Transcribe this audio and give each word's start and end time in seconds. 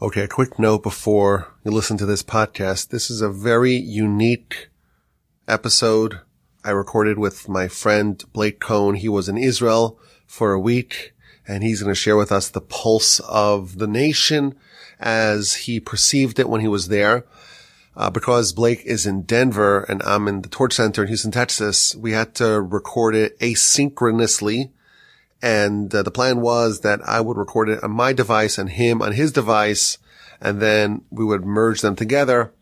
Okay, 0.00 0.22
a 0.22 0.28
quick 0.28 0.60
note 0.60 0.84
before 0.84 1.52
you 1.64 1.72
listen 1.72 1.96
to 1.96 2.06
this 2.06 2.22
podcast. 2.22 2.90
This 2.90 3.10
is 3.10 3.20
a 3.20 3.28
very 3.28 3.74
unique 3.74 4.68
episode 5.48 6.20
I 6.62 6.70
recorded 6.70 7.18
with 7.18 7.48
my 7.48 7.66
friend 7.66 8.22
Blake 8.32 8.60
Cohen. 8.60 8.94
He 8.94 9.08
was 9.08 9.28
in 9.28 9.36
Israel 9.36 9.98
for 10.24 10.52
a 10.52 10.60
week 10.60 11.14
and 11.48 11.64
he's 11.64 11.82
going 11.82 11.92
to 11.92 12.00
share 12.00 12.16
with 12.16 12.30
us 12.30 12.48
the 12.48 12.60
pulse 12.60 13.18
of 13.28 13.78
the 13.78 13.88
nation 13.88 14.56
as 15.00 15.54
he 15.66 15.80
perceived 15.80 16.38
it 16.38 16.48
when 16.48 16.60
he 16.60 16.68
was 16.68 16.86
there. 16.86 17.26
Uh, 17.96 18.08
because 18.08 18.52
Blake 18.52 18.84
is 18.84 19.04
in 19.04 19.22
Denver 19.22 19.80
and 19.88 20.00
I'm 20.04 20.28
in 20.28 20.42
the 20.42 20.48
Torch 20.48 20.74
Center 20.74 21.02
in 21.02 21.08
Houston, 21.08 21.32
Texas, 21.32 21.96
we 21.96 22.12
had 22.12 22.36
to 22.36 22.60
record 22.60 23.16
it 23.16 23.36
asynchronously 23.40 24.70
and 25.42 25.94
uh, 25.94 26.02
the 26.02 26.10
plan 26.10 26.40
was 26.40 26.80
that 26.80 27.00
I 27.06 27.20
would 27.20 27.36
record 27.36 27.68
it 27.68 27.82
on 27.82 27.90
my 27.92 28.12
device 28.12 28.58
and 28.58 28.70
him 28.70 29.02
on 29.02 29.12
his 29.12 29.32
device, 29.32 29.98
and 30.40 30.60
then 30.60 31.02
we 31.10 31.24
would 31.24 31.44
merge 31.44 31.80
them 31.80 31.96
together. 31.96 32.52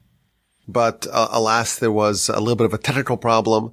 But 0.68 1.06
uh, 1.12 1.28
alas, 1.30 1.78
there 1.78 1.92
was 1.92 2.28
a 2.28 2.40
little 2.40 2.56
bit 2.56 2.66
of 2.66 2.74
a 2.74 2.78
technical 2.78 3.16
problem. 3.16 3.72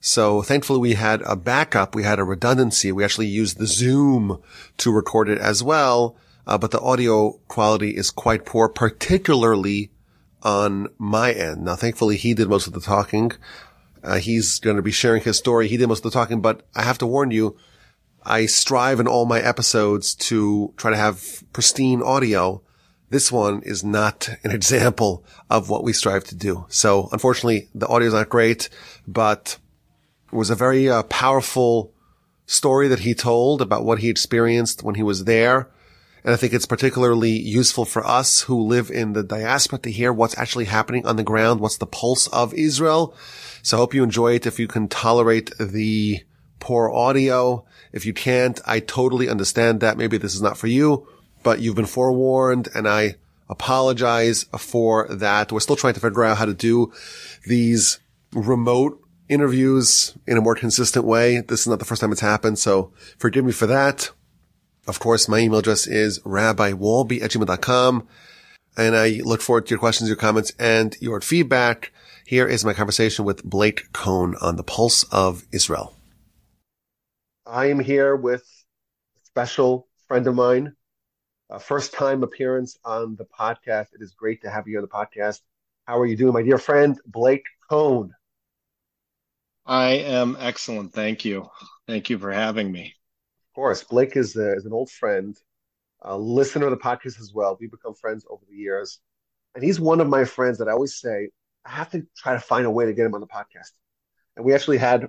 So 0.00 0.40
thankfully 0.40 0.80
we 0.80 0.94
had 0.94 1.20
a 1.22 1.36
backup. 1.36 1.94
We 1.94 2.04
had 2.04 2.18
a 2.18 2.24
redundancy. 2.24 2.90
We 2.90 3.04
actually 3.04 3.26
used 3.26 3.58
the 3.58 3.66
Zoom 3.66 4.42
to 4.78 4.92
record 4.92 5.28
it 5.28 5.38
as 5.38 5.62
well. 5.62 6.16
Uh, 6.46 6.56
but 6.56 6.70
the 6.70 6.80
audio 6.80 7.32
quality 7.48 7.90
is 7.90 8.10
quite 8.10 8.46
poor, 8.46 8.68
particularly 8.68 9.90
on 10.42 10.88
my 10.98 11.32
end. 11.32 11.64
Now, 11.64 11.76
thankfully 11.76 12.16
he 12.16 12.32
did 12.32 12.48
most 12.48 12.66
of 12.66 12.72
the 12.72 12.80
talking. 12.80 13.32
Uh, 14.02 14.16
he's 14.16 14.58
going 14.58 14.76
to 14.76 14.82
be 14.82 14.90
sharing 14.90 15.22
his 15.22 15.36
story. 15.36 15.68
He 15.68 15.76
did 15.76 15.88
most 15.88 16.04
of 16.04 16.10
the 16.10 16.18
talking, 16.18 16.40
but 16.40 16.62
I 16.74 16.82
have 16.82 16.96
to 16.98 17.06
warn 17.06 17.30
you, 17.30 17.56
I 18.24 18.46
strive 18.46 19.00
in 19.00 19.08
all 19.08 19.26
my 19.26 19.40
episodes 19.40 20.14
to 20.16 20.74
try 20.76 20.90
to 20.90 20.96
have 20.96 21.42
pristine 21.52 22.02
audio. 22.02 22.62
This 23.08 23.32
one 23.32 23.62
is 23.62 23.82
not 23.82 24.28
an 24.44 24.50
example 24.52 25.24
of 25.48 25.68
what 25.70 25.84
we 25.84 25.92
strive 25.92 26.24
to 26.24 26.34
do. 26.34 26.66
So 26.68 27.08
unfortunately, 27.12 27.68
the 27.74 27.88
audio 27.88 28.08
is 28.08 28.14
not 28.14 28.28
great, 28.28 28.68
but 29.06 29.58
it 30.32 30.36
was 30.36 30.50
a 30.50 30.54
very 30.54 30.88
uh, 30.88 31.02
powerful 31.04 31.92
story 32.46 32.88
that 32.88 33.00
he 33.00 33.14
told 33.14 33.62
about 33.62 33.84
what 33.84 34.00
he 34.00 34.10
experienced 34.10 34.82
when 34.82 34.96
he 34.96 35.02
was 35.02 35.24
there. 35.24 35.70
And 36.22 36.34
I 36.34 36.36
think 36.36 36.52
it's 36.52 36.66
particularly 36.66 37.30
useful 37.30 37.84
for 37.86 38.06
us 38.06 38.42
who 38.42 38.60
live 38.60 38.90
in 38.90 39.14
the 39.14 39.22
diaspora 39.22 39.78
to 39.80 39.90
hear 39.90 40.12
what's 40.12 40.36
actually 40.36 40.66
happening 40.66 41.06
on 41.06 41.16
the 41.16 41.22
ground. 41.22 41.60
What's 41.60 41.78
the 41.78 41.86
pulse 41.86 42.26
of 42.28 42.52
Israel? 42.52 43.14
So 43.62 43.76
I 43.76 43.80
hope 43.80 43.94
you 43.94 44.02
enjoy 44.02 44.34
it. 44.34 44.46
If 44.46 44.58
you 44.58 44.68
can 44.68 44.88
tolerate 44.88 45.52
the 45.58 46.20
poor 46.60 46.90
audio. 46.90 47.64
If 47.92 48.06
you 48.06 48.12
can't, 48.12 48.60
I 48.66 48.80
totally 48.80 49.28
understand 49.28 49.80
that. 49.80 49.96
Maybe 49.96 50.18
this 50.18 50.34
is 50.34 50.42
not 50.42 50.56
for 50.56 50.68
you, 50.68 51.08
but 51.42 51.60
you've 51.60 51.76
been 51.76 51.86
forewarned 51.86 52.68
and 52.74 52.86
I 52.86 53.16
apologize 53.48 54.44
for 54.56 55.08
that. 55.08 55.50
We're 55.50 55.60
still 55.60 55.76
trying 55.76 55.94
to 55.94 56.00
figure 56.00 56.24
out 56.24 56.38
how 56.38 56.46
to 56.46 56.54
do 56.54 56.92
these 57.46 57.98
remote 58.32 59.02
interviews 59.28 60.16
in 60.26 60.36
a 60.36 60.40
more 60.40 60.54
consistent 60.54 61.04
way. 61.04 61.40
This 61.40 61.60
is 61.62 61.66
not 61.66 61.78
the 61.78 61.84
first 61.84 62.00
time 62.00 62.12
it's 62.12 62.20
happened. 62.20 62.58
So 62.58 62.92
forgive 63.18 63.44
me 63.44 63.52
for 63.52 63.66
that. 63.66 64.10
Of 64.86 64.98
course, 64.98 65.28
my 65.28 65.38
email 65.38 65.58
address 65.58 65.86
is 65.86 66.20
rabbiwolbe 66.20 67.22
at 67.22 67.30
gmail.com. 67.30 68.08
And 68.76 68.96
I 68.96 69.20
look 69.24 69.40
forward 69.40 69.66
to 69.66 69.70
your 69.70 69.78
questions, 69.78 70.08
your 70.08 70.16
comments, 70.16 70.52
and 70.58 70.96
your 71.00 71.20
feedback. 71.20 71.92
Here 72.24 72.46
is 72.46 72.64
my 72.64 72.72
conversation 72.72 73.24
with 73.24 73.44
Blake 73.44 73.92
Cohen 73.92 74.36
on 74.40 74.56
the 74.56 74.62
pulse 74.62 75.02
of 75.10 75.44
Israel. 75.52 75.94
I 77.50 77.66
am 77.66 77.80
here 77.80 78.14
with 78.14 78.42
a 79.16 79.26
special 79.26 79.88
friend 80.06 80.24
of 80.28 80.36
mine, 80.36 80.76
a 81.50 81.58
first 81.58 81.92
time 81.92 82.22
appearance 82.22 82.78
on 82.84 83.16
the 83.16 83.24
podcast. 83.24 83.86
It 83.92 84.00
is 84.00 84.14
great 84.14 84.42
to 84.42 84.50
have 84.50 84.68
you 84.68 84.78
on 84.78 84.82
the 84.82 84.88
podcast. 84.88 85.40
How 85.84 85.98
are 85.98 86.06
you 86.06 86.16
doing, 86.16 86.32
my 86.32 86.42
dear 86.42 86.58
friend, 86.58 86.96
Blake 87.04 87.46
Cohen? 87.68 88.12
I 89.66 89.94
am 89.94 90.36
excellent. 90.38 90.92
Thank 90.92 91.24
you. 91.24 91.48
Thank 91.88 92.08
you 92.08 92.18
for 92.18 92.30
having 92.30 92.70
me. 92.70 92.94
Of 93.50 93.54
course. 93.56 93.82
Blake 93.82 94.16
is, 94.16 94.36
a, 94.36 94.52
is 94.54 94.64
an 94.64 94.72
old 94.72 94.88
friend, 94.88 95.36
a 96.02 96.16
listener 96.16 96.66
of 96.66 96.70
the 96.70 96.76
podcast 96.76 97.18
as 97.20 97.32
well. 97.34 97.58
We've 97.60 97.68
become 97.68 97.94
friends 97.94 98.24
over 98.30 98.44
the 98.48 98.56
years. 98.56 99.00
And 99.56 99.64
he's 99.64 99.80
one 99.80 100.00
of 100.00 100.06
my 100.06 100.24
friends 100.24 100.58
that 100.58 100.68
I 100.68 100.72
always 100.72 101.00
say, 101.00 101.30
I 101.64 101.70
have 101.70 101.90
to 101.90 102.06
try 102.16 102.34
to 102.34 102.40
find 102.40 102.64
a 102.64 102.70
way 102.70 102.86
to 102.86 102.92
get 102.92 103.06
him 103.06 103.14
on 103.16 103.20
the 103.20 103.26
podcast. 103.26 103.72
And 104.36 104.44
we 104.44 104.54
actually 104.54 104.78
had 104.78 105.08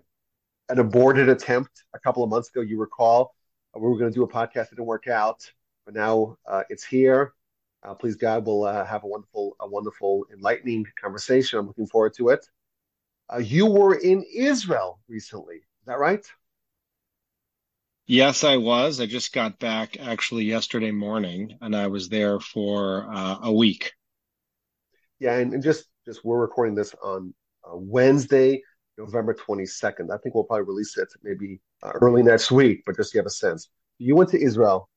an 0.71 0.79
aborted 0.79 1.27
attempt 1.27 1.83
a 1.93 1.99
couple 1.99 2.23
of 2.23 2.29
months 2.29 2.49
ago. 2.49 2.61
You 2.61 2.79
recall 2.79 3.35
uh, 3.75 3.79
we 3.79 3.89
were 3.89 3.97
going 3.97 4.09
to 4.09 4.15
do 4.15 4.23
a 4.23 4.27
podcast, 4.27 4.63
it 4.63 4.69
didn't 4.71 4.85
work 4.85 5.07
out, 5.07 5.43
but 5.85 5.93
now 5.93 6.37
uh, 6.47 6.63
it's 6.69 6.85
here. 6.85 7.33
Uh, 7.83 7.93
please 7.93 8.15
God, 8.15 8.45
we'll 8.45 8.63
uh, 8.63 8.85
have 8.85 9.03
a 9.03 9.07
wonderful, 9.07 9.55
a 9.59 9.67
wonderful, 9.67 10.25
enlightening 10.31 10.85
conversation. 10.99 11.59
I'm 11.59 11.67
looking 11.67 11.87
forward 11.87 12.13
to 12.17 12.29
it. 12.29 12.47
Uh, 13.31 13.39
you 13.39 13.65
were 13.65 13.95
in 13.95 14.23
Israel 14.33 14.99
recently, 15.09 15.55
is 15.55 15.85
that 15.87 15.99
right? 15.99 16.25
Yes, 18.05 18.43
I 18.43 18.57
was. 18.57 19.01
I 19.01 19.07
just 19.07 19.33
got 19.33 19.59
back 19.59 19.97
actually 19.99 20.45
yesterday 20.45 20.91
morning, 20.91 21.57
and 21.61 21.75
I 21.75 21.87
was 21.87 22.07
there 22.07 22.39
for 22.39 23.07
uh, 23.11 23.39
a 23.43 23.51
week. 23.51 23.93
Yeah, 25.19 25.37
and, 25.37 25.53
and, 25.53 25.63
just 25.63 25.85
just 26.05 26.23
we're 26.25 26.39
recording 26.39 26.75
this 26.75 26.93
on 27.01 27.33
Wednesday, 27.73 28.63
November 29.01 29.33
22nd. 29.33 30.13
I 30.13 30.17
think 30.17 30.35
we'll 30.35 30.43
probably 30.43 30.65
release 30.65 30.97
it 30.97 31.09
maybe 31.23 31.59
uh, 31.83 31.91
early 31.95 32.23
next 32.23 32.51
week, 32.51 32.83
but 32.85 32.95
just 32.95 33.11
to 33.11 33.19
have 33.19 33.25
a 33.25 33.31
sense. 33.31 33.69
You 33.97 34.15
went 34.15 34.29
to 34.31 34.41
Israel 34.41 34.89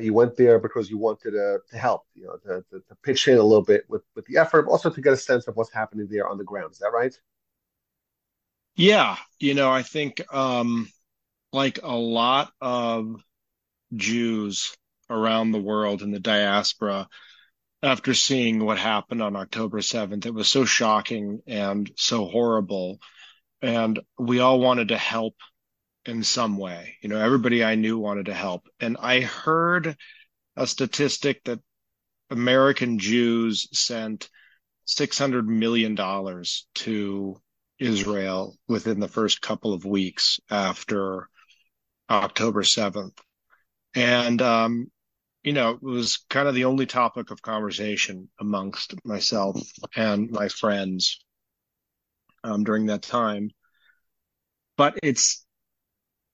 you 0.00 0.12
went 0.12 0.36
there 0.36 0.58
because 0.58 0.90
you 0.90 0.98
wanted 0.98 1.32
to, 1.32 1.58
to 1.70 1.78
help, 1.78 2.02
you 2.14 2.26
know, 2.26 2.36
to, 2.36 2.64
to, 2.70 2.80
to 2.80 2.94
pitch 3.02 3.28
in 3.28 3.38
a 3.38 3.42
little 3.42 3.62
bit 3.62 3.84
with, 3.88 4.02
with 4.16 4.26
the 4.26 4.38
effort, 4.38 4.66
also 4.66 4.90
to 4.90 5.00
get 5.00 5.12
a 5.12 5.16
sense 5.16 5.46
of 5.46 5.56
what's 5.56 5.72
happening 5.72 6.08
there 6.10 6.28
on 6.28 6.38
the 6.38 6.44
ground. 6.44 6.72
Is 6.72 6.78
that 6.78 6.92
right? 6.92 7.14
Yeah. 8.74 9.16
You 9.38 9.54
know, 9.54 9.70
I 9.70 9.82
think 9.82 10.20
um, 10.34 10.88
like 11.52 11.80
a 11.82 11.94
lot 11.94 12.52
of 12.60 13.22
Jews 13.94 14.74
around 15.08 15.52
the 15.52 15.60
world 15.60 16.02
in 16.02 16.10
the 16.10 16.20
diaspora, 16.20 17.08
after 17.82 18.14
seeing 18.14 18.64
what 18.64 18.78
happened 18.78 19.22
on 19.22 19.36
October 19.36 19.78
7th, 19.78 20.26
it 20.26 20.34
was 20.34 20.48
so 20.48 20.64
shocking 20.64 21.40
and 21.46 21.90
so 21.96 22.24
horrible 22.24 22.98
and 23.64 23.98
we 24.18 24.40
all 24.40 24.60
wanted 24.60 24.88
to 24.88 24.98
help 24.98 25.36
in 26.04 26.22
some 26.22 26.58
way. 26.58 26.98
You 27.00 27.08
know, 27.08 27.18
everybody 27.18 27.64
I 27.64 27.76
knew 27.76 27.98
wanted 27.98 28.26
to 28.26 28.34
help. 28.34 28.68
And 28.78 28.98
I 29.00 29.20
heard 29.20 29.96
a 30.54 30.66
statistic 30.66 31.42
that 31.44 31.60
American 32.28 32.98
Jews 32.98 33.66
sent 33.72 34.28
$600 34.86 35.46
million 35.46 35.96
to 36.74 37.42
Israel 37.78 38.54
within 38.68 39.00
the 39.00 39.08
first 39.08 39.40
couple 39.40 39.72
of 39.72 39.86
weeks 39.86 40.40
after 40.50 41.30
October 42.10 42.64
7th. 42.64 43.16
And, 43.94 44.42
um, 44.42 44.90
you 45.42 45.54
know, 45.54 45.70
it 45.70 45.82
was 45.82 46.22
kind 46.28 46.48
of 46.48 46.54
the 46.54 46.66
only 46.66 46.84
topic 46.84 47.30
of 47.30 47.40
conversation 47.40 48.28
amongst 48.38 48.94
myself 49.06 49.58
and 49.96 50.30
my 50.30 50.48
friends 50.48 51.24
um, 52.44 52.62
during 52.62 52.86
that 52.86 53.02
time. 53.02 53.50
But 54.76 54.98
it's, 55.02 55.44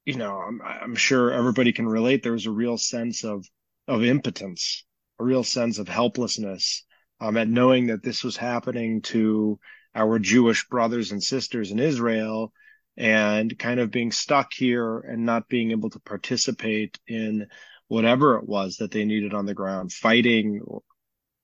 you 0.05 0.17
know, 0.17 0.37
I'm, 0.39 0.61
I'm 0.63 0.95
sure 0.95 1.31
everybody 1.31 1.73
can 1.73 1.89
relate. 1.89 2.23
There 2.23 2.33
was 2.33 2.47
a 2.47 2.51
real 2.51 2.77
sense 2.77 3.25
of 3.25 3.47
of 3.89 4.05
impotence, 4.05 4.85
a 5.19 5.25
real 5.25 5.43
sense 5.43 5.79
of 5.79 5.89
helplessness 5.89 6.85
um, 7.21 7.37
at 7.37 7.49
knowing 7.49 7.89
that 7.89 8.03
this 8.03 8.23
was 8.23 8.37
happening 8.37 9.03
to 9.03 9.59
our 9.95 10.19
Jewish 10.19 10.69
brothers 10.69 11.13
and 11.13 11.23
sisters 11.23 11.71
in 11.71 11.79
Israel 11.79 12.53
and 12.97 13.59
kind 13.59 13.81
of 13.81 13.91
being 13.91 14.13
stuck 14.13 14.53
here 14.53 14.99
and 15.01 15.25
not 15.25 15.49
being 15.49 15.71
able 15.73 15.91
to 15.91 16.01
participate 16.01 16.99
in 17.07 17.49
whatever 17.89 18.37
it 18.37 18.47
was 18.47 18.77
that 18.77 18.93
they 18.93 19.05
needed 19.05 19.35
on 19.35 19.47
the 19.47 19.55
ground, 19.55 19.93
fighting 19.93 20.61
or, 20.65 20.83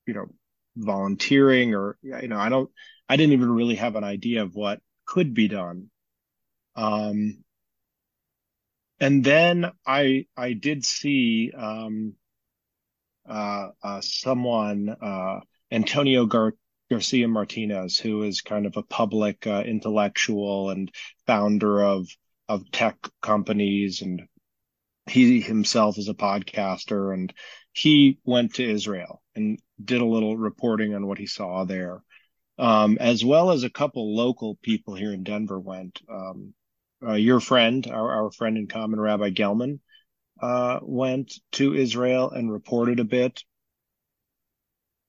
you 0.07 0.15
know, 0.15 0.27
volunteering 0.77 1.75
or, 1.75 1.99
you 2.03 2.29
know, 2.29 2.39
I 2.39 2.49
don't, 2.49 2.71
I 3.09 3.17
didn't 3.17 3.35
even 3.35 3.51
really 3.51 3.77
have 3.77 3.97
an 3.97 4.05
idea 4.05 4.43
of 4.43 4.55
what 4.55 4.81
could 5.05 5.35
be 5.35 5.49
done. 5.49 5.91
Um, 6.75 7.45
and 9.01 9.23
then 9.23 9.71
I 9.87 10.27
I 10.37 10.55
did 10.55 10.85
see 10.85 11.53
um, 11.57 12.15
uh, 13.29 13.69
uh, 13.83 14.01
someone 14.01 14.89
uh, 14.89 15.41
Antonio 15.71 16.27
Gar- 16.27 16.55
Garcia 16.91 17.29
Martinez, 17.29 17.99
who 17.99 18.23
is 18.23 18.41
kind 18.41 18.67
of 18.67 18.77
a 18.77 18.83
public 18.83 19.47
uh, 19.47 19.63
intellectual 19.67 20.71
and 20.71 20.91
founder 21.27 21.83
of 21.83 22.09
of 22.49 22.71
tech 22.71 22.97
companies, 23.21 24.03
and 24.03 24.23
he 25.09 25.41
himself 25.41 25.99
is 25.99 26.09
a 26.09 26.15
podcaster, 26.15 27.13
and 27.13 27.33
he 27.73 28.19
went 28.25 28.55
to 28.55 28.69
Israel 28.69 29.23
and 29.35 29.59
did 29.85 30.01
a 30.01 30.07
little 30.07 30.37
reporting 30.37 30.95
on 30.95 31.07
what 31.07 31.19
he 31.19 31.27
saw 31.27 31.65
there 31.65 32.03
um, 32.59 32.99
as 33.01 33.25
well 33.25 33.51
as 33.51 33.65
a 33.65 33.71
couple 33.71 34.17
local 34.17 34.57
people 34.63 34.95
here 34.95 35.13
in 35.13 35.23
Denver 35.25 35.59
went. 35.61 36.01
Um, 36.09 36.55
uh, 37.07 37.13
your 37.15 37.41
friend, 37.41 37.87
our, 37.87 38.11
our 38.25 38.31
friend 38.33 38.57
in 38.57 38.67
common, 38.69 39.01
Rabbi 39.01 39.31
Gelman, 39.31 39.81
uh, 40.41 40.81
went 40.83 41.35
to 41.53 41.75
Israel 41.75 42.31
and 42.31 42.53
reported 42.53 43.01
a 43.01 43.05
bit. 43.05 43.43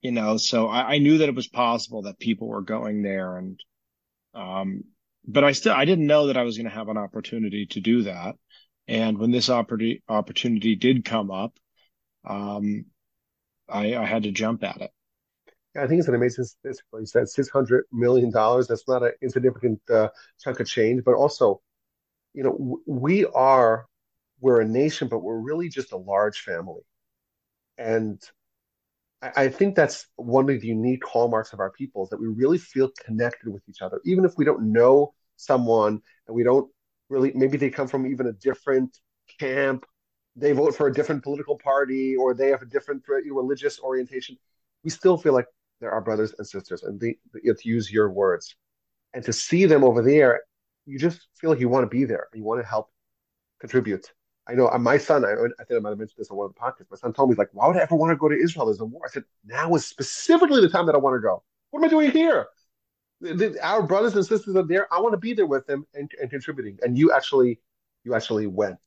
you 0.02 0.12
know, 0.12 0.38
so 0.38 0.68
I, 0.68 0.96
I 0.96 0.98
knew 1.00 1.20
that 1.20 1.30
it 1.30 1.36
was 1.36 1.48
possible 1.48 2.04
that 2.04 2.20
people 2.20 2.48
were 2.48 2.62
going 2.62 3.02
there 3.02 3.38
and, 3.38 3.60
um, 4.34 4.84
but 5.28 5.44
I 5.44 5.52
still, 5.52 5.74
I 5.74 5.86
didn't 5.86 6.08
know 6.08 6.28
that 6.28 6.38
I 6.38 6.44
was 6.44 6.58
going 6.58 6.70
to 6.70 6.76
have 6.76 6.90
an 6.90 6.98
opportunity 6.98 7.66
to 7.72 7.82
do 7.82 8.04
that. 8.04 8.36
And 8.88 9.18
when 9.18 9.32
this 9.32 9.50
opportunity, 9.50 10.04
opportunity 10.08 10.76
did 10.76 11.04
come 11.04 11.32
up, 11.32 11.58
um, 12.26 12.86
I, 13.68 13.96
I 13.96 14.06
had 14.06 14.24
to 14.24 14.32
jump 14.32 14.64
at 14.64 14.82
it. 14.82 14.92
I 15.78 15.88
think 15.88 16.00
it's 16.00 16.08
an 16.08 16.16
amazing 16.16 16.46
statistic. 16.46 16.86
You 16.94 17.06
said 17.06 17.30
six 17.30 17.50
hundred 17.50 17.86
million 17.92 18.32
dollars. 18.32 18.68
That's 18.68 18.88
not 18.88 19.04
an 19.04 19.14
insignificant 19.22 19.82
uh, 19.90 20.10
chunk 20.40 20.60
of 20.60 20.68
change, 20.68 21.04
but 21.06 21.16
also, 21.16 21.62
you 22.34 22.44
know, 22.44 22.80
we 22.86 23.26
are 23.28 23.88
we're 24.40 24.62
a 24.62 24.68
nation, 24.68 25.08
but 25.08 25.20
we're 25.20 25.40
really 25.40 25.70
just 25.70 25.92
a 25.94 25.98
large 25.98 26.40
family, 26.42 26.82
and 27.78 28.22
I, 29.22 29.32
I 29.36 29.50
think 29.50 29.76
that's 29.76 30.08
one 30.16 30.50
of 30.50 30.62
the 30.62 30.68
unique 30.68 31.06
hallmarks 31.06 31.54
of 31.54 31.60
our 31.60 31.72
people 31.72 32.04
is 32.04 32.10
that 32.10 32.20
we 32.20 32.28
really 32.28 32.58
feel 32.58 32.92
connected 33.06 33.52
with 33.52 33.64
each 33.70 33.82
other, 33.82 34.02
even 34.06 34.26
if 34.26 34.34
we 34.38 34.46
don't 34.46 34.72
know 34.72 35.14
someone 35.36 36.02
and 36.28 36.36
we 36.36 36.44
don't 36.44 36.70
really 37.10 37.32
maybe 37.36 37.58
they 37.58 37.70
come 37.70 37.88
from 37.88 38.08
even 38.08 38.28
a 38.28 38.34
different 38.34 38.98
camp 39.40 39.86
they 40.36 40.52
vote 40.52 40.76
for 40.76 40.88
a 40.88 40.94
different 40.94 41.24
political 41.24 41.58
party 41.58 42.16
or 42.16 42.34
they 42.34 42.50
have 42.50 42.62
a 42.62 42.66
different 42.66 43.02
religious 43.08 43.80
orientation, 43.80 44.38
we 44.84 44.90
still 44.90 45.18
feel 45.18 45.34
like 45.34 45.48
they're 45.80 45.92
our 45.92 46.02
brothers 46.02 46.34
and 46.38 46.48
sisters. 46.48 46.84
And 46.84 47.00
to 47.00 47.16
use 47.64 47.92
your 47.92 48.10
words, 48.10 48.56
and 49.14 49.24
to 49.24 49.34
see 49.34 49.66
them 49.66 49.84
over 49.84 50.02
there, 50.02 50.42
you 50.86 51.00
just 51.00 51.28
feel 51.36 51.50
like 51.50 51.60
you 51.60 51.70
want 51.70 51.84
to 51.84 51.90
be 51.90 52.06
there. 52.06 52.28
You 52.34 52.44
want 52.44 52.62
to 52.62 52.68
help 52.68 52.90
contribute. 53.60 54.12
I 54.48 54.54
know 54.54 54.70
uh, 54.70 54.78
my 54.78 54.98
son, 54.98 55.26
I, 55.26 55.32
I 55.32 55.64
think 55.66 55.78
I 55.78 55.80
might 55.80 55.90
have 55.90 55.98
mentioned 55.98 56.20
this 56.20 56.30
on 56.32 56.38
one 56.38 56.46
of 56.46 56.54
the 56.54 56.60
podcasts. 56.60 56.92
My 56.92 56.98
son 56.98 57.12
told 57.14 57.30
me, 57.30 57.36
like, 57.36 57.50
why 57.52 57.68
would 57.68 57.76
I 57.76 57.82
ever 57.82 57.96
want 57.96 58.12
to 58.12 58.16
go 58.16 58.30
to 58.30 58.36
Israel? 58.36 58.68
There's 58.68 58.80
a 58.80 58.86
war. 58.86 59.02
I 59.06 59.10
said, 59.10 59.24
now 59.46 59.74
is 59.76 59.86
specifically 59.86 60.62
the 60.62 60.70
time 60.70 60.86
that 60.86 60.96
I 60.96 61.00
want 61.00 61.16
to 61.16 61.20
go. 61.20 61.44
What 61.72 61.82
am 61.82 61.86
I 61.86 61.90
doing 61.90 62.12
here? 62.12 62.48
The, 63.20 63.34
the, 63.34 63.68
our 63.68 63.84
brothers 63.84 64.16
and 64.16 64.26
sisters 64.26 64.56
are 64.56 64.64
there. 64.64 64.88
I 64.94 65.02
want 65.02 65.14
to 65.14 65.18
be 65.18 65.34
there 65.34 65.48
with 65.48 65.66
them 65.66 65.86
and, 65.96 66.10
and 66.22 66.30
contributing. 66.30 66.78
And 66.82 66.98
you 66.98 67.12
actually, 67.12 67.60
you 68.04 68.14
actually 68.14 68.48
went. 68.48 68.78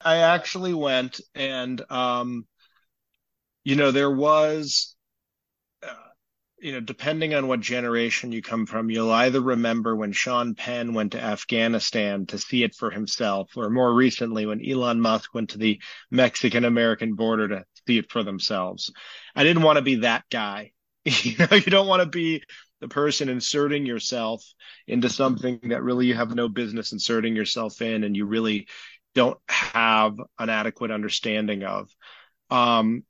I 0.00 0.16
actually 0.16 0.74
went 0.74 1.20
and, 1.34 1.80
um, 1.90 2.46
you 3.64 3.76
know, 3.76 3.92
there 3.92 4.10
was, 4.10 4.95
you 6.58 6.72
know, 6.72 6.80
depending 6.80 7.34
on 7.34 7.48
what 7.48 7.60
generation 7.60 8.32
you 8.32 8.40
come 8.40 8.66
from, 8.66 8.90
you'll 8.90 9.12
either 9.12 9.40
remember 9.40 9.94
when 9.94 10.12
Sean 10.12 10.54
Penn 10.54 10.94
went 10.94 11.12
to 11.12 11.22
Afghanistan 11.22 12.26
to 12.26 12.38
see 12.38 12.62
it 12.62 12.74
for 12.74 12.90
himself, 12.90 13.50
or 13.56 13.68
more 13.68 13.92
recently 13.92 14.46
when 14.46 14.66
Elon 14.66 15.00
Musk 15.00 15.34
went 15.34 15.50
to 15.50 15.58
the 15.58 15.80
Mexican 16.10 16.64
American 16.64 17.14
border 17.14 17.48
to 17.48 17.64
see 17.86 17.98
it 17.98 18.10
for 18.10 18.22
themselves. 18.22 18.90
I 19.34 19.44
didn't 19.44 19.62
want 19.62 19.76
to 19.76 19.82
be 19.82 19.96
that 19.96 20.24
guy. 20.30 20.72
you 21.04 21.36
know, 21.36 21.56
you 21.56 21.70
don't 21.70 21.88
want 21.88 22.02
to 22.02 22.08
be 22.08 22.42
the 22.80 22.88
person 22.88 23.28
inserting 23.28 23.86
yourself 23.86 24.44
into 24.86 25.08
something 25.08 25.60
that 25.64 25.82
really 25.82 26.06
you 26.06 26.14
have 26.14 26.34
no 26.34 26.48
business 26.48 26.92
inserting 26.92 27.36
yourself 27.36 27.80
in 27.80 28.04
and 28.04 28.16
you 28.16 28.26
really 28.26 28.66
don't 29.14 29.38
have 29.48 30.14
an 30.38 30.50
adequate 30.50 30.90
understanding 30.90 31.64
of. 31.64 31.88
Um, 32.50 33.04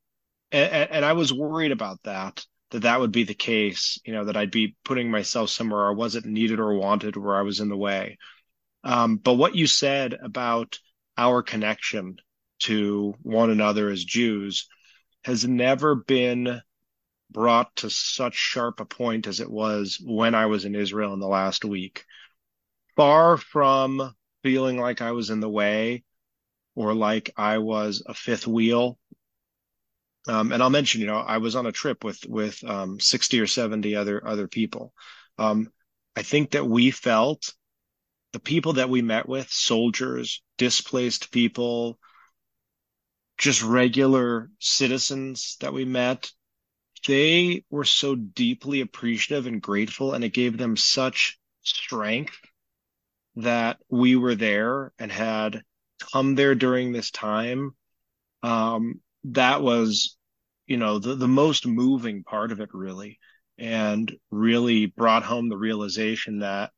and, 0.52 0.90
and 0.90 1.04
I 1.04 1.14
was 1.14 1.32
worried 1.32 1.72
about 1.72 2.00
that, 2.04 2.44
that 2.70 2.82
that 2.82 3.00
would 3.00 3.12
be 3.12 3.24
the 3.24 3.34
case, 3.34 3.98
you 4.04 4.12
know, 4.12 4.24
that 4.24 4.36
I'd 4.36 4.50
be 4.50 4.76
putting 4.84 5.10
myself 5.10 5.50
somewhere 5.50 5.86
I 5.86 5.92
wasn't 5.92 6.26
needed 6.26 6.60
or 6.60 6.74
wanted, 6.74 7.16
where 7.16 7.36
I 7.36 7.42
was 7.42 7.60
in 7.60 7.68
the 7.68 7.76
way. 7.76 8.18
Um, 8.84 9.16
but 9.16 9.34
what 9.34 9.54
you 9.54 9.66
said 9.66 10.14
about 10.14 10.78
our 11.16 11.42
connection 11.42 12.16
to 12.60 13.14
one 13.22 13.50
another 13.50 13.90
as 13.90 14.04
Jews 14.04 14.68
has 15.24 15.46
never 15.46 15.94
been 15.94 16.60
brought 17.30 17.74
to 17.76 17.90
such 17.90 18.34
sharp 18.34 18.80
a 18.80 18.84
point 18.84 19.26
as 19.26 19.40
it 19.40 19.50
was 19.50 20.00
when 20.02 20.34
I 20.34 20.46
was 20.46 20.64
in 20.64 20.74
Israel 20.74 21.12
in 21.14 21.20
the 21.20 21.26
last 21.26 21.64
week. 21.64 22.04
Far 22.96 23.36
from 23.36 24.14
feeling 24.42 24.78
like 24.78 25.02
I 25.02 25.12
was 25.12 25.30
in 25.30 25.40
the 25.40 25.50
way 25.50 26.04
or 26.74 26.94
like 26.94 27.30
I 27.36 27.58
was 27.58 28.02
a 28.06 28.14
fifth 28.14 28.46
wheel. 28.46 28.98
Um, 30.28 30.52
and 30.52 30.62
I'll 30.62 30.70
mention, 30.70 31.00
you 31.00 31.06
know, 31.06 31.18
I 31.18 31.38
was 31.38 31.54
on 31.54 31.66
a 31.66 31.72
trip 31.72 32.02
with 32.02 32.18
with 32.26 32.62
um, 32.64 32.98
60 32.98 33.40
or 33.40 33.46
70 33.46 33.94
other 33.94 34.26
other 34.26 34.48
people. 34.48 34.92
Um, 35.38 35.70
I 36.16 36.22
think 36.22 36.52
that 36.52 36.66
we 36.66 36.90
felt 36.90 37.54
the 38.32 38.40
people 38.40 38.74
that 38.74 38.90
we 38.90 39.02
met 39.02 39.28
with, 39.28 39.50
soldiers, 39.50 40.42
displaced 40.58 41.30
people, 41.30 41.98
just 43.38 43.62
regular 43.62 44.50
citizens 44.58 45.56
that 45.60 45.72
we 45.72 45.84
met, 45.84 46.30
they 47.06 47.64
were 47.70 47.84
so 47.84 48.14
deeply 48.14 48.80
appreciative 48.80 49.46
and 49.46 49.62
grateful, 49.62 50.12
and 50.12 50.24
it 50.24 50.30
gave 50.30 50.58
them 50.58 50.76
such 50.76 51.38
strength 51.62 52.38
that 53.36 53.78
we 53.88 54.16
were 54.16 54.34
there 54.34 54.92
and 54.98 55.12
had 55.12 55.62
come 56.12 56.34
there 56.34 56.54
during 56.54 56.92
this 56.92 57.10
time, 57.10 57.74
um, 58.42 59.00
that 59.32 59.62
was, 59.62 60.16
you 60.66 60.76
know, 60.76 60.98
the, 60.98 61.14
the 61.14 61.28
most 61.28 61.66
moving 61.66 62.24
part 62.24 62.52
of 62.52 62.60
it 62.60 62.70
really, 62.72 63.18
and 63.58 64.14
really 64.30 64.86
brought 64.86 65.22
home 65.22 65.48
the 65.48 65.56
realization 65.56 66.40
that 66.40 66.70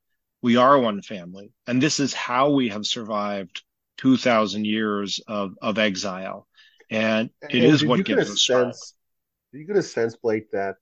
we 0.43 0.57
are 0.57 0.79
one 0.79 1.03
family. 1.03 1.53
And 1.67 1.83
this 1.83 2.01
is 2.01 2.15
how 2.15 2.51
we 2.51 2.69
have 2.69 2.87
survived 2.87 3.63
2000 3.99 4.65
years 4.65 5.21
of, 5.27 5.55
of 5.61 5.79
exile. 5.79 6.47
And 6.91 7.31
it 7.43 7.57
and 7.57 7.65
is 7.65 7.85
what 7.85 8.05
gives 8.05 8.31
us 8.31 8.47
sense. 8.47 8.95
Do 9.53 9.59
you 9.59 9.67
get 9.67 9.77
a 9.77 9.83
sense, 9.83 10.17
Blake, 10.17 10.51
that 10.53 10.77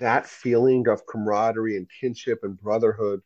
that 0.00 0.26
feeling 0.26 0.88
of 0.88 1.06
camaraderie 1.06 1.76
and 1.76 1.88
kinship 2.00 2.40
and 2.42 2.58
brotherhood 2.60 3.20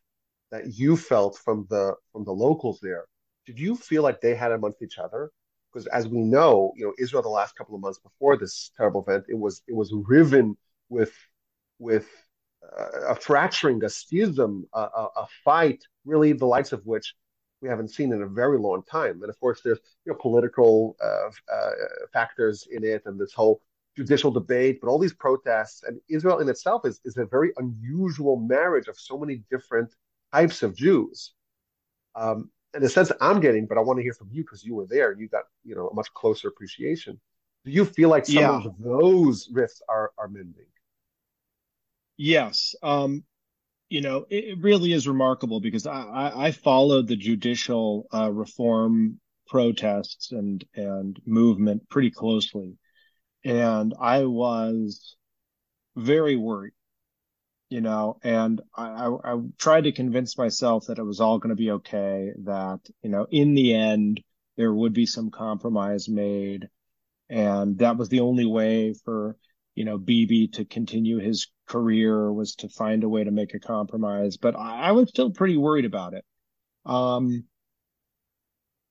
that 0.51 0.73
you 0.73 0.97
felt 0.97 1.37
from 1.37 1.67
the 1.69 1.95
from 2.11 2.25
the 2.25 2.31
locals 2.31 2.79
there, 2.81 3.05
did 3.45 3.59
you 3.59 3.75
feel 3.75 4.03
like 4.03 4.19
they 4.21 4.35
had 4.35 4.51
amongst 4.51 4.81
each 4.81 4.97
other? 4.97 5.31
Because 5.71 5.87
as 5.87 6.07
we 6.07 6.19
know, 6.19 6.73
you 6.75 6.85
know, 6.85 6.93
Israel 6.97 7.21
the 7.21 7.29
last 7.29 7.55
couple 7.55 7.75
of 7.75 7.81
months 7.81 7.99
before 7.99 8.37
this 8.37 8.71
terrible 8.75 9.03
event, 9.07 9.25
it 9.29 9.37
was 9.37 9.61
it 9.67 9.75
was 9.75 9.93
riven 9.93 10.57
with 10.89 11.13
with 11.77 12.07
uh, 12.63 13.13
a 13.13 13.15
fracturing, 13.15 13.83
a 13.83 13.89
schism, 13.89 14.67
a, 14.73 14.79
a, 14.79 15.07
a, 15.17 15.27
fight, 15.45 15.81
really 16.05 16.33
the 16.33 16.45
likes 16.45 16.73
of 16.73 16.85
which 16.85 17.15
we 17.61 17.69
haven't 17.69 17.89
seen 17.89 18.11
in 18.11 18.21
a 18.21 18.27
very 18.27 18.57
long 18.57 18.83
time. 18.83 19.21
And 19.21 19.29
of 19.29 19.39
course, 19.39 19.61
there's 19.63 19.79
you 20.05 20.11
know 20.11 20.17
political 20.19 20.95
uh, 21.01 21.29
uh, 21.53 21.71
factors 22.13 22.67
in 22.71 22.83
it, 22.83 23.03
and 23.05 23.19
this 23.19 23.33
whole 23.33 23.61
judicial 23.95 24.31
debate, 24.31 24.79
but 24.81 24.89
all 24.89 24.99
these 24.99 25.13
protests, 25.13 25.83
and 25.83 25.99
Israel 26.09 26.39
in 26.39 26.49
itself 26.49 26.85
is 26.85 26.99
is 27.05 27.17
a 27.17 27.25
very 27.25 27.51
unusual 27.57 28.37
marriage 28.37 28.87
of 28.87 28.97
so 28.97 29.17
many 29.17 29.43
different 29.51 29.93
types 30.33 30.63
of 30.63 30.75
Jews. 30.75 31.33
Um, 32.15 32.49
in 32.73 32.81
the 32.81 32.89
sense 32.89 33.11
I'm 33.19 33.39
getting, 33.39 33.65
but 33.65 33.77
I 33.77 33.81
want 33.81 33.97
to 33.97 34.03
hear 34.03 34.13
from 34.13 34.29
you 34.31 34.43
because 34.43 34.63
you 34.63 34.75
were 34.75 34.85
there 34.87 35.11
and 35.11 35.19
you 35.19 35.27
got 35.27 35.43
you 35.63 35.75
know 35.75 35.87
a 35.87 35.93
much 35.93 36.13
closer 36.13 36.47
appreciation. 36.47 37.19
Do 37.65 37.71
you 37.71 37.85
feel 37.85 38.09
like 38.09 38.25
some 38.25 38.35
yeah. 38.35 38.61
of 38.63 38.75
those 38.79 39.49
rifts 39.51 39.81
are 39.89 40.11
are 40.17 40.27
mending? 40.27 40.65
Yes. 42.17 42.75
Um, 42.83 43.23
you 43.89 44.01
know, 44.01 44.25
it, 44.29 44.43
it, 44.45 44.57
really 44.59 44.93
is 44.93 45.07
remarkable 45.07 45.61
because 45.61 45.87
I, 45.87 46.01
I, 46.01 46.45
I 46.47 46.51
followed 46.51 47.07
the 47.07 47.15
judicial 47.15 48.07
uh, 48.13 48.31
reform 48.31 49.19
protests 49.47 50.31
and 50.31 50.63
and 50.75 51.19
movement 51.25 51.89
pretty 51.89 52.11
closely, 52.11 52.77
and 53.43 53.93
I 53.99 54.25
was 54.25 55.15
very 55.95 56.35
worried 56.35 56.73
you 57.69 57.81
know, 57.81 58.17
and 58.23 58.61
I, 58.75 58.87
I, 58.87 59.33
I 59.33 59.39
tried 59.57 59.83
to 59.85 59.91
convince 59.91 60.37
myself 60.37 60.87
that 60.87 60.97
it 60.97 61.03
was 61.03 61.19
all 61.19 61.37
going 61.37 61.49
to 61.49 61.55
be 61.55 61.71
okay, 61.71 62.31
that, 62.45 62.79
you 63.03 63.09
know, 63.09 63.27
in 63.29 63.53
the 63.53 63.73
end, 63.73 64.21
there 64.57 64.73
would 64.73 64.93
be 64.93 65.05
some 65.05 65.29
compromise 65.29 66.09
made. 66.09 66.67
And 67.29 67.77
that 67.77 67.97
was 67.97 68.09
the 68.09 68.21
only 68.21 68.45
way 68.45 68.93
for, 69.05 69.37
you 69.75 69.85
know, 69.85 69.99
Bibi 69.99 70.47
to 70.49 70.65
continue 70.65 71.19
his 71.19 71.47
career 71.67 72.33
was 72.33 72.55
to 72.55 72.69
find 72.69 73.03
a 73.03 73.09
way 73.09 73.23
to 73.23 73.31
make 73.31 73.53
a 73.53 73.59
compromise. 73.59 74.37
But 74.37 74.55
I, 74.55 74.89
I 74.89 74.91
was 74.93 75.09
still 75.09 75.29
pretty 75.29 75.55
worried 75.55 75.85
about 75.85 76.15
it. 76.15 76.25
Um, 76.85 77.45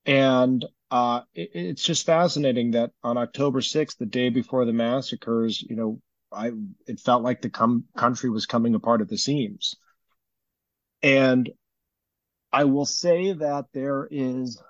and 0.05 0.65
uh, 0.89 1.21
it, 1.35 1.49
it's 1.53 1.83
just 1.83 2.05
fascinating 2.05 2.71
that 2.71 2.91
on 3.03 3.17
October 3.17 3.59
6th, 3.59 3.97
the 3.97 4.05
day 4.05 4.29
before 4.29 4.63
the 4.63 4.73
massacres, 4.73 5.61
you 5.61 5.75
know, 5.75 5.99
I 6.31 6.51
it 6.87 6.99
felt 6.99 7.23
like 7.23 7.41
the 7.41 7.49
com- 7.49 7.85
country 7.97 8.29
was 8.29 8.45
coming 8.45 8.75
apart 8.75 9.01
at 9.01 9.09
the 9.09 9.17
seams. 9.17 9.75
And 11.01 11.49
I 12.51 12.65
will 12.65 12.85
say 12.85 13.33
that 13.33 13.65
there 13.73 14.07
is 14.09 14.61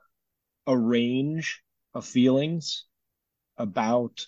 a 0.68 0.78
range 0.78 1.62
of 1.94 2.06
feelings 2.06 2.86
about 3.58 4.28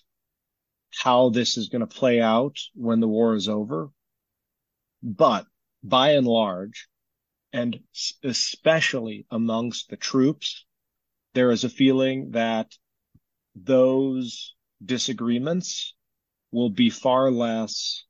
how 0.94 1.30
this 1.30 1.56
is 1.56 1.68
going 1.68 1.80
to 1.80 1.86
play 1.86 2.20
out 2.20 2.56
when 2.74 3.00
the 3.00 3.08
war 3.08 3.34
is 3.34 3.48
over. 3.48 3.90
But 5.02 5.46
by 5.82 6.12
and 6.12 6.26
large, 6.26 6.88
and 7.52 7.80
especially 8.22 9.26
amongst 9.30 9.88
the 9.88 9.96
troops, 9.96 10.64
there 11.34 11.50
is 11.50 11.64
a 11.64 11.68
feeling 11.68 12.32
that 12.32 12.72
those 13.54 14.54
disagreements 14.84 15.94
will 16.52 16.70
be 16.70 16.90
far 16.90 17.30
less 17.30 18.04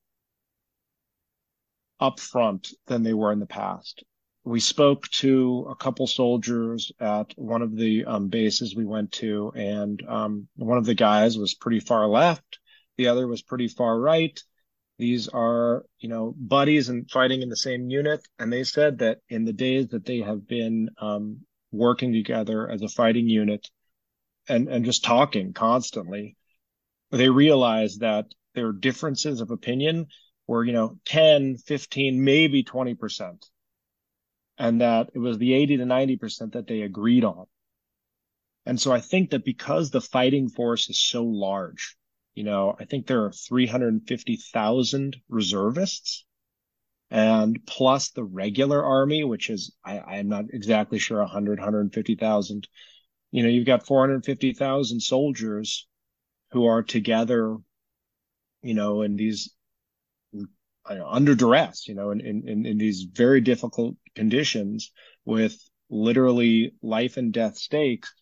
upfront 2.00 2.74
than 2.86 3.02
they 3.02 3.14
were 3.14 3.32
in 3.32 3.40
the 3.40 3.46
past. 3.46 4.04
We 4.44 4.58
spoke 4.58 5.08
to 5.08 5.68
a 5.70 5.76
couple 5.76 6.08
soldiers 6.08 6.90
at 7.00 7.32
one 7.36 7.62
of 7.62 7.76
the 7.76 8.04
um, 8.04 8.28
bases 8.28 8.74
we 8.74 8.84
went 8.84 9.12
to, 9.12 9.52
and 9.54 10.02
um, 10.08 10.48
one 10.56 10.78
of 10.78 10.84
the 10.84 10.94
guys 10.94 11.38
was 11.38 11.54
pretty 11.54 11.78
far 11.78 12.08
left, 12.08 12.58
the 12.96 13.06
other 13.06 13.26
was 13.26 13.42
pretty 13.42 13.68
far 13.68 13.98
right. 13.98 14.38
These 14.98 15.28
are, 15.28 15.84
you 15.98 16.08
know, 16.08 16.34
buddies 16.36 16.88
and 16.88 17.10
fighting 17.10 17.42
in 17.42 17.48
the 17.48 17.56
same 17.56 17.88
unit. 17.88 18.26
And 18.38 18.52
they 18.52 18.64
said 18.64 18.98
that 18.98 19.18
in 19.28 19.44
the 19.44 19.52
days 19.52 19.88
that 19.88 20.04
they 20.04 20.18
have 20.18 20.46
been 20.46 20.90
um, 20.98 21.40
working 21.70 22.12
together 22.12 22.68
as 22.70 22.82
a 22.82 22.88
fighting 22.88 23.28
unit 23.28 23.68
and, 24.48 24.68
and 24.68 24.84
just 24.84 25.04
talking 25.04 25.52
constantly, 25.52 26.36
they 27.18 27.28
realized 27.28 28.00
that 28.00 28.26
their 28.54 28.72
differences 28.72 29.40
of 29.40 29.50
opinion 29.50 30.06
were, 30.46 30.64
you 30.64 30.72
know, 30.72 30.98
10, 31.04 31.58
15, 31.58 32.24
maybe 32.24 32.64
20%. 32.64 33.44
And 34.58 34.80
that 34.80 35.10
it 35.14 35.18
was 35.18 35.38
the 35.38 35.54
80 35.54 35.78
to 35.78 35.84
90% 35.84 36.52
that 36.52 36.66
they 36.66 36.82
agreed 36.82 37.24
on. 37.24 37.46
And 38.64 38.80
so 38.80 38.92
I 38.92 39.00
think 39.00 39.30
that 39.30 39.44
because 39.44 39.90
the 39.90 40.00
fighting 40.00 40.48
force 40.48 40.88
is 40.88 40.98
so 40.98 41.24
large, 41.24 41.96
you 42.34 42.44
know, 42.44 42.76
I 42.78 42.84
think 42.84 43.06
there 43.06 43.24
are 43.24 43.32
350,000 43.32 45.16
reservists 45.28 46.24
and 47.10 47.58
plus 47.66 48.10
the 48.10 48.24
regular 48.24 48.82
army, 48.82 49.24
which 49.24 49.50
is, 49.50 49.74
I, 49.84 50.00
I'm 50.00 50.28
not 50.28 50.46
exactly 50.50 50.98
sure, 50.98 51.18
100, 51.18 51.58
150,000. 51.58 52.68
You 53.32 53.42
know, 53.42 53.48
you've 53.50 53.66
got 53.66 53.86
450,000 53.86 55.00
soldiers 55.00 55.86
who 56.52 56.66
are 56.66 56.82
together, 56.82 57.56
you 58.62 58.74
know, 58.74 59.02
in 59.02 59.16
these 59.16 59.54
know, 60.90 61.06
under 61.08 61.34
duress, 61.34 61.86
you 61.88 61.94
know, 61.94 62.10
in, 62.10 62.20
in, 62.20 62.66
in 62.66 62.78
these 62.78 63.02
very 63.02 63.40
difficult 63.40 63.96
conditions 64.14 64.92
with 65.24 65.56
literally 65.90 66.74
life 66.82 67.16
and 67.16 67.32
death 67.32 67.56
stakes. 67.56 68.12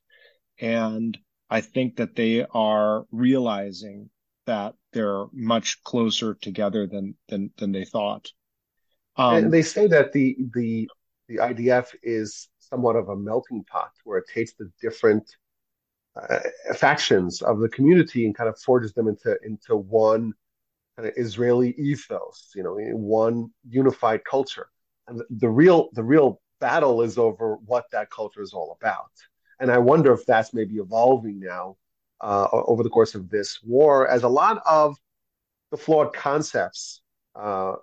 And 0.61 1.17
I 1.49 1.61
think 1.61 1.97
that 1.97 2.15
they 2.15 2.45
are 2.45 3.07
realizing 3.11 4.11
that 4.47 4.75
they're 4.93 5.27
much 5.33 5.83
closer 5.85 6.35
together 6.35 6.87
than 6.87 7.15
than 7.29 7.51
than 7.59 7.73
they 7.73 7.85
thought. 7.85 8.29
Um, 9.17 9.35
and 9.35 9.53
they 9.53 9.63
say 9.63 9.87
that 9.87 10.13
the 10.13 10.37
the 10.55 10.89
the 11.29 11.37
IDF 11.37 11.95
is 12.03 12.49
somewhat 12.59 12.97
of 12.97 13.09
a 13.09 13.17
melting 13.17 13.65
pot 13.65 13.91
where 14.05 14.19
it 14.19 14.27
takes 14.33 14.55
the 14.55 14.71
different 14.81 15.25
factions 16.75 17.43
of 17.43 17.61
the 17.61 17.69
community 17.69 18.27
and 18.27 18.35
kind 18.35 18.49
of 18.49 18.59
forges 18.59 18.93
them 18.93 19.09
into 19.09 19.37
into 19.45 19.77
one 19.77 20.33
kind 20.97 21.09
of 21.09 21.15
Israeli 21.17 21.71
ethos, 21.79 22.53
you 22.55 22.63
know, 22.63 22.77
one 22.97 23.51
unified 23.69 24.25
culture. 24.25 24.69
And 25.09 25.21
the, 25.21 25.27
the 25.31 25.49
real 25.49 25.89
the 25.93 26.03
real 26.03 26.41
battle 26.61 27.03
is 27.03 27.17
over 27.17 27.57
what 27.65 27.87
that 27.93 28.11
culture 28.11 28.43
is 28.43 28.53
all 28.53 28.77
about. 28.81 29.11
And 29.61 29.71
I 29.71 29.79
wonder 29.79 30.13
if 30.13 30.27
that's 30.27 30.55
maybe 30.55 30.77
evolving 30.77 31.39
now 31.41 31.77
uh, 32.21 32.49
over 32.53 32.83
the 32.83 32.91
course 32.91 33.15
of 33.15 33.31
this 33.31 33.61
war, 33.63 34.09
as 34.09 34.23
a 34.23 34.29
lot 34.29 34.63
of 34.67 34.97
the 35.71 35.77
flawed 35.77 36.13
concepts 36.13 37.03
uh, 37.35 37.75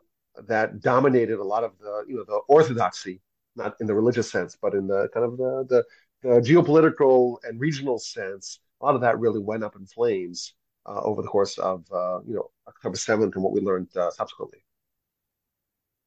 that 0.48 0.81
dominated 0.81 1.39
a 1.39 1.43
lot 1.43 1.63
of 1.63 1.77
the, 1.79 2.03
you 2.07 2.15
know, 2.15 2.24
the 2.24 2.39
orthodoxy, 2.48 3.22
not 3.55 3.75
in 3.79 3.88
the 3.88 3.96
religious 3.96 4.29
sense, 4.29 4.57
but 4.62 4.74
in 4.74 4.88
the 4.88 5.07
kind 5.13 5.25
of 5.25 5.38
the, 5.38 5.65
the, 5.69 5.84
the 6.21 6.41
geopolitical 6.41 7.38
and 7.43 7.59
regional 7.59 8.00
sense, 8.00 8.59
a 8.81 8.86
lot 8.86 8.95
of 8.95 9.01
that 9.01 9.19
really 9.19 9.39
went 9.39 9.63
up 9.63 9.75
in 9.75 9.86
flames 9.86 10.53
uh, 10.86 11.01
over 11.01 11.21
the 11.21 11.27
course 11.27 11.57
of, 11.57 11.86
uh, 11.91 12.19
you 12.25 12.36
know, 12.36 12.50
October 12.67 12.97
7th 12.97 13.33
and 13.36 13.43
what 13.43 13.53
we 13.53 13.62
learned 13.62 13.89
uh, 13.95 14.12
subsequently. 14.12 14.63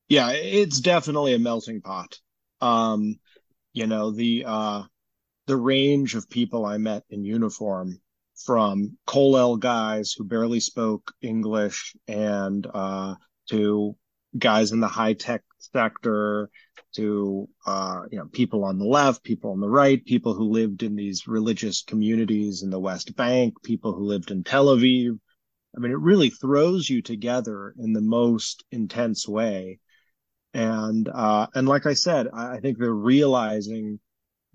Yeah, 0.08 0.30
it's 0.30 0.80
definitely 0.80 1.34
a 1.34 1.38
melting 1.38 1.82
pot. 1.82 2.18
Um, 2.60 3.20
you 3.72 3.86
know, 3.86 4.10
the, 4.10 4.44
uh, 4.46 4.82
the 5.46 5.56
range 5.56 6.14
of 6.14 6.28
people 6.28 6.66
I 6.66 6.78
met 6.78 7.04
in 7.10 7.24
uniform 7.24 8.00
from 8.44 8.96
Kollel 9.06 9.58
guys 9.58 10.12
who 10.12 10.24
barely 10.24 10.60
spoke 10.60 11.12
English 11.20 11.94
and 12.08 12.66
uh, 12.72 13.14
to 13.50 13.96
guys 14.36 14.72
in 14.72 14.80
the 14.80 14.88
high 14.88 15.12
tech 15.14 15.42
sector 15.58 16.50
to 16.96 17.48
uh, 17.66 18.02
you 18.10 18.18
know 18.18 18.26
people 18.26 18.64
on 18.64 18.78
the 18.78 18.84
left, 18.84 19.22
people 19.22 19.52
on 19.52 19.60
the 19.60 19.68
right, 19.68 20.04
people 20.04 20.34
who 20.34 20.50
lived 20.50 20.82
in 20.82 20.96
these 20.96 21.26
religious 21.26 21.82
communities 21.82 22.62
in 22.62 22.70
the 22.70 22.80
West 22.80 23.14
Bank, 23.16 23.62
people 23.62 23.92
who 23.92 24.04
lived 24.04 24.30
in 24.30 24.44
Tel 24.44 24.66
Aviv. 24.66 25.18
I 25.76 25.80
mean, 25.80 25.92
it 25.92 25.98
really 26.00 26.30
throws 26.30 26.90
you 26.90 27.00
together 27.00 27.74
in 27.78 27.92
the 27.92 28.00
most 28.00 28.64
intense 28.72 29.28
way. 29.28 29.78
And 30.52 31.08
uh, 31.08 31.46
and 31.54 31.68
like 31.68 31.86
I 31.86 31.94
said, 31.94 32.26
I 32.32 32.58
think 32.58 32.78
they're 32.78 32.92
realizing 32.92 34.00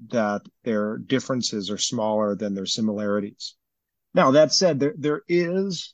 that 0.09 0.41
their 0.63 0.97
differences 0.97 1.69
are 1.69 1.77
smaller 1.77 2.35
than 2.35 2.53
their 2.53 2.65
similarities. 2.65 3.55
Now, 4.13 4.31
that 4.31 4.53
said, 4.53 4.79
there, 4.79 4.93
there 4.97 5.21
is, 5.27 5.93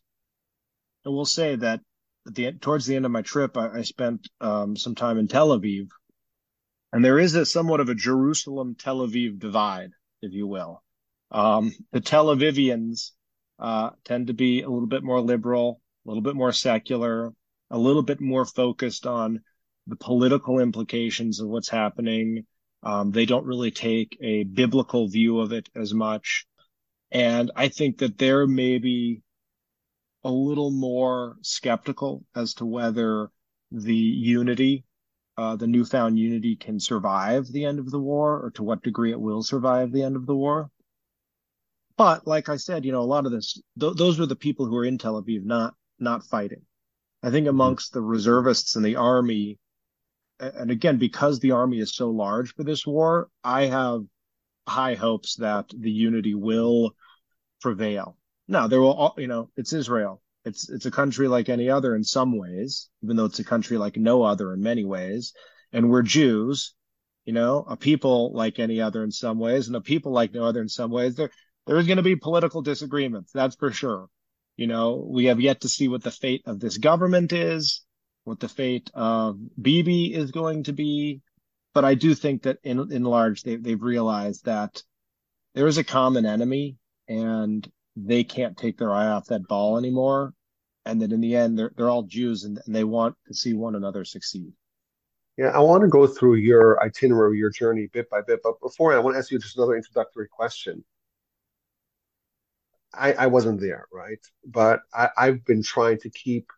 I 1.05 1.09
will 1.09 1.25
say 1.25 1.55
that 1.55 1.81
the, 2.25 2.51
towards 2.53 2.85
the 2.85 2.95
end 2.95 3.05
of 3.05 3.11
my 3.11 3.21
trip, 3.21 3.57
I, 3.57 3.79
I 3.79 3.81
spent 3.81 4.27
um, 4.39 4.75
some 4.75 4.95
time 4.95 5.17
in 5.17 5.27
Tel 5.27 5.49
Aviv, 5.49 5.87
and 6.91 7.03
there 7.03 7.19
is 7.19 7.35
a 7.35 7.45
somewhat 7.45 7.79
of 7.79 7.89
a 7.89 7.95
Jerusalem 7.95 8.75
Tel 8.75 8.99
Aviv 8.99 9.39
divide, 9.39 9.91
if 10.21 10.33
you 10.33 10.47
will. 10.47 10.83
Um, 11.31 11.73
the 11.91 12.01
Tel 12.01 12.27
Avivians 12.27 13.11
uh, 13.59 13.91
tend 14.03 14.27
to 14.27 14.33
be 14.33 14.61
a 14.61 14.69
little 14.69 14.87
bit 14.87 15.03
more 15.03 15.21
liberal, 15.21 15.81
a 16.05 16.09
little 16.09 16.23
bit 16.23 16.35
more 16.35 16.51
secular, 16.51 17.31
a 17.69 17.77
little 17.77 18.03
bit 18.03 18.19
more 18.19 18.45
focused 18.45 19.07
on 19.07 19.41
the 19.87 19.95
political 19.95 20.59
implications 20.59 21.39
of 21.39 21.47
what's 21.47 21.69
happening 21.69 22.45
um, 22.83 23.11
they 23.11 23.25
don't 23.25 23.45
really 23.45 23.71
take 23.71 24.17
a 24.21 24.43
biblical 24.43 25.07
view 25.07 25.39
of 25.39 25.53
it 25.53 25.69
as 25.75 25.93
much. 25.93 26.45
And 27.11 27.51
I 27.55 27.67
think 27.67 27.99
that 27.99 28.17
they're 28.17 28.47
maybe 28.47 29.21
a 30.23 30.31
little 30.31 30.71
more 30.71 31.37
skeptical 31.41 32.23
as 32.35 32.55
to 32.55 32.65
whether 32.65 33.29
the 33.71 33.95
unity, 33.95 34.83
uh, 35.37 35.55
the 35.55 35.67
newfound 35.67 36.19
unity 36.19 36.55
can 36.55 36.79
survive 36.79 37.47
the 37.47 37.65
end 37.65 37.79
of 37.79 37.89
the 37.89 37.99
war 37.99 38.39
or 38.39 38.51
to 38.51 38.63
what 38.63 38.83
degree 38.83 39.11
it 39.11 39.19
will 39.19 39.43
survive 39.43 39.91
the 39.91 40.03
end 40.03 40.15
of 40.15 40.25
the 40.25 40.35
war. 40.35 40.69
But 41.97 42.27
like 42.27 42.49
I 42.49 42.57
said, 42.57 42.85
you 42.85 42.91
know, 42.91 43.01
a 43.01 43.03
lot 43.03 43.25
of 43.25 43.31
this, 43.31 43.61
th- 43.79 43.95
those 43.95 44.19
were 44.19 44.25
the 44.25 44.35
people 44.35 44.65
who 44.65 44.73
were 44.73 44.85
in 44.85 44.97
Tel 44.97 45.21
Aviv, 45.21 45.43
not, 45.43 45.73
not 45.99 46.25
fighting. 46.25 46.61
I 47.23 47.29
think 47.29 47.47
amongst 47.47 47.93
the 47.93 48.01
reservists 48.01 48.75
and 48.75 48.83
the 48.83 48.95
army, 48.95 49.59
and 50.39 50.71
again, 50.71 50.97
because 50.97 51.39
the 51.39 51.51
army 51.51 51.79
is 51.79 51.95
so 51.95 52.09
large 52.09 52.55
for 52.55 52.63
this 52.63 52.85
war, 52.85 53.29
I 53.43 53.67
have 53.67 54.01
high 54.67 54.95
hopes 54.95 55.35
that 55.35 55.69
the 55.77 55.91
unity 55.91 56.33
will 56.33 56.95
prevail. 57.61 58.17
Now, 58.47 58.67
there 58.67 58.81
will, 58.81 59.13
you 59.17 59.27
know, 59.27 59.49
it's 59.55 59.73
Israel. 59.73 60.21
It's 60.45 60.69
it's 60.69 60.85
a 60.85 60.91
country 60.91 61.27
like 61.27 61.49
any 61.49 61.69
other 61.69 61.95
in 61.95 62.03
some 62.03 62.37
ways, 62.37 62.89
even 63.03 63.15
though 63.15 63.25
it's 63.25 63.39
a 63.39 63.43
country 63.43 63.77
like 63.77 63.97
no 63.97 64.23
other 64.23 64.53
in 64.53 64.61
many 64.61 64.85
ways. 64.85 65.33
And 65.71 65.89
we're 65.89 66.01
Jews, 66.01 66.73
you 67.25 67.33
know, 67.33 67.63
a 67.67 67.77
people 67.77 68.33
like 68.33 68.59
any 68.59 68.81
other 68.81 69.03
in 69.03 69.11
some 69.11 69.39
ways, 69.39 69.67
and 69.67 69.75
a 69.75 69.81
people 69.81 70.11
like 70.11 70.33
no 70.33 70.43
other 70.43 70.61
in 70.61 70.69
some 70.69 70.91
ways. 70.91 71.15
There 71.15 71.29
there's 71.67 71.87
going 71.87 71.97
to 71.97 72.03
be 72.03 72.15
political 72.15 72.61
disagreements, 72.61 73.31
that's 73.31 73.55
for 73.55 73.71
sure. 73.71 74.07
You 74.57 74.67
know, 74.67 75.07
we 75.07 75.25
have 75.25 75.39
yet 75.39 75.61
to 75.61 75.69
see 75.69 75.87
what 75.87 76.03
the 76.03 76.11
fate 76.11 76.41
of 76.45 76.59
this 76.59 76.77
government 76.77 77.33
is 77.33 77.83
what 78.23 78.39
the 78.39 78.49
fate 78.49 78.89
of 78.93 79.37
Bibi 79.59 80.13
is 80.13 80.31
going 80.31 80.63
to 80.63 80.73
be. 80.73 81.21
But 81.73 81.85
I 81.85 81.95
do 81.95 82.13
think 82.13 82.43
that 82.43 82.57
in, 82.63 82.91
in 82.91 83.03
large, 83.03 83.43
they, 83.43 83.55
they've 83.55 83.81
realized 83.81 84.45
that 84.45 84.83
there 85.55 85.67
is 85.67 85.77
a 85.77 85.83
common 85.83 86.25
enemy 86.25 86.77
and 87.07 87.69
they 87.95 88.23
can't 88.23 88.57
take 88.57 88.77
their 88.77 88.93
eye 88.93 89.07
off 89.07 89.27
that 89.27 89.47
ball 89.47 89.77
anymore. 89.77 90.33
And 90.85 91.01
that 91.01 91.11
in 91.11 91.21
the 91.21 91.35
end, 91.35 91.59
they're, 91.59 91.71
they're 91.75 91.89
all 91.89 92.03
Jews 92.03 92.43
and, 92.43 92.59
and 92.65 92.75
they 92.75 92.83
want 92.83 93.15
to 93.27 93.33
see 93.33 93.53
one 93.53 93.75
another 93.75 94.03
succeed. 94.03 94.51
Yeah, 95.37 95.49
I 95.49 95.59
want 95.59 95.81
to 95.83 95.87
go 95.87 96.07
through 96.07 96.35
your 96.35 96.81
itinerary, 96.83 97.37
your 97.37 97.51
journey 97.51 97.87
bit 97.87 98.09
by 98.09 98.21
bit. 98.21 98.41
But 98.43 98.59
before 98.61 98.93
I 98.93 98.99
want 98.99 99.15
to 99.15 99.19
ask 99.19 99.31
you 99.31 99.39
just 99.39 99.57
another 99.57 99.75
introductory 99.75 100.27
question. 100.27 100.83
I, 102.93 103.13
I 103.13 103.27
wasn't 103.27 103.61
there, 103.61 103.85
right? 103.93 104.19
But 104.45 104.81
I, 104.93 105.09
I've 105.17 105.45
been 105.45 105.63
trying 105.63 105.99
to 105.99 106.09
keep 106.09 106.51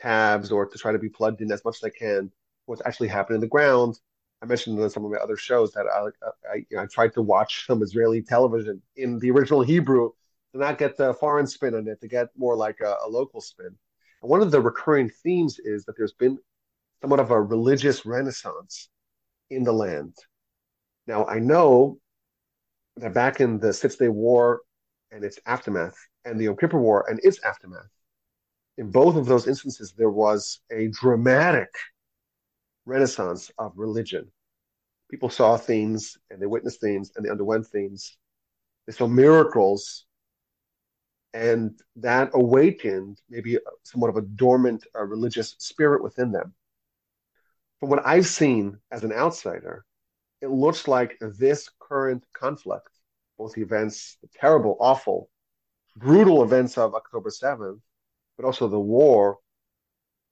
tabs 0.00 0.52
or 0.52 0.66
to 0.66 0.78
try 0.78 0.92
to 0.92 0.98
be 0.98 1.08
plugged 1.08 1.40
in 1.40 1.50
as 1.50 1.64
much 1.64 1.76
as 1.76 1.84
I 1.84 1.90
can 1.90 2.30
what's 2.66 2.82
actually 2.84 3.08
happening 3.08 3.36
in 3.36 3.40
the 3.40 3.48
ground. 3.48 3.98
I 4.42 4.46
mentioned 4.46 4.78
in 4.78 4.90
some 4.90 5.04
of 5.04 5.10
my 5.10 5.16
other 5.18 5.36
shows 5.36 5.72
that 5.72 5.86
I, 5.86 6.52
I, 6.52 6.56
you 6.68 6.76
know, 6.76 6.82
I 6.82 6.86
tried 6.86 7.14
to 7.14 7.22
watch 7.22 7.66
some 7.66 7.82
Israeli 7.82 8.22
television 8.22 8.82
in 8.96 9.18
the 9.18 9.30
original 9.30 9.62
Hebrew 9.62 10.10
not 10.58 10.78
get 10.78 10.96
the 10.96 11.14
foreign 11.14 11.46
spin 11.46 11.74
on 11.74 11.88
it, 11.88 12.00
to 12.00 12.08
get 12.08 12.28
more 12.36 12.56
like 12.56 12.80
a, 12.80 12.96
a 13.04 13.08
local 13.08 13.40
spin. 13.40 13.74
And 14.22 14.30
one 14.30 14.42
of 14.42 14.50
the 14.50 14.60
recurring 14.60 15.10
themes 15.22 15.58
is 15.58 15.84
that 15.84 15.96
there's 15.96 16.12
been 16.12 16.38
somewhat 17.00 17.20
of 17.20 17.30
a 17.30 17.40
religious 17.40 18.04
renaissance 18.04 18.88
in 19.50 19.64
the 19.64 19.72
land. 19.72 20.14
Now, 21.06 21.24
I 21.26 21.38
know 21.38 21.98
that 22.96 23.14
back 23.14 23.40
in 23.40 23.58
the 23.58 23.72
Six 23.72 23.96
Day 23.96 24.08
War 24.08 24.60
and 25.10 25.24
its 25.24 25.38
aftermath, 25.46 25.96
and 26.24 26.38
the 26.38 26.44
Yom 26.44 26.56
Kippur 26.56 26.78
War 26.78 27.08
and 27.08 27.20
its 27.22 27.42
aftermath, 27.44 27.88
in 28.76 28.90
both 28.90 29.16
of 29.16 29.26
those 29.26 29.46
instances, 29.46 29.92
there 29.96 30.10
was 30.10 30.60
a 30.70 30.88
dramatic 30.88 31.68
renaissance 32.84 33.50
of 33.58 33.72
religion. 33.76 34.30
People 35.10 35.30
saw 35.30 35.56
things 35.56 36.16
and 36.30 36.40
they 36.40 36.46
witnessed 36.46 36.80
things 36.80 37.12
and 37.16 37.24
they 37.24 37.30
underwent 37.30 37.66
things. 37.66 38.16
They 38.86 38.92
saw 38.92 39.06
miracles 39.06 40.04
and 41.34 41.78
that 41.96 42.30
awakened 42.34 43.20
maybe 43.28 43.58
somewhat 43.82 44.08
of 44.08 44.16
a 44.16 44.22
dormant 44.22 44.86
uh, 44.96 45.02
religious 45.02 45.54
spirit 45.58 46.02
within 46.02 46.32
them. 46.32 46.54
From 47.80 47.90
what 47.90 48.06
I've 48.06 48.26
seen 48.26 48.78
as 48.90 49.04
an 49.04 49.12
outsider, 49.12 49.84
it 50.40 50.48
looks 50.48 50.88
like 50.88 51.16
this 51.20 51.68
current 51.78 52.24
conflict, 52.32 52.90
both 53.36 53.54
the 53.54 53.62
events, 53.62 54.16
the 54.22 54.28
terrible, 54.38 54.76
awful, 54.80 55.30
brutal 55.96 56.42
events 56.42 56.78
of 56.78 56.94
October 56.94 57.30
7th, 57.30 57.80
but 58.36 58.46
also 58.46 58.68
the 58.68 58.80
war, 58.80 59.38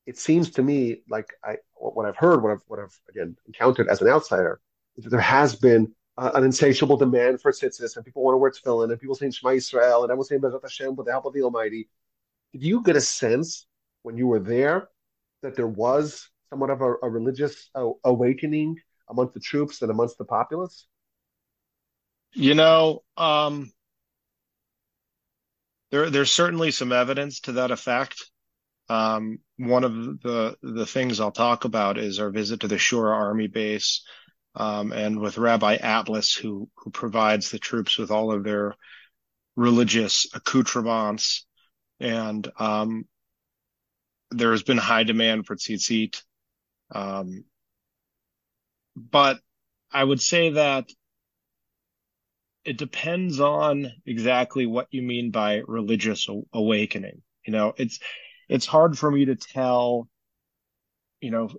it 0.07 0.19
seems 0.19 0.50
to 0.53 0.62
me 0.62 1.03
like 1.11 1.35
I 1.45 1.57
what 1.75 2.07
I've 2.07 2.17
heard, 2.17 2.43
what 2.43 2.53
I've 2.53 2.62
what 2.69 2.81
I've 2.81 2.99
again 3.11 3.37
encountered 3.47 3.88
as 3.88 4.00
an 4.00 4.09
outsider, 4.09 4.61
is 4.97 5.05
that 5.05 5.11
there 5.11 5.21
has 5.21 5.57
been 5.57 5.93
uh, 6.18 6.30
an 6.35 6.44
insatiable 6.44 6.96
demand 6.96 7.40
for 7.40 7.52
tzitzis, 7.52 7.96
and 7.96 8.04
people 8.04 8.23
want 8.23 8.35
to 8.35 8.38
wear 8.38 8.50
tefillin, 8.50 8.90
and 8.90 9.00
people 9.00 9.14
saying 9.14 9.32
Shema 9.32 9.50
Yisrael, 9.50 10.02
and 10.02 10.11
everyone's 10.11 10.28
saying 10.28 10.40
Bezrat 10.40 10.62
Hashem 10.62 10.96
with 10.96 11.06
the 11.06 11.12
help 11.12 11.26
of 11.26 11.35
the 11.35 11.42
Almighty. 11.42 11.88
Did 12.52 12.62
you 12.62 12.82
get 12.82 12.96
a 12.96 13.00
sense 13.00 13.66
when 14.02 14.16
you 14.16 14.26
were 14.26 14.40
there 14.40 14.88
that 15.42 15.56
there 15.56 15.66
was 15.66 16.30
somewhat 16.49 16.70
of 16.70 16.80
a, 16.80 16.94
a 17.02 17.11
religious 17.11 17.68
uh, 17.75 17.88
awakening 18.04 18.78
amongst 19.08 19.35
the 19.35 19.40
troops 19.40 19.82
and 19.82 19.90
amongst 19.90 20.16
the 20.18 20.25
populace? 20.25 20.87
You 22.32 22.54
know, 22.54 23.02
um, 23.16 23.73
there 25.90 26.11
there's 26.11 26.32
certainly 26.32 26.70
some 26.70 26.92
evidence 26.92 27.40
to 27.40 27.52
that 27.52 27.70
effect. 27.70 28.30
Um, 28.88 29.40
one 29.58 29.85
of 29.85 29.92
the 30.23 30.56
the 30.62 30.87
things 30.87 31.20
I'll 31.20 31.32
talk 31.32 31.64
about 31.64 31.99
is 31.99 32.20
our 32.20 32.30
visit 32.30 32.61
to 32.61 32.68
the 32.68 32.76
Shura 32.76 33.12
Army 33.12 33.49
base, 33.49 34.02
and 34.93 35.21
with 35.21 35.39
Rabbi 35.39 35.77
Atlas, 35.77 36.35
who 36.35 36.69
who 36.77 36.91
provides 36.91 37.51
the 37.51 37.59
troops 37.59 37.99
with 37.99 38.11
all 38.11 38.33
of 38.33 38.45
their 38.45 38.75
religious 39.55 40.27
accoutrements, 40.35 41.47
and 42.01 42.49
um, 42.59 43.07
there 44.31 44.53
has 44.53 44.63
been 44.63 44.79
high 44.79 45.05
demand 45.05 45.47
for 45.47 45.57
tzitzit. 45.57 46.23
Um, 46.91 47.45
but 48.97 49.39
I 49.93 50.03
would 50.03 50.23
say 50.23 50.51
that 50.51 50.89
it 52.65 52.79
depends 52.79 53.41
on 53.41 53.93
exactly 54.05 54.67
what 54.67 54.89
you 54.91 55.03
mean 55.03 55.31
by 55.31 55.63
religious 55.67 56.29
awakening. 56.53 57.23
You 57.47 57.53
know, 57.53 57.75
it's 57.77 58.01
it's 58.49 58.67
hard 58.67 58.99
for 58.99 59.11
me 59.11 59.27
to 59.27 59.37
tell. 59.37 60.09
You 61.21 61.31
know, 61.31 61.51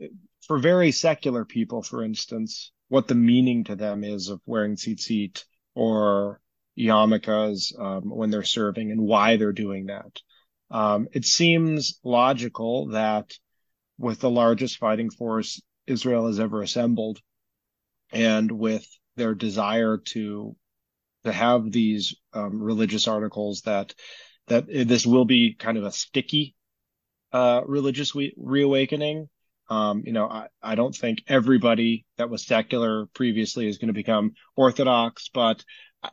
for 0.42 0.60
very 0.60 0.92
secular 0.92 1.44
people, 1.44 1.82
for 1.82 2.04
instance, 2.04 2.72
what 2.89 3.08
the 3.08 3.15
meaning 3.15 3.65
to 3.65 3.75
them 3.75 4.03
is 4.03 4.29
of 4.29 4.41
wearing 4.46 4.75
tzitzit 4.75 5.44
or 5.75 6.39
yarmulkes 6.77 7.77
um, 7.79 8.03
when 8.10 8.29
they're 8.29 8.44
serving 8.44 8.91
and 8.91 9.01
why 9.01 9.38
they're 9.38 9.51
doing 9.51 9.88
that. 9.88 10.20
Um, 10.70 11.08
it 11.13 11.25
seems 11.25 12.00
logical 12.03 12.88
that 12.89 13.34
with 13.98 14.20
the 14.20 14.29
largest 14.29 14.77
fighting 14.77 15.10
force 15.10 15.62
Israel 15.86 16.27
has 16.27 16.39
ever 16.39 16.62
assembled, 16.62 17.20
and 18.12 18.51
with 18.51 18.86
their 19.15 19.34
desire 19.34 19.98
to 19.98 20.56
to 21.24 21.32
have 21.32 21.72
these 21.72 22.15
um, 22.34 22.62
religious 22.62 23.08
articles 23.08 23.62
that 23.62 23.94
that 24.48 24.67
this 24.67 25.06
will 25.06 25.25
be 25.25 25.53
kind 25.53 25.77
of 25.77 25.84
a 25.84 25.91
sticky 25.91 26.56
uh, 27.34 27.62
religious 27.65 28.15
re- 28.15 28.34
reawakening. 28.38 29.29
Um, 29.69 30.03
you 30.05 30.13
know, 30.13 30.27
I, 30.27 30.48
I 30.61 30.75
don't 30.75 30.96
think 30.96 31.24
everybody 31.27 32.05
that 32.18 32.29
was 32.29 32.46
secular 32.46 33.07
previously 33.07 33.68
is 33.68 33.77
going 33.77 33.87
to 33.87 33.94
become 33.94 34.33
Orthodox, 34.55 35.29
but 35.33 35.63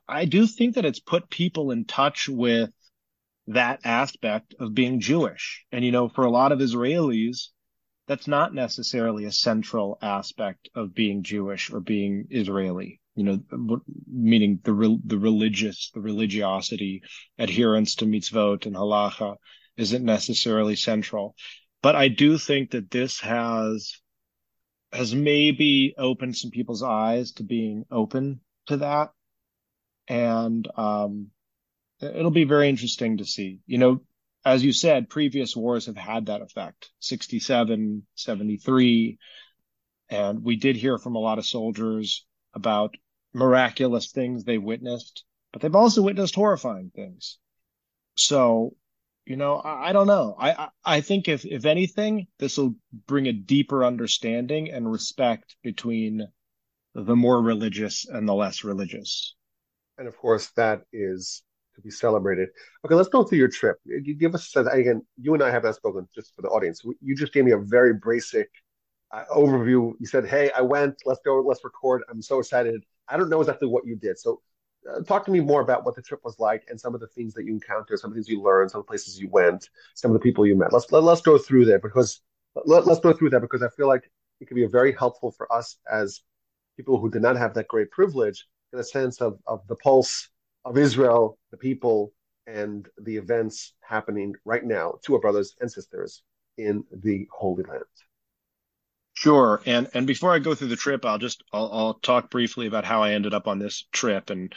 I, 0.08 0.24
do 0.24 0.46
think 0.46 0.74
that 0.74 0.84
it's 0.84 1.00
put 1.00 1.30
people 1.30 1.70
in 1.70 1.84
touch 1.84 2.28
with 2.28 2.70
that 3.48 3.80
aspect 3.84 4.54
of 4.58 4.74
being 4.74 5.00
Jewish. 5.00 5.64
And, 5.70 5.84
you 5.84 5.92
know, 5.92 6.08
for 6.08 6.24
a 6.24 6.30
lot 6.30 6.52
of 6.52 6.58
Israelis, 6.58 7.48
that's 8.08 8.26
not 8.26 8.54
necessarily 8.54 9.24
a 9.24 9.32
central 9.32 9.98
aspect 10.02 10.68
of 10.74 10.94
being 10.94 11.22
Jewish 11.22 11.70
or 11.70 11.80
being 11.80 12.26
Israeli 12.30 13.00
you 13.16 13.22
know, 13.24 13.80
meaning 14.10 14.58
the 14.64 15.00
the 15.04 15.18
religious, 15.18 15.90
the 15.94 16.00
religiosity, 16.00 17.02
adherence 17.38 17.96
to 17.96 18.06
mitzvot 18.06 18.66
and 18.66 18.74
halacha 18.74 19.36
isn't 19.76 20.04
necessarily 20.04 20.76
central. 20.76 21.36
But 21.84 21.96
I 21.96 22.08
do 22.08 22.38
think 22.38 22.70
that 22.70 22.90
this 22.90 23.20
has 23.20 24.00
has 24.90 25.14
maybe 25.14 25.94
opened 25.98 26.34
some 26.34 26.50
people's 26.50 26.82
eyes 26.82 27.32
to 27.32 27.42
being 27.42 27.84
open 27.90 28.40
to 28.68 28.78
that. 28.78 29.10
And 30.08 30.66
um, 30.78 31.26
it'll 32.00 32.30
be 32.30 32.44
very 32.44 32.70
interesting 32.70 33.18
to 33.18 33.26
see. 33.26 33.60
You 33.66 33.76
know, 33.76 34.00
as 34.46 34.64
you 34.64 34.72
said, 34.72 35.10
previous 35.10 35.54
wars 35.54 35.84
have 35.84 35.98
had 35.98 36.26
that 36.26 36.40
effect 36.40 36.90
67, 37.00 38.06
73. 38.14 39.18
And 40.08 40.42
we 40.42 40.56
did 40.56 40.76
hear 40.76 40.96
from 40.96 41.16
a 41.16 41.20
lot 41.20 41.36
of 41.38 41.44
soldiers 41.44 42.24
about 42.54 42.94
miraculous 43.34 44.10
things 44.10 44.44
they 44.44 44.56
witnessed, 44.56 45.22
but 45.52 45.60
they've 45.60 45.76
also 45.76 46.00
witnessed 46.00 46.34
horrifying 46.34 46.92
things. 46.96 47.36
So, 48.16 48.74
you 49.26 49.36
know, 49.36 49.56
I, 49.56 49.90
I 49.90 49.92
don't 49.92 50.06
know. 50.06 50.36
I, 50.38 50.52
I, 50.52 50.68
I 50.84 51.00
think 51.00 51.28
if 51.28 51.44
if 51.44 51.64
anything, 51.64 52.26
this 52.38 52.58
will 52.58 52.74
bring 53.06 53.26
a 53.26 53.32
deeper 53.32 53.84
understanding 53.84 54.70
and 54.70 54.90
respect 54.90 55.56
between 55.62 56.28
the 56.94 57.16
more 57.16 57.40
religious 57.40 58.06
and 58.08 58.28
the 58.28 58.34
less 58.34 58.64
religious. 58.64 59.34
And 59.98 60.06
of 60.08 60.16
course, 60.16 60.50
that 60.56 60.82
is 60.92 61.42
to 61.74 61.80
be 61.80 61.90
celebrated. 61.90 62.50
Okay, 62.84 62.94
let's 62.94 63.08
go 63.08 63.24
through 63.24 63.38
your 63.38 63.48
trip. 63.48 63.76
You 63.84 64.14
give 64.14 64.34
us 64.34 64.54
again. 64.56 65.02
You 65.20 65.34
and 65.34 65.42
I 65.42 65.50
have 65.50 65.64
not 65.64 65.74
spoken 65.74 66.08
just 66.14 66.34
for 66.34 66.42
the 66.42 66.48
audience. 66.48 66.82
You 67.00 67.16
just 67.16 67.32
gave 67.32 67.44
me 67.44 67.52
a 67.52 67.58
very 67.58 67.94
basic 67.94 68.48
uh, 69.12 69.24
overview. 69.34 69.92
You 69.98 70.06
said, 70.06 70.26
"Hey, 70.26 70.50
I 70.56 70.60
went. 70.60 70.96
Let's 71.04 71.20
go. 71.24 71.40
Let's 71.40 71.64
record. 71.64 72.02
I'm 72.10 72.22
so 72.22 72.38
excited." 72.38 72.84
I 73.08 73.16
don't 73.16 73.28
know 73.28 73.40
exactly 73.40 73.68
what 73.68 73.86
you 73.86 73.96
did. 73.96 74.18
So 74.18 74.40
Uh, 74.90 75.02
talk 75.02 75.24
to 75.24 75.30
me 75.30 75.40
more 75.40 75.62
about 75.62 75.84
what 75.84 75.94
the 75.94 76.02
trip 76.02 76.20
was 76.24 76.38
like 76.38 76.64
and 76.68 76.78
some 76.78 76.94
of 76.94 77.00
the 77.00 77.06
things 77.08 77.32
that 77.34 77.44
you 77.44 77.52
encountered, 77.52 77.98
some 77.98 78.10
of 78.10 78.14
the 78.14 78.18
things 78.18 78.28
you 78.28 78.42
learned, 78.42 78.70
some 78.70 78.80
of 78.80 78.86
the 78.86 78.90
places 78.90 79.18
you 79.18 79.28
went, 79.28 79.68
some 79.94 80.10
of 80.10 80.14
the 80.14 80.20
people 80.20 80.46
you 80.46 80.56
met. 80.56 80.72
Let's 80.72 80.90
let, 80.92 80.98
us 80.98 81.04
let 81.04 81.12
us 81.14 81.20
go 81.22 81.38
through 81.38 81.66
that 81.66 81.82
because 81.82 82.20
let, 82.64 82.86
let's 82.86 83.00
go 83.00 83.12
through 83.12 83.30
that 83.30 83.40
because 83.40 83.62
I 83.62 83.68
feel 83.76 83.88
like 83.88 84.10
it 84.40 84.46
could 84.46 84.56
be 84.56 84.66
very 84.66 84.92
helpful 84.92 85.30
for 85.30 85.50
us 85.52 85.78
as 85.90 86.20
people 86.76 86.98
who 86.98 87.10
did 87.10 87.22
not 87.22 87.36
have 87.36 87.54
that 87.54 87.68
great 87.68 87.90
privilege 87.90 88.46
in 88.72 88.78
a 88.78 88.84
sense 88.84 89.20
of, 89.20 89.38
of 89.46 89.66
the 89.68 89.76
pulse 89.76 90.28
of 90.64 90.76
Israel, 90.76 91.38
the 91.50 91.56
people, 91.56 92.12
and 92.46 92.88
the 93.02 93.16
events 93.16 93.74
happening 93.80 94.34
right 94.44 94.64
now 94.64 94.94
to 95.04 95.14
our 95.14 95.20
brothers 95.20 95.54
and 95.60 95.70
sisters 95.70 96.22
in 96.58 96.84
the 96.92 97.26
Holy 97.32 97.64
Land. 97.64 97.84
Sure. 99.14 99.62
And 99.64 99.88
and 99.94 100.06
before 100.06 100.32
I 100.34 100.40
go 100.40 100.54
through 100.54 100.68
the 100.68 100.76
trip, 100.76 101.04
I'll 101.04 101.18
just 101.18 101.42
I'll, 101.52 101.70
I'll 101.72 101.94
talk 101.94 102.30
briefly 102.30 102.66
about 102.66 102.84
how 102.84 103.02
I 103.02 103.12
ended 103.12 103.32
up 103.32 103.46
on 103.46 103.58
this 103.58 103.86
trip 103.92 104.30
and 104.30 104.52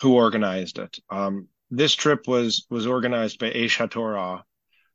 who 0.00 0.14
organized 0.16 0.78
it. 0.78 0.98
Um, 1.10 1.48
this 1.70 1.94
trip 1.94 2.26
was 2.26 2.66
was 2.70 2.86
organized 2.86 3.38
by 3.38 3.50
Aish 3.50 3.78
HaTorah 3.78 4.42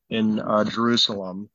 in 0.10 0.40
uh, 0.40 0.66
Jerusalem, 0.66 1.50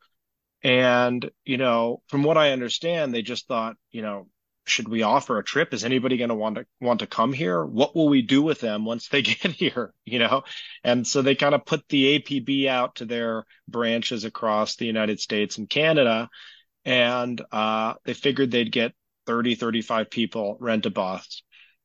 and 0.62 1.30
you 1.44 1.58
know, 1.58 2.02
from 2.08 2.22
what 2.24 2.38
I 2.38 2.52
understand, 2.52 3.14
they 3.14 3.22
just 3.22 3.48
thought, 3.48 3.76
you 3.92 4.02
know, 4.02 4.28
should 4.66 4.88
we 4.88 5.02
offer 5.02 5.38
a 5.38 5.44
trip? 5.44 5.74
Is 5.74 5.84
anybody 5.84 6.16
going 6.16 6.30
to 6.30 6.34
want 6.34 6.56
to 6.56 6.66
want 6.80 7.00
to 7.00 7.06
come 7.06 7.32
here? 7.32 7.64
What 7.64 7.94
will 7.96 8.08
we 8.08 8.22
do 8.22 8.42
with 8.42 8.60
them 8.60 8.84
once 8.86 9.08
they 9.08 9.22
get 9.22 9.52
here? 9.52 9.94
You 10.06 10.20
know, 10.20 10.44
and 10.84 11.06
so 11.06 11.22
they 11.22 11.34
kind 11.34 11.54
of 11.54 11.66
put 11.66 11.88
the 11.88 12.18
APB 12.18 12.68
out 12.68 12.96
to 12.96 13.04
their 13.06 13.44
branches 13.68 14.24
across 14.24 14.76
the 14.76 14.86
United 14.86 15.20
States 15.20 15.58
and 15.58 15.68
Canada 15.68 16.30
and 16.84 17.40
uh, 17.52 17.94
they 18.04 18.14
figured 18.14 18.50
they'd 18.50 18.72
get 18.72 18.92
30, 19.26 19.54
35 19.54 20.10
people 20.10 20.56
rent 20.60 20.86
a 20.86 20.90
bus. 20.90 21.42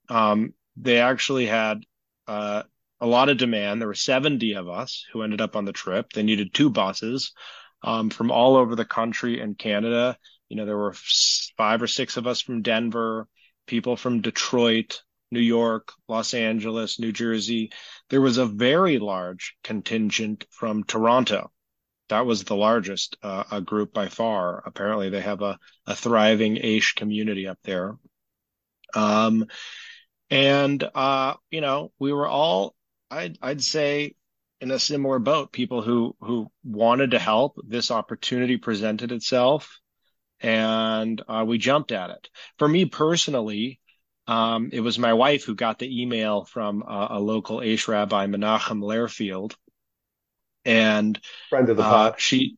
Um, 0.10 0.54
they 0.76 1.00
actually 1.00 1.46
had 1.46 1.84
uh, 2.28 2.64
a 3.00 3.08
lot 3.08 3.30
of 3.30 3.38
demand. 3.38 3.80
There 3.80 3.88
were 3.88 3.94
70 3.94 4.56
of 4.56 4.68
us 4.68 5.06
who 5.12 5.24
ended 5.24 5.42
up 5.42 5.56
on 5.56 5.66
the 5.66 5.72
trip. 5.72 6.12
They 6.12 6.24
needed 6.24 6.54
two 6.54 6.70
buses 6.70 7.32
um, 7.84 8.10
from 8.10 8.32
all 8.32 8.58
over 8.58 8.76
the 8.76 8.86
country 8.86 9.40
and 9.40 9.58
Canada. 9.58 10.18
You 10.50 10.58
know, 10.58 10.66
there 10.66 10.78
were 10.78 10.96
five 11.58 11.82
or 11.82 11.88
six 11.88 12.18
of 12.18 12.28
us 12.28 12.42
from 12.42 12.62
Denver, 12.62 13.28
people 13.68 13.96
from 13.96 14.22
Detroit, 14.22 15.04
New 15.32 15.40
York, 15.40 15.94
Los 16.08 16.34
Angeles, 16.34 17.00
New 17.00 17.12
Jersey. 17.12 17.72
There 18.10 18.22
was 18.22 18.38
a 18.38 18.48
very 18.48 19.00
large 19.00 19.56
contingent 19.64 20.46
from 20.50 20.84
Toronto 20.84 21.52
that 22.10 22.26
was 22.26 22.43
the 22.43 22.56
largest 22.56 23.17
uh, 23.24 23.60
group 23.62 23.93
by 23.93 24.08
far. 24.08 24.62
Apparently, 24.65 25.10
they 25.10 25.22
have 25.22 25.41
a, 25.41 25.58
a 25.88 25.95
thriving 25.95 26.56
Aish 26.56 26.95
community 26.95 27.48
up 27.48 27.60
there. 27.63 27.95
Um, 28.93 29.45
and 30.30 30.84
uh, 30.95 31.36
you 31.50 31.62
know, 31.62 31.91
we 32.00 32.13
were 32.13 32.28
all, 32.28 32.76
I'd 33.10 33.38
I'd 33.41 33.63
say, 33.63 34.15
in 34.62 34.72
a 34.72 34.80
similar 34.80 35.19
boat, 35.19 35.52
people 35.52 35.82
who 35.82 36.15
who 36.19 36.52
wanted 36.63 37.12
to 37.12 37.19
help. 37.19 37.58
This 37.65 37.91
opportunity 37.91 38.58
presented 38.58 39.12
itself, 39.12 39.80
and 40.39 41.22
uh, 41.28 41.45
we 41.48 41.58
jumped 41.58 41.91
at 41.91 42.10
it. 42.10 42.30
For 42.58 42.67
me 42.67 42.86
personally, 42.86 43.80
um, 44.28 44.69
it 44.72 44.82
was 44.82 45.00
my 45.00 45.13
wife 45.13 45.45
who 45.45 45.56
got 45.56 45.80
the 45.80 46.02
email 46.02 46.45
from 46.45 46.84
a, 46.84 47.08
a 47.12 47.19
local 47.19 47.60
Aish 47.60 47.88
rabbi, 47.88 48.28
Menachem 48.28 48.82
Lehrfield, 48.82 49.56
and 50.69 51.19
friend 51.49 51.67
of 51.69 51.77
the 51.77 51.84
uh, 51.84 51.89
pod. 51.89 52.21
She, 52.21 52.58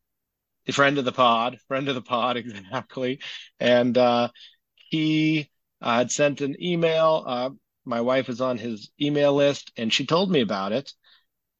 friend 0.71 0.97
of 0.97 1.05
the 1.05 1.11
pod, 1.11 1.59
friend 1.67 1.87
of 1.87 1.95
the 1.95 2.01
pod, 2.01 2.37
exactly. 2.37 3.19
And 3.59 3.97
uh, 3.97 4.29
he 4.75 5.49
uh, 5.81 5.99
had 5.99 6.11
sent 6.11 6.41
an 6.41 6.61
email. 6.61 7.23
Uh, 7.25 7.49
my 7.85 8.01
wife 8.01 8.29
is 8.29 8.41
on 8.41 8.57
his 8.57 8.91
email 9.01 9.33
list, 9.33 9.71
and 9.77 9.91
she 9.91 10.05
told 10.05 10.29
me 10.29 10.41
about 10.41 10.73
it. 10.73 10.91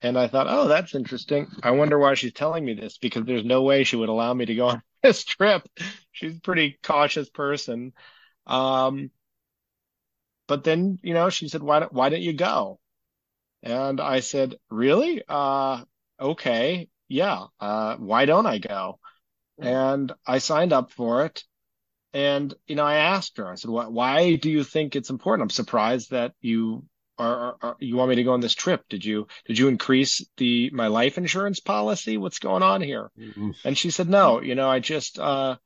And 0.04 0.18
I 0.18 0.28
thought, 0.28 0.48
oh, 0.50 0.68
that's 0.68 0.96
interesting. 0.96 1.48
I 1.62 1.72
wonder 1.72 1.98
why 1.98 2.16
she's 2.16 2.34
telling 2.34 2.66
me 2.66 2.74
this 2.74 2.98
because 2.98 3.24
there's 3.24 3.46
no 3.46 3.62
way 3.62 3.84
she 3.84 3.96
would 3.96 4.10
allow 4.10 4.34
me 4.34 4.46
to 4.46 4.56
go 4.56 4.68
on 4.70 4.82
this 5.04 5.24
trip. 5.24 5.68
She's 6.12 6.38
a 6.38 6.42
pretty 6.42 6.78
cautious 6.84 7.30
person. 7.30 7.94
Um, 8.46 9.12
but 10.48 10.64
then, 10.64 11.00
you 11.02 11.14
know, 11.14 11.30
she 11.30 11.48
said, 11.48 11.64
why, 11.64 11.80
don't, 11.80 11.94
why 11.94 12.10
don't 12.10 12.22
you 12.22 12.34
go? 12.34 12.80
And 13.64 14.02
I 14.02 14.22
said, 14.22 14.56
really? 14.72 15.22
Uh, 15.30 15.84
okay. 16.22 16.88
Yeah. 17.08 17.46
Uh, 17.60 17.96
why 17.98 18.26
don't 18.26 18.46
I 18.46 18.60
go? 18.60 19.00
And 19.60 20.12
I 20.26 20.40
signed 20.40 20.74
up 20.74 20.92
for 20.92 21.26
it. 21.26 21.44
And, 22.14 22.54
you 22.68 22.76
know, 22.76 22.84
I 22.84 22.96
asked 22.96 23.38
her, 23.38 23.48
I 23.48 23.56
said, 23.56 23.70
why, 23.70 23.88
why 23.88 24.36
do 24.36 24.50
you 24.50 24.64
think 24.64 24.96
it's 24.96 25.10
important? 25.10 25.44
I'm 25.44 25.50
surprised 25.50 26.12
that 26.12 26.34
you 26.42 26.86
are, 27.18 27.56
are, 27.62 27.76
you 27.80 27.96
want 27.96 28.10
me 28.10 28.16
to 28.16 28.24
go 28.24 28.34
on 28.34 28.42
this 28.42 28.56
trip? 28.56 28.84
Did 28.90 29.06
you, 29.06 29.28
did 29.46 29.58
you 29.58 29.68
increase 29.68 30.26
the, 30.38 30.72
my 30.74 30.88
life 30.88 31.18
insurance 31.18 31.60
policy? 31.60 32.18
What's 32.18 32.40
going 32.40 32.64
on 32.64 32.82
here? 32.82 33.12
Mm-hmm. 33.18 33.52
And 33.64 33.78
she 33.78 33.92
said, 33.92 34.10
no, 34.10 34.42
you 34.42 34.56
know, 34.56 34.70
I 34.70 34.80
just, 34.80 35.20
uh, 35.20 35.58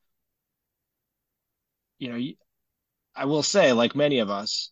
you 1.98 2.12
know, 2.12 2.20
I 3.14 3.24
will 3.24 3.42
say, 3.42 3.72
like 3.72 3.96
many 3.96 4.18
of 4.18 4.30
us, 4.30 4.70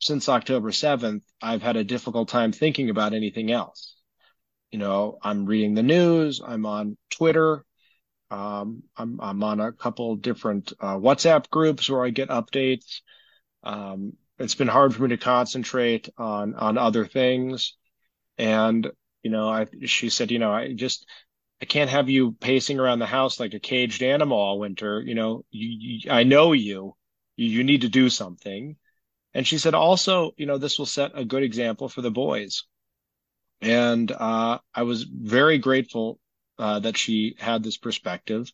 since 0.00 0.28
October 0.28 0.70
7th, 0.70 1.22
I've 1.40 1.62
had 1.62 1.76
a 1.76 1.84
difficult 1.84 2.28
time 2.28 2.50
thinking 2.50 2.90
about 2.90 3.12
anything 3.12 3.52
else. 3.52 3.94
You 4.72 4.78
know, 4.80 5.18
I'm 5.22 5.46
reading 5.46 5.74
the 5.74 5.82
news, 5.84 6.40
I'm 6.44 6.66
on 6.66 6.96
Twitter, 7.10 7.64
um, 8.30 8.84
I'm, 8.96 9.20
I'm 9.20 9.44
on 9.44 9.60
a 9.60 9.72
couple 9.72 10.16
different 10.16 10.72
uh, 10.80 10.96
WhatsApp 10.96 11.50
groups 11.50 11.90
where 11.90 12.04
I 12.04 12.10
get 12.10 12.30
updates. 12.30 13.00
Um, 13.62 14.14
it's 14.38 14.54
been 14.56 14.68
hard 14.68 14.94
for 14.94 15.02
me 15.02 15.10
to 15.10 15.18
concentrate 15.18 16.08
on 16.18 16.54
on 16.54 16.78
other 16.78 17.06
things, 17.06 17.76
and 18.38 18.90
you 19.22 19.30
know, 19.30 19.48
I 19.48 19.66
she 19.86 20.10
said, 20.10 20.30
you 20.30 20.38
know, 20.38 20.52
I 20.52 20.74
just 20.74 21.06
I 21.62 21.66
can't 21.66 21.90
have 21.90 22.08
you 22.10 22.32
pacing 22.32 22.80
around 22.80 22.98
the 23.00 23.06
house 23.06 23.40
like 23.40 23.54
a 23.54 23.60
caged 23.60 24.02
animal 24.02 24.38
all 24.38 24.58
winter. 24.58 25.00
You 25.00 25.14
know, 25.14 25.44
you, 25.50 25.68
you, 26.04 26.10
I 26.10 26.24
know 26.24 26.52
you. 26.52 26.96
you. 27.36 27.46
You 27.46 27.64
need 27.64 27.82
to 27.82 27.88
do 27.88 28.10
something. 28.10 28.76
And 29.34 29.46
she 29.46 29.58
said, 29.58 29.74
also, 29.74 30.32
you 30.38 30.46
know, 30.46 30.58
this 30.58 30.78
will 30.78 30.86
set 30.86 31.12
a 31.14 31.24
good 31.24 31.42
example 31.42 31.88
for 31.88 32.02
the 32.02 32.10
boys. 32.10 32.64
And 33.62 34.10
uh, 34.10 34.58
I 34.74 34.82
was 34.82 35.04
very 35.04 35.58
grateful 35.58 36.18
uh, 36.58 36.80
that 36.80 36.96
she 36.96 37.36
had 37.38 37.62
this 37.62 37.78
perspective. 37.78 38.50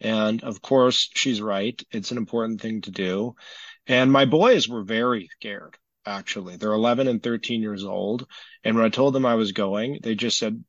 And 0.00 0.42
of 0.42 0.60
course, 0.62 1.10
she's 1.14 1.40
right. 1.40 1.80
It's 1.90 2.10
an 2.10 2.16
important 2.16 2.60
thing 2.60 2.80
to 2.82 2.90
do. 2.90 3.34
And 3.86 4.10
my 4.10 4.24
boys 4.24 4.68
were 4.68 4.82
very 4.82 5.28
scared, 5.28 5.76
actually. 6.04 6.56
They're 6.56 6.72
11 6.72 7.06
and 7.06 7.22
13 7.22 7.62
years 7.62 7.84
old. 7.84 8.26
And 8.64 8.76
when 8.76 8.84
I 8.84 8.88
told 8.88 9.14
them 9.14 9.26
I 9.26 9.34
was 9.34 9.52
going, 9.52 10.00
they 10.02 10.14
just 10.14 10.38
said, 10.38 10.62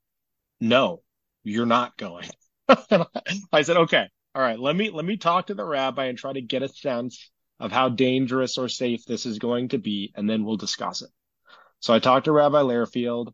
no, 0.60 1.02
you're 1.43 1.65
not 1.65 1.97
going. 1.97 2.30
I 2.69 3.62
said, 3.62 3.78
okay, 3.78 4.08
all 4.36 4.41
right, 4.41 4.60
let 4.60 4.76
me, 4.76 4.89
let 4.91 5.06
me 5.06 5.17
talk 5.17 5.47
to 5.47 5.56
the 5.56 5.65
rabbi 5.65 6.06
and 6.06 6.17
try 6.17 6.34
to 6.34 6.41
get 6.41 6.62
a 6.62 6.69
sense 6.69 7.32
of 7.60 7.71
how 7.71 7.89
dangerous 7.89 8.58
or 8.58 8.69
safe 8.69 9.06
this 9.06 9.26
is 9.26 9.39
going 9.39 9.69
to 9.69 9.78
be. 9.78 10.12
And 10.15 10.30
then 10.30 10.43
we'll 10.43 10.58
discuss 10.58 11.02
it. 11.02 11.10
So 11.80 11.93
I 11.93 12.00
talked 12.00 12.26
to 12.26 12.32
Rabbi 12.32 12.62
Lehrfield. 12.62 13.34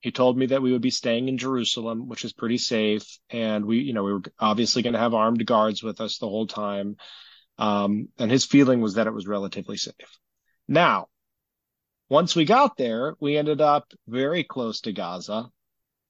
He 0.00 0.12
told 0.12 0.36
me 0.36 0.46
that 0.46 0.62
we 0.62 0.72
would 0.72 0.82
be 0.82 0.90
staying 0.90 1.28
in 1.28 1.38
Jerusalem, 1.38 2.08
which 2.08 2.24
is 2.24 2.32
pretty 2.32 2.58
safe. 2.58 3.18
And 3.30 3.64
we, 3.64 3.78
you 3.78 3.92
know, 3.92 4.04
we 4.04 4.12
were 4.12 4.22
obviously 4.38 4.82
going 4.82 4.92
to 4.92 4.98
have 4.98 5.14
armed 5.14 5.44
guards 5.44 5.82
with 5.82 6.00
us 6.00 6.18
the 6.18 6.28
whole 6.28 6.46
time. 6.46 6.96
Um, 7.58 8.08
and 8.18 8.30
his 8.30 8.44
feeling 8.44 8.80
was 8.80 8.94
that 8.94 9.06
it 9.06 9.14
was 9.14 9.26
relatively 9.26 9.76
safe. 9.76 9.94
Now, 10.68 11.08
once 12.08 12.36
we 12.36 12.44
got 12.44 12.76
there, 12.76 13.16
we 13.20 13.36
ended 13.36 13.60
up 13.60 13.92
very 14.06 14.44
close 14.44 14.82
to 14.82 14.92
Gaza 14.92 15.48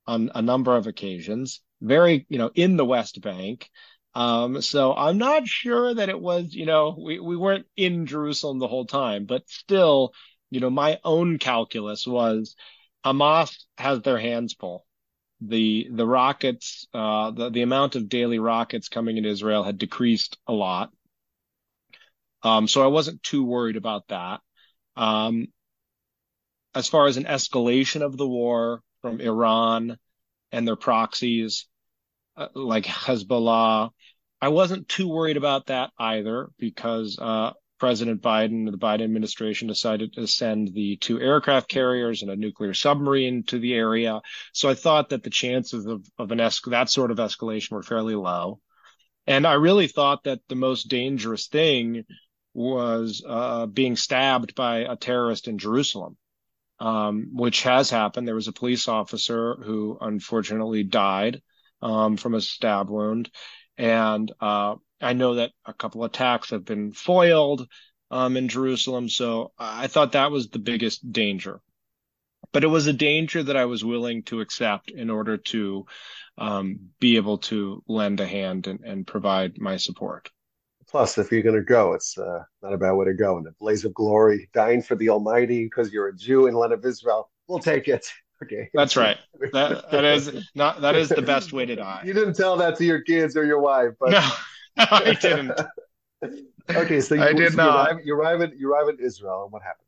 on 0.07 0.31
a 0.35 0.43
number 0.43 0.77
of 0.77 0.87
occasions, 0.87 1.63
very, 1.81 2.27
you 2.29 2.39
know, 2.39 2.51
in 2.55 2.77
the 2.77 2.85
West 2.85 3.21
Bank. 3.21 3.71
Um, 4.15 4.63
so 4.63 4.95
I'm 4.95 5.19
not 5.19 5.47
sure 5.47 5.95
that 5.95 6.09
it 6.09 6.21
was, 6.21 6.55
you 6.55 6.67
know, 6.67 6.97
we, 6.99 7.19
we 7.19 7.37
weren't 7.37 7.67
in 7.77 8.07
Jerusalem 8.07 8.59
the 8.59 8.69
whole 8.69 8.87
time, 8.87 9.27
but 9.27 9.49
still, 9.49 10.13
you 10.51 10.61
know, 10.61 10.71
my 10.71 10.99
own 11.05 11.39
calculus 11.39 12.07
was 12.07 12.57
Hamas 13.07 13.57
has 13.79 14.03
their 14.03 14.19
hands 14.19 14.55
full. 14.55 14.85
The 15.41 15.89
the 15.93 16.07
rockets, 16.07 16.89
uh, 16.93 17.31
the 17.31 17.51
the 17.51 17.63
amount 17.63 17.95
of 17.95 18.09
daily 18.09 18.41
rockets 18.41 18.89
coming 18.89 19.17
into 19.17 19.29
Israel 19.29 19.63
had 19.63 19.79
decreased 19.79 20.39
a 20.49 20.53
lot. 20.53 20.91
Um, 22.43 22.67
so 22.67 22.83
I 22.83 22.89
wasn't 22.89 23.23
too 23.23 23.45
worried 23.45 23.77
about 23.77 24.09
that. 24.09 24.41
Um, 24.97 25.49
as 26.75 26.89
far 26.89 27.07
as 27.07 27.17
an 27.17 27.25
escalation 27.25 28.03
of 28.03 28.17
the 28.17 28.27
war 28.27 28.83
from 29.03 29.21
Iran 29.21 29.99
and 30.51 30.67
their 30.67 30.77
proxies, 30.77 31.69
uh, 32.37 32.49
like 32.55 32.85
Hezbollah, 32.87 33.91
I 34.41 34.49
wasn't 34.49 34.89
too 34.89 35.09
worried 35.09 35.37
about 35.37 35.67
that 35.67 35.91
either 35.99 36.51
because 36.59 37.19
uh, 37.19 37.53
President 37.79 38.23
Biden, 38.23 38.67
and 38.67 38.73
the 38.73 38.79
Biden 38.79 39.05
administration 39.05 39.69
decided 39.69 40.13
to 40.15 40.27
send 40.27 40.73
the 40.73 40.97
two 40.97 41.21
aircraft 41.21 41.69
carriers 41.69 42.23
and 42.23 42.31
a 42.31 42.37
nuclear 42.37 42.75
submarine 42.75 43.43
to 43.45 43.59
the 43.59 43.75
area. 43.75 44.21
So 44.53 44.69
I 44.69 44.75
thought 44.75 45.11
that 45.11 45.23
the 45.23 45.31
chances 45.31 45.87
of, 45.87 46.07
of 46.19 46.31
an 46.31 46.41
es- 46.41 46.63
that 46.67 46.91
sort 46.91 47.11
of 47.11 47.19
escalation 47.19 47.73
were 47.73 47.83
fairly 47.83 48.15
low. 48.15 48.61
And 49.27 49.47
I 49.47 49.55
really 49.55 49.89
thought 49.89 50.25
that 50.25 50.41
the 50.49 50.55
most 50.55 50.89
dangerous 50.89 51.49
thing 51.49 52.05
was 52.55 53.23
uh, 53.27 53.67
being 53.67 53.97
stabbed 53.97 54.55
by 54.55 54.79
a 54.79 54.97
terrorist 54.97 55.49
in 55.49 55.59
Jerusalem, 55.59 56.17
um, 56.81 57.31
which 57.33 57.63
has 57.65 57.91
happened. 57.91 58.27
There 58.27 58.35
was 58.35 58.49
a 58.49 58.53
police 58.53 58.89
officer 58.89 59.57
who 59.63 59.99
unfortunately 60.01 60.85
died 60.85 61.43
um, 61.83 62.17
from 62.17 62.35
a 62.35 62.41
stab 62.41 62.89
wound. 62.89 63.31
And 63.77 64.33
uh, 64.41 64.77
I 65.01 65.13
know 65.13 65.37
that 65.37 65.53
a 65.65 65.73
couple 65.73 66.05
attacks 66.05 66.51
have 66.51 66.65
been 66.65 66.93
foiled 66.93 67.69
um, 68.11 68.37
in 68.37 68.49
Jerusalem. 68.49 69.09
So 69.09 69.53
I 69.59 69.87
thought 69.87 70.13
that 70.13 70.31
was 70.31 70.49
the 70.49 70.59
biggest 70.59 71.11
danger. 71.13 71.61
But 72.53 72.65
it 72.65 72.69
was 72.69 72.87
a 72.87 72.93
danger 72.93 73.43
that 73.43 73.57
I 73.57 73.65
was 73.65 73.85
willing 73.85 74.23
to 74.25 74.41
accept 74.41 74.91
in 74.91 75.11
order 75.11 75.37
to 75.37 75.87
um, 76.39 76.91
be 77.01 77.17
able 77.17 77.39
to 77.39 77.83
lend 77.89 78.21
a 78.21 78.27
hand 78.27 78.67
and, 78.67 78.81
and 78.81 79.07
provide 79.07 79.59
my 79.59 79.77
support. 79.77 80.31
Plus, 80.89 81.19
if 81.19 81.33
you're 81.33 81.43
going 81.43 81.57
to 81.57 81.63
go, 81.63 81.95
it's 81.95 82.17
uh, 82.17 82.45
not 82.63 82.73
a 82.73 82.79
bad 82.79 82.93
way 82.93 83.07
to 83.07 83.15
go. 83.15 83.39
In 83.39 83.47
a 83.47 83.53
blaze 83.59 83.85
of 83.85 83.93
glory, 83.93 84.49
dying 84.55 84.83
for 84.83 84.95
the 84.95 85.11
Almighty 85.11 85.65
because 85.65 85.93
you're 85.93 86.09
a 86.09 86.17
Jew 86.17 86.47
in 86.47 86.55
land 86.55 86.73
of 86.73 86.85
Israel, 86.85 87.31
we'll 87.49 87.59
take 87.59 87.89
it. 87.89 88.07
Okay. 88.43 88.69
That's 88.75 88.99
right. 88.99 89.17
That 89.55 89.91
that 89.91 90.05
is 90.05 90.51
not 90.55 90.83
that 90.83 90.95
is 90.95 91.09
the 91.09 91.23
best 91.23 91.55
way 91.55 91.65
to 91.65 91.75
die. 91.75 92.03
You 92.05 92.13
didn't 92.13 92.35
tell 92.35 92.59
that 92.59 92.77
to 92.77 92.85
your 92.85 93.01
kids 93.01 93.35
or 93.35 93.47
your 93.47 93.63
wife, 93.63 93.93
but 93.99 94.11
no. 94.11 94.31
I 94.91 95.15
didn't. 95.21 95.53
okay, 96.71 97.01
so 97.01 97.15
you, 97.15 97.23
I 97.23 97.33
did 97.33 97.53
so 97.53 97.57
not. 97.57 97.73
You 97.73 97.75
arrive, 97.79 98.07
you 98.07 98.15
arrive, 98.15 98.41
in 98.41 98.59
you 98.59 98.73
arrive 98.73 98.89
in 98.89 99.05
Israel, 99.05 99.45
and 99.45 99.53
what 99.53 99.63
happened? 99.63 99.87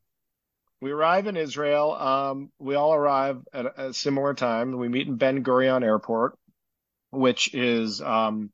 We 0.81 0.93
arrive 0.93 1.27
in 1.27 1.37
Israel. 1.37 1.93
Um, 1.93 2.51
we 2.59 2.75
all 2.75 2.95
arrive 2.95 3.43
at 3.53 3.67
a, 3.77 3.93
similar 3.93 4.35
time. 4.35 4.79
We 4.79 4.89
meet 4.89 5.09
in 5.09 5.17
Ben 5.17 5.43
Gurion 5.43 5.83
Airport, 5.83 6.39
which 7.11 7.53
is, 7.53 8.01
um, 8.01 8.53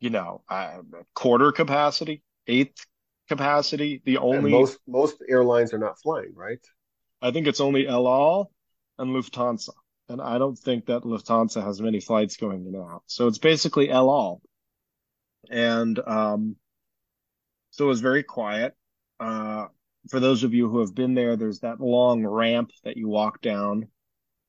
you 0.00 0.10
know, 0.10 0.42
uh, 0.48 0.78
quarter 1.14 1.52
capacity, 1.52 2.22
eighth 2.46 2.86
capacity. 3.28 4.02
The 4.04 4.18
only 4.18 4.36
and 4.36 4.50
most 4.50 4.78
most 4.86 5.16
airlines 5.28 5.74
are 5.74 5.78
not 5.78 6.00
flying, 6.00 6.32
right? 6.34 6.58
I 7.20 7.30
think 7.30 7.46
it's 7.46 7.60
only 7.60 7.86
El 7.86 8.08
Al 8.08 8.50
and 8.98 9.10
Lufthansa, 9.10 9.70
and 10.08 10.20
I 10.20 10.38
don't 10.38 10.58
think 10.58 10.86
that 10.86 11.02
Lufthansa 11.02 11.62
has 11.62 11.80
many 11.80 12.00
flights 12.00 12.36
going 12.36 12.66
in 12.66 12.74
and 12.74 12.84
out. 12.84 13.02
So 13.06 13.28
it's 13.28 13.38
basically 13.38 13.90
El 13.90 14.10
Al 14.10 14.40
and 15.50 15.98
um, 16.06 16.56
so 17.70 17.84
it 17.84 17.88
was 17.88 18.00
very 18.00 18.22
quiet. 18.22 18.74
Uh, 19.18 19.66
for 20.10 20.20
those 20.20 20.44
of 20.44 20.54
you 20.54 20.68
who 20.68 20.80
have 20.80 20.94
been 20.94 21.14
there, 21.14 21.36
there's 21.36 21.60
that 21.60 21.80
long 21.80 22.26
ramp 22.26 22.70
that 22.84 22.96
you 22.96 23.08
walk 23.08 23.40
down 23.40 23.88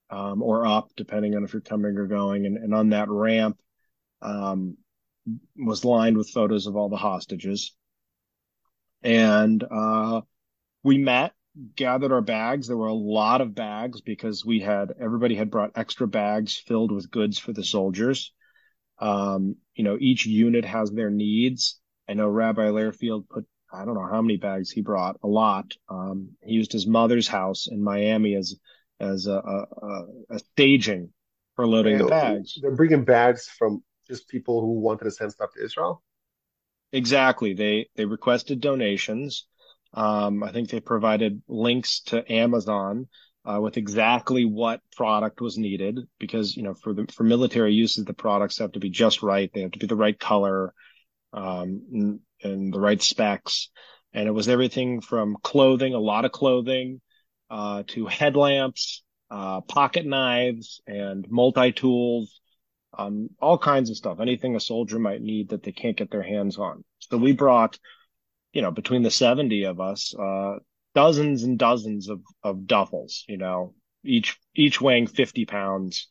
um, 0.10 0.41
or 0.41 0.65
up, 0.65 0.91
depending 0.95 1.36
on 1.36 1.43
if 1.43 1.53
you're 1.53 1.62
coming 1.62 1.97
or 1.97 2.08
going. 2.08 2.45
And, 2.45 2.58
and 2.58 2.73
on 2.73 2.89
that 2.89 3.10
ramp 3.10 3.58
um, 4.21 4.77
was 5.58 5.86
lined 5.86 6.17
with 6.17 6.29
photos 6.29 6.67
of 6.67 6.75
all 6.75 6.89
the 6.89 6.97
hostages. 6.97 7.75
And 9.01 9.63
uh, 9.63 10.21
we 10.84 10.97
met 10.97 11.31
gathered 11.75 12.12
our 12.12 12.21
bags. 12.21 12.67
There 12.67 12.77
were 12.77 12.88
a 12.88 12.93
lot 12.93 13.41
of 13.41 13.55
bags 13.55 14.01
because 14.01 14.45
we 14.45 14.60
had 14.60 14.93
everybody 14.99 15.36
had 15.36 15.49
brought 15.51 15.71
extra 15.75 16.08
bags 16.08 16.58
filled 16.58 16.91
with 16.91 17.12
goods 17.12 17.39
for 17.39 17.53
the 17.53 17.63
soldiers. 17.63 18.34
Um, 18.99 19.58
you 19.75 19.84
know, 19.84 19.97
each 19.99 20.25
unit 20.25 20.65
has 20.65 20.91
their 20.91 21.10
needs. 21.10 21.79
I 22.08 22.13
know 22.13 22.29
Rabbi 22.29 22.67
Lehrfield 22.67 23.27
put 23.29 23.45
I 23.73 23.84
don't 23.84 23.95
know 23.95 24.08
how 24.10 24.21
many 24.21 24.38
bags 24.38 24.71
he 24.71 24.81
brought, 24.81 25.17
a 25.23 25.27
lot. 25.27 25.73
Um, 25.89 26.29
he 26.43 26.53
used 26.53 26.71
his 26.71 26.88
mother's 26.88 27.27
house 27.27 27.67
in 27.67 27.84
Miami 27.84 28.36
as 28.36 28.55
as 28.99 29.27
a, 29.27 29.36
a, 29.36 30.05
a 30.29 30.39
staging 30.39 31.10
for 31.55 31.67
loading 31.67 31.97
the 31.97 32.05
bags. 32.05 32.58
They're 32.62 32.75
bringing 32.75 33.03
bags 33.03 33.47
from 33.47 33.84
just 34.08 34.29
people 34.29 34.62
who 34.62 34.79
wanted 34.79 35.05
to 35.05 35.12
send 35.12 35.31
stuff 35.31 35.51
to 35.55 35.63
Israel. 35.63 36.01
Exactly. 36.93 37.53
They 37.53 37.89
they 37.95 38.05
requested 38.05 38.62
donations. 38.62 39.47
Um, 39.93 40.43
I 40.43 40.51
think 40.51 40.69
they 40.69 40.79
provided 40.79 41.41
links 41.47 42.01
to 42.08 42.31
Amazon 42.31 43.08
uh, 43.45 43.60
with 43.62 43.77
exactly 43.77 44.45
what 44.45 44.81
product 44.95 45.39
was 45.39 45.58
needed 45.58 45.99
because 46.19 46.58
you 46.58 46.63
know 46.63 46.73
for 46.73 46.93
the 46.93 47.05
for 47.13 47.23
military 47.23 47.73
uses 47.73 48.05
the 48.05 48.13
products 48.13 48.58
have 48.58 48.71
to 48.71 48.79
be 48.79 48.89
just 48.89 49.21
right. 49.21 49.51
They 49.53 49.62
have 49.62 49.71
to 49.71 49.79
be 49.79 49.88
the 49.88 49.95
right 49.95 50.19
color 50.19 50.73
um, 51.34 51.81
and, 51.91 52.19
and 52.43 52.73
the 52.73 52.79
right 52.79 53.01
specs. 53.01 53.69
And 54.13 54.27
it 54.27 54.31
was 54.31 54.47
everything 54.47 55.01
from 55.01 55.38
clothing, 55.43 55.93
a 55.93 55.99
lot 55.99 56.25
of 56.25 56.31
clothing, 56.31 57.01
uh, 57.49 57.84
to 57.88 58.08
headlamps, 58.08 59.03
uh, 59.29 59.62
pocket 59.62 60.05
knives, 60.05 60.81
and 60.88 61.25
multi 61.29 61.73
tools, 61.73 62.39
um, 62.97 63.29
all 63.41 63.58
kinds 63.58 63.89
of 63.89 63.97
stuff. 63.97 64.19
Anything 64.21 64.55
a 64.55 64.60
soldier 64.60 64.99
might 64.99 65.21
need 65.21 65.49
that 65.49 65.63
they 65.63 65.73
can't 65.73 65.97
get 65.97 66.10
their 66.10 66.23
hands 66.23 66.58
on. 66.58 66.84
So 66.99 67.17
we 67.17 67.34
brought, 67.34 67.77
you 68.53 68.62
know, 68.62 68.71
between 68.71 69.03
the 69.03 69.12
70 69.12 69.65
of 69.65 69.81
us, 69.81 70.15
uh, 70.17 70.55
dozens 70.95 71.43
and 71.43 71.60
dozens 71.60 72.10
of, 72.10 72.21
of 72.41 72.60
duffels, 72.65 73.23
you 73.27 73.38
know, 73.38 73.75
each, 74.03 74.39
each 74.55 74.81
weighing 74.81 75.05
50 75.05 75.45
pounds, 75.45 76.08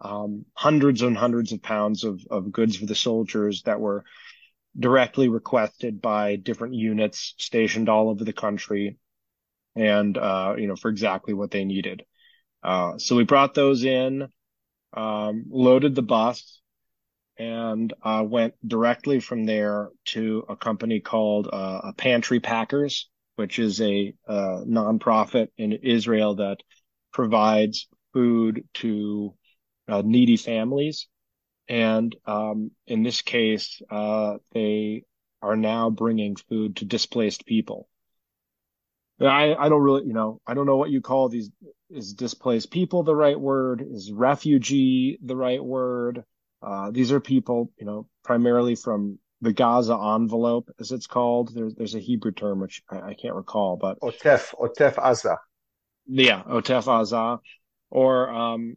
um, 0.00 0.44
hundreds 0.54 1.02
and 1.02 1.16
hundreds 1.16 1.52
of 1.52 1.62
pounds 1.62 2.04
of, 2.04 2.20
of 2.30 2.52
goods 2.52 2.76
for 2.76 2.86
the 2.86 2.94
soldiers 2.94 3.62
that 3.62 3.80
were 3.80 4.04
directly 4.78 5.28
requested 5.28 6.00
by 6.00 6.36
different 6.36 6.74
units 6.74 7.34
stationed 7.38 7.88
all 7.88 8.10
over 8.10 8.22
the 8.22 8.32
country 8.32 8.98
and, 9.74 10.16
uh, 10.16 10.54
you 10.56 10.68
know, 10.68 10.76
for 10.76 10.90
exactly 10.90 11.34
what 11.34 11.50
they 11.50 11.64
needed. 11.64 12.04
Uh, 12.62 12.98
so 12.98 13.16
we 13.16 13.24
brought 13.24 13.54
those 13.54 13.84
in, 13.84 14.28
um, 14.92 15.44
loaded 15.48 15.94
the 15.94 16.02
bus 16.02 16.60
and, 17.38 17.92
uh, 18.02 18.24
went 18.26 18.54
directly 18.66 19.20
from 19.20 19.44
there 19.44 19.88
to 20.04 20.44
a 20.48 20.56
company 20.56 21.00
called, 21.00 21.48
uh, 21.50 21.92
Pantry 21.96 22.40
Packers, 22.40 23.08
which 23.38 23.60
is 23.60 23.80
a, 23.80 24.12
uh, 24.26 24.62
nonprofit 24.66 25.48
in 25.56 25.72
Israel 25.72 26.34
that 26.34 26.58
provides 27.12 27.86
food 28.12 28.64
to, 28.74 29.32
uh, 29.86 30.02
needy 30.04 30.36
families. 30.36 31.06
And 31.68 32.16
um, 32.26 32.72
in 32.88 33.04
this 33.04 33.22
case, 33.22 33.80
uh, 33.90 34.38
they 34.52 35.04
are 35.40 35.54
now 35.54 35.88
bringing 35.88 36.34
food 36.34 36.76
to 36.76 36.84
displaced 36.84 37.46
people. 37.46 37.88
I, 39.20 39.54
I 39.54 39.68
don't 39.68 39.82
really, 39.82 40.04
you 40.04 40.14
know, 40.14 40.40
I 40.44 40.54
don't 40.54 40.66
know 40.66 40.76
what 40.76 40.90
you 40.90 41.00
call 41.00 41.28
these. 41.28 41.50
Is 41.90 42.14
displaced 42.14 42.70
people 42.70 43.02
the 43.02 43.16
right 43.16 43.38
word? 43.38 43.86
Is 43.88 44.12
refugee 44.12 45.18
the 45.22 45.36
right 45.36 45.62
word? 45.62 46.24
Uh, 46.60 46.90
these 46.90 47.12
are 47.12 47.20
people, 47.20 47.72
you 47.78 47.86
know, 47.86 48.08
primarily 48.24 48.74
from 48.74 49.18
the 49.40 49.52
Gaza 49.52 49.94
envelope, 49.94 50.70
as 50.80 50.92
it's 50.92 51.06
called. 51.06 51.54
There's 51.54 51.74
there's 51.74 51.94
a 51.94 52.00
Hebrew 52.00 52.32
term 52.32 52.60
which 52.60 52.82
I, 52.90 53.00
I 53.00 53.14
can't 53.14 53.34
recall, 53.34 53.76
but 53.76 54.00
Otef 54.00 54.54
Otef 54.54 54.94
Aza. 54.94 55.36
Yeah, 56.06 56.42
Otef 56.42 56.84
Aza, 56.84 57.38
or 57.90 58.30
um, 58.30 58.76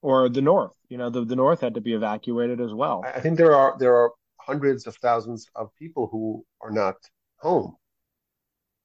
or 0.00 0.28
the 0.28 0.42
north. 0.42 0.74
You 0.88 0.98
know, 0.98 1.10
the, 1.10 1.24
the 1.24 1.36
north 1.36 1.60
had 1.60 1.74
to 1.74 1.80
be 1.80 1.94
evacuated 1.94 2.60
as 2.60 2.72
well. 2.72 3.04
I 3.04 3.20
think 3.20 3.38
there 3.38 3.54
are 3.54 3.76
there 3.78 3.94
are 3.94 4.12
hundreds 4.38 4.86
of 4.86 4.96
thousands 4.96 5.46
of 5.54 5.70
people 5.78 6.08
who 6.10 6.44
are 6.60 6.70
not 6.70 6.96
home. 7.36 7.76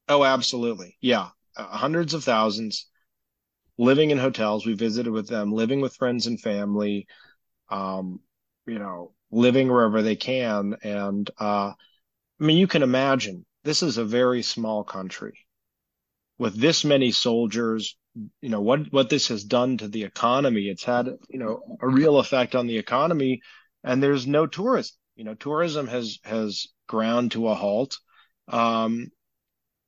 Oh, 0.08 0.23
absolutely. 0.23 0.97
Yeah. 1.01 1.30
Uh, 1.56 1.65
hundreds 1.65 2.13
of 2.13 2.23
thousands 2.23 2.88
living 3.77 4.12
in 4.12 4.17
hotels. 4.17 4.65
We 4.65 4.73
visited 4.73 5.12
with 5.12 5.27
them, 5.27 5.51
living 5.51 5.82
with 5.82 5.95
friends 5.95 6.27
and 6.27 6.39
family, 6.39 7.08
um, 7.69 8.19
you 8.65 8.80
know, 8.80 9.13
living 9.32 9.70
wherever 9.70 10.02
they 10.02 10.16
can. 10.16 10.76
And, 10.84 11.30
uh, 11.40 11.74
I 12.40 12.44
mean, 12.44 12.58
you 12.58 12.68
can 12.68 12.84
imagine 12.84 13.46
this 13.63 13.84
is 13.84 13.98
a 13.98 14.06
very 14.06 14.42
small 14.42 14.84
country 14.84 15.34
with 16.38 16.60
this 16.60 16.86
many 16.86 17.12
soldiers, 17.12 17.98
you 18.42 18.50
know 18.50 18.62
what 18.62 18.92
what 18.92 19.10
this 19.10 19.28
has 19.28 19.44
done 19.44 19.78
to 19.78 19.88
the 19.88 20.04
economy 20.04 20.70
it's 20.70 20.84
had 20.84 21.08
you 21.30 21.38
know 21.38 21.78
a 21.80 21.88
real 21.88 22.18
effect 22.18 22.56
on 22.56 22.66
the 22.68 22.78
economy. 22.78 23.42
And 23.84 24.02
there's 24.02 24.28
no 24.28 24.48
tourism. 24.48 24.96
You 25.16 25.24
know 25.24 25.36
tourism 25.36 25.88
has 25.88 26.20
has 26.24 26.68
ground 26.88 27.32
to 27.32 27.48
a 27.48 27.56
halt. 27.56 27.98
Um, 28.48 29.10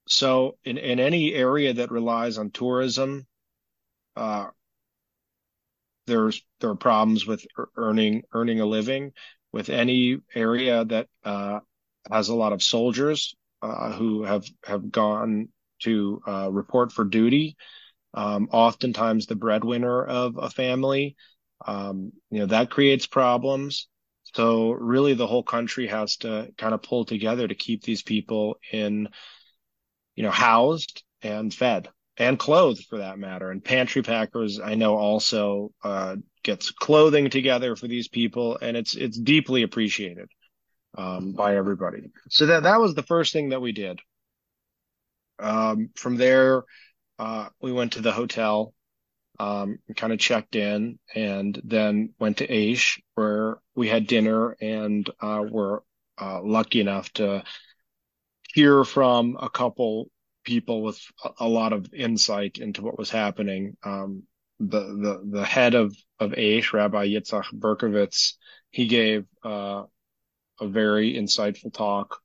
so 0.07 0.57
in 0.63 0.77
in 0.77 0.99
any 0.99 1.33
area 1.33 1.73
that 1.73 1.91
relies 1.91 2.37
on 2.37 2.51
tourism 2.51 3.25
uh, 4.15 4.47
there's 6.09 6.43
there 6.59 6.71
are 6.71 6.75
problems 6.75 7.25
with 7.25 7.45
earning 7.77 8.23
earning 8.33 8.59
a 8.59 8.65
living 8.65 9.13
with 9.51 9.69
any 9.69 10.19
area 10.35 10.85
that 10.85 11.07
uh, 11.23 11.59
has 12.11 12.29
a 12.29 12.35
lot 12.35 12.53
of 12.53 12.61
soldiers 12.61 13.35
uh, 13.61 13.91
who 13.93 14.23
have 14.23 14.45
have 14.65 14.91
gone 14.91 15.49
to 15.79 16.21
uh, 16.27 16.49
report 16.51 16.91
for 16.91 17.05
duty 17.05 17.55
um, 18.13 18.49
oftentimes 18.51 19.25
the 19.25 19.35
breadwinner 19.35 20.03
of 20.03 20.37
a 20.37 20.49
family. 20.49 21.15
Um, 21.65 22.11
you 22.31 22.39
know, 22.39 22.45
that 22.47 22.69
creates 22.69 23.05
problems. 23.05 23.87
So 24.35 24.71
really 24.71 25.13
the 25.13 25.27
whole 25.27 25.43
country 25.43 25.87
has 25.87 26.17
to 26.17 26.51
kind 26.57 26.73
of 26.73 26.83
pull 26.83 27.05
together 27.05 27.47
to 27.47 27.55
keep 27.55 27.83
these 27.83 28.03
people 28.03 28.59
in, 28.71 29.09
you 30.15 30.23
know, 30.23 30.31
housed 30.31 31.03
and 31.21 31.53
fed 31.53 31.89
and 32.19 32.37
clothed 32.37 32.85
for 32.85 32.97
that 32.97 33.17
matter. 33.17 33.49
And 33.49 33.63
Pantry 33.63 34.03
Packers, 34.03 34.59
I 34.59 34.75
know 34.75 34.97
also, 34.97 35.71
uh, 35.83 36.17
gets 36.43 36.69
clothing 36.71 37.29
together 37.29 37.75
for 37.75 37.87
these 37.87 38.09
people 38.09 38.57
and 38.61 38.77
it's, 38.77 38.95
it's 38.95 39.17
deeply 39.17 39.63
appreciated, 39.63 40.27
um, 40.97 41.31
by 41.31 41.55
everybody. 41.55 42.11
So 42.29 42.47
that, 42.47 42.63
that 42.63 42.81
was 42.81 42.93
the 42.93 43.03
first 43.03 43.31
thing 43.31 43.49
that 43.49 43.61
we 43.61 43.71
did. 43.71 44.01
Um, 45.39 45.89
from 45.95 46.17
there, 46.17 46.63
uh, 47.17 47.47
we 47.61 47.71
went 47.71 47.93
to 47.93 48.01
the 48.01 48.11
hotel, 48.11 48.73
um, 49.39 49.79
kind 49.95 50.11
of 50.11 50.19
checked 50.19 50.57
in, 50.57 50.99
and 51.15 51.59
then 51.63 52.13
went 52.19 52.37
to 52.37 52.47
Aish 52.47 52.99
where 53.15 53.57
we 53.75 53.87
had 53.87 54.07
dinner 54.07 54.57
and 54.59 55.09
uh, 55.21 55.43
were 55.49 55.83
uh, 56.19 56.41
lucky 56.43 56.81
enough 56.81 57.11
to 57.13 57.43
hear 58.53 58.83
from 58.83 59.37
a 59.39 59.49
couple 59.49 60.09
people 60.49 60.81
with 60.81 60.99
a, 61.39 61.47
lot 61.47 61.73
of 61.73 61.93
insight 61.93 62.57
into 62.57 62.81
what 62.81 62.97
was 62.97 63.11
happening. 63.11 63.77
Um, 63.83 64.23
the 64.59 64.81
the 65.03 65.37
the 65.37 65.45
head 65.45 65.75
of 65.75 65.95
of 66.19 66.31
Aish, 66.31 66.73
Rabbi 66.73 67.09
Yitzhak 67.09 67.45
Berkovitz, 67.53 68.33
he 68.71 68.87
gave 68.87 69.27
uh, 69.45 69.83
a 70.59 70.67
very 70.67 71.13
insightful 71.13 71.71
talk, 71.71 72.17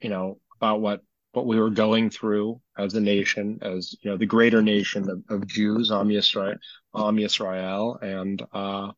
you 0.00 0.10
know, 0.10 0.40
about 0.56 0.80
what 0.80 1.02
what 1.32 1.46
we 1.46 1.60
were 1.60 1.70
going 1.70 2.10
through 2.10 2.60
as 2.76 2.94
a 2.94 3.00
nation, 3.00 3.60
as 3.62 3.94
you 4.02 4.10
know, 4.10 4.16
the 4.16 4.26
greater 4.26 4.60
nation 4.60 5.08
of, 5.08 5.22
of 5.30 5.46
Jews, 5.46 5.92
Am 5.92 6.08
Yisrael, 6.08 6.56
Am 6.96 7.16
Yisrael, 7.16 8.02
and 8.02 8.42
uh, 8.52 8.90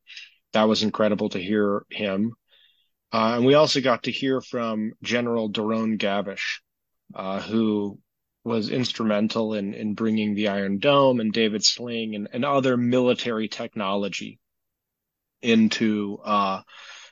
that 0.54 0.68
was 0.68 0.82
incredible 0.82 1.28
to 1.30 1.38
hear 1.38 1.84
him. 1.90 2.32
Uh, 3.12 3.34
and 3.36 3.44
we 3.44 3.54
also 3.54 3.82
got 3.82 4.04
to 4.04 4.10
hear 4.10 4.40
from 4.40 4.92
General 5.02 5.50
Doron 5.50 5.98
Gavish, 5.98 6.60
uh, 7.14 7.40
who 7.40 7.98
was 8.44 8.70
instrumental 8.70 9.54
in 9.54 9.74
in 9.74 9.94
bringing 9.94 10.34
the 10.34 10.48
Iron 10.48 10.78
Dome 10.78 11.20
and 11.20 11.32
David 11.32 11.64
Sling 11.64 12.14
and, 12.14 12.28
and 12.32 12.44
other 12.44 12.76
military 12.76 13.48
technology 13.48 14.38
into 15.42 16.18
uh, 16.24 16.62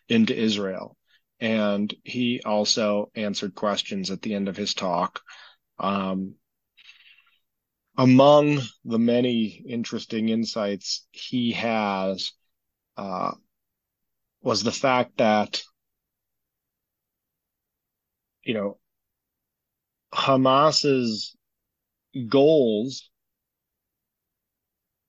into 0.08 0.36
Israel 0.36 0.96
and 1.40 1.92
he 2.04 2.40
also 2.44 3.10
answered 3.14 3.54
questions 3.54 4.10
at 4.10 4.22
the 4.22 4.34
end 4.34 4.48
of 4.48 4.56
his 4.56 4.74
talk. 4.74 5.20
Um, 5.78 6.34
among 7.98 8.60
the 8.84 8.98
many 8.98 9.62
interesting 9.68 10.28
insights 10.28 11.06
he 11.12 11.52
has 11.52 12.32
uh, 12.96 13.32
was 14.42 14.62
the 14.62 14.72
fact 14.72 15.18
that 15.18 15.62
you 18.42 18.54
know 18.54 18.78
Hamas's 20.12 21.36
goals 22.28 23.10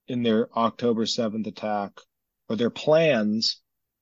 in 0.06 0.22
their 0.22 0.48
October 0.56 1.04
7th 1.04 1.46
attack 1.46 1.92
or 2.48 2.56
their 2.56 2.70
plans 2.70 3.60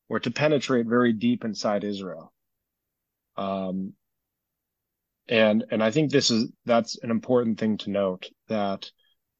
were 0.09 0.20
to 0.20 0.30
penetrate 0.30 0.87
very 0.87 1.12
deep 1.12 1.44
inside 1.44 1.85
Israel. 1.85 2.32
Um, 3.37 3.94
and 5.28 5.64
and 5.70 5.82
I 5.82 5.90
think 5.90 6.11
this 6.11 6.30
is 6.30 6.50
that's 6.64 6.98
an 7.02 7.11
important 7.11 7.59
thing 7.59 7.78
to 7.78 7.90
note 7.90 8.30
that 8.48 8.90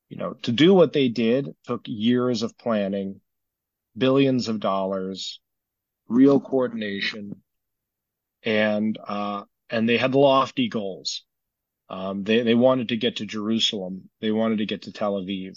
you 0.09 0.17
know 0.17 0.35
to 0.43 0.53
do 0.53 0.75
what 0.75 0.93
they 0.93 1.09
did 1.09 1.55
took 1.65 1.83
years 1.87 2.43
of 2.43 2.59
planning, 2.59 3.21
billions 3.97 4.49
of 4.49 4.59
dollars, 4.59 5.41
real 6.09 6.41
coordination, 6.41 7.41
and 8.43 8.99
uh, 9.07 9.45
and 9.71 9.89
they 9.89 9.97
had 9.97 10.15
lofty 10.15 10.69
goals. 10.69 11.25
Um, 11.89 12.25
they 12.25 12.43
they 12.43 12.55
wanted 12.55 12.89
to 12.89 12.97
get 12.97 13.17
to 13.17 13.27
Jerusalem. 13.27 14.11
They 14.21 14.33
wanted 14.33 14.59
to 14.59 14.67
get 14.67 14.83
to 14.83 14.93
Tel 14.93 15.15
Aviv. 15.15 15.57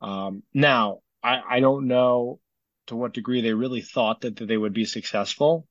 Um, 0.00 0.42
now 0.52 1.00
I 1.22 1.40
I 1.48 1.60
don't 1.60 1.86
know 1.86 2.40
to 2.86 2.96
what 2.96 3.14
degree 3.14 3.40
they 3.40 3.52
really 3.52 3.80
thought 3.80 4.20
that, 4.22 4.36
that 4.36 4.46
they 4.46 4.56
would 4.56 4.72
be 4.72 4.84
successful. 4.84 5.66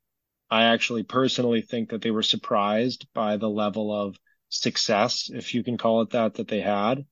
I 0.50 0.66
actually 0.66 1.04
personally 1.04 1.62
think 1.62 1.90
that 1.90 2.02
they 2.02 2.12
were 2.12 2.24
surprised 2.24 3.08
by 3.14 3.38
the 3.38 3.50
level 3.50 3.94
of 3.94 4.18
success, 4.50 5.30
if 5.34 5.54
you 5.54 5.64
can 5.64 5.78
call 5.78 6.02
it 6.02 6.12
that, 6.12 6.36
that 6.36 6.48
they 6.48 6.62
had. 6.62 7.06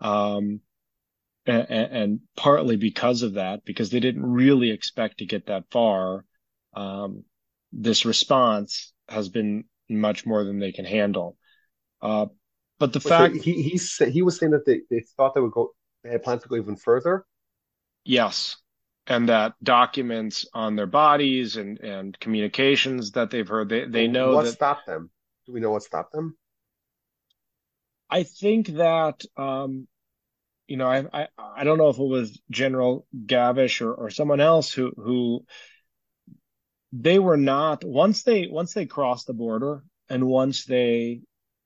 Um, 0.00 0.60
and, 1.46 1.68
and, 1.68 2.20
partly 2.36 2.76
because 2.76 3.22
of 3.22 3.34
that, 3.34 3.64
because 3.64 3.90
they 3.90 4.00
didn't 4.00 4.24
really 4.24 4.70
expect 4.70 5.18
to 5.18 5.26
get 5.26 5.46
that 5.46 5.64
far. 5.70 6.24
Um, 6.74 7.24
this 7.72 8.04
response 8.06 8.92
has 9.08 9.28
been 9.28 9.64
much 9.88 10.24
more 10.24 10.44
than 10.44 10.58
they 10.58 10.72
can 10.72 10.86
handle. 10.86 11.36
Uh, 12.04 12.26
but 12.78 12.92
the 12.92 13.00
fact 13.00 13.36
he 13.36 13.62
he 13.62 13.80
he 14.10 14.22
was 14.22 14.38
saying 14.38 14.52
that 14.52 14.66
they, 14.66 14.82
they 14.90 15.02
thought 15.16 15.34
they 15.34 15.40
would 15.40 15.52
go, 15.52 15.70
they 16.02 16.10
had 16.10 16.22
plans 16.22 16.42
to 16.42 16.48
go 16.48 16.56
even 16.56 16.76
further. 16.76 17.24
Yes, 18.04 18.56
and 19.06 19.30
that 19.30 19.54
documents 19.62 20.46
on 20.52 20.76
their 20.76 20.86
bodies 20.86 21.56
and 21.56 21.80
and 21.80 22.18
communications 22.20 23.12
that 23.12 23.30
they've 23.30 23.48
heard, 23.48 23.70
they 23.70 23.86
they 23.86 24.06
know 24.06 24.32
what 24.32 24.44
that, 24.44 24.52
stopped 24.52 24.86
them. 24.86 25.10
Do 25.46 25.52
we 25.52 25.60
know 25.60 25.70
what 25.70 25.82
stopped 25.82 26.12
them? 26.12 26.36
I 28.10 28.24
think 28.24 28.66
that 28.68 29.24
um, 29.38 29.88
you 30.66 30.76
know, 30.76 30.86
I, 30.86 31.06
I 31.10 31.28
I 31.38 31.64
don't 31.64 31.78
know 31.78 31.88
if 31.88 31.98
it 31.98 32.02
was 32.02 32.38
General 32.50 33.06
Gavish 33.26 33.80
or, 33.80 33.94
or 33.94 34.10
someone 34.10 34.40
else 34.40 34.70
who 34.72 34.92
who 34.96 35.46
they 36.92 37.18
were 37.18 37.38
not 37.38 37.82
once 37.82 38.24
they 38.24 38.46
once 38.46 38.74
they 38.74 38.84
crossed 38.84 39.26
the 39.26 39.32
border 39.32 39.82
and 40.10 40.26
once 40.26 40.66
they 40.66 41.22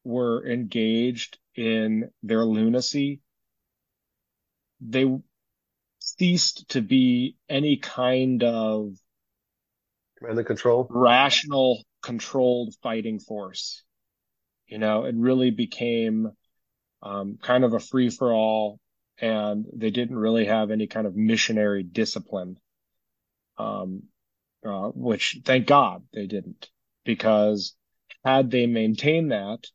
were 0.09 0.45
engaged 0.51 1.39
in 1.55 2.11
their 2.23 2.45
lunacy, 2.45 3.21
they 4.81 5.05
ceased 5.99 6.71
to 6.71 6.81
be 6.81 7.37
any 7.47 7.77
kind 7.77 8.43
of 8.43 8.95
command 10.17 10.39
and 10.39 10.47
control, 10.47 10.87
rational, 10.89 11.85
controlled 12.03 12.75
fighting 12.83 13.21
force. 13.21 13.85
You 14.67 14.79
know, 14.79 15.05
it 15.05 15.15
really 15.15 15.51
became 15.51 16.33
um, 17.03 17.39
kind 17.43 17.65
of 17.65 17.75
a 17.75 17.81
free 17.81 18.09
for 18.09 18.33
all 18.33 18.81
and 19.21 19.67
they 19.75 19.91
didn't 19.91 20.17
really 20.17 20.47
have 20.47 20.71
any 20.71 20.87
kind 20.87 21.07
of 21.07 21.17
missionary 21.17 21.83
discipline. 21.83 22.57
Um, 23.59 24.05
uh, 24.65 24.89
which 24.95 25.41
thank 25.45 25.67
God 25.67 26.03
they 26.15 26.27
didn't, 26.27 26.71
because 27.05 27.75
had 28.25 28.51
they 28.51 28.67
maintained 28.67 29.33
that 29.33 29.67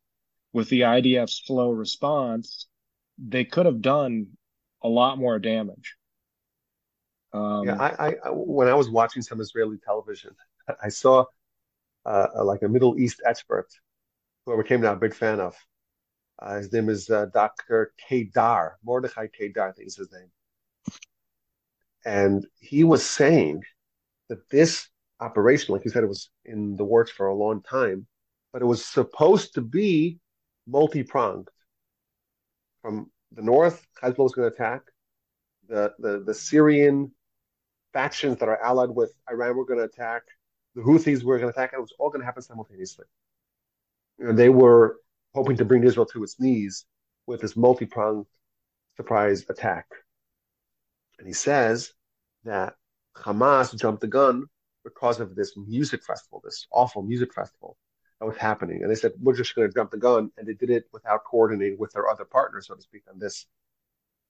with 0.53 0.69
the 0.69 0.81
IDF's 0.81 1.41
slow 1.45 1.71
response, 1.71 2.67
they 3.17 3.43
could 3.43 3.65
have 3.65 3.81
done 3.81 4.27
a 4.83 4.87
lot 4.87 5.17
more 5.17 5.39
damage. 5.39 5.95
Um, 7.33 7.65
yeah, 7.65 7.77
I, 7.79 8.07
I, 8.07 8.29
when 8.29 8.67
I 8.67 8.75
was 8.75 8.89
watching 8.89 9.23
some 9.23 9.41
Israeli 9.41 9.77
television, 9.83 10.35
I 10.83 10.89
saw 10.89 11.25
uh, 12.05 12.27
like 12.43 12.61
a 12.61 12.69
Middle 12.69 12.99
East 12.99 13.21
expert 13.25 13.67
who 14.45 14.53
I 14.53 14.61
became 14.61 14.81
now 14.81 14.93
a 14.93 14.97
big 14.97 15.15
fan 15.15 15.39
of. 15.39 15.55
Uh, 16.39 16.57
his 16.57 16.71
name 16.71 16.89
is 16.89 17.09
uh, 17.09 17.27
Dr. 17.33 17.93
Kedar, 18.07 18.77
Mordechai 18.83 19.27
Kedar, 19.27 19.69
I 19.69 19.71
think 19.71 19.87
is 19.87 19.95
his 19.95 20.11
name. 20.11 20.29
And 22.05 22.45
he 22.59 22.83
was 22.83 23.05
saying 23.05 23.63
that 24.29 24.49
this 24.49 24.89
operation, 25.19 25.73
like 25.73 25.85
you 25.85 25.91
said, 25.91 26.03
it 26.03 26.07
was 26.07 26.29
in 26.43 26.75
the 26.75 26.83
works 26.83 27.11
for 27.11 27.27
a 27.27 27.35
long 27.35 27.61
time, 27.61 28.05
but 28.51 28.61
it 28.61 28.65
was 28.65 28.83
supposed 28.83 29.53
to 29.53 29.61
be 29.61 30.19
multi 30.67 31.03
pronged. 31.03 31.49
From 32.81 33.11
the 33.31 33.41
north, 33.41 33.85
Hezbollah 34.01 34.17
was 34.17 34.33
going 34.33 34.49
to 34.49 34.55
attack. 34.55 34.81
The, 35.67 35.93
the, 35.99 36.23
the 36.25 36.33
Syrian 36.33 37.11
factions 37.93 38.37
that 38.39 38.49
are 38.49 38.61
allied 38.61 38.89
with 38.89 39.13
Iran 39.29 39.55
were 39.55 39.65
going 39.65 39.79
to 39.79 39.85
attack. 39.85 40.23
The 40.75 40.81
Houthis 40.81 41.23
were 41.23 41.37
going 41.37 41.51
to 41.51 41.57
attack. 41.57 41.73
And 41.73 41.79
it 41.79 41.81
was 41.81 41.93
all 41.99 42.09
going 42.09 42.21
to 42.21 42.25
happen 42.25 42.43
simultaneously. 42.43 43.05
And 44.19 44.37
they 44.37 44.49
were 44.49 44.97
hoping 45.33 45.57
to 45.57 45.65
bring 45.65 45.83
Israel 45.83 46.05
to 46.07 46.23
its 46.23 46.39
knees 46.39 46.85
with 47.25 47.41
this 47.41 47.55
multi 47.55 47.85
pronged 47.85 48.25
surprise 48.97 49.45
attack. 49.49 49.85
And 51.17 51.27
he 51.27 51.33
says 51.33 51.93
that 52.43 52.75
Hamas 53.15 53.75
jumped 53.79 54.01
the 54.01 54.07
gun 54.07 54.45
because 54.83 55.19
of 55.19 55.35
this 55.35 55.55
music 55.55 56.03
festival, 56.03 56.41
this 56.43 56.67
awful 56.71 57.03
music 57.03 57.33
festival 57.33 57.77
was 58.23 58.37
happening. 58.37 58.81
And 58.81 58.91
they 58.91 58.95
said, 58.95 59.11
we're 59.21 59.35
just 59.35 59.55
going 59.55 59.67
to 59.67 59.73
jump 59.73 59.91
the 59.91 59.97
gun. 59.97 60.31
And 60.37 60.47
they 60.47 60.53
did 60.53 60.69
it 60.69 60.85
without 60.91 61.23
coordinating 61.25 61.77
with 61.79 61.91
their 61.93 62.09
other 62.09 62.25
partners, 62.25 62.67
so 62.67 62.75
to 62.75 62.81
speak, 62.81 63.03
on 63.09 63.19
this, 63.19 63.45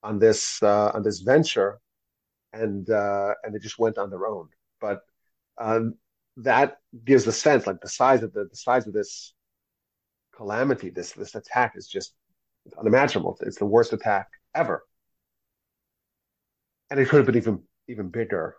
on 0.02 0.18
this, 0.18 0.62
uh, 0.62 0.90
on 0.94 1.02
this 1.02 1.20
venture. 1.20 1.80
And, 2.52 2.88
uh, 2.88 3.34
and 3.42 3.54
they 3.54 3.58
just 3.58 3.78
went 3.78 3.98
on 3.98 4.10
their 4.10 4.26
own. 4.26 4.48
But, 4.80 5.02
um, 5.58 5.94
that 6.38 6.78
gives 7.04 7.26
a 7.26 7.32
sense, 7.32 7.66
like 7.66 7.80
the 7.80 7.88
size 7.88 8.22
of 8.22 8.32
the, 8.32 8.46
the 8.50 8.56
size 8.56 8.86
of 8.86 8.92
this 8.92 9.34
calamity, 10.34 10.90
this, 10.90 11.12
this 11.12 11.34
attack 11.34 11.74
is 11.76 11.86
just 11.86 12.14
unimaginable. 12.78 13.38
It's 13.42 13.58
the 13.58 13.66
worst 13.66 13.92
attack 13.92 14.28
ever. 14.54 14.84
And 16.90 16.98
it 16.98 17.08
could 17.08 17.18
have 17.18 17.26
been 17.26 17.36
even, 17.36 17.62
even 17.88 18.08
bigger 18.08 18.56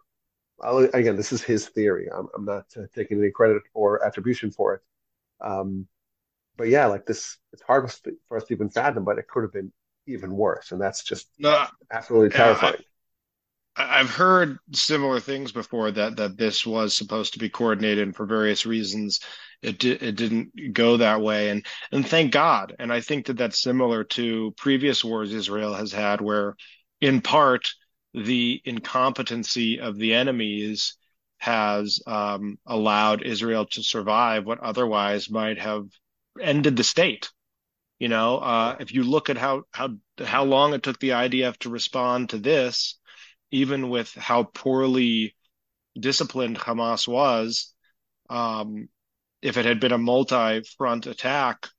I'll, 0.62 0.78
again, 0.78 1.15
this 1.15 1.34
is 1.34 1.43
his 1.43 1.67
theory. 1.67 2.08
I'm, 2.15 2.28
I'm 2.36 2.45
not 2.45 2.65
uh, 2.78 2.84
taking 2.93 3.19
any 3.19 3.32
credit 3.32 3.63
or 3.74 4.06
attribution 4.06 4.52
for 4.52 4.76
it. 4.76 4.82
Um, 5.41 5.88
but 6.58 6.69
yeah, 6.69 6.86
like 6.86 7.06
this, 7.06 7.38
it's 7.54 7.62
hard 7.62 7.91
for 8.28 8.38
us 8.38 8.45
to 8.45 8.54
even 8.54 8.69
fathom, 8.69 9.04
but 9.04 9.17
it 9.17 9.28
could 9.28 9.43
have 9.43 9.54
been 9.54 9.71
even 10.08 10.32
worse. 10.32 10.71
And 10.71 10.82
that's 10.82 11.04
just 11.04 11.28
no, 11.38 11.65
absolutely 11.91 12.30
terrifying. 12.30 12.76
I, 13.76 14.00
I've 14.00 14.10
heard 14.10 14.58
similar 14.74 15.19
things 15.19 15.52
before 15.52 15.91
that, 15.91 16.15
that 16.15 16.38
this 16.38 16.65
was 16.65 16.95
supposed 16.95 17.34
to 17.34 17.39
be 17.39 17.50
coordinated 17.50 18.08
and 18.08 18.15
for 18.15 18.26
various 18.26 18.65
reasons. 18.65 19.19
It, 19.62 19.80
di- 19.80 19.91
it 19.91 20.15
didn't 20.15 20.74
go 20.74 20.98
that 20.98 21.21
way. 21.21 21.50
And, 21.50 21.65
and 21.91 22.08
thank 22.08 22.32
God. 22.32 22.76
And 22.80 22.93
I 22.93 23.02
think 23.02 23.26
that 23.26 23.38
that's 23.38 23.62
similar 23.62 24.04
to 24.04 24.54
previous 24.58 25.04
wars 25.04 25.34
Israel 25.34 25.74
has 25.74 25.91
had 25.91 26.21
where 26.21 26.56
in 27.02 27.21
part, 27.21 27.69
the 28.13 28.62
incompetency 28.63 29.80
of 29.82 29.98
the 29.98 30.13
enemies 30.13 30.95
has 31.38 32.02
um, 32.08 32.58
allowed 32.65 33.21
Israel 33.21 33.65
to 33.67 33.84
survive 33.84 34.45
what 34.45 34.60
otherwise 34.60 35.30
might 35.30 35.60
have 35.60 35.86
ended 36.41 36.76
the 36.76 36.84
state. 36.84 37.30
You 38.00 38.10
know, 38.10 38.38
uh, 38.38 38.76
if 38.80 38.93
you 38.93 39.04
look 39.04 39.30
at 39.30 39.38
how 39.38 39.63
how 39.71 39.89
how 40.19 40.43
long 40.43 40.74
it 40.74 40.84
took 40.84 41.00
the 41.00 41.10
IDF 41.12 41.58
to 41.60 41.69
respond 41.69 42.30
to 42.30 42.38
this, 42.38 43.00
even 43.52 43.89
with 43.89 44.13
how 44.13 44.43
poorly 44.43 45.36
disciplined 45.98 46.58
Hamas 46.58 47.08
was, 47.08 47.74
um, 48.30 48.89
if 49.41 49.58
it 49.58 49.65
had 49.65 49.80
been 49.80 49.93
a 49.93 49.98
multi-front 49.98 51.08
attack, 51.08 51.69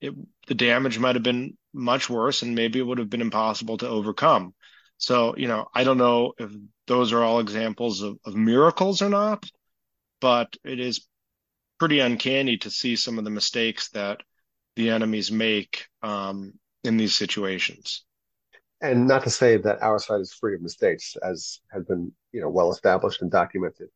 it, 0.00 0.14
the 0.48 0.54
damage 0.54 0.98
might 0.98 1.14
have 1.14 1.22
been 1.22 1.56
much 1.72 2.10
worse, 2.10 2.42
and 2.42 2.54
maybe 2.54 2.80
it 2.80 2.82
would 2.82 2.98
have 2.98 3.10
been 3.10 3.20
impossible 3.20 3.78
to 3.78 3.88
overcome. 3.88 4.54
So, 4.98 5.36
you 5.36 5.46
know, 5.46 5.68
I 5.72 5.84
don't 5.84 5.98
know 5.98 6.32
if 6.38 6.50
those 6.90 7.12
are 7.12 7.22
all 7.22 7.38
examples 7.38 8.02
of, 8.02 8.18
of 8.24 8.34
miracles 8.34 9.00
or 9.00 9.08
not, 9.08 9.48
but 10.20 10.56
it 10.64 10.80
is 10.80 11.06
pretty 11.78 12.00
uncanny 12.00 12.56
to 12.56 12.68
see 12.68 12.96
some 12.96 13.16
of 13.16 13.22
the 13.22 13.30
mistakes 13.30 13.90
that 13.90 14.22
the 14.74 14.90
enemies 14.90 15.30
make 15.30 15.86
um, 16.02 16.52
in 16.82 16.96
these 16.96 17.14
situations. 17.14 18.04
And 18.80 19.06
not 19.06 19.22
to 19.22 19.30
say 19.30 19.56
that 19.58 19.80
our 19.82 20.00
side 20.00 20.20
is 20.20 20.32
free 20.32 20.56
of 20.56 20.62
mistakes, 20.62 21.14
as 21.22 21.60
has 21.70 21.84
been, 21.84 22.10
you 22.32 22.40
know, 22.40 22.48
well 22.48 22.72
established 22.72 23.22
and 23.22 23.30
documented. 23.30 23.88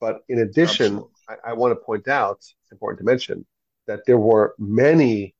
But 0.00 0.20
in 0.30 0.38
addition, 0.38 1.04
I, 1.28 1.50
I, 1.50 1.52
want 1.52 1.72
to 1.72 1.84
point 1.84 2.08
out, 2.08 2.38
it's 2.38 2.72
important 2.72 3.00
to 3.00 3.04
mention, 3.04 3.44
that 3.86 4.06
there 4.06 4.16
were 4.16 4.54
many 4.58 5.34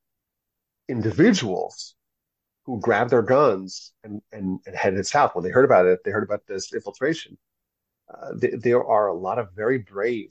individuals 0.87 1.95
who 2.71 2.81
grabbed 2.81 3.11
their 3.11 3.23
guns 3.23 3.93
and, 4.05 4.23
and, 4.31 4.61
and 4.65 4.77
headed 4.77 5.05
south. 5.05 5.35
When 5.35 5.43
they 5.43 5.51
heard 5.51 5.65
about 5.65 5.87
it, 5.87 5.99
they 6.05 6.13
heard 6.13 6.23
about 6.23 6.47
this 6.47 6.73
infiltration. 6.73 7.37
Uh, 8.09 8.39
th- 8.41 8.61
there 8.63 8.85
are 8.85 9.09
a 9.09 9.15
lot 9.15 9.41
of 9.41 9.49
very 9.57 9.79
brave 9.79 10.29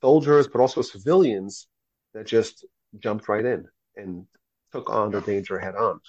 soldiers, 0.00 0.48
but 0.48 0.60
also 0.60 0.82
civilians 0.82 1.68
that 2.14 2.26
just 2.26 2.66
jumped 2.98 3.28
right 3.28 3.44
in 3.44 3.64
and 3.96 4.26
took 4.72 4.90
on 4.90 5.12
the 5.12 5.20
danger 5.20 5.56
head 5.58 5.76
on. 5.76 6.00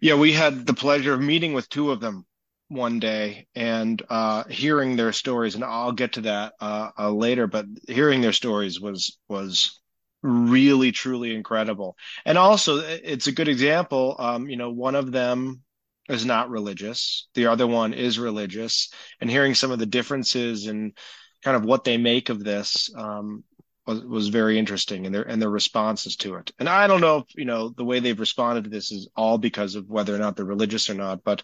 Yeah, 0.00 0.16
we 0.16 0.32
had 0.32 0.66
the 0.66 0.74
pleasure 0.74 1.14
of 1.14 1.20
meeting 1.22 1.54
with 1.54 1.68
two 1.70 1.90
of 1.90 2.00
them 2.00 2.26
one 2.68 2.98
day 2.98 3.46
and 3.54 4.02
uh, 4.10 4.44
hearing 4.44 4.96
their 4.96 5.12
stories, 5.12 5.54
and 5.54 5.64
I'll 5.64 5.92
get 5.92 6.12
to 6.14 6.20
that 6.22 6.52
uh, 6.60 6.90
uh, 6.98 7.10
later. 7.10 7.46
But 7.46 7.64
hearing 7.88 8.20
their 8.20 8.32
stories 8.34 8.78
was 8.78 9.18
was 9.28 9.80
really 10.24 10.90
truly 10.90 11.34
incredible. 11.34 11.96
And 12.24 12.38
also 12.38 12.78
it's 12.78 13.26
a 13.26 13.32
good 13.32 13.48
example 13.48 14.16
um, 14.18 14.48
you 14.48 14.56
know 14.56 14.70
one 14.70 14.94
of 14.94 15.12
them 15.12 15.62
is 16.08 16.26
not 16.26 16.50
religious. 16.50 17.28
The 17.34 17.46
other 17.46 17.66
one 17.66 17.94
is 17.94 18.18
religious. 18.18 18.90
And 19.20 19.30
hearing 19.30 19.54
some 19.54 19.70
of 19.70 19.78
the 19.78 19.86
differences 19.86 20.66
and 20.66 20.96
kind 21.42 21.56
of 21.56 21.64
what 21.64 21.84
they 21.84 21.96
make 21.96 22.28
of 22.28 22.44
this 22.44 22.90
um, 22.96 23.44
was, 23.86 24.00
was 24.04 24.28
very 24.28 24.58
interesting 24.58 25.06
and 25.06 25.14
their 25.14 25.22
and 25.22 25.40
their 25.40 25.50
responses 25.50 26.16
to 26.16 26.36
it. 26.36 26.52
And 26.58 26.68
i 26.68 26.86
don't 26.86 27.00
know 27.00 27.18
if 27.18 27.24
you 27.34 27.44
know 27.44 27.68
the 27.68 27.84
way 27.84 28.00
they've 28.00 28.18
responded 28.18 28.64
to 28.64 28.70
this 28.70 28.92
is 28.92 29.08
all 29.16 29.38
because 29.38 29.74
of 29.74 29.88
whether 29.88 30.14
or 30.14 30.18
not 30.18 30.36
they're 30.36 30.44
religious 30.44 30.88
or 30.88 30.94
not 30.94 31.22
but 31.22 31.42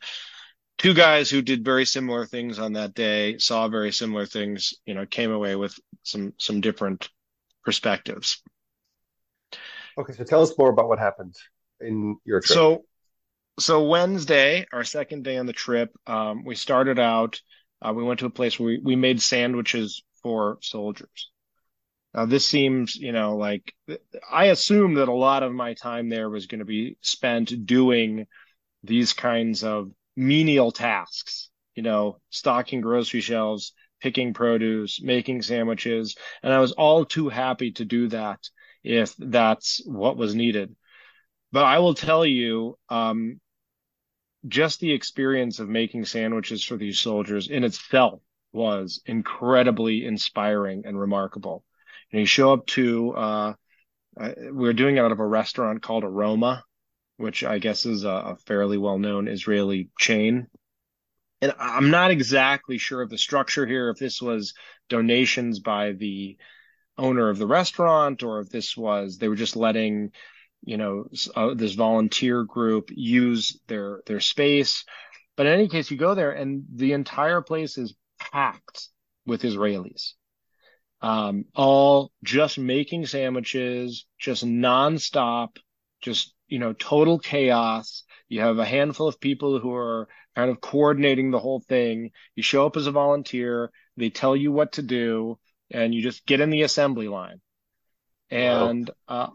two 0.79 0.95
guys 0.95 1.29
who 1.29 1.43
did 1.43 1.65
very 1.65 1.85
similar 1.85 2.25
things 2.25 2.59
on 2.59 2.73
that 2.73 2.95
day 2.95 3.37
saw 3.37 3.69
very 3.69 3.93
similar 3.93 4.25
things 4.25 4.75
you 4.87 4.95
know 4.95 5.05
came 5.05 5.31
away 5.31 5.55
with 5.57 5.79
some 6.03 6.33
some 6.39 6.63
different 6.63 7.11
perspectives 7.63 8.43
Okay, 9.99 10.13
so 10.13 10.25
tell 10.25 10.43
us 10.43 10.57
more 10.57 10.71
about 10.71 10.89
what 10.89 10.99
happened 10.99 11.35
in 11.81 12.17
your 12.25 12.41
trip. 12.41 12.57
So, 12.57 12.85
so 13.59 13.85
Wednesday, 13.85 14.67
our 14.73 14.85
second 14.85 15.25
day 15.25 15.37
on 15.37 15.47
the 15.47 15.53
trip, 15.53 15.91
um, 16.07 16.45
we 16.45 16.55
started 16.55 16.99
out. 16.99 17.41
Uh, 17.83 17.93
we 17.95 18.03
went 18.03 18.21
to 18.21 18.27
a 18.27 18.31
place 18.31 18.59
where 18.59 18.69
we, 18.69 18.81
we 18.83 18.97
made 18.97 19.23
sandwiches 19.23 20.03
for 20.23 20.59
soldiers. 20.61 21.31
Now, 22.15 22.27
this 22.27 22.47
seems, 22.47 22.97
you 22.97 23.13
know, 23.13 23.37
like 23.37 23.73
I 24.31 24.47
assumed 24.47 24.97
that 24.97 25.09
a 25.09 25.13
lot 25.13 25.43
of 25.43 25.53
my 25.53 25.75
time 25.75 26.09
there 26.09 26.29
was 26.29 26.47
going 26.47 26.59
to 26.59 26.65
be 26.65 26.97
spent 27.01 27.67
doing 27.67 28.27
these 28.83 29.13
kinds 29.13 29.63
of 29.63 29.91
menial 30.17 30.73
tasks, 30.73 31.51
you 31.75 31.83
know, 31.83 32.19
stocking 32.31 32.81
grocery 32.81 33.21
shelves, 33.21 33.73
picking 34.01 34.35
produce, 34.35 35.01
making 35.01 35.43
sandwiches. 35.43 36.17
And 36.43 36.53
I 36.53 36.59
was 36.59 36.73
all 36.73 37.05
too 37.05 37.29
happy 37.29 37.73
to 37.73 37.85
do 37.85 38.09
that 38.09 38.41
if 38.83 39.15
that's 39.17 39.83
what 39.85 40.17
was 40.17 40.35
needed. 40.35 40.75
But 41.53 41.65
I 41.65 41.79
will 41.79 41.95
tell 41.95 42.25
you, 42.25 42.79
um, 42.89 43.41
just 44.47 44.81
the 44.81 44.93
experience 44.93 45.59
of 45.59 45.69
making 45.69 46.05
sandwiches 46.07 46.65
for 46.65 46.77
these 46.77 46.99
soldiers 46.99 47.49
in 47.49 47.65
itself 47.65 48.21
was 48.53 49.03
incredibly 49.07 50.05
inspiring 50.05 50.83
and 50.87 50.99
remarkable. 50.99 51.65
And 52.13 52.21
you 52.21 52.27
show 52.27 52.53
up 52.53 52.67
to, 52.69 53.13
uh, 53.13 53.53
we 54.53 54.69
are 54.69 54.73
doing 54.73 54.97
it 54.97 55.01
out 55.01 55.13
of 55.13 55.21
a 55.21 55.27
restaurant 55.27 55.83
called 55.83 56.05
Aroma, 56.05 56.65
which 57.17 57.45
I 57.45 57.59
guess 57.59 57.85
is 57.87 58.05
a, 58.05 58.09
a 58.09 58.37
fairly 58.47 58.79
well 58.79 58.99
known 58.99 59.29
Israeli 59.29 59.91
chain. 59.99 60.47
And 61.43 61.55
I'm 61.59 61.91
not 61.91 62.11
exactly 62.11 62.79
sure 62.79 63.03
of 63.03 63.11
the 63.11 63.19
structure 63.19 63.67
here, 63.67 63.91
if 63.91 63.99
this 63.99 64.21
was 64.21 64.55
donations 64.89 65.61
by 65.61 65.93
the 65.93 66.37
owner 67.01 67.31
of 67.31 67.39
the 67.39 67.47
restaurant 67.47 68.23
or 68.23 68.41
if 68.41 68.51
this 68.51 68.77
was 68.77 69.19
they 69.19 69.29
were 69.29 69.37
just 69.37 69.57
letting 69.57 70.13
you 70.63 70.77
know 70.77 71.07
uh, 71.35 71.55
this 71.55 71.75
volunteer 71.75 72.45
group 72.45 72.91
use 72.91 73.59
their 73.67 74.03
their 74.07 74.21
space. 74.21 74.85
But 75.37 75.47
in 75.47 75.55
any 75.55 75.69
case 75.69 75.91
you 75.91 75.97
go 75.97 76.15
there 76.15 76.33
and 76.33 76.65
the 76.75 76.93
entire 76.93 77.41
place 77.41 77.79
is 77.79 77.95
packed 78.19 78.89
with 79.27 79.43
israelis. 79.43 80.13
Um, 81.03 81.47
all 81.55 82.13
just 82.23 82.59
making 82.59 83.07
sandwiches 83.07 84.07
just 84.19 84.45
nonstop 84.45 85.57
just 86.03 86.35
you 86.47 86.59
know 86.59 86.75
total 86.75 87.19
chaos. 87.19 88.05
You 88.29 88.43
have 88.43 88.59
a 88.59 88.67
handful 88.67 89.09
of 89.09 89.19
people 89.19 89.59
who 89.59 89.75
are 89.75 90.09
kind 90.37 90.51
of 90.51 90.61
coordinating 90.61 91.31
the 91.31 91.39
whole 91.39 91.61
thing. 91.61 92.11
You 92.37 92.43
show 92.43 92.67
up 92.67 92.77
as 92.77 92.87
a 92.87 92.93
volunteer. 92.93 93.71
They 93.97 94.11
tell 94.11 94.37
you 94.37 94.53
what 94.53 94.73
to 94.73 94.83
do 94.83 95.39
and 95.71 95.95
you 95.95 96.03
just 96.03 96.27
get 96.27 96.41
in 96.41 96.51
the 96.51 96.63
assembly 96.63 97.09
line. 97.09 97.41
And 98.31 98.89
uh, 99.09 99.29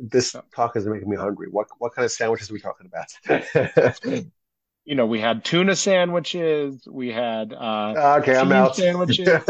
this 0.00 0.34
talk 0.54 0.76
is 0.76 0.86
making 0.86 1.08
me 1.08 1.16
hungry. 1.16 1.48
What 1.50 1.66
what 1.78 1.94
kind 1.94 2.04
of 2.04 2.12
sandwiches 2.12 2.50
are 2.50 2.54
we 2.54 2.60
talking 2.60 2.88
about? 2.88 4.24
you 4.84 4.94
know, 4.94 5.06
we 5.06 5.20
had 5.20 5.44
tuna 5.44 5.76
sandwiches. 5.76 6.86
We 6.90 7.08
had 7.08 7.52
uh, 7.52 8.18
okay, 8.20 8.36
I'm 8.36 8.50
out. 8.52 8.76
Sandwiches. 8.76 9.28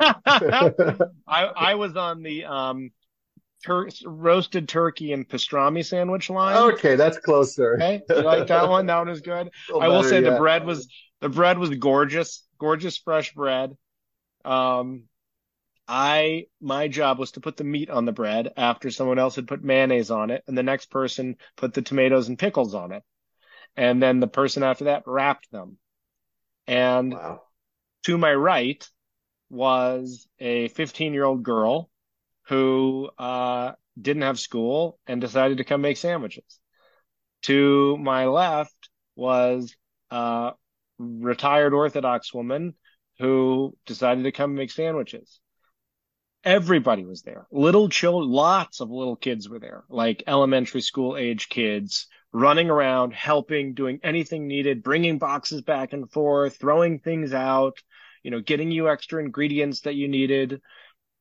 I 0.00 1.04
I 1.26 1.74
was 1.74 1.96
on 1.96 2.22
the 2.22 2.44
um, 2.44 2.90
tur- 3.64 3.88
roasted 4.04 4.68
turkey 4.68 5.12
and 5.12 5.28
pastrami 5.28 5.84
sandwich 5.84 6.30
line. 6.30 6.56
Okay, 6.72 6.96
that's 6.96 7.18
closer. 7.18 7.74
Okay, 7.74 8.02
you 8.08 8.22
like 8.22 8.46
that 8.48 8.68
one? 8.68 8.86
That 8.86 8.98
one 8.98 9.08
is 9.08 9.20
good. 9.20 9.50
I 9.80 9.88
will 9.88 10.02
say 10.02 10.20
the 10.20 10.36
bread 10.36 10.64
was 10.64 10.88
the 11.20 11.28
bread 11.28 11.58
was 11.58 11.70
gorgeous, 11.70 12.46
gorgeous 12.58 12.96
fresh 12.96 13.34
bread. 13.34 13.76
Um, 14.44 15.04
I 15.92 16.46
my 16.60 16.86
job 16.86 17.18
was 17.18 17.32
to 17.32 17.40
put 17.40 17.56
the 17.56 17.64
meat 17.64 17.90
on 17.90 18.04
the 18.04 18.12
bread 18.12 18.52
after 18.56 18.92
someone 18.92 19.18
else 19.18 19.34
had 19.34 19.48
put 19.48 19.64
mayonnaise 19.64 20.12
on 20.12 20.30
it, 20.30 20.44
and 20.46 20.56
the 20.56 20.62
next 20.62 20.88
person 20.88 21.36
put 21.56 21.74
the 21.74 21.82
tomatoes 21.82 22.28
and 22.28 22.38
pickles 22.38 22.76
on 22.76 22.92
it, 22.92 23.02
and 23.76 24.00
then 24.00 24.20
the 24.20 24.28
person 24.28 24.62
after 24.62 24.84
that 24.84 25.02
wrapped 25.04 25.50
them. 25.50 25.78
And 26.68 27.12
wow. 27.12 27.42
to 28.04 28.16
my 28.16 28.32
right 28.32 28.88
was 29.48 30.28
a 30.38 30.68
15 30.68 31.12
year 31.12 31.24
old 31.24 31.42
girl 31.42 31.90
who 32.42 33.10
uh, 33.18 33.72
didn't 34.00 34.22
have 34.22 34.38
school 34.38 35.00
and 35.08 35.20
decided 35.20 35.58
to 35.58 35.64
come 35.64 35.80
make 35.80 35.96
sandwiches. 35.96 36.60
To 37.42 37.96
my 37.96 38.26
left 38.26 38.90
was 39.16 39.74
a 40.12 40.52
retired 41.00 41.74
Orthodox 41.74 42.32
woman 42.32 42.74
who 43.18 43.76
decided 43.86 44.22
to 44.22 44.32
come 44.32 44.54
make 44.54 44.70
sandwiches 44.70 45.40
everybody 46.44 47.04
was 47.04 47.22
there. 47.22 47.46
Little 47.50 47.88
children, 47.88 48.30
lots 48.30 48.80
of 48.80 48.90
little 48.90 49.16
kids 49.16 49.48
were 49.48 49.58
there, 49.58 49.84
like 49.88 50.24
elementary 50.26 50.80
school 50.80 51.16
age 51.16 51.48
kids 51.48 52.06
running 52.32 52.70
around, 52.70 53.12
helping, 53.12 53.74
doing 53.74 54.00
anything 54.02 54.46
needed, 54.46 54.82
bringing 54.82 55.18
boxes 55.18 55.62
back 55.62 55.92
and 55.92 56.10
forth, 56.10 56.56
throwing 56.56 56.98
things 56.98 57.32
out, 57.32 57.78
you 58.22 58.30
know, 58.30 58.40
getting 58.40 58.70
you 58.70 58.88
extra 58.88 59.22
ingredients 59.22 59.80
that 59.80 59.94
you 59.94 60.08
needed. 60.08 60.60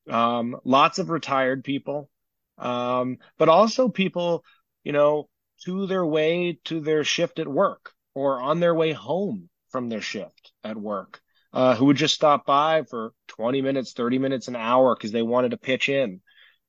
Um, 0.09 0.57
lots 0.63 0.99
of 0.99 1.09
retired 1.09 1.63
people, 1.63 2.09
um, 2.57 3.17
but 3.37 3.49
also 3.49 3.89
people, 3.89 4.43
you 4.83 4.91
know, 4.91 5.29
to 5.65 5.87
their 5.87 6.05
way 6.05 6.59
to 6.65 6.79
their 6.79 7.03
shift 7.03 7.39
at 7.39 7.47
work 7.47 7.91
or 8.13 8.39
on 8.41 8.59
their 8.59 8.73
way 8.73 8.93
home 8.93 9.49
from 9.69 9.89
their 9.89 10.01
shift 10.01 10.51
at 10.63 10.77
work 10.77 11.21
uh, 11.53 11.75
who 11.75 11.85
would 11.85 11.97
just 11.97 12.15
stop 12.15 12.45
by 12.45 12.83
for 12.83 13.13
20 13.27 13.61
minutes, 13.61 13.93
30 13.93 14.19
minutes, 14.19 14.47
an 14.47 14.55
hour 14.55 14.95
because 14.95 15.11
they 15.11 15.21
wanted 15.21 15.51
to 15.51 15.57
pitch 15.57 15.89
in. 15.89 16.21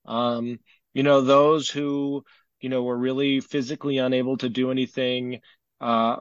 Um, 0.06 0.58
you 0.94 1.02
know, 1.02 1.20
those 1.20 1.68
who, 1.68 2.24
you 2.60 2.68
know, 2.68 2.82
were 2.82 2.96
really 2.96 3.40
physically 3.40 3.98
unable 3.98 4.36
to 4.38 4.48
do 4.48 4.70
anything 4.70 5.40
uh, 5.80 6.16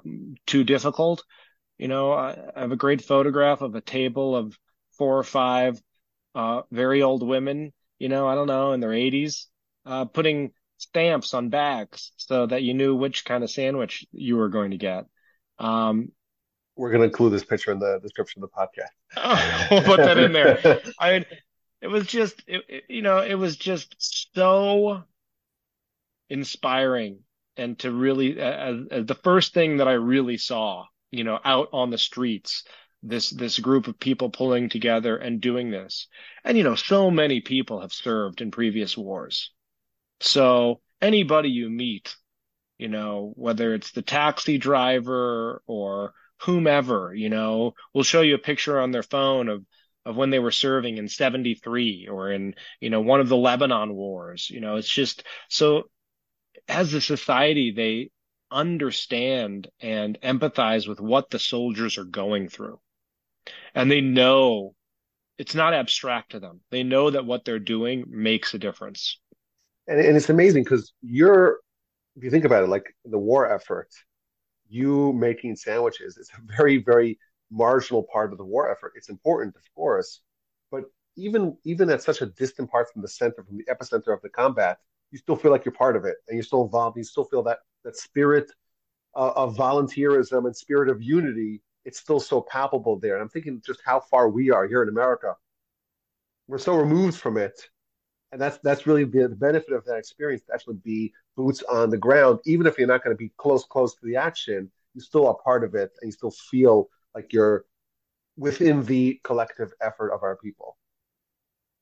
too 0.45 0.63
difficult. 0.63 1.23
You 1.77 1.87
know, 1.87 2.11
I, 2.11 2.37
have 2.55 2.71
a 2.71 2.77
great 2.77 3.01
photograph 3.01 3.61
of 3.61 3.75
a 3.75 3.81
table 3.81 4.35
of 4.35 4.57
four 4.97 5.17
or 5.17 5.23
five 5.23 5.81
uh, 6.35 6.61
very 6.71 7.01
old 7.01 7.25
women, 7.25 7.73
you 7.97 8.09
know, 8.09 8.27
I 8.27 8.35
don't 8.35 8.47
know, 8.47 8.73
in 8.73 8.79
their 8.79 8.91
80s, 8.91 9.45
uh, 9.85 10.05
putting 10.05 10.51
stamps 10.77 11.33
on 11.33 11.49
bags 11.49 12.11
so 12.17 12.45
that 12.45 12.63
you 12.63 12.73
knew 12.73 12.95
which 12.95 13.25
kind 13.25 13.43
of 13.43 13.49
sandwich 13.49 14.05
you 14.11 14.37
were 14.37 14.49
going 14.49 14.71
to 14.71 14.77
get. 14.77 15.05
Um, 15.57 16.11
we're 16.79 16.91
going 16.91 17.01
to 17.01 17.07
include 17.07 17.33
this 17.33 17.43
picture 17.43 17.73
in 17.73 17.79
the 17.79 17.99
description 18.01 18.41
of 18.41 18.49
the 18.49 18.55
podcast. 18.55 18.87
Oh, 19.17 19.67
we'll 19.71 19.83
put 19.83 19.97
that 19.97 20.17
in 20.17 20.31
there. 20.31 20.79
I 20.97 21.11
mean, 21.11 21.25
it 21.81 21.87
was 21.87 22.07
just, 22.07 22.41
it, 22.47 22.85
you 22.87 23.01
know, 23.01 23.19
it 23.19 23.35
was 23.35 23.57
just 23.57 24.33
so 24.33 25.03
inspiring 26.29 27.19
and 27.57 27.77
to 27.79 27.91
really, 27.91 28.39
as, 28.39 28.77
as 28.91 29.05
the 29.05 29.15
first 29.15 29.53
thing 29.53 29.77
that 29.77 29.89
I 29.89 29.93
really 29.93 30.37
saw, 30.37 30.85
you 31.11 31.25
know, 31.25 31.37
out 31.43 31.67
on 31.73 31.89
the 31.89 31.97
streets, 31.97 32.63
this 33.03 33.29
this 33.29 33.59
group 33.59 33.87
of 33.87 33.99
people 33.99 34.29
pulling 34.29 34.69
together 34.69 35.17
and 35.17 35.41
doing 35.41 35.71
this. 35.71 36.07
And 36.43 36.57
you 36.57 36.63
know, 36.63 36.75
so 36.75 37.09
many 37.11 37.41
people 37.41 37.81
have 37.81 37.93
served 37.93 38.41
in 38.41 38.51
previous 38.51 38.97
wars. 38.97 39.51
So 40.21 40.81
anybody 41.01 41.49
you 41.49 41.69
meet, 41.69 42.15
you 42.77 42.87
know, 42.89 43.33
whether 43.35 43.73
it's 43.73 43.91
the 43.91 44.01
taxi 44.01 44.57
driver 44.57 45.61
or 45.65 46.13
whomever, 46.41 47.13
you 47.13 47.29
know, 47.29 47.73
will 47.93 48.03
show 48.03 48.21
you 48.21 48.35
a 48.35 48.39
picture 48.39 48.79
on 48.79 48.91
their 48.91 49.03
phone 49.03 49.49
of 49.49 49.65
of 50.05 50.15
when 50.15 50.29
they 50.29 50.39
were 50.39 50.51
serving 50.51 50.97
in 50.97 51.07
73 51.07 52.07
or 52.09 52.31
in, 52.31 52.55
you 52.79 52.89
know, 52.89 53.01
one 53.01 53.19
of 53.19 53.29
the 53.29 53.37
Lebanon 53.37 53.93
wars. 53.93 54.49
You 54.49 54.61
know, 54.61 54.77
it's 54.77 54.89
just 54.89 55.23
so 55.49 55.83
as 56.67 56.93
a 56.93 57.01
society, 57.01 57.71
they 57.71 58.09
understand 58.51 59.67
and 59.79 60.19
empathize 60.21 60.87
with 60.87 60.99
what 60.99 61.29
the 61.29 61.39
soldiers 61.39 61.97
are 61.97 62.05
going 62.05 62.49
through. 62.49 62.79
And 63.75 63.91
they 63.91 64.01
know 64.01 64.73
it's 65.37 65.55
not 65.55 65.73
abstract 65.73 66.31
to 66.31 66.39
them. 66.39 66.61
They 66.69 66.83
know 66.83 67.09
that 67.09 67.25
what 67.25 67.45
they're 67.45 67.59
doing 67.59 68.05
makes 68.07 68.53
a 68.53 68.59
difference. 68.59 69.19
And, 69.87 69.99
and 69.99 70.17
it's 70.17 70.29
amazing 70.29 70.63
because 70.63 70.93
you're, 71.01 71.59
if 72.15 72.23
you 72.23 72.29
think 72.29 72.45
about 72.45 72.63
it, 72.63 72.69
like 72.69 72.95
the 73.05 73.17
war 73.17 73.51
effort, 73.51 73.89
you 74.69 75.13
making 75.13 75.55
sandwiches 75.55 76.17
is 76.17 76.29
a 76.37 76.41
very, 76.57 76.77
very 76.77 77.19
marginal 77.51 78.03
part 78.03 78.31
of 78.31 78.37
the 78.37 78.45
war 78.45 78.71
effort. 78.71 78.93
It's 78.95 79.09
important, 79.09 79.55
of 79.55 79.63
course, 79.75 80.21
but 80.71 80.83
even 81.15 81.57
even 81.63 81.89
at 81.89 82.01
such 82.01 82.21
a 82.21 82.27
distant 82.27 82.69
part 82.69 82.91
from 82.91 83.01
the 83.01 83.07
center, 83.07 83.43
from 83.43 83.57
the 83.57 83.65
epicenter 83.65 84.13
of 84.13 84.21
the 84.21 84.29
combat, 84.29 84.77
you 85.11 85.17
still 85.17 85.35
feel 85.35 85.51
like 85.51 85.65
you're 85.65 85.73
part 85.73 85.95
of 85.95 86.05
it, 86.05 86.17
and 86.27 86.35
you're 86.35 86.43
still 86.43 86.63
involved. 86.63 86.97
You 86.97 87.03
still 87.03 87.25
feel 87.25 87.43
that 87.43 87.59
that 87.83 87.97
spirit 87.97 88.51
uh, 89.15 89.31
of 89.35 89.55
volunteerism 89.55 90.45
and 90.45 90.55
spirit 90.55 90.89
of 90.89 91.01
unity. 91.01 91.61
It's 91.85 91.99
still 91.99 92.19
so 92.19 92.41
palpable 92.41 92.99
there, 92.99 93.15
and 93.15 93.23
I'm 93.23 93.29
thinking 93.29 93.61
just 93.65 93.79
how 93.83 93.99
far 93.99 94.29
we 94.29 94.51
are 94.51 94.67
here 94.67 94.83
in 94.83 94.89
America. 94.89 95.35
We're 96.47 96.57
so 96.57 96.75
removed 96.75 97.17
from 97.17 97.37
it, 97.37 97.69
and 98.31 98.39
that's 98.39 98.59
that's 98.59 98.85
really 98.85 99.03
the, 99.03 99.29
benefit 99.29 99.73
of 99.73 99.85
that 99.85 99.97
experience 99.97 100.43
to 100.43 100.53
actually 100.53 100.77
be 100.83 101.13
boots 101.35 101.63
on 101.63 101.89
the 101.89 101.97
ground, 101.97 102.39
even 102.45 102.67
if 102.67 102.77
you're 102.77 102.87
not 102.87 103.03
going 103.03 103.15
to 103.15 103.17
be 103.17 103.31
close 103.37 103.65
close 103.65 103.95
to 103.95 104.05
the 104.05 104.15
action. 104.15 104.71
You 104.95 105.01
still 105.01 105.27
are 105.27 105.37
part 105.43 105.63
of 105.63 105.75
it, 105.75 105.91
and 106.01 106.09
you 106.09 106.11
still 106.11 106.31
feel 106.31 106.89
like 107.13 107.31
you're 107.31 107.65
within 108.37 108.85
the 108.85 109.19
collective 109.23 109.71
effort 109.81 110.11
of 110.11 110.23
our 110.23 110.35
people. 110.37 110.77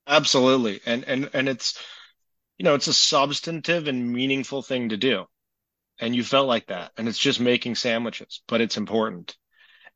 Absolutely. 0.07 0.81
And 0.85 1.03
and 1.05 1.29
and 1.33 1.49
it's 1.49 1.77
you 2.57 2.63
know, 2.63 2.73
it's 2.73 2.87
a 2.87 2.93
substantive 2.93 3.87
and 3.87 4.11
meaningful 4.11 4.61
thing 4.61 4.89
to 4.89 4.97
do. 4.97 5.25
And 5.99 6.15
you 6.15 6.23
felt 6.23 6.47
like 6.47 6.67
that. 6.67 6.91
And 6.97 7.07
it's 7.07 7.17
just 7.17 7.39
making 7.39 7.75
sandwiches, 7.75 8.41
but 8.47 8.61
it's 8.61 8.77
important. 8.77 9.35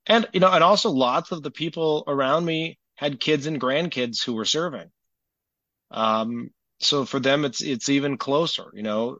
And 0.08 0.28
you 0.34 0.40
know, 0.40 0.52
and 0.52 0.64
also 0.64 0.90
lots 0.90 1.32
of 1.32 1.44
the 1.44 1.52
people 1.52 2.04
around 2.08 2.46
me 2.46 2.80
had 2.96 3.20
kids 3.20 3.46
and 3.48 3.62
grandkids 3.62 4.24
who 4.24 4.34
were 4.34 4.46
serving. 4.46 4.92
Um, 5.92 6.50
so 6.80 7.06
for 7.06 7.20
them 7.20 7.46
it's 7.46 7.62
it's 7.62 7.90
even 7.90 8.18
closer, 8.18 8.66
you 8.74 8.84
know. 8.84 9.18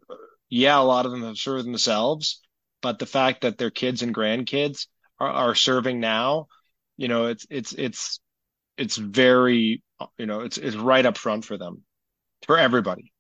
Yeah, 0.50 0.80
a 0.80 0.84
lot 0.84 1.06
of 1.06 1.12
them 1.12 1.24
have 1.24 1.38
served 1.38 1.66
themselves, 1.66 2.42
but 2.82 3.00
the 3.00 3.06
fact 3.06 3.42
that 3.42 3.58
their 3.58 3.72
kids 3.72 4.02
and 4.02 4.14
grandkids 4.14 4.88
are, 5.20 5.30
are 5.30 5.56
serving 5.56 6.00
now, 6.00 6.48
you 6.98 7.08
know, 7.08 7.28
it's 7.28 7.46
it's 7.50 7.74
it's 7.74 8.20
it's 8.78 8.98
very 8.98 9.84
you 10.18 10.26
know 10.26 10.42
it's 10.42 10.58
it's 10.58 10.76
right 10.76 11.06
up 11.06 11.18
front 11.18 11.46
for 11.46 11.58
them 11.58 11.84
for 12.48 12.58
everybody 12.58 13.12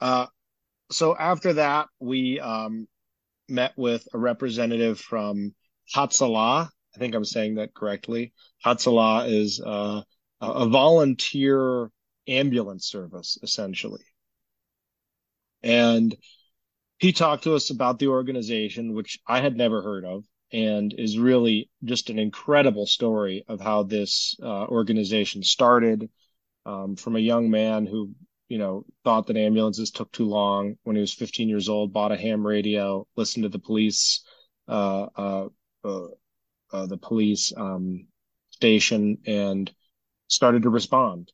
uh, 0.00 0.26
so 0.90 1.16
after 1.16 1.54
that 1.54 1.86
we 2.00 2.40
um, 2.40 2.88
met 3.48 3.72
with 3.76 4.06
a 4.14 4.18
representative 4.18 4.98
from 4.98 5.54
Hatzalah. 5.94 6.68
I 6.94 6.98
think 6.98 7.14
I'm 7.14 7.24
saying 7.24 7.56
that 7.56 7.74
correctly. 7.74 8.32
Hatzalah 8.64 9.30
is 9.30 9.60
uh, 9.64 10.02
a 10.40 10.66
volunteer 10.66 11.90
ambulance 12.26 12.86
service, 12.86 13.38
essentially. 13.42 14.04
And 15.62 16.16
he 16.98 17.12
talked 17.12 17.44
to 17.44 17.54
us 17.54 17.70
about 17.70 17.98
the 17.98 18.08
organization, 18.08 18.94
which 18.94 19.18
I 19.26 19.40
had 19.40 19.56
never 19.56 19.82
heard 19.82 20.04
of 20.04 20.24
and 20.52 20.92
is 20.96 21.18
really 21.18 21.70
just 21.84 22.10
an 22.10 22.18
incredible 22.18 22.86
story 22.86 23.44
of 23.48 23.60
how 23.60 23.82
this 23.84 24.34
uh, 24.42 24.66
organization 24.66 25.42
started 25.42 26.10
um, 26.66 26.96
from 26.96 27.16
a 27.16 27.20
young 27.20 27.50
man 27.50 27.86
who 27.86 28.10
you 28.48 28.58
know 28.58 28.84
thought 29.04 29.26
that 29.28 29.36
ambulances 29.36 29.90
took 29.90 30.10
too 30.12 30.26
long 30.26 30.76
when 30.82 30.96
he 30.96 31.00
was 31.00 31.14
15 31.14 31.48
years 31.48 31.68
old 31.68 31.92
bought 31.92 32.12
a 32.12 32.16
ham 32.16 32.44
radio 32.44 33.06
listened 33.16 33.44
to 33.44 33.48
the 33.48 33.58
police 33.58 34.24
uh, 34.68 35.06
uh, 35.16 35.48
uh, 35.84 36.06
uh 36.72 36.86
the 36.86 36.98
police 36.98 37.52
um, 37.56 38.06
station 38.50 39.18
and 39.26 39.70
started 40.30 40.62
to 40.62 40.70
respond 40.70 41.30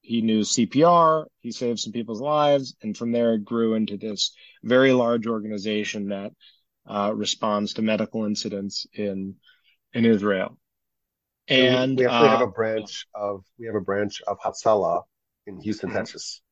he 0.00 0.22
knew 0.22 0.40
cpr 0.40 1.26
he 1.40 1.50
saved 1.52 1.78
some 1.78 1.92
people's 1.92 2.20
lives 2.20 2.76
and 2.82 2.96
from 2.96 3.12
there 3.12 3.34
it 3.34 3.44
grew 3.44 3.74
into 3.74 3.96
this 3.96 4.32
very 4.62 4.92
large 4.92 5.26
organization 5.26 6.08
that 6.08 6.32
uh, 6.88 7.12
responds 7.14 7.74
to 7.74 7.82
medical 7.82 8.24
incidents 8.24 8.86
in 8.94 9.34
in 9.96 10.04
Israel. 10.04 10.58
And 11.48 11.98
we 11.98 12.06
actually 12.06 12.28
uh, 12.28 12.30
have 12.30 12.48
a 12.48 12.50
branch 12.50 13.06
of 13.14 13.44
we 13.58 13.66
have 13.66 13.74
a 13.74 13.80
branch 13.80 14.20
of 14.26 14.38
Hatzalah 14.40 15.02
in 15.46 15.60
Houston, 15.60 15.88
mm-hmm. 15.88 15.98
Texas, 15.98 16.42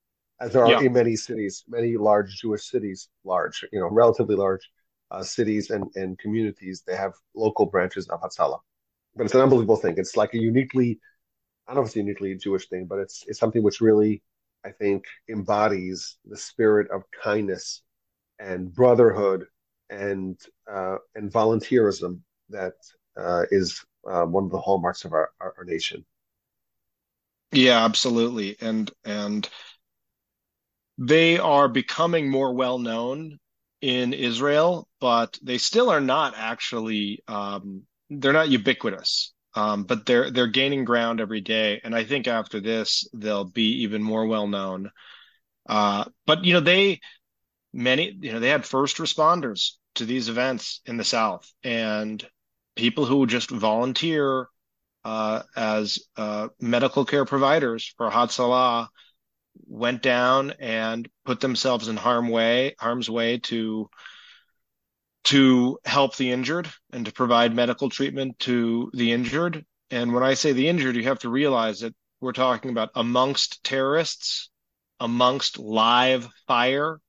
as 0.41 0.53
there 0.53 0.65
are 0.65 0.71
yeah. 0.71 0.81
in 0.81 0.93
many 0.93 1.17
cities, 1.17 1.65
many 1.69 1.97
large 1.97 2.41
Jewish 2.41 2.65
cities, 2.71 3.09
large, 3.25 3.65
you 3.73 3.81
know, 3.81 3.89
relatively 3.89 4.37
large 4.37 4.69
uh, 5.11 5.23
cities 5.23 5.71
and, 5.71 5.85
and 5.97 6.19
communities. 6.19 6.85
They 6.87 6.97
have 6.97 7.13
local 7.35 7.67
branches 7.67 8.09
of 8.09 8.21
Hatzalah, 8.21 8.61
but 9.17 9.25
it's 9.25 9.35
an 9.35 9.41
unbelievable 9.41 9.77
thing. 9.77 9.95
It's 9.99 10.17
like 10.17 10.33
a 10.35 10.39
uniquely, 10.39 11.01
I 11.67 11.73
don't 11.73 11.77
know 11.77 11.83
if 11.83 11.89
it's 11.89 11.97
a 11.97 12.01
uniquely 12.01 12.35
Jewish 12.37 12.69
thing, 12.69 12.87
but 12.87 12.99
it's 12.99 13.25
it's 13.27 13.39
something 13.39 13.63
which 13.63 13.81
really, 13.81 14.23
I 14.65 14.71
think, 14.71 15.05
embodies 15.29 16.17
the 16.25 16.37
spirit 16.37 16.91
of 16.91 17.03
kindness 17.23 17.83
and 18.39 18.73
brotherhood 18.73 19.47
and 19.91 20.39
uh, 20.71 20.97
and 21.15 21.33
volunteerism 21.33 22.21
that 22.51 22.75
uh, 23.17 23.45
is 23.51 23.85
uh, 24.09 24.25
one 24.25 24.45
of 24.45 24.51
the 24.51 24.61
hallmarks 24.61 25.05
of 25.05 25.13
our, 25.13 25.31
our, 25.41 25.55
our 25.59 25.65
nation. 25.65 26.05
Yeah, 27.53 27.85
absolutely, 27.85 28.57
and 28.61 28.91
and 29.05 29.49
they 30.99 31.39
are 31.39 31.69
becoming 31.69 32.31
more 32.31 32.55
well 32.55 32.79
known 32.79 33.39
in 33.81 34.13
Israel, 34.13 34.89
but 35.01 35.39
they 35.43 35.59
still 35.59 35.91
are 35.91 36.01
not 36.01 36.35
actually 36.37 37.23
um, 37.29 37.83
they're 38.11 38.33
not 38.33 38.49
ubiquitous. 38.49 39.33
Um, 39.55 39.85
but 39.85 40.05
they're 40.05 40.31
they're 40.31 40.49
gaining 40.49 40.85
ground 40.85 41.21
every 41.21 41.41
day, 41.41 41.81
and 41.85 41.95
I 41.95 42.05
think 42.05 42.27
after 42.27 42.61
this 42.61 43.09
they'll 43.15 43.45
be 43.45 43.83
even 43.83 44.03
more 44.03 44.27
well 44.27 44.49
known. 44.49 44.91
Uh, 45.69 46.05
but 46.27 46.45
you 46.45 46.55
know 46.55 46.61
they 46.61 47.01
many, 47.75 48.17
you 48.21 48.33
know, 48.33 48.41
they 48.41 48.49
had 48.49 48.65
first 48.65 48.97
responders 48.97 49.73
to 49.97 50.07
these 50.07 50.29
events 50.29 50.81
in 50.87 50.97
the 50.97 51.05
South 51.05 51.53
and 51.63 52.25
people 52.77 53.05
who 53.05 53.27
just 53.27 53.51
volunteer 53.51 54.49
uh, 55.05 55.43
as 55.57 55.99
uh, 56.17 56.49
medical 56.61 57.05
care 57.05 57.25
providers 57.25 57.93
for 57.99 58.11
Hatzalah 58.11 58.89
went 59.67 60.03
down 60.03 60.53
and 60.59 61.09
put 61.25 61.41
themselves 61.41 61.89
in 61.89 61.97
harm 61.97 62.29
way, 62.29 62.75
harm's 62.79 63.11
way 63.11 63.39
to 63.39 63.89
to 65.25 65.79
help 65.85 66.17
the 66.17 66.31
injured 66.31 66.69
and 66.93 67.07
to 67.07 67.13
provide 67.13 67.55
medical 67.55 67.89
treatment 67.89 68.39
to 68.41 68.91
the 68.95 69.13
injured. 69.13 69.65
And 69.91 70.13
when 70.13 70.23
I 70.23 70.35
say 70.35 70.53
the 70.53 70.69
injured, 70.69 70.97
you 70.97 71.05
have 71.05 71.21
to 71.21 71.31
realize 71.31 71.81
that 71.81 71.95
we're 72.21 72.33
talking 72.33 72.71
about 72.71 72.91
amongst 72.95 73.65
terrorists, 73.65 74.51
amongst 75.01 75.59
live 75.59 76.29
fire, 76.47 77.01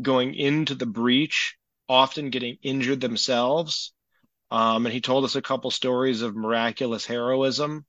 going 0.00 0.34
into 0.34 0.74
the 0.74 0.86
breach, 0.86 1.56
often 1.88 2.30
getting 2.30 2.58
injured 2.62 3.00
themselves. 3.00 3.92
Um, 4.50 4.86
and 4.86 4.92
he 4.92 5.00
told 5.00 5.24
us 5.24 5.34
a 5.34 5.42
couple 5.42 5.70
stories 5.70 6.22
of 6.22 6.36
miraculous 6.36 7.06
heroism 7.06 7.86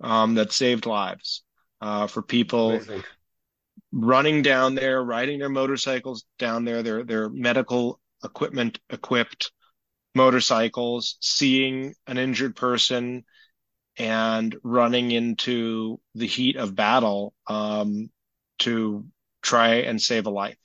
um, 0.00 0.34
that 0.34 0.52
saved 0.52 0.86
lives 0.86 1.42
uh, 1.80 2.06
for 2.06 2.22
people 2.22 2.72
Amazing. 2.72 3.04
running 3.92 4.42
down 4.42 4.74
there, 4.74 5.02
riding 5.02 5.38
their 5.38 5.50
motorcycles 5.50 6.24
down 6.38 6.64
there, 6.64 6.82
their 6.82 7.04
their 7.04 7.28
medical 7.28 8.00
equipment 8.24 8.78
equipped 8.90 9.52
motorcycles, 10.14 11.16
seeing 11.20 11.94
an 12.06 12.18
injured 12.18 12.56
person 12.56 13.24
and 13.96 14.56
running 14.62 15.10
into 15.10 16.00
the 16.14 16.26
heat 16.26 16.56
of 16.56 16.74
battle 16.74 17.34
um, 17.46 18.10
to 18.60 19.04
try 19.42 19.76
and 19.76 20.00
save 20.00 20.26
a 20.26 20.30
life 20.30 20.56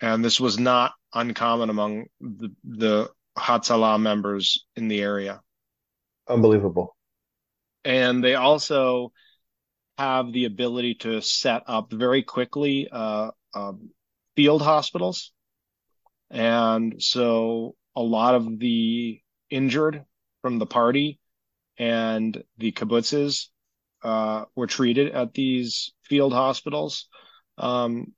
and 0.00 0.24
this 0.24 0.40
was 0.40 0.58
not 0.58 0.92
uncommon 1.14 1.70
among 1.70 2.06
the, 2.20 2.50
the 2.64 3.10
Hatzalah 3.36 4.00
members 4.00 4.66
in 4.76 4.88
the 4.88 5.00
area. 5.00 5.40
Unbelievable. 6.28 6.96
And 7.84 8.22
they 8.22 8.34
also 8.34 9.12
have 9.96 10.32
the 10.32 10.44
ability 10.44 10.94
to 10.96 11.20
set 11.20 11.62
up 11.66 11.92
very 11.92 12.22
quickly 12.22 12.88
uh, 12.90 13.30
um, 13.54 13.90
field 14.36 14.62
hospitals. 14.62 15.32
And 16.30 17.02
so 17.02 17.74
a 17.96 18.02
lot 18.02 18.34
of 18.34 18.58
the 18.58 19.20
injured 19.50 20.04
from 20.42 20.58
the 20.58 20.66
party 20.66 21.18
and 21.78 22.42
the 22.58 22.72
kibbutzes 22.72 23.46
uh, 24.02 24.44
were 24.54 24.66
treated 24.66 25.12
at 25.12 25.34
these 25.34 25.92
field 26.02 26.32
hospitals. 26.32 27.08
Um, 27.56 28.12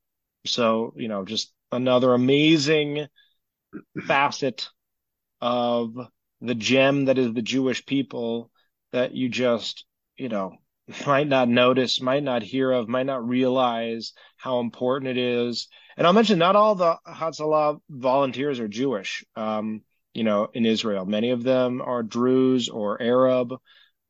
so, 0.46 0.94
you 0.96 1.08
know, 1.08 1.24
just 1.24 1.52
another 1.72 2.14
amazing 2.14 3.06
facet 4.06 4.68
of 5.40 5.94
the 6.40 6.54
gem 6.54 7.06
that 7.06 7.18
is 7.18 7.32
the 7.32 7.42
Jewish 7.42 7.84
people 7.86 8.50
that 8.92 9.14
you 9.14 9.28
just, 9.28 9.84
you 10.16 10.28
know, 10.28 10.56
might 11.06 11.28
not 11.28 11.48
notice, 11.48 12.00
might 12.00 12.22
not 12.22 12.42
hear 12.42 12.70
of, 12.70 12.88
might 12.88 13.06
not 13.06 13.26
realize 13.26 14.12
how 14.36 14.60
important 14.60 15.10
it 15.10 15.18
is. 15.18 15.68
And 15.96 16.06
I'll 16.06 16.12
mention 16.12 16.38
not 16.38 16.56
all 16.56 16.74
the 16.74 16.96
Hatzalah 17.06 17.80
volunteers 17.88 18.60
are 18.60 18.68
Jewish, 18.68 19.24
um, 19.36 19.82
you 20.14 20.24
know, 20.24 20.48
in 20.52 20.66
Israel. 20.66 21.04
Many 21.04 21.30
of 21.30 21.42
them 21.42 21.82
are 21.82 22.02
Druze 22.02 22.68
or 22.68 23.00
Arab 23.00 23.54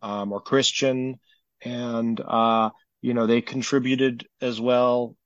um, 0.03 0.33
or 0.33 0.41
Christian. 0.41 1.18
And, 1.62 2.20
uh, 2.20 2.70
you 3.03 3.14
know, 3.14 3.26
they 3.26 3.41
contributed 3.41 4.26
as 4.41 4.61
well 4.61 5.16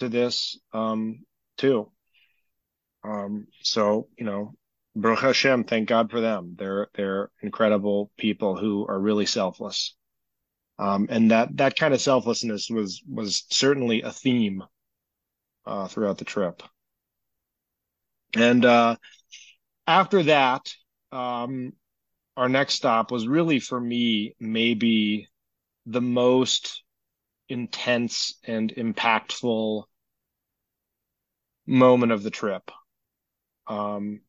to 0.00 0.08
this. 0.08 0.58
Um, 0.72 1.26
too. 1.56 1.90
Um, 3.04 3.46
so 3.62 4.08
you 4.18 4.24
know, 4.24 4.54
Baruch 4.94 5.20
Hashem, 5.20 5.64
thank 5.64 5.88
God 5.88 6.10
for 6.10 6.20
them. 6.20 6.56
They're 6.58 6.88
they're 6.94 7.30
incredible 7.42 8.10
people 8.16 8.56
who 8.56 8.86
are 8.86 8.98
really 8.98 9.26
selfless. 9.26 9.94
Um, 10.78 11.06
and 11.10 11.30
that 11.30 11.56
that 11.56 11.76
kind 11.76 11.94
of 11.94 12.00
selflessness 12.00 12.68
was 12.68 13.02
was 13.08 13.44
certainly 13.50 14.02
a 14.02 14.12
theme 14.12 14.62
uh, 15.66 15.88
throughout 15.88 16.18
the 16.18 16.24
trip. 16.24 16.62
And 18.34 18.64
uh, 18.64 18.96
after 19.86 20.22
that, 20.24 20.70
um, 21.12 21.72
our 22.36 22.48
next 22.48 22.74
stop 22.74 23.10
was 23.10 23.26
really 23.26 23.60
for 23.60 23.80
me 23.80 24.34
maybe 24.38 25.28
the 25.86 26.02
most 26.02 26.82
intense 27.48 28.34
and 28.44 28.74
impactful 28.74 29.84
moment 31.66 32.12
of 32.12 32.22
the 32.22 32.30
trip. 32.30 32.70
Um, 33.66 34.20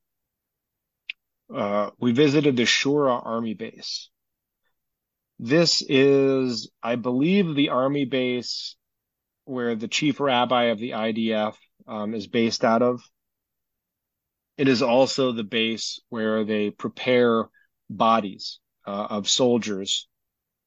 uh, 1.54 1.92
we 2.00 2.12
visited 2.12 2.56
the 2.56 2.64
Shura 2.64 3.26
Army 3.26 3.54
Base. 3.54 4.10
This 5.40 5.84
is, 5.88 6.70
I 6.82 6.96
believe, 6.96 7.54
the 7.54 7.70
Army 7.70 8.06
base 8.06 8.76
where 9.46 9.76
the 9.76 9.88
chief 9.88 10.20
rabbi 10.20 10.66
of 10.66 10.80
the 10.80 10.92
IDF 10.92 11.56
um, 11.88 12.14
is 12.14 12.28
based 12.28 12.66
out 12.66 12.82
of. 12.82 13.02
It 14.58 14.68
is 14.68 14.82
also 14.82 15.32
the 15.32 15.44
base 15.44 16.02
where 16.10 16.44
they 16.44 16.72
prepare 16.72 17.46
bodies 17.90 18.60
uh, 18.86 19.08
of 19.10 19.30
soldiers 19.30 20.08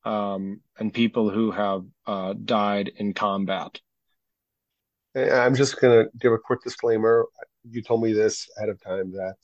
um, 0.04 0.60
and 0.78 0.94
people 0.94 1.30
who 1.30 1.50
have 1.50 1.84
uh, 2.06 2.34
died 2.42 2.92
in 2.96 3.12
combat. 3.12 3.80
I'm 5.16 5.56
just 5.56 5.80
going 5.80 6.04
to 6.04 6.10
give 6.18 6.32
a 6.32 6.38
quick 6.38 6.62
disclaimer. 6.62 7.26
You 7.68 7.82
told 7.82 8.02
me 8.02 8.12
this 8.12 8.48
ahead 8.56 8.68
of 8.68 8.80
time 8.80 9.12
that 9.12 9.34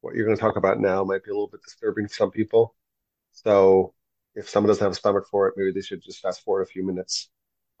what 0.00 0.14
you're 0.14 0.26
going 0.26 0.36
to 0.36 0.40
talk 0.40 0.56
about 0.56 0.80
now 0.80 1.04
might 1.04 1.22
be 1.22 1.30
a 1.30 1.34
little 1.34 1.48
bit 1.48 1.62
disturbing 1.62 2.08
to 2.08 2.14
some 2.14 2.32
people. 2.32 2.74
So 3.32 3.94
if 4.36 4.48
someone 4.48 4.68
doesn't 4.68 4.84
have 4.84 4.92
a 4.92 4.96
stomach 4.96 5.26
for 5.30 5.48
it, 5.48 5.54
maybe 5.56 5.72
they 5.72 5.80
should 5.80 6.02
just 6.02 6.20
fast 6.20 6.44
forward 6.44 6.62
a 6.62 6.66
few 6.66 6.84
minutes 6.84 7.30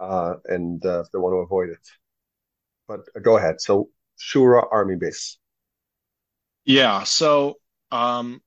uh, 0.00 0.34
and 0.46 0.84
uh, 0.84 1.00
if 1.00 1.12
they 1.12 1.18
want 1.18 1.34
to 1.34 1.38
avoid 1.38 1.68
it. 1.68 1.86
But 2.88 3.00
uh, 3.14 3.20
go 3.20 3.36
ahead. 3.36 3.60
So 3.60 3.90
Shura 4.18 4.66
Army 4.70 4.96
Base. 4.96 5.38
Yeah. 6.64 7.04
So 7.04 7.58
um, 7.92 8.40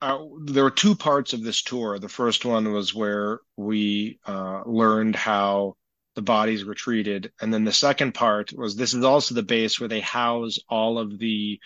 uh, 0.00 0.18
there 0.46 0.64
were 0.64 0.70
two 0.70 0.94
parts 0.94 1.32
of 1.32 1.42
this 1.42 1.62
tour. 1.62 1.98
The 1.98 2.08
first 2.08 2.44
one 2.44 2.72
was 2.72 2.94
where 2.94 3.40
we 3.56 4.20
uh, 4.26 4.62
learned 4.64 5.16
how 5.16 5.76
the 6.14 6.22
bodies 6.22 6.64
were 6.64 6.74
treated, 6.74 7.32
and 7.40 7.52
then 7.52 7.64
the 7.64 7.72
second 7.72 8.12
part 8.12 8.52
was 8.52 8.76
this 8.76 8.94
is 8.94 9.02
also 9.02 9.34
the 9.34 9.42
base 9.42 9.80
where 9.80 9.88
they 9.88 10.00
house 10.00 10.58
all 10.68 10.98
of 10.98 11.18
the 11.18 11.58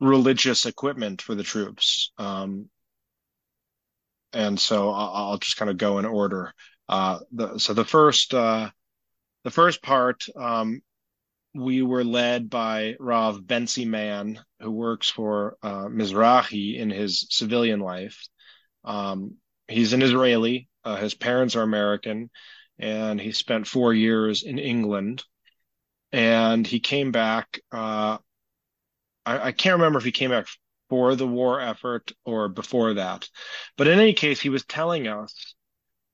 religious 0.00 0.66
equipment 0.66 1.22
for 1.22 1.34
the 1.34 1.44
troops. 1.44 2.12
Um, 2.18 2.68
and 4.34 4.60
so 4.60 4.90
I'll, 4.90 5.10
I'll, 5.14 5.38
just 5.38 5.56
kind 5.56 5.70
of 5.70 5.78
go 5.78 5.98
in 5.98 6.04
order. 6.04 6.52
Uh, 6.88 7.20
the, 7.32 7.58
so 7.58 7.72
the 7.72 7.84
first 7.84 8.34
uh, 8.34 8.70
the 9.44 9.50
first 9.50 9.82
part 9.82 10.26
um, 10.36 10.82
we 11.54 11.82
were 11.82 12.04
led 12.04 12.50
by 12.50 12.96
Rav 12.98 13.38
Bensi 13.40 13.86
Mann, 13.86 14.40
who 14.60 14.72
works 14.72 15.08
for 15.08 15.56
uh, 15.62 15.86
Mizrahi 15.86 16.78
in 16.78 16.90
his 16.90 17.26
civilian 17.30 17.80
life. 17.80 18.26
Um, 18.84 19.36
he's 19.68 19.92
an 19.92 20.02
Israeli. 20.02 20.68
Uh, 20.82 20.96
his 20.96 21.14
parents 21.14 21.54
are 21.56 21.62
American, 21.62 22.28
and 22.78 23.20
he 23.20 23.32
spent 23.32 23.66
four 23.66 23.94
years 23.94 24.42
in 24.42 24.58
England. 24.58 25.22
And 26.12 26.66
he 26.66 26.80
came 26.80 27.10
back. 27.10 27.60
Uh, 27.72 28.18
I, 29.24 29.48
I, 29.48 29.52
can't 29.52 29.78
remember 29.78 29.98
if 29.98 30.04
he 30.04 30.12
came 30.12 30.30
back 30.30 30.46
for 30.94 31.16
the 31.16 31.26
war 31.26 31.60
effort 31.60 32.12
or 32.24 32.48
before 32.48 32.94
that, 32.94 33.28
but 33.76 33.88
in 33.88 33.98
any 33.98 34.12
case, 34.12 34.40
he 34.40 34.48
was 34.48 34.64
telling 34.64 35.08
us 35.08 35.56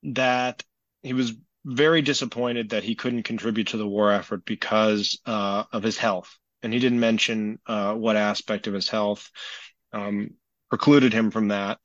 that 0.03 0.64
he 1.03 1.12
was 1.12 1.35
very 1.66 2.01
disappointed 2.01 2.70
that 2.70 2.83
he 2.83 2.95
couldn't 2.95 3.24
contribute 3.24 3.66
to 3.66 3.76
the 3.76 3.87
war 3.87 4.11
effort 4.11 4.43
because 4.47 5.20
uh, 5.26 5.64
of 5.70 5.83
his 5.83 5.99
health. 5.99 6.35
And 6.62 6.72
he 6.72 6.78
didn't 6.78 6.99
mention 6.99 7.59
uh, 7.66 7.93
what 7.93 8.16
aspect 8.16 8.68
of 8.68 8.72
his 8.72 8.89
health 8.89 9.31
um, 9.93 10.31
precluded 10.70 11.12
him 11.12 11.31
from 11.31 11.49
that, 11.49 11.76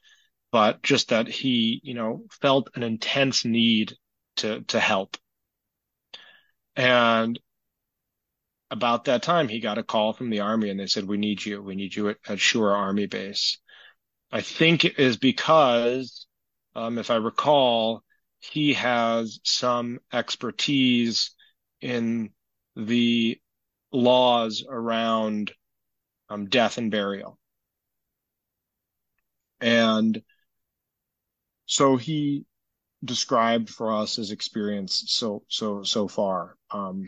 but 0.54 0.82
just 0.82 1.10
that 1.10 1.28
he, 1.28 1.82
you 1.84 1.96
know, 1.96 2.24
felt 2.40 2.70
an 2.76 2.84
intense 2.84 3.44
need 3.44 3.92
to 4.38 4.62
to 4.70 4.80
help. 4.80 5.18
And 6.78 7.38
about 8.76 9.06
that 9.06 9.24
time, 9.24 9.48
he 9.48 9.60
got 9.60 9.78
a 9.78 9.84
call 9.84 10.14
from 10.14 10.30
the 10.30 10.42
army, 10.42 10.70
and 10.70 10.80
they 10.80 10.88
said, 10.88 11.08
"We 11.08 11.18
need 11.18 11.44
you. 11.46 11.62
We 11.62 11.76
need 11.76 11.96
you 11.96 12.10
at, 12.10 12.18
at 12.28 12.38
Shura 12.40 12.76
Army 12.76 13.08
Base." 13.08 13.60
I 14.32 14.42
think 14.42 14.86
it 14.86 15.00
is 15.00 15.18
because, 15.18 16.28
um, 16.76 16.98
if 16.98 17.10
I 17.10 17.16
recall, 17.16 18.04
he 18.40 18.74
has 18.74 19.40
some 19.44 20.00
expertise 20.12 21.32
in 21.82 22.32
the 22.76 23.40
laws 23.92 24.64
around 24.70 25.54
um, 26.30 26.48
death 26.48 26.78
and 26.78 26.92
burial. 26.92 27.40
And 29.62 30.22
so 31.66 31.96
he 31.98 32.46
described 33.04 33.70
for 33.70 33.94
us 33.94 34.16
his 34.18 34.32
experience 34.32 35.04
so 35.08 35.44
so 35.48 35.84
so 35.84 36.08
far. 36.08 36.58
Um, 36.72 37.08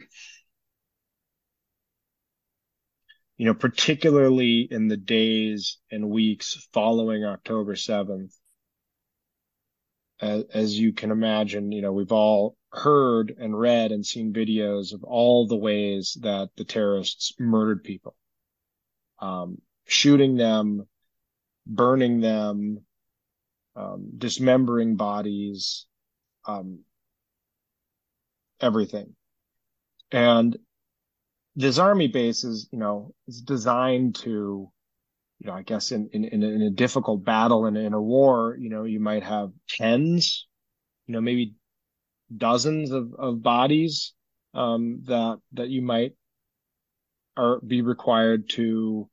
you 3.37 3.45
know, 3.45 3.53
particularly 3.53 4.67
in 4.69 4.87
the 4.87 4.97
days 4.97 5.77
and 5.91 6.09
weeks 6.09 6.67
following 6.73 7.23
October 7.23 7.75
7th, 7.75 8.33
as, 10.19 10.43
as 10.53 10.79
you 10.79 10.91
can 10.91 11.11
imagine, 11.11 11.71
you 11.71 11.81
know, 11.83 11.93
we've 11.93 12.11
all 12.11 12.57
heard 12.71 13.35
and 13.39 13.57
read 13.57 13.91
and 13.91 14.05
seen 14.05 14.33
videos 14.33 14.93
of 14.93 15.03
all 15.03 15.47
the 15.47 15.55
ways 15.55 16.17
that 16.21 16.49
the 16.57 16.65
terrorists 16.65 17.33
murdered 17.39 17.83
people, 17.83 18.15
um, 19.19 19.61
shooting 19.85 20.35
them, 20.35 20.87
burning 21.67 22.19
them, 22.19 22.79
um, 23.75 24.11
dismembering 24.17 24.95
bodies, 24.95 25.85
um, 26.45 26.79
everything. 28.59 29.15
And 30.11 30.57
this 31.57 31.77
army 31.77 32.07
base 32.07 32.45
is, 32.45 32.69
you 32.71 32.79
know, 32.79 33.13
is 33.27 33.41
designed 33.41 34.15
to 34.15 34.71
you 35.39 35.47
know, 35.47 35.53
I 35.53 35.61
guess 35.61 35.91
in, 35.91 36.09
in, 36.13 36.25
in, 36.25 36.61
a, 36.63 36.69
difficult 36.71 37.23
battle 37.23 37.65
and 37.65 37.77
in 37.77 37.93
a 37.93 38.01
war, 38.01 38.57
you 38.59 38.69
know, 38.69 38.85
you 38.85 38.99
might 38.99 39.23
have 39.23 39.51
tens, 39.69 40.47
you 41.05 41.13
know, 41.13 41.21
maybe 41.21 41.53
dozens 42.35 42.91
of, 42.91 43.13
of 43.17 43.43
bodies, 43.43 44.13
um, 44.55 45.03
that, 45.05 45.39
that 45.53 45.69
you 45.69 45.83
might 45.83 46.13
are 47.35 47.59
be 47.59 47.81
required 47.81 48.49
to 48.49 49.07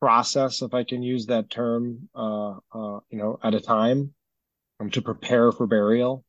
process, 0.00 0.62
if 0.62 0.72
I 0.72 0.84
can 0.84 1.02
use 1.02 1.26
that 1.26 1.50
term, 1.50 2.08
uh, 2.14 2.52
uh, 2.72 3.00
you 3.10 3.18
know, 3.18 3.38
at 3.42 3.54
a 3.54 3.60
time, 3.60 4.14
um, 4.80 4.90
to 4.90 5.02
prepare 5.02 5.52
for 5.52 5.66
burial. 5.66 6.24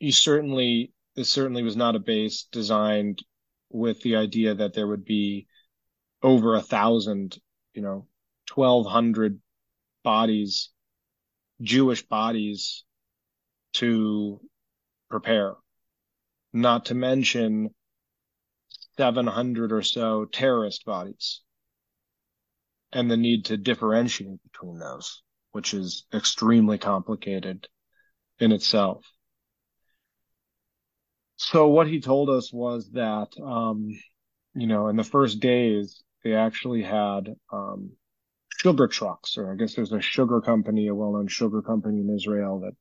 You 0.00 0.10
certainly, 0.10 0.92
this 1.18 1.30
certainly 1.30 1.64
was 1.64 1.74
not 1.74 1.96
a 1.96 1.98
base 1.98 2.44
designed 2.52 3.24
with 3.70 4.00
the 4.02 4.14
idea 4.14 4.54
that 4.54 4.72
there 4.72 4.86
would 4.86 5.04
be 5.04 5.48
over 6.22 6.54
a 6.54 6.62
thousand, 6.62 7.36
you 7.74 7.82
know, 7.82 8.06
1200 8.54 9.40
bodies, 10.04 10.70
Jewish 11.60 12.06
bodies 12.06 12.84
to 13.72 14.40
prepare, 15.10 15.56
not 16.52 16.84
to 16.84 16.94
mention 16.94 17.74
700 18.96 19.72
or 19.72 19.82
so 19.82 20.24
terrorist 20.24 20.84
bodies 20.84 21.40
and 22.92 23.10
the 23.10 23.16
need 23.16 23.46
to 23.46 23.56
differentiate 23.56 24.40
between 24.44 24.78
those, 24.78 25.24
which 25.50 25.74
is 25.74 26.06
extremely 26.14 26.78
complicated 26.78 27.66
in 28.38 28.52
itself. 28.52 29.04
So 31.38 31.68
what 31.68 31.86
he 31.86 32.00
told 32.00 32.30
us 32.30 32.52
was 32.52 32.90
that, 32.90 33.28
um, 33.42 33.88
you 34.54 34.66
know, 34.66 34.88
in 34.88 34.96
the 34.96 35.04
first 35.04 35.38
days, 35.38 36.02
they 36.24 36.34
actually 36.34 36.82
had 36.82 37.32
um, 37.52 37.92
sugar 38.58 38.88
trucks, 38.88 39.38
or 39.38 39.52
I 39.52 39.54
guess 39.54 39.74
there's 39.74 39.92
a 39.92 40.00
sugar 40.00 40.40
company, 40.40 40.88
a 40.88 40.94
well-known 40.94 41.28
sugar 41.28 41.62
company 41.62 42.00
in 42.00 42.12
Israel 42.12 42.60
that 42.60 42.74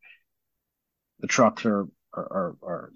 the 1.19 1.27
trucks 1.27 1.65
are 1.65 1.85
are, 2.13 2.55
are 2.63 2.93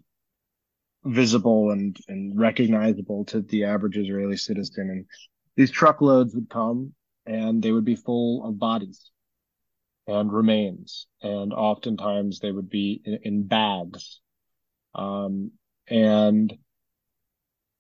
visible 1.04 1.70
and 1.70 1.96
and 2.08 2.40
recognizable 2.40 3.26
to 3.26 3.42
the 3.42 3.66
average 3.66 3.98
Israeli 3.98 4.38
citizen. 4.38 4.90
And 4.90 5.06
these 5.56 5.70
truckloads 5.70 6.34
would 6.34 6.50
come, 6.50 6.94
and 7.28 7.62
they 7.62 7.72
would 7.72 7.86
be 7.86 7.96
full 7.96 8.48
of 8.48 8.58
bodies 8.58 9.12
and 10.08 10.34
remains, 10.34 11.06
and 11.22 11.54
oftentimes 11.54 12.40
they 12.40 12.52
would 12.52 12.70
be 12.70 13.00
in, 13.06 13.20
in 13.22 13.44
bags. 13.44 14.21
Um, 14.94 15.52
and 15.88 16.58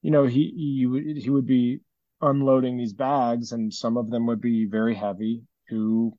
you 0.02 0.12
know, 0.12 0.26
he 0.26 0.54
he 0.80 0.86
would 0.86 1.18
he 1.18 1.30
would 1.30 1.46
be 1.46 1.82
unloading 2.22 2.78
these 2.78 2.94
bags, 2.94 3.52
and 3.52 3.74
some 3.74 3.98
of 3.98 4.10
them 4.10 4.28
would 4.28 4.42
be 4.42 4.66
very 4.66 4.96
heavy 4.96 5.44
to 5.70 6.14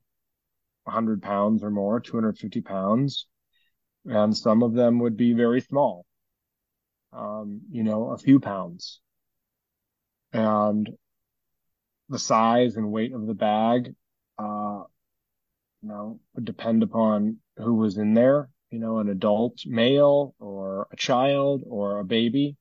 100 0.85 1.21
pounds 1.21 1.63
or 1.63 1.69
more, 1.69 1.99
250 1.99 2.61
pounds, 2.61 3.27
and 4.05 4.35
some 4.35 4.63
of 4.63 4.73
them 4.73 4.99
would 4.99 5.17
be 5.17 5.33
very 5.33 5.61
small, 5.61 6.05
um, 7.13 7.61
you 7.71 7.83
know, 7.83 8.09
a 8.09 8.17
few 8.17 8.39
pounds. 8.39 8.99
And 10.33 10.89
the 12.09 12.19
size 12.19 12.75
and 12.75 12.91
weight 12.91 13.13
of 13.13 13.27
the 13.27 13.33
bag, 13.33 13.93
uh, 14.37 14.83
you 15.81 15.89
know, 15.89 16.19
would 16.35 16.45
depend 16.45 16.83
upon 16.83 17.37
who 17.57 17.75
was 17.75 17.97
in 17.97 18.13
there, 18.13 18.49
you 18.73 18.79
know, 18.79 18.97
an 18.97 19.07
adult 19.07 19.59
male 19.67 20.33
or 20.39 20.87
a 20.91 20.95
child 20.95 21.61
or 21.63 21.99
a 21.99 22.03
baby. 22.03 22.57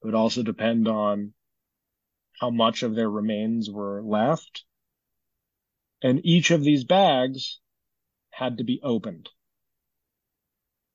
It 0.00 0.06
would 0.06 0.14
also 0.14 0.42
depend 0.42 0.88
on 0.88 1.34
how 2.40 2.48
much 2.48 2.82
of 2.82 2.94
their 2.94 3.10
remains 3.10 3.70
were 3.70 4.02
left. 4.02 4.64
And 6.02 6.24
each 6.24 6.50
of 6.50 6.64
these 6.64 6.84
bags 6.84 7.60
had 8.30 8.56
to 8.58 8.64
be 8.64 8.80
opened. 8.82 9.28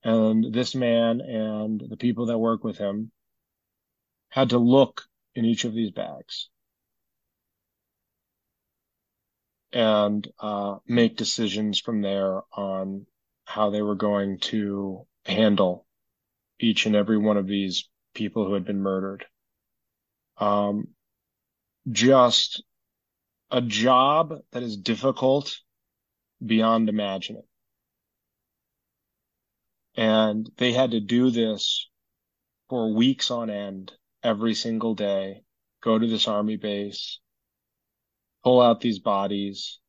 And 0.03 0.55
this 0.55 0.73
man 0.73 1.21
and 1.21 1.79
the 1.87 1.97
people 1.97 2.25
that 2.27 2.39
work 2.39 2.63
with 2.63 2.79
him 2.79 3.11
had 4.29 4.49
to 4.49 4.57
look 4.57 5.03
in 5.35 5.45
each 5.45 5.65
of 5.65 5.75
these 5.75 5.91
bags 5.91 6.49
and 9.71 10.27
uh, 10.39 10.77
make 10.87 11.15
decisions 11.15 11.79
from 11.79 12.01
there 12.01 12.41
on 12.51 13.05
how 13.49 13.71
they 13.71 13.81
were 13.81 13.95
going 13.95 14.37
to 14.37 15.07
handle 15.25 15.87
each 16.59 16.85
and 16.85 16.95
every 16.95 17.17
one 17.17 17.35
of 17.35 17.47
these 17.47 17.89
people 18.13 18.45
who 18.45 18.53
had 18.53 18.63
been 18.63 18.79
murdered. 18.79 19.25
Um, 20.37 20.89
just 21.91 22.63
a 23.49 23.59
job 23.59 24.35
that 24.51 24.61
is 24.61 24.77
difficult 24.77 25.57
beyond 26.45 26.89
imagining. 26.89 27.41
And 29.95 30.47
they 30.57 30.71
had 30.71 30.91
to 30.91 30.99
do 30.99 31.31
this 31.31 31.89
for 32.69 32.93
weeks 32.93 33.31
on 33.31 33.49
end, 33.49 33.91
every 34.21 34.53
single 34.53 34.93
day, 34.93 35.41
go 35.81 35.97
to 35.97 36.05
this 36.05 36.27
army 36.27 36.57
base, 36.57 37.19
pull 38.43 38.61
out 38.61 38.79
these 38.79 38.99
bodies, 38.99 39.79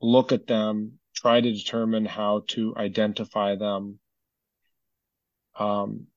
look 0.00 0.32
at 0.32 0.48
them, 0.48 0.98
try 1.14 1.40
to 1.40 1.52
determine 1.52 2.04
how 2.04 2.42
to 2.48 2.74
identify 2.76 3.56
them. 3.56 3.98
Um, 5.58 6.08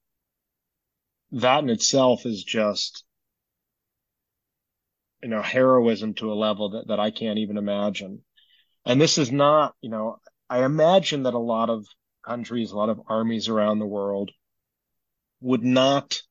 that 1.31 1.63
in 1.63 1.69
itself 1.69 2.25
is 2.25 2.43
just, 2.43 3.03
you 5.21 5.29
know, 5.29 5.41
heroism 5.41 6.13
to 6.15 6.31
a 6.31 6.35
level 6.35 6.71
that, 6.71 6.87
that 6.87 6.99
I 6.99 7.11
can't 7.11 7.39
even 7.39 7.57
imagine. 7.57 8.21
And 8.85 8.99
this 8.99 9.17
is 9.17 9.31
not, 9.31 9.75
you 9.81 9.89
know, 9.89 10.17
I 10.49 10.63
imagine 10.63 11.23
that 11.23 11.33
a 11.33 11.39
lot 11.39 11.69
of 11.69 11.85
countries, 12.25 12.71
a 12.71 12.77
lot 12.77 12.89
of 12.89 13.01
armies 13.07 13.49
around 13.49 13.79
the 13.79 13.85
world 13.85 14.31
would 15.41 15.63
not 15.63 16.21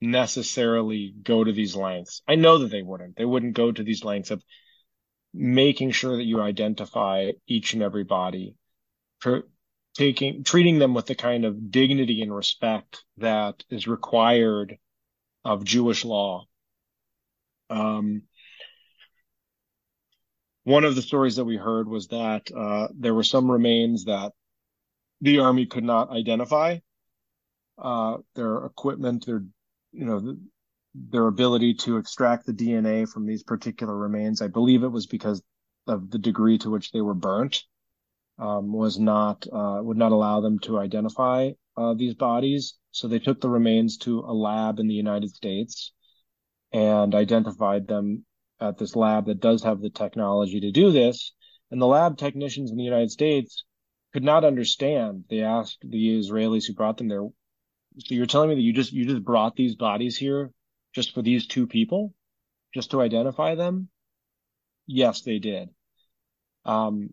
necessarily 0.00 1.14
go 1.22 1.42
to 1.42 1.52
these 1.52 1.74
lengths. 1.74 2.22
I 2.28 2.36
know 2.36 2.58
that 2.58 2.70
they 2.70 2.82
wouldn't. 2.82 3.16
They 3.16 3.24
wouldn't 3.24 3.54
go 3.54 3.72
to 3.72 3.82
these 3.82 4.04
lengths 4.04 4.30
of 4.30 4.42
making 5.34 5.90
sure 5.90 6.16
that 6.16 6.24
you 6.24 6.40
identify 6.40 7.32
each 7.46 7.74
and 7.74 7.82
every 7.82 8.04
body, 8.04 8.54
taking 9.94 10.44
treating 10.44 10.78
them 10.78 10.94
with 10.94 11.06
the 11.06 11.14
kind 11.14 11.44
of 11.44 11.70
dignity 11.70 12.22
and 12.22 12.34
respect 12.34 13.04
that 13.18 13.62
is 13.70 13.86
required 13.86 14.78
of 15.44 15.64
Jewish 15.64 16.04
law. 16.04 16.44
Um, 17.70 18.22
one 20.64 20.84
of 20.84 20.94
the 20.94 21.02
stories 21.02 21.36
that 21.36 21.44
we 21.44 21.56
heard 21.56 21.88
was 21.88 22.08
that 22.08 22.50
uh, 22.54 22.88
there 22.94 23.14
were 23.14 23.22
some 23.22 23.50
remains 23.50 24.04
that 24.04 24.32
the 25.20 25.40
army 25.40 25.66
could 25.66 25.84
not 25.84 26.10
identify. 26.10 26.78
Uh, 27.78 28.18
their 28.34 28.64
equipment, 28.64 29.24
their 29.24 29.44
you 29.92 30.04
know, 30.04 30.36
their 31.10 31.26
ability 31.26 31.74
to 31.74 31.96
extract 31.96 32.46
the 32.46 32.52
DNA 32.52 33.08
from 33.08 33.26
these 33.26 33.42
particular 33.42 33.96
remains. 33.96 34.42
I 34.42 34.48
believe 34.48 34.82
it 34.82 34.88
was 34.88 35.06
because 35.06 35.42
of 35.86 36.10
the 36.10 36.18
degree 36.18 36.58
to 36.58 36.70
which 36.70 36.90
they 36.90 37.00
were 37.00 37.14
burnt, 37.14 37.62
um, 38.38 38.72
was 38.72 38.98
not, 38.98 39.46
uh, 39.52 39.80
would 39.82 39.96
not 39.96 40.12
allow 40.12 40.40
them 40.40 40.58
to 40.60 40.78
identify, 40.78 41.50
uh, 41.76 41.94
these 41.94 42.14
bodies. 42.14 42.74
So 42.90 43.08
they 43.08 43.18
took 43.18 43.40
the 43.40 43.48
remains 43.48 43.96
to 43.98 44.20
a 44.20 44.32
lab 44.32 44.78
in 44.78 44.88
the 44.88 44.94
United 44.94 45.30
States 45.30 45.92
and 46.72 47.14
identified 47.14 47.86
them 47.86 48.24
at 48.60 48.78
this 48.78 48.96
lab 48.96 49.26
that 49.26 49.40
does 49.40 49.62
have 49.62 49.80
the 49.80 49.90
technology 49.90 50.60
to 50.60 50.72
do 50.72 50.90
this. 50.90 51.32
And 51.70 51.80
the 51.80 51.86
lab 51.86 52.18
technicians 52.18 52.70
in 52.70 52.76
the 52.76 52.84
United 52.84 53.10
States 53.10 53.64
could 54.12 54.24
not 54.24 54.44
understand. 54.44 55.24
They 55.30 55.42
asked 55.42 55.78
the 55.82 56.18
Israelis 56.18 56.66
who 56.66 56.74
brought 56.74 56.96
them 56.96 57.08
there, 57.08 57.22
so 57.22 58.14
you're 58.14 58.26
telling 58.26 58.48
me 58.48 58.54
that 58.54 58.62
you 58.62 58.72
just 58.72 58.92
you 58.92 59.06
just 59.06 59.24
brought 59.24 59.56
these 59.56 59.74
bodies 59.74 60.16
here 60.16 60.52
just 60.98 61.14
for 61.14 61.22
these 61.22 61.46
two 61.46 61.68
people, 61.68 62.12
just 62.74 62.90
to 62.90 63.00
identify 63.00 63.54
them? 63.54 63.88
Yes, 64.84 65.22
they 65.22 65.38
did. 65.38 65.68
Um, 66.64 67.10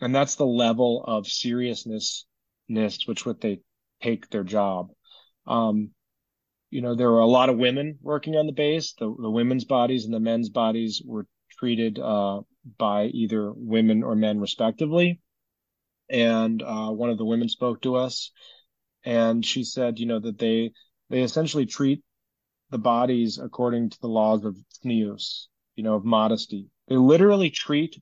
and 0.00 0.12
that's 0.12 0.34
the 0.34 0.44
level 0.44 1.04
of 1.06 1.28
seriousness 1.28 2.26
which 2.68 3.24
what 3.24 3.40
they 3.40 3.60
take 4.02 4.28
their 4.28 4.42
job. 4.42 4.88
Um, 5.46 5.90
you 6.70 6.82
know, 6.82 6.96
there 6.96 7.12
were 7.12 7.20
a 7.20 7.26
lot 7.26 7.48
of 7.48 7.56
women 7.56 8.00
working 8.02 8.34
on 8.34 8.46
the 8.46 8.52
base. 8.52 8.94
The, 8.98 9.06
the 9.06 9.30
women's 9.30 9.64
bodies 9.64 10.04
and 10.04 10.12
the 10.12 10.18
men's 10.18 10.48
bodies 10.48 11.00
were 11.06 11.28
treated 11.60 12.00
uh, 12.00 12.40
by 12.76 13.04
either 13.04 13.52
women 13.54 14.02
or 14.02 14.16
men 14.16 14.40
respectively. 14.40 15.20
And 16.10 16.60
uh, 16.60 16.90
one 16.90 17.10
of 17.10 17.18
the 17.18 17.24
women 17.24 17.48
spoke 17.48 17.82
to 17.82 17.94
us, 17.94 18.32
and 19.04 19.46
she 19.46 19.62
said, 19.62 20.00
you 20.00 20.06
know, 20.06 20.18
that 20.18 20.40
they 20.40 20.72
they 21.08 21.22
essentially 21.22 21.66
treat 21.66 22.02
the 22.70 22.78
bodies 22.78 23.38
according 23.38 23.90
to 23.90 24.00
the 24.00 24.08
laws 24.08 24.44
of 24.44 24.56
tznius, 24.84 25.46
you 25.76 25.82
know, 25.82 25.94
of 25.94 26.04
modesty. 26.04 26.66
They 26.88 26.96
literally 26.96 27.50
treat 27.50 28.00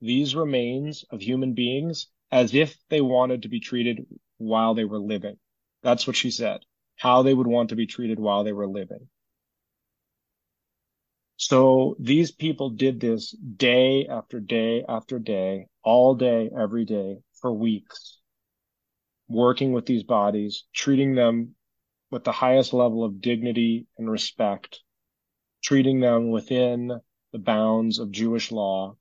these 0.00 0.34
remains 0.34 1.04
of 1.10 1.20
human 1.20 1.54
beings 1.54 2.08
as 2.30 2.54
if 2.54 2.76
they 2.88 3.00
wanted 3.00 3.42
to 3.42 3.48
be 3.48 3.60
treated 3.60 4.06
while 4.38 4.74
they 4.74 4.84
were 4.84 4.98
living. 4.98 5.36
That's 5.82 6.06
what 6.06 6.16
she 6.16 6.30
said, 6.30 6.60
how 6.96 7.22
they 7.22 7.34
would 7.34 7.46
want 7.46 7.70
to 7.70 7.76
be 7.76 7.86
treated 7.86 8.18
while 8.18 8.44
they 8.44 8.52
were 8.52 8.68
living. 8.68 9.08
So 11.36 11.96
these 12.00 12.32
people 12.32 12.70
did 12.70 12.98
this 12.98 13.30
day 13.30 14.08
after 14.08 14.40
day 14.40 14.84
after 14.88 15.20
day, 15.20 15.68
all 15.84 16.16
day, 16.16 16.50
every 16.56 16.84
day 16.84 17.18
for 17.40 17.52
weeks, 17.52 18.18
working 19.28 19.72
with 19.72 19.86
these 19.86 20.02
bodies, 20.02 20.64
treating 20.74 21.14
them 21.14 21.54
with 22.10 22.24
the 22.24 22.32
highest 22.32 22.72
level 22.72 23.04
of 23.04 23.20
dignity 23.20 23.86
and 23.98 24.10
respect, 24.10 24.80
treating 25.62 26.00
them 26.00 26.30
within 26.30 27.00
the 27.32 27.38
bounds 27.38 27.98
of 27.98 28.10
Jewish 28.10 28.50
law, 28.50 28.96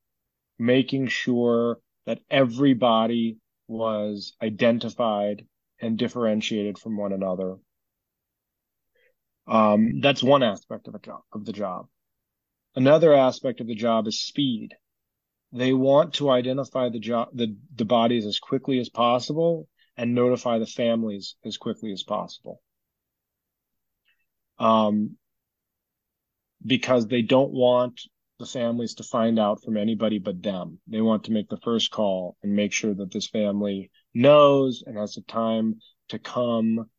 making 0.60 1.08
sure 1.08 1.80
that 2.06 2.20
everybody 2.30 3.38
was 3.68 4.34
identified 4.42 5.46
and 5.80 5.98
differentiated 5.98 6.78
from 6.78 6.98
one 6.98 7.14
another. 7.14 7.58
Um, 9.48 10.02
that's 10.02 10.24
one 10.24 10.44
aspect 10.44 10.88
of 10.88 10.96
a 10.96 11.00
job, 11.00 11.22
of 11.32 11.46
the 11.46 11.54
job. 11.54 11.88
Another 12.76 13.14
aspect 13.14 13.62
of 13.62 13.68
the 13.68 13.76
job 13.76 14.08
is 14.08 14.22
speed. 14.22 14.76
They 15.54 15.74
want 15.74 16.16
to 16.16 16.30
identify 16.30 16.90
the 16.90 17.00
job, 17.00 17.30
the, 17.34 17.56
the 17.76 17.86
bodies 17.86 18.26
as 18.26 18.40
quickly 18.40 18.80
as 18.80 18.90
possible 18.90 19.68
and 19.96 20.14
notify 20.14 20.60
the 20.60 20.66
families 20.66 21.36
as 21.46 21.58
quickly 21.58 21.92
as 21.92 22.04
possible. 22.04 22.62
Um, 24.60 25.18
because 26.66 27.08
they 27.08 27.22
don't 27.22 27.52
want 27.52 28.02
the 28.40 28.46
families 28.46 28.96
to 28.96 29.04
find 29.04 29.40
out 29.40 29.64
from 29.64 29.78
anybody 29.78 30.20
but 30.20 30.44
them. 30.44 30.80
They 30.88 31.02
want 31.02 31.26
to 31.26 31.32
make 31.32 31.50
the 31.50 31.60
first 31.64 31.92
call 31.92 32.38
and 32.44 32.56
make 32.56 32.72
sure 32.72 32.94
that 32.94 33.12
this 33.12 33.28
family 33.28 33.92
knows 34.14 34.84
and 34.86 34.98
has 34.98 35.16
the 35.16 35.22
time 35.22 35.80
to 36.10 36.20
come 36.20 36.90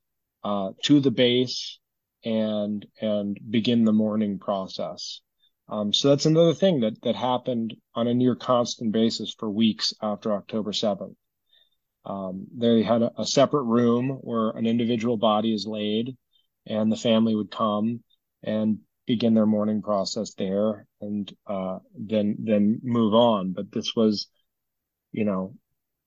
uh, 0.42 0.70
to 0.82 1.00
the 1.00 1.10
base 1.10 1.78
and 2.24 2.84
and 3.00 3.38
begin 3.50 3.84
the 3.84 3.92
mourning 3.92 4.38
process. 4.38 5.20
Um, 5.68 5.92
so 5.92 6.08
that's 6.08 6.26
another 6.26 6.54
thing 6.54 6.80
that 6.80 7.00
that 7.02 7.14
happened 7.14 7.74
on 7.94 8.08
a 8.08 8.14
near 8.14 8.34
constant 8.34 8.92
basis 8.92 9.34
for 9.38 9.48
weeks 9.48 9.92
after 10.02 10.32
October 10.32 10.72
7th. 10.72 11.14
Um, 12.04 12.46
they 12.56 12.82
had 12.82 13.02
a, 13.02 13.12
a 13.18 13.26
separate 13.26 13.64
room 13.64 14.08
where 14.22 14.50
an 14.50 14.66
individual 14.66 15.16
body 15.16 15.52
is 15.52 15.66
laid 15.66 16.16
and 16.68 16.92
the 16.92 16.96
family 16.96 17.34
would 17.34 17.50
come 17.50 18.02
and 18.42 18.78
begin 19.06 19.34
their 19.34 19.46
mourning 19.46 19.80
process 19.82 20.34
there 20.34 20.86
and 21.00 21.32
uh, 21.46 21.78
then 21.98 22.36
then 22.40 22.80
move 22.82 23.14
on. 23.14 23.52
But 23.52 23.72
this 23.72 23.96
was, 23.96 24.28
you 25.12 25.24
know, 25.24 25.54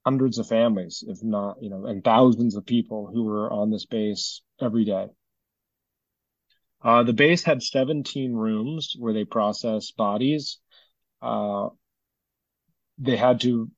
hundreds 0.05 0.37
of 0.37 0.47
families, 0.47 1.03
if 1.07 1.23
not, 1.23 1.61
you 1.61 1.69
know, 1.69 1.85
and 1.87 2.03
thousands 2.03 2.55
of 2.55 2.65
people 2.65 3.09
who 3.11 3.23
were 3.23 3.51
on 3.51 3.71
this 3.71 3.85
base 3.85 4.41
every 4.61 4.85
day. 4.85 5.07
Uh, 6.83 7.03
the 7.03 7.13
base 7.13 7.43
had 7.43 7.61
17 7.61 8.33
rooms 8.33 8.95
where 8.97 9.13
they 9.13 9.25
processed 9.25 9.97
bodies. 9.97 10.59
Uh, 11.21 11.69
they 12.97 13.15
had 13.15 13.41
to 13.41 13.69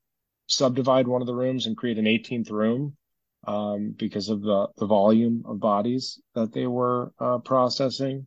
subdivide 0.46 1.06
one 1.06 1.20
of 1.20 1.26
the 1.26 1.34
rooms 1.34 1.66
and 1.66 1.76
create 1.76 1.98
an 1.98 2.06
18th 2.06 2.50
room 2.50 2.96
um, 3.46 3.94
because 3.96 4.28
of 4.28 4.42
the, 4.42 4.68
the 4.78 4.86
volume 4.86 5.44
of 5.46 5.60
bodies 5.60 6.20
that 6.34 6.52
they 6.52 6.66
were 6.66 7.12
uh, 7.18 7.38
processing. 7.38 8.26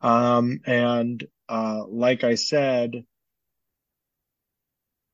Um, 0.00 0.60
and 0.66 1.24
uh, 1.48 1.84
like 1.86 2.24
I 2.24 2.34
said, 2.36 3.04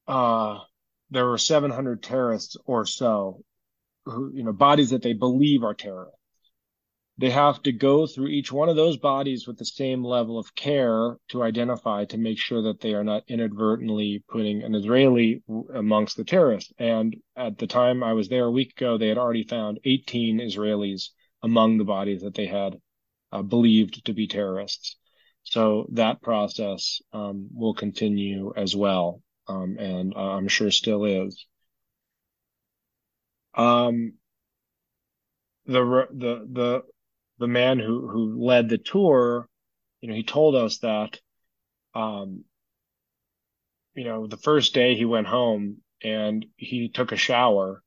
uh, 0.07 0.59
there 1.11 1.26
were 1.26 1.38
700 1.38 2.03
terrorists 2.03 2.57
or 2.66 2.84
so, 2.84 3.42
who, 4.05 4.32
you 4.34 4.45
know, 4.45 4.53
bodies 4.53 4.90
that 4.90 5.03
they 5.03 5.14
believe 5.14 5.64
are 5.64 5.74
terrorists 5.74 6.18
they 7.17 7.31
have 7.31 7.62
to 7.62 7.73
go 7.73 8.07
through 8.07 8.27
each 8.27 8.51
one 8.51 8.69
of 8.69 8.75
those 8.75 8.97
bodies 8.97 9.47
with 9.47 9.57
the 9.57 9.65
same 9.65 10.05
level 10.05 10.39
of 10.39 10.55
care 10.55 11.17
to 11.29 11.43
identify 11.45 12.05
to 12.05 12.19
make 12.19 12.39
sure 12.39 12.62
that 12.62 12.81
they 12.81 12.93
are 12.93 13.05
not 13.05 13.23
inadvertently 13.29 14.25
putting 14.29 14.62
an 14.62 14.75
Israeli 14.75 15.43
amongst 15.73 16.17
the 16.17 16.25
terrorists. 16.25 16.73
And 16.79 17.15
at 17.37 17.59
the 17.59 17.69
time 17.69 18.03
I 18.03 18.15
was 18.15 18.29
there 18.29 18.45
a 18.45 18.51
week 18.51 18.73
ago, 18.73 18.99
they 18.99 19.09
had 19.09 19.19
already 19.19 19.45
found 19.45 19.79
18 19.85 20.41
Israelis 20.41 21.11
among 21.43 21.79
the 21.79 21.85
bodies 21.85 22.23
that 22.23 22.35
they 22.35 22.47
had 22.47 22.81
uh, 23.31 23.43
believed 23.43 24.05
to 24.07 24.12
be 24.12 24.27
terrorists. 24.27 24.97
So 25.45 25.87
that 25.93 26.21
process 26.23 27.01
um, 27.12 27.49
will 27.55 27.75
continue 27.75 28.53
as 28.57 28.75
well, 28.75 29.21
um, 29.47 29.77
and 29.79 30.15
uh, 30.17 30.19
I'm 30.19 30.49
sure 30.49 30.71
still 30.71 31.05
is. 31.05 31.47
Um, 33.55 34.15
the 35.67 36.07
the 36.12 36.49
the 36.51 36.83
the 37.39 37.47
man 37.47 37.78
who 37.78 38.09
who 38.09 38.45
led 38.45 38.68
the 38.68 38.78
tour, 38.78 39.49
you 40.01 40.09
know, 40.09 40.14
he 40.14 40.22
told 40.22 40.55
us 40.55 40.78
that, 40.78 41.20
um, 41.95 42.45
you 43.95 44.05
know, 44.05 44.26
the 44.26 44.37
first 44.37 44.74
day 44.74 44.95
he 44.95 45.05
went 45.05 45.26
home 45.26 45.78
and 46.03 46.47
he 46.57 46.89
took 46.89 47.12
a 47.12 47.16
shower, 47.16 47.82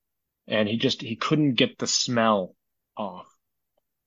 and 0.47 0.67
he 0.67 0.77
just 0.77 1.01
he 1.01 1.15
couldn't 1.15 1.55
get 1.55 1.77
the 1.77 1.87
smell 1.87 2.55
off, 2.95 3.27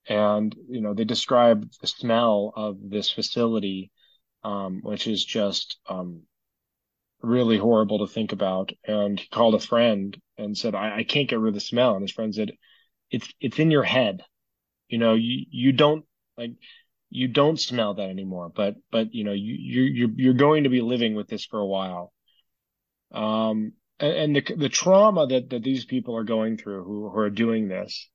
and 0.08 0.54
you 0.68 0.80
know 0.80 0.94
they 0.94 1.04
described 1.04 1.80
the 1.80 1.86
smell 1.86 2.52
of 2.56 2.78
this 2.90 3.10
facility, 3.10 3.90
um, 4.44 4.80
which 4.82 5.06
is 5.06 5.24
just 5.24 5.78
um, 5.88 6.22
really 7.22 7.58
horrible 7.58 7.98
to 7.98 8.12
think 8.12 8.32
about. 8.32 8.72
And 8.86 9.18
he 9.18 9.28
called 9.28 9.54
a 9.54 9.60
friend 9.60 10.16
and 10.38 10.56
said, 10.56 10.74
I, 10.74 10.98
I 10.98 11.04
can't 11.04 11.28
get 11.28 11.38
rid 11.38 11.50
of 11.50 11.54
the 11.54 11.60
smell. 11.60 11.94
And 11.94 12.02
his 12.02 12.12
friend 12.12 12.34
said, 12.34 12.52
it's, 13.10 13.28
it's 13.40 13.58
in 13.58 13.70
your 13.70 13.82
head. 13.82 14.22
You 14.90 14.98
know, 14.98 15.14
you, 15.14 15.46
you 15.50 15.72
don't 15.72 16.04
like, 16.36 16.52
you 17.10 17.28
don't 17.28 17.58
smell 17.58 17.94
that 17.94 18.08
anymore, 18.08 18.52
but, 18.54 18.74
but, 18.90 19.14
you 19.14 19.24
know, 19.24 19.32
you, 19.32 19.54
you, 19.58 19.82
you're, 19.82 20.10
you're 20.16 20.34
going 20.34 20.64
to 20.64 20.70
be 20.70 20.80
living 20.80 21.14
with 21.14 21.28
this 21.28 21.44
for 21.44 21.58
a 21.58 21.66
while. 21.66 22.12
Um, 23.12 23.72
and, 23.98 24.12
and 24.12 24.36
the, 24.36 24.54
the 24.54 24.68
trauma 24.68 25.26
that, 25.26 25.50
that 25.50 25.62
these 25.62 25.84
people 25.84 26.16
are 26.16 26.24
going 26.24 26.56
through 26.56 26.84
who, 26.84 27.10
who 27.10 27.18
are 27.18 27.30
doing 27.30 27.68
this, 27.68 28.08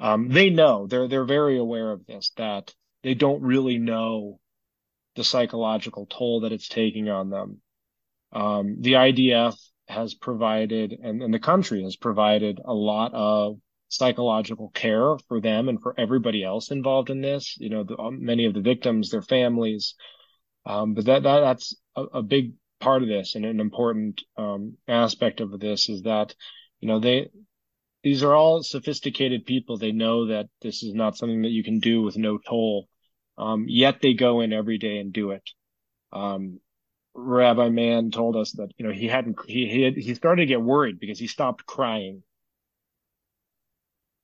um, 0.00 0.28
they 0.28 0.50
know 0.50 0.86
they're, 0.86 1.08
they're 1.08 1.24
very 1.24 1.58
aware 1.58 1.90
of 1.90 2.04
this, 2.06 2.32
that 2.36 2.72
they 3.02 3.14
don't 3.14 3.42
really 3.42 3.78
know 3.78 4.38
the 5.16 5.24
psychological 5.24 6.06
toll 6.06 6.40
that 6.40 6.52
it's 6.52 6.68
taking 6.68 7.08
on 7.08 7.30
them. 7.30 7.60
Um, 8.32 8.78
the 8.80 8.94
IDF 8.94 9.56
has 9.88 10.14
provided, 10.14 10.92
and, 10.92 11.22
and 11.22 11.32
the 11.32 11.38
country 11.38 11.82
has 11.84 11.96
provided 11.96 12.60
a 12.64 12.74
lot 12.74 13.12
of 13.14 13.58
psychological 13.96 14.70
care 14.70 15.16
for 15.28 15.40
them 15.40 15.68
and 15.68 15.80
for 15.80 15.94
everybody 15.98 16.42
else 16.42 16.70
involved 16.70 17.10
in 17.10 17.20
this. 17.20 17.56
You 17.58 17.70
know, 17.70 17.84
the, 17.84 17.98
um, 17.98 18.24
many 18.24 18.46
of 18.46 18.54
the 18.54 18.60
victims, 18.60 19.10
their 19.10 19.22
families. 19.22 19.94
Um, 20.66 20.94
but 20.94 21.04
that, 21.06 21.22
that 21.22 21.40
that's 21.40 21.76
a, 21.96 22.02
a, 22.02 22.22
big 22.22 22.54
part 22.80 23.02
of 23.02 23.08
this 23.08 23.34
and 23.34 23.44
an 23.44 23.60
important 23.60 24.22
um, 24.38 24.78
aspect 24.88 25.40
of 25.40 25.58
this 25.60 25.90
is 25.90 26.02
that, 26.02 26.34
you 26.80 26.88
know, 26.88 27.00
they 27.00 27.28
these 28.02 28.22
are 28.22 28.34
all 28.34 28.62
sophisticated 28.62 29.46
people. 29.46 29.78
They 29.78 29.92
know 29.92 30.26
that 30.26 30.46
this 30.60 30.82
is 30.82 30.94
not 30.94 31.16
something 31.16 31.42
that 31.42 31.50
you 31.50 31.64
can 31.64 31.80
do 31.80 32.02
with 32.02 32.16
no 32.16 32.38
toll. 32.38 32.88
Um, 33.38 33.66
yet 33.68 34.00
they 34.00 34.14
go 34.14 34.40
in 34.40 34.52
every 34.52 34.78
day 34.78 34.98
and 34.98 35.12
do 35.12 35.30
it. 35.30 35.42
Um, 36.12 36.60
Rabbi 37.14 37.68
Mann 37.70 38.10
told 38.10 38.36
us 38.36 38.52
that 38.52 38.70
you 38.76 38.86
know 38.86 38.92
he 38.92 39.06
hadn't 39.06 39.38
he 39.46 39.68
he, 39.68 39.82
had, 39.82 39.96
he 39.96 40.14
started 40.14 40.42
to 40.42 40.46
get 40.46 40.60
worried 40.60 40.98
because 40.98 41.18
he 41.18 41.26
stopped 41.26 41.64
crying 41.64 42.22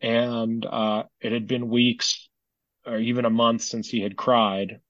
and 0.00 0.64
uh, 0.64 1.04
it 1.20 1.32
had 1.32 1.46
been 1.46 1.68
weeks 1.68 2.28
or 2.86 2.98
even 2.98 3.24
a 3.24 3.30
month 3.30 3.62
since 3.62 3.88
he 3.88 4.00
had 4.00 4.16
cried. 4.16 4.80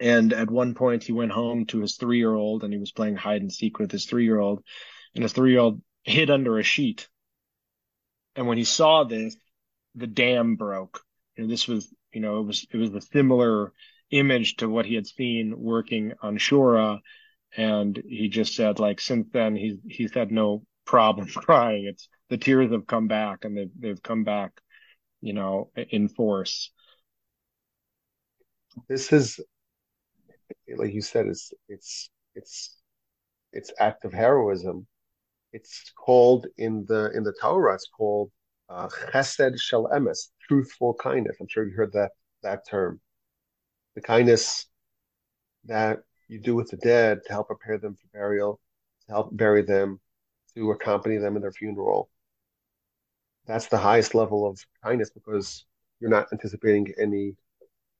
And 0.00 0.32
at 0.32 0.50
one 0.50 0.74
point, 0.74 1.04
he 1.04 1.12
went 1.12 1.32
home 1.32 1.66
to 1.66 1.80
his 1.80 1.96
three 1.96 2.18
year 2.18 2.34
old 2.34 2.64
and 2.64 2.72
he 2.72 2.78
was 2.78 2.92
playing 2.92 3.16
hide 3.16 3.40
and 3.40 3.52
seek 3.52 3.78
with 3.78 3.90
his 3.90 4.06
three 4.06 4.24
year 4.24 4.38
old, 4.38 4.62
and 5.14 5.22
his 5.22 5.32
three 5.32 5.52
year 5.52 5.60
old 5.60 5.80
hid 6.02 6.30
under 6.30 6.58
a 6.58 6.62
sheet. 6.62 7.08
And 8.36 8.46
when 8.46 8.58
he 8.58 8.64
saw 8.64 9.04
this, 9.04 9.36
the 9.94 10.06
dam 10.06 10.56
broke. 10.56 11.00
You 11.36 11.44
know, 11.44 11.50
this 11.50 11.68
was, 11.68 11.92
you 12.12 12.20
know, 12.20 12.40
it 12.40 12.46
was 12.46 12.66
it 12.70 12.76
was 12.76 12.92
a 12.94 13.00
similar 13.00 13.72
image 14.10 14.56
to 14.56 14.68
what 14.68 14.86
he 14.86 14.94
had 14.94 15.06
seen 15.06 15.54
working 15.56 16.12
on 16.20 16.38
Shura. 16.38 16.98
And 17.56 18.00
he 18.06 18.28
just 18.28 18.54
said, 18.54 18.80
like, 18.80 19.00
since 19.00 19.28
then, 19.32 19.54
he's 19.54 19.76
he's 19.88 20.12
had 20.12 20.32
no 20.32 20.64
problem 20.84 21.28
crying. 21.34 21.86
It's 21.86 22.08
the 22.30 22.38
tears 22.38 22.72
have 22.72 22.86
come 22.86 23.08
back 23.08 23.44
and 23.44 23.56
they've 23.56 23.70
they've 23.78 24.02
come 24.02 24.24
back, 24.24 24.52
you 25.20 25.32
know, 25.32 25.70
in 25.90 26.08
force. 26.08 26.70
This 28.88 29.12
is 29.12 29.40
like 30.76 30.92
you 30.92 31.02
said, 31.02 31.26
it's 31.26 31.52
it's 31.68 32.10
it's 32.34 32.76
it's 33.52 33.72
act 33.78 34.04
of 34.04 34.12
heroism. 34.12 34.86
It's 35.52 35.92
called 35.96 36.46
in 36.56 36.84
the 36.88 37.10
in 37.14 37.22
the 37.22 37.34
Torah. 37.40 37.74
It's 37.74 37.88
called 37.88 38.30
uh, 38.68 38.88
chesed 39.12 39.60
shel 39.60 39.88
emes, 39.92 40.28
truthful 40.48 40.94
kindness. 40.94 41.36
I'm 41.40 41.48
sure 41.48 41.66
you 41.66 41.74
heard 41.74 41.92
that 41.92 42.12
that 42.42 42.68
term. 42.68 43.00
The 43.94 44.00
kindness 44.00 44.66
that 45.66 46.00
you 46.28 46.40
do 46.40 46.54
with 46.54 46.70
the 46.70 46.76
dead 46.78 47.20
to 47.26 47.32
help 47.32 47.48
prepare 47.48 47.78
them 47.78 47.94
for 47.94 48.06
burial, 48.12 48.60
to 49.06 49.12
help 49.12 49.36
bury 49.36 49.62
them, 49.62 50.00
to 50.54 50.70
accompany 50.72 51.18
them 51.18 51.36
in 51.36 51.42
their 51.42 51.52
funeral. 51.52 52.10
That's 53.46 53.68
the 53.68 53.78
highest 53.78 54.14
level 54.14 54.46
of 54.46 54.58
kindness 54.82 55.10
because 55.10 55.66
you're 56.00 56.10
not 56.10 56.28
anticipating 56.32 56.92
any 56.98 57.36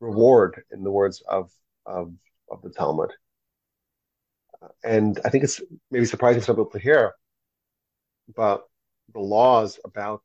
reward, 0.01 0.62
in 0.72 0.82
the 0.82 0.90
words 0.90 1.22
of 1.28 1.51
of, 1.86 2.12
of 2.51 2.62
the 2.62 2.70
Talmud. 2.70 3.12
And 4.82 5.20
I 5.24 5.28
think 5.28 5.45
it's 5.45 5.61
maybe 5.90 6.07
surprising 6.07 6.40
for 6.40 6.47
some 6.47 6.57
people 6.57 6.70
to 6.70 6.78
hear, 6.78 7.12
but 8.34 8.64
the 9.12 9.20
laws 9.20 9.78
about 9.84 10.22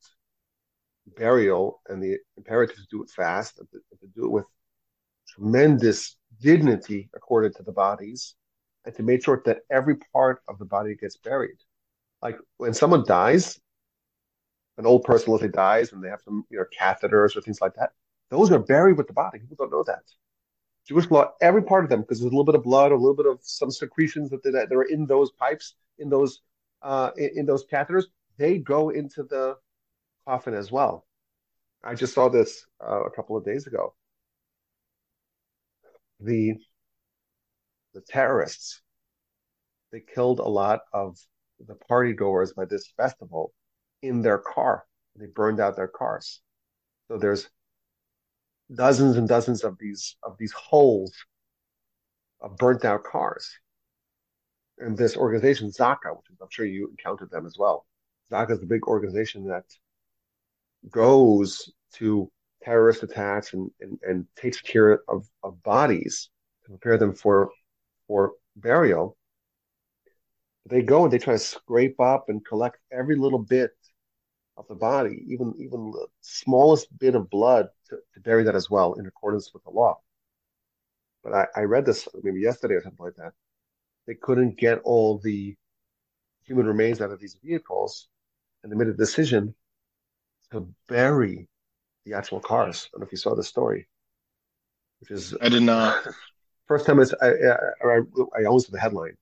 burial 1.17 1.81
and 1.89 2.01
the 2.01 2.17
imperative 2.37 2.77
to 2.77 2.87
do 2.89 3.03
it 3.03 3.09
fast, 3.09 3.57
to, 3.57 3.65
to 3.73 4.07
do 4.15 4.25
it 4.25 4.31
with 4.31 4.45
tremendous 5.27 6.15
dignity 6.39 7.09
accorded 7.13 7.55
to 7.55 7.63
the 7.63 7.71
bodies, 7.71 8.35
and 8.85 8.95
to 8.95 9.03
make 9.03 9.23
sure 9.23 9.41
that 9.45 9.59
every 9.69 9.97
part 10.13 10.41
of 10.47 10.57
the 10.59 10.65
body 10.65 10.95
gets 10.95 11.17
buried 11.17 11.57
like 12.21 12.37
when 12.57 12.73
someone 12.73 13.03
dies, 13.05 13.59
an 14.79 14.85
old 14.85 15.03
person, 15.03 15.37
say, 15.37 15.49
dies, 15.49 15.91
and 15.91 16.01
they 16.01 16.07
have 16.09 16.21
some, 16.23 16.45
you 16.49 16.57
know, 16.57 16.65
catheters 16.79 17.35
or 17.35 17.41
things 17.41 17.59
like 17.61 17.75
that. 17.75 17.91
Those 18.29 18.49
are 18.51 18.59
buried 18.59 18.97
with 18.97 19.07
the 19.07 19.13
body. 19.13 19.39
People 19.39 19.57
don't 19.57 19.71
know 19.71 19.83
that. 19.83 20.03
Jewish 20.87 21.11
law, 21.11 21.33
every 21.41 21.61
part 21.61 21.83
of 21.83 21.89
them, 21.89 22.01
because 22.01 22.19
there's 22.19 22.31
a 22.31 22.35
little 22.35 22.45
bit 22.45 22.55
of 22.55 22.63
blood, 22.63 22.91
a 22.91 22.95
little 22.95 23.15
bit 23.15 23.25
of 23.25 23.39
some 23.43 23.69
secretions 23.69 24.29
that, 24.29 24.41
that 24.43 24.71
are 24.71 24.83
in 24.83 25.05
those 25.05 25.31
pipes, 25.31 25.75
in 25.99 26.09
those 26.09 26.41
uh, 26.81 27.11
in, 27.17 27.31
in 27.35 27.45
those 27.45 27.65
catheters, 27.65 28.05
they 28.37 28.57
go 28.57 28.89
into 28.89 29.23
the 29.23 29.57
coffin 30.25 30.53
as 30.53 30.71
well. 30.71 31.05
I 31.83 31.93
just 31.93 32.13
saw 32.13 32.29
this 32.29 32.65
uh, 32.81 33.03
a 33.03 33.11
couple 33.11 33.35
of 33.35 33.43
days 33.43 33.67
ago. 33.67 33.93
The 36.21 36.53
the 37.93 38.01
terrorists 38.01 38.81
they 39.91 39.99
killed 39.99 40.39
a 40.39 40.47
lot 40.47 40.81
of 40.93 41.17
the 41.67 41.75
party 41.75 42.13
goers 42.13 42.53
by 42.53 42.65
this 42.65 42.87
festival 42.95 43.51
in 44.01 44.21
their 44.21 44.37
car. 44.37 44.85
They 45.15 45.27
burned 45.27 45.59
out 45.59 45.75
their 45.75 45.87
cars. 45.87 46.41
So 47.07 47.17
there's 47.17 47.49
dozens 48.73 49.17
and 49.17 49.27
dozens 49.27 49.63
of 49.63 49.77
these 49.79 50.15
of 50.23 50.37
these 50.37 50.51
holes 50.53 51.11
of 52.41 52.55
burnt 52.57 52.85
out 52.85 53.03
cars. 53.03 53.49
And 54.77 54.97
this 54.97 55.17
organization, 55.17 55.71
Zaka, 55.71 56.15
which 56.15 56.27
I'm 56.41 56.47
sure 56.49 56.65
you 56.65 56.87
encountered 56.89 57.31
them 57.31 57.45
as 57.45 57.57
well. 57.57 57.85
Zaka 58.31 58.51
is 58.51 58.59
the 58.59 58.65
big 58.65 58.87
organization 58.87 59.45
that 59.47 59.65
goes 60.89 61.71
to 61.95 62.31
terrorist 62.63 63.03
attacks 63.03 63.53
and, 63.53 63.69
and, 63.81 63.99
and 64.03 64.25
takes 64.35 64.61
care 64.61 65.01
of, 65.09 65.27
of 65.43 65.61
bodies 65.63 66.29
to 66.63 66.69
prepare 66.69 66.97
them 66.97 67.13
for 67.13 67.49
for 68.07 68.33
burial 68.55 69.17
they 70.69 70.81
go 70.81 71.03
and 71.03 71.11
they 71.11 71.17
try 71.17 71.33
to 71.33 71.39
scrape 71.39 71.99
up 71.99 72.25
and 72.27 72.45
collect 72.45 72.77
every 72.91 73.15
little 73.15 73.39
bit 73.39 73.71
of 74.59 74.67
the 74.67 74.75
body, 74.75 75.23
even 75.27 75.53
even 75.57 75.91
the 75.91 76.07
smallest 76.21 76.87
bit 76.99 77.15
of 77.15 77.29
blood, 77.29 77.69
to, 77.89 77.97
to 78.13 78.19
bury 78.19 78.43
that 78.43 78.55
as 78.55 78.69
well 78.69 78.93
in 78.93 79.07
accordance 79.07 79.53
with 79.53 79.63
the 79.63 79.69
law. 79.69 79.99
But 81.23 81.33
I, 81.33 81.47
I 81.55 81.61
read 81.61 81.85
this 81.85 82.07
maybe 82.21 82.41
yesterday 82.41 82.75
or 82.75 82.83
something 82.83 83.05
like 83.05 83.15
that. 83.15 83.33
They 84.05 84.15
couldn't 84.15 84.57
get 84.57 84.79
all 84.83 85.17
the 85.17 85.55
human 86.43 86.65
remains 86.65 87.01
out 87.01 87.11
of 87.11 87.19
these 87.19 87.37
vehicles, 87.43 88.07
and 88.61 88.71
they 88.71 88.75
made 88.75 88.87
a 88.87 88.93
decision 88.93 89.55
to 90.51 90.67
bury 90.87 91.47
the 92.05 92.13
actual 92.13 92.39
cars. 92.39 92.87
I 92.87 92.89
don't 92.93 93.01
know 93.01 93.05
if 93.05 93.11
you 93.11 93.17
saw 93.17 93.35
the 93.35 93.43
story, 93.43 93.87
which 94.99 95.11
is 95.11 95.35
I 95.41 95.49
did 95.49 95.63
not. 95.63 96.05
First 96.67 96.85
time 96.85 96.99
it's 96.99 97.13
I 97.21 97.29
I, 97.29 97.99
I 98.37 98.45
always 98.45 98.65
saw 98.65 98.71
the 98.71 98.79
headline, 98.79 99.15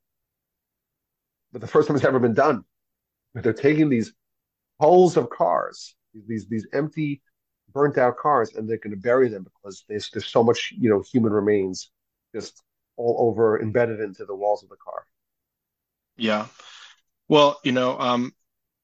but 1.51 1.61
the 1.61 1.67
first 1.67 1.87
time 1.87 1.95
it's 1.95 2.05
ever 2.05 2.19
been 2.19 2.33
done. 2.33 2.65
But 3.33 3.43
they're 3.43 3.53
taking 3.53 3.87
these 3.87 4.13
hulls 4.79 5.17
of 5.17 5.29
cars, 5.29 5.95
these 6.27 6.47
these 6.47 6.67
empty, 6.73 7.21
burnt 7.73 7.97
out 7.97 8.17
cars, 8.17 8.53
and 8.55 8.69
they're 8.69 8.77
going 8.77 8.95
to 8.95 9.01
bury 9.01 9.29
them 9.29 9.43
because 9.43 9.83
there's 9.87 10.09
there's 10.11 10.27
so 10.27 10.43
much 10.43 10.73
you 10.77 10.89
know 10.89 11.03
human 11.11 11.31
remains 11.31 11.91
just 12.33 12.61
all 12.97 13.29
over 13.29 13.61
embedded 13.61 13.99
into 13.99 14.25
the 14.25 14.35
walls 14.35 14.63
of 14.63 14.69
the 14.69 14.75
car. 14.75 15.05
Yeah. 16.17 16.47
Well, 17.29 17.59
you 17.63 17.71
know, 17.71 17.99
um, 17.99 18.31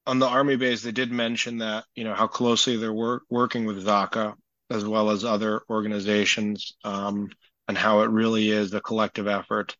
on 0.06 0.18
the 0.18 0.28
army 0.28 0.56
base, 0.56 0.82
they 0.82 0.92
did 0.92 1.10
mention 1.10 1.58
that, 1.58 1.84
you 1.94 2.04
know, 2.04 2.14
how 2.14 2.26
closely 2.26 2.76
they're 2.76 2.92
work, 2.92 3.22
working 3.30 3.64
with 3.64 3.84
Zaka 3.84 4.34
as 4.70 4.84
well 4.84 5.10
as 5.10 5.24
other 5.24 5.62
organizations, 5.68 6.74
um, 6.84 7.28
and 7.68 7.76
how 7.76 8.00
it 8.00 8.10
really 8.10 8.50
is 8.50 8.72
a 8.72 8.80
collective 8.80 9.26
effort. 9.26 9.76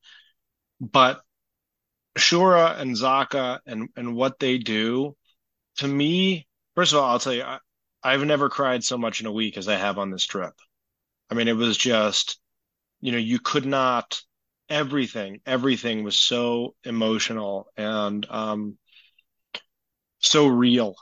But 0.81 1.21
Shura 2.19 2.79
and 2.79 2.97
Zaka 2.97 3.61
and, 3.67 3.89
and 3.97 4.15
what 4.15 4.39
they 4.39 4.59
do, 4.59 5.17
to 5.79 5.89
me, 5.89 6.47
first 6.75 6.93
of 6.93 6.99
all, 6.99 7.11
I'll 7.11 7.19
tell 7.19 7.33
you, 7.33 7.43
I, 7.43 7.59
I've 8.03 8.25
never 8.25 8.49
cried 8.49 8.85
so 8.85 8.99
much 8.99 9.21
in 9.21 9.27
a 9.27 9.33
week 9.33 9.57
as 9.57 9.69
I 9.69 9.77
have 9.77 9.99
on 9.99 10.11
this 10.11 10.27
trip. 10.27 10.55
I 11.31 11.35
mean, 11.35 11.49
it 11.49 11.57
was 11.57 11.77
just, 11.77 12.39
you 13.01 13.13
know, 13.13 13.19
you 13.19 13.39
could 13.39 13.67
not, 13.67 14.21
everything, 14.69 15.41
everything 15.47 16.05
was 16.05 16.19
so 16.21 16.75
emotional 16.85 17.67
and, 17.77 18.27
um, 18.31 18.79
so 20.19 20.47
real. 20.47 20.95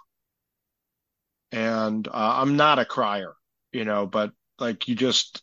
And, 1.51 2.07
uh, 2.09 2.11
I'm 2.14 2.57
not 2.57 2.79
a 2.79 2.85
crier, 2.85 3.35
you 3.73 3.85
know, 3.85 4.07
but 4.07 4.33
like 4.59 4.89
you 4.89 4.95
just, 4.95 5.43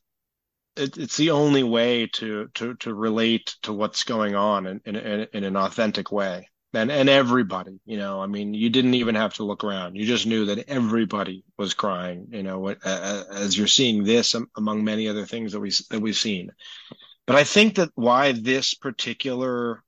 it, 0.76 0.98
it's 0.98 1.18
the 1.18 1.32
only 1.32 1.64
way 1.64 2.08
to, 2.14 2.48
to, 2.56 2.76
to 2.76 2.94
relate 2.94 3.56
to 3.64 3.74
what's 3.74 4.06
going 4.06 4.36
on 4.36 4.66
in, 4.66 4.82
in, 4.86 5.28
in 5.34 5.44
an 5.44 5.58
authentic 5.58 6.12
way 6.12 6.48
and 6.74 6.92
and 6.92 7.10
everybody 7.10 7.80
you 7.86 7.98
know 7.98 8.22
i 8.22 8.28
mean 8.28 8.54
you 8.54 8.70
didn't 8.70 8.94
even 8.94 9.16
have 9.16 9.34
to 9.34 9.44
look 9.44 9.64
around. 9.64 9.96
You 9.96 10.06
just 10.06 10.28
knew 10.28 10.46
that 10.46 10.70
everybody 10.70 11.44
was 11.58 11.74
crying 11.74 12.28
you 12.32 12.44
know 12.44 12.68
as 12.68 13.58
you're 13.58 13.68
seeing 13.68 14.04
this 14.04 14.36
among 14.56 14.84
many 14.84 15.08
other 15.08 15.26
things 15.26 15.52
that 15.52 15.60
we 15.60 15.72
that 15.90 16.02
we've 16.02 16.16
seen. 16.16 16.52
But 17.26 17.36
i 17.36 17.44
think 17.44 17.76
that 17.76 17.90
why 17.96 18.32
this 18.34 18.74
particular 18.74 19.84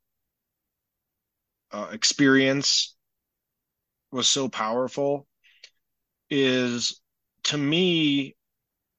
uh, 1.71 1.87
experience 1.91 2.95
was 4.11 4.27
so 4.27 4.49
powerful 4.49 5.25
is 6.29 6.99
to 7.43 7.57
me 7.57 8.35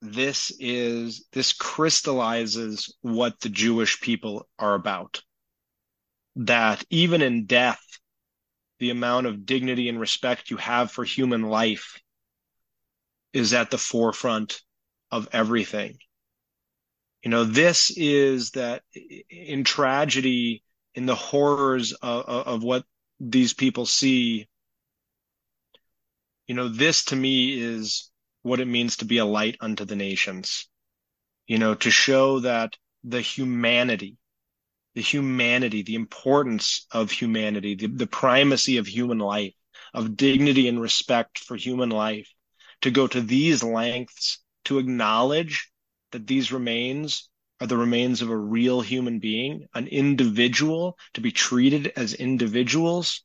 this 0.01 0.51
is 0.59 1.27
this 1.33 1.53
crystallizes 1.53 2.97
what 3.03 3.39
the 3.41 3.49
jewish 3.49 4.01
people 4.01 4.49
are 4.59 4.75
about 4.75 5.23
that 6.37 6.85
even 6.91 7.23
in 7.23 7.47
death, 7.47 7.83
the 8.79 8.91
amount 8.91 9.27
of 9.27 9.47
dignity 9.47 9.89
and 9.89 10.01
respect 10.01 10.51
you 10.51 10.57
have 10.57 10.91
for 10.91 11.05
human 11.05 11.43
life 11.43 12.01
is 13.33 13.55
at 13.55 13.71
the 13.71 13.79
forefront 13.79 14.61
of 15.11 15.29
everything. 15.33 15.99
You 17.23 17.31
know, 17.31 17.45
this 17.45 17.93
is 17.97 18.51
that 18.53 18.83
in 19.31 19.63
tragedy, 19.63 20.65
in 20.95 21.07
the 21.07 21.15
horrors 21.15 21.93
of, 21.93 22.25
of 22.25 22.63
what 22.65 22.85
these 23.21 23.55
people 23.55 23.87
see, 23.87 24.49
you 26.49 26.55
know, 26.55 26.69
this 26.69 27.05
to 27.07 27.17
me 27.17 27.59
is 27.61 28.11
what 28.43 28.61
it 28.61 28.67
means 28.67 28.97
to 28.97 29.05
be 29.05 29.19
a 29.19 29.25
light 29.25 29.57
unto 29.61 29.85
the 29.85 29.97
nations. 29.97 30.69
You 31.47 31.59
know, 31.59 31.75
to 31.77 31.91
show 31.91 32.41
that 32.41 32.77
the 33.05 33.21
humanity 33.21 34.17
the 34.95 35.01
humanity, 35.01 35.83
the 35.83 35.95
importance 35.95 36.87
of 36.91 37.11
humanity, 37.11 37.75
the, 37.75 37.87
the 37.87 38.07
primacy 38.07 38.77
of 38.77 38.87
human 38.87 39.19
life, 39.19 39.55
of 39.95 40.17
dignity 40.17 40.69
and 40.69 40.81
respect 40.81 41.39
for 41.39 41.57
human 41.57 41.91
life, 41.91 42.29
to 42.83 42.91
go 42.91 43.07
to 43.07 43.21
these 43.21 43.63
lengths 43.63 44.39
to 44.65 44.79
acknowledge 44.79 45.71
that 46.11 46.27
these 46.27 46.53
remains 46.53 47.29
are 47.61 47.67
the 47.67 47.77
remains 47.77 48.23
of 48.23 48.31
a 48.31 48.37
real 48.37 48.81
human 48.81 49.19
being, 49.19 49.67
an 49.75 49.87
individual, 49.87 50.99
to 51.15 51.21
be 51.21 51.31
treated 51.31 51.93
as 51.97 52.13
individuals, 52.13 53.23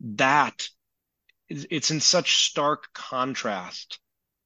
that 0.00 0.66
it's 1.48 1.90
in 1.90 2.00
such 2.00 2.46
stark 2.46 2.88
contrast 2.94 3.98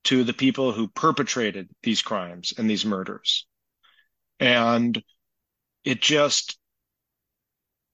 to 0.04 0.24
the 0.24 0.32
people 0.32 0.72
who 0.72 0.88
perpetrated 0.88 1.68
these 1.82 2.02
crimes 2.02 2.54
and 2.56 2.68
these 2.68 2.84
murders. 2.84 3.46
And 4.40 5.00
it 5.84 6.00
just 6.00 6.58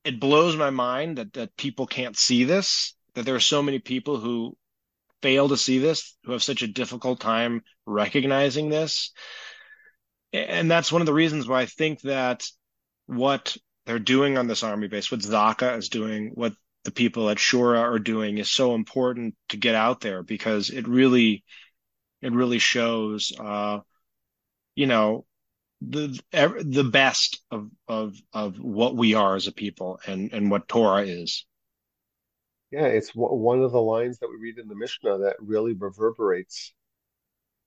it 0.04 0.20
blows 0.20 0.56
my 0.56 0.70
mind 0.70 1.18
that 1.18 1.32
that 1.34 1.56
people 1.56 1.86
can't 1.86 2.16
see 2.16 2.44
this 2.44 2.94
that 3.14 3.24
there 3.24 3.34
are 3.34 3.40
so 3.40 3.62
many 3.62 3.78
people 3.78 4.18
who 4.18 4.56
fail 5.22 5.48
to 5.48 5.56
see 5.56 5.78
this 5.78 6.16
who 6.24 6.32
have 6.32 6.42
such 6.42 6.62
a 6.62 6.68
difficult 6.68 7.20
time 7.20 7.62
recognizing 7.86 8.68
this. 8.68 9.12
And 10.32 10.70
that's 10.70 10.92
one 10.92 11.02
of 11.02 11.06
the 11.06 11.12
reasons 11.12 11.48
why 11.48 11.62
i 11.62 11.66
think 11.66 12.00
that 12.02 12.46
what 13.06 13.56
they're 13.84 13.98
doing 13.98 14.38
on 14.38 14.46
this 14.46 14.62
army 14.62 14.86
base 14.86 15.10
what 15.10 15.20
zaka 15.20 15.76
is 15.76 15.88
doing 15.88 16.30
what 16.34 16.52
the 16.84 16.92
people 16.92 17.28
at 17.28 17.38
shura 17.38 17.80
are 17.80 17.98
doing 17.98 18.38
is 18.38 18.48
so 18.48 18.74
important 18.74 19.34
to 19.48 19.56
get 19.56 19.74
out 19.74 20.00
there 20.00 20.22
because 20.22 20.70
it 20.70 20.86
really 20.86 21.42
it 22.22 22.32
really 22.32 22.60
shows 22.60 23.32
uh 23.40 23.80
you 24.76 24.86
know 24.86 25.26
the 25.80 26.20
the 26.64 26.84
best 26.84 27.40
of 27.50 27.70
of 27.88 28.16
of 28.32 28.58
what 28.58 28.96
we 28.96 29.14
are 29.14 29.36
as 29.36 29.46
a 29.46 29.52
people 29.52 30.00
and 30.06 30.32
and 30.32 30.50
what 30.50 30.68
Torah 30.68 31.02
is. 31.02 31.46
Yeah, 32.70 32.86
it's 32.86 33.10
one 33.14 33.62
of 33.62 33.72
the 33.72 33.80
lines 33.82 34.18
that 34.18 34.28
we 34.28 34.36
read 34.36 34.58
in 34.58 34.68
the 34.68 34.76
Mishnah 34.76 35.18
that 35.18 35.36
really 35.40 35.72
reverberates 35.72 36.72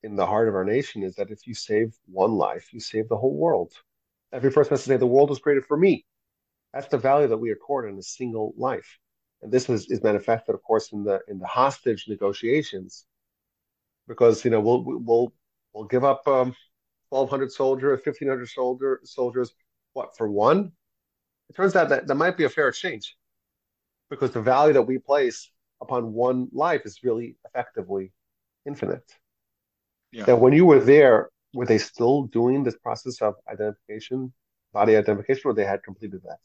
in 0.01 0.15
the 0.15 0.25
heart 0.25 0.47
of 0.47 0.55
our 0.55 0.63
nation 0.63 1.03
is 1.03 1.15
that 1.15 1.31
if 1.31 1.45
you 1.47 1.53
save 1.53 1.93
one 2.05 2.33
life, 2.33 2.73
you 2.73 2.79
save 2.79 3.09
the 3.09 3.17
whole 3.17 3.35
world. 3.35 3.73
Every 4.31 4.51
person 4.51 4.71
has 4.71 4.83
to 4.83 4.89
say 4.89 4.97
the 4.97 5.05
world 5.05 5.29
was 5.29 5.39
created 5.39 5.65
for 5.65 5.77
me. 5.77 6.05
That's 6.73 6.87
the 6.87 6.97
value 6.97 7.27
that 7.27 7.37
we 7.37 7.51
accord 7.51 7.89
in 7.89 7.97
a 7.97 8.03
single 8.03 8.53
life. 8.57 8.97
And 9.41 9.51
this 9.51 9.69
is, 9.69 9.89
is 9.89 10.01
manifested, 10.03 10.55
of 10.55 10.63
course, 10.63 10.91
in 10.91 11.03
the 11.03 11.19
in 11.27 11.37
the 11.39 11.47
hostage 11.47 12.05
negotiations, 12.07 13.05
because 14.07 14.43
you 14.45 14.51
know 14.51 14.61
we'll 14.61 14.83
we'll 14.83 15.33
we'll 15.73 15.85
give 15.85 16.05
up 16.05 16.25
um, 16.27 16.55
1,200 17.13 17.51
soldiers, 17.51 18.01
1,500 18.03 18.49
soldier, 18.49 18.99
soldiers, 19.03 19.53
what, 19.93 20.17
for 20.17 20.29
one? 20.29 20.71
It 21.49 21.55
turns 21.55 21.75
out 21.75 21.89
that 21.89 22.07
that 22.07 22.15
might 22.15 22.37
be 22.37 22.45
a 22.45 22.49
fair 22.49 22.67
exchange 22.67 23.15
because 24.09 24.31
the 24.31 24.41
value 24.41 24.73
that 24.73 24.81
we 24.81 24.97
place 24.97 25.49
upon 25.81 26.13
one 26.13 26.47
life 26.51 26.81
is 26.85 26.99
really 27.03 27.35
effectively 27.45 28.11
infinite. 28.65 29.03
Yeah. 30.11 30.25
Now, 30.27 30.35
when 30.37 30.53
you 30.53 30.65
were 30.65 30.79
there, 30.79 31.29
were 31.53 31.65
they 31.65 31.77
still 31.77 32.23
doing 32.23 32.63
this 32.63 32.77
process 32.77 33.21
of 33.21 33.35
identification, 33.51 34.33
body 34.73 34.95
identification, 34.95 35.41
or 35.45 35.53
they 35.53 35.65
had 35.65 35.83
completed 35.83 36.21
that? 36.23 36.37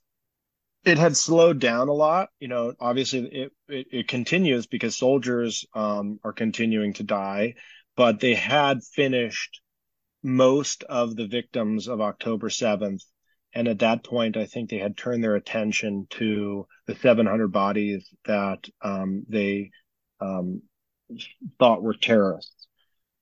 It 0.85 0.99
had 0.99 1.17
slowed 1.17 1.59
down 1.59 1.89
a 1.89 1.93
lot. 1.93 2.29
You 2.41 2.49
know, 2.49 2.75
obviously 2.79 3.21
it, 3.27 3.53
it, 3.69 3.87
it 3.91 4.09
continues 4.09 4.67
because 4.67 4.97
soldiers 4.97 5.67
um, 5.75 6.21
are 6.25 6.33
continuing 6.33 6.93
to 6.95 7.03
die, 7.03 7.55
but 7.97 8.21
they 8.21 8.35
had 8.35 8.83
finished 8.85 9.61
most 10.29 10.85
of 10.85 11.17
the 11.17 11.27
victims 11.27 11.89
of 11.89 12.01
October 12.01 12.49
7th. 12.49 13.03
And 13.55 13.67
at 13.67 13.79
that 13.79 14.05
point, 14.05 14.37
I 14.37 14.45
think 14.45 14.69
they 14.69 14.79
had 14.79 14.97
turned 14.97 15.25
their 15.25 15.35
attention 15.35 16.07
to 16.11 16.67
the 16.87 16.95
700 16.95 17.49
bodies 17.49 18.09
that 18.27 18.69
um, 18.83 19.25
they 19.29 19.71
um, 20.21 20.63
thought 21.59 21.83
were 21.83 21.95
terrorists. 21.95 22.67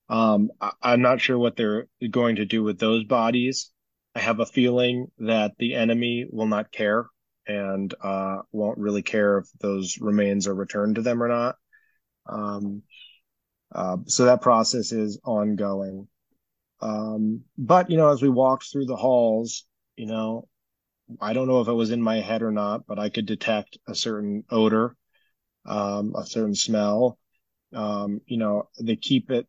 Um, 0.08 0.50
I- 0.60 0.72
am 0.82 1.02
not 1.02 1.20
sure 1.20 1.38
what 1.38 1.56
they're 1.56 1.86
going 2.10 2.36
to 2.36 2.44
do 2.44 2.62
with 2.62 2.78
those 2.78 3.04
bodies. 3.04 3.70
I 4.14 4.20
have 4.20 4.40
a 4.40 4.46
feeling 4.46 5.10
that 5.18 5.52
the 5.58 5.74
enemy 5.74 6.26
will 6.30 6.46
not 6.46 6.72
care 6.72 7.06
and 7.46 7.94
uh, 8.00 8.38
won't 8.50 8.78
really 8.78 9.02
care 9.02 9.38
if 9.38 9.46
those 9.60 9.98
remains 10.00 10.48
are 10.48 10.54
returned 10.54 10.96
to 10.96 11.02
them 11.02 11.22
or 11.22 11.28
not. 11.28 11.56
Um, 12.26 12.82
uh, 13.72 13.98
so 14.06 14.24
that 14.24 14.42
process 14.42 14.92
is 14.92 15.20
ongoing. 15.24 16.08
Um, 16.80 17.42
but 17.56 17.90
you 17.90 17.96
know, 17.96 18.10
as 18.10 18.22
we 18.22 18.28
walked 18.28 18.70
through 18.70 18.86
the 18.86 18.96
halls, 18.96 19.64
you 19.96 20.06
know, 20.06 20.48
I 21.20 21.32
don't 21.32 21.48
know 21.48 21.60
if 21.60 21.68
it 21.68 21.72
was 21.72 21.90
in 21.90 22.02
my 22.02 22.20
head 22.20 22.42
or 22.42 22.50
not, 22.50 22.86
but 22.86 22.98
I 22.98 23.08
could 23.08 23.26
detect 23.26 23.78
a 23.86 23.94
certain 23.94 24.44
odor, 24.50 24.96
um, 25.64 26.14
a 26.16 26.26
certain 26.26 26.54
smell. 26.54 27.18
Um, 27.74 28.20
you 28.26 28.38
know, 28.38 28.68
they 28.80 28.96
keep 28.96 29.30
it 29.30 29.46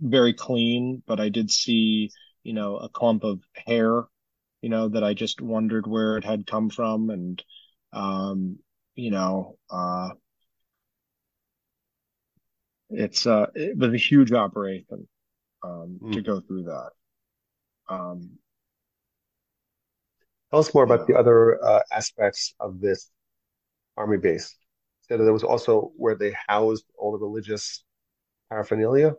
very 0.00 0.32
clean, 0.34 1.02
but 1.06 1.20
I 1.20 1.28
did 1.28 1.50
see, 1.50 2.10
you 2.42 2.52
know, 2.52 2.76
a 2.76 2.88
clump 2.88 3.24
of 3.24 3.40
hair, 3.66 4.04
you 4.62 4.68
know, 4.68 4.88
that 4.88 5.04
I 5.04 5.14
just 5.14 5.40
wondered 5.40 5.86
where 5.86 6.16
it 6.18 6.24
had 6.24 6.46
come 6.46 6.70
from. 6.70 7.10
And, 7.10 7.42
um, 7.92 8.58
you 8.94 9.10
know, 9.10 9.58
uh, 9.70 10.10
it's 12.90 13.26
uh, 13.26 13.46
it 13.54 13.76
was 13.76 13.92
a 13.92 13.98
huge 13.98 14.32
operation 14.32 15.08
um, 15.62 15.98
mm. 16.02 16.12
to 16.12 16.22
go 16.22 16.40
through 16.40 16.64
that. 16.64 16.90
Um, 17.88 18.38
Tell 20.50 20.60
us 20.60 20.72
more 20.72 20.86
yeah. 20.86 20.94
about 20.94 21.06
the 21.06 21.14
other 21.14 21.62
uh, 21.62 21.80
aspects 21.92 22.54
of 22.58 22.80
this 22.80 23.10
army 23.96 24.18
base. 24.18 24.54
So 25.02 25.16
there 25.16 25.32
was 25.32 25.44
also 25.44 25.92
where 25.96 26.14
they 26.14 26.34
housed 26.46 26.84
all 26.96 27.12
the 27.12 27.18
religious 27.18 27.84
paraphernalia. 28.48 29.14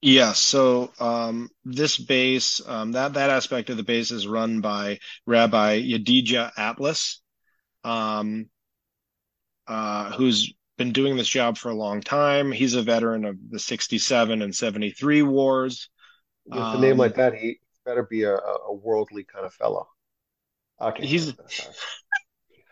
Yeah, 0.00 0.32
so 0.32 0.92
um, 1.00 1.48
this 1.64 1.96
base, 1.96 2.60
um, 2.66 2.92
that 2.92 3.14
that 3.14 3.30
aspect 3.30 3.70
of 3.70 3.78
the 3.78 3.82
base 3.82 4.10
is 4.10 4.26
run 4.26 4.60
by 4.60 4.98
Rabbi 5.26 5.80
Yedidya 5.80 6.52
Atlas, 6.58 7.22
um, 7.84 8.50
uh, 9.66 10.10
who's 10.12 10.52
been 10.76 10.92
doing 10.92 11.16
this 11.16 11.28
job 11.28 11.56
for 11.56 11.70
a 11.70 11.74
long 11.74 12.00
time. 12.00 12.52
He's 12.52 12.74
a 12.74 12.82
veteran 12.82 13.24
of 13.24 13.36
the 13.50 13.58
67 13.58 14.42
and 14.42 14.54
73 14.54 15.22
wars. 15.22 15.88
With 16.46 16.58
a 16.58 16.78
name 16.78 16.98
like 16.98 17.12
um, 17.12 17.18
that, 17.18 17.34
he 17.34 17.58
better 17.84 18.02
be 18.02 18.24
a, 18.24 18.34
a 18.34 18.72
worldly 18.72 19.24
kind 19.24 19.46
of 19.46 19.54
fellow. 19.54 19.88
Okay. 20.80 21.06
He's 21.06 21.32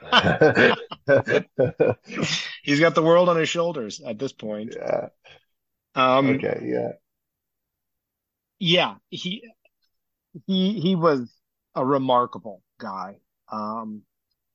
he's 2.63 2.81
got 2.81 2.95
the 2.95 3.03
world 3.03 3.29
on 3.29 3.37
his 3.37 3.49
shoulders 3.49 4.01
at 4.05 4.19
this 4.19 4.33
point. 4.33 4.75
Yeah. 4.77 5.09
Um, 5.95 6.31
okay. 6.31 6.61
Yeah. 6.65 6.93
Yeah. 8.59 8.95
He 9.11 9.45
he 10.47 10.81
he 10.81 10.97
was 10.97 11.33
a 11.75 11.85
remarkable 11.85 12.63
guy. 12.79 13.19
Um, 13.51 14.03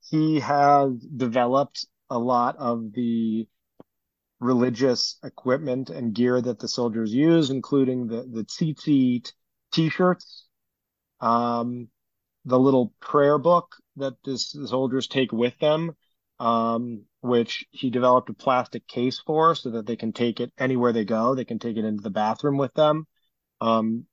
he 0.09 0.39
has 0.39 0.93
developed 0.93 1.85
a 2.09 2.19
lot 2.19 2.57
of 2.57 2.93
the 2.93 3.47
religious 4.39 5.17
equipment 5.23 5.89
and 5.89 6.13
gear 6.13 6.39
that 6.39 6.59
the 6.59 6.67
soldiers 6.67 7.13
use, 7.13 7.49
including 7.49 8.07
the 8.07 8.23
the 8.23 8.43
tzitzit 8.43 9.31
t-shirts, 9.71 10.45
um, 11.21 11.89
the 12.45 12.59
little 12.59 12.93
prayer 12.99 13.37
book 13.37 13.75
that 13.97 14.13
the 14.23 14.37
soldiers 14.37 15.07
take 15.07 15.31
with 15.31 15.57
them, 15.59 15.95
um, 16.39 17.03
which 17.21 17.65
he 17.71 17.89
developed 17.89 18.29
a 18.29 18.33
plastic 18.33 18.87
case 18.87 19.19
for 19.19 19.55
so 19.55 19.71
that 19.71 19.85
they 19.85 19.95
can 19.95 20.13
take 20.13 20.39
it 20.39 20.51
anywhere 20.57 20.93
they 20.93 21.05
go. 21.05 21.35
They 21.35 21.45
can 21.45 21.59
take 21.59 21.77
it 21.77 21.85
into 21.85 22.03
the 22.03 22.09
bathroom 22.09 22.57
with 22.57 22.73
them, 22.73 23.07
um, 23.59 24.05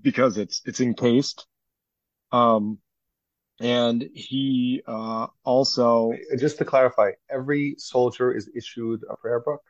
because 0.00 0.38
it's 0.38 0.62
it's 0.64 0.80
encased. 0.80 1.46
Um, 2.32 2.78
and 3.62 4.10
he 4.12 4.82
uh, 4.88 5.28
also 5.44 6.12
just 6.36 6.58
to 6.58 6.64
clarify, 6.64 7.12
every 7.30 7.76
soldier 7.78 8.32
is 8.32 8.50
issued 8.56 9.02
a 9.08 9.16
prayer 9.16 9.38
book. 9.38 9.62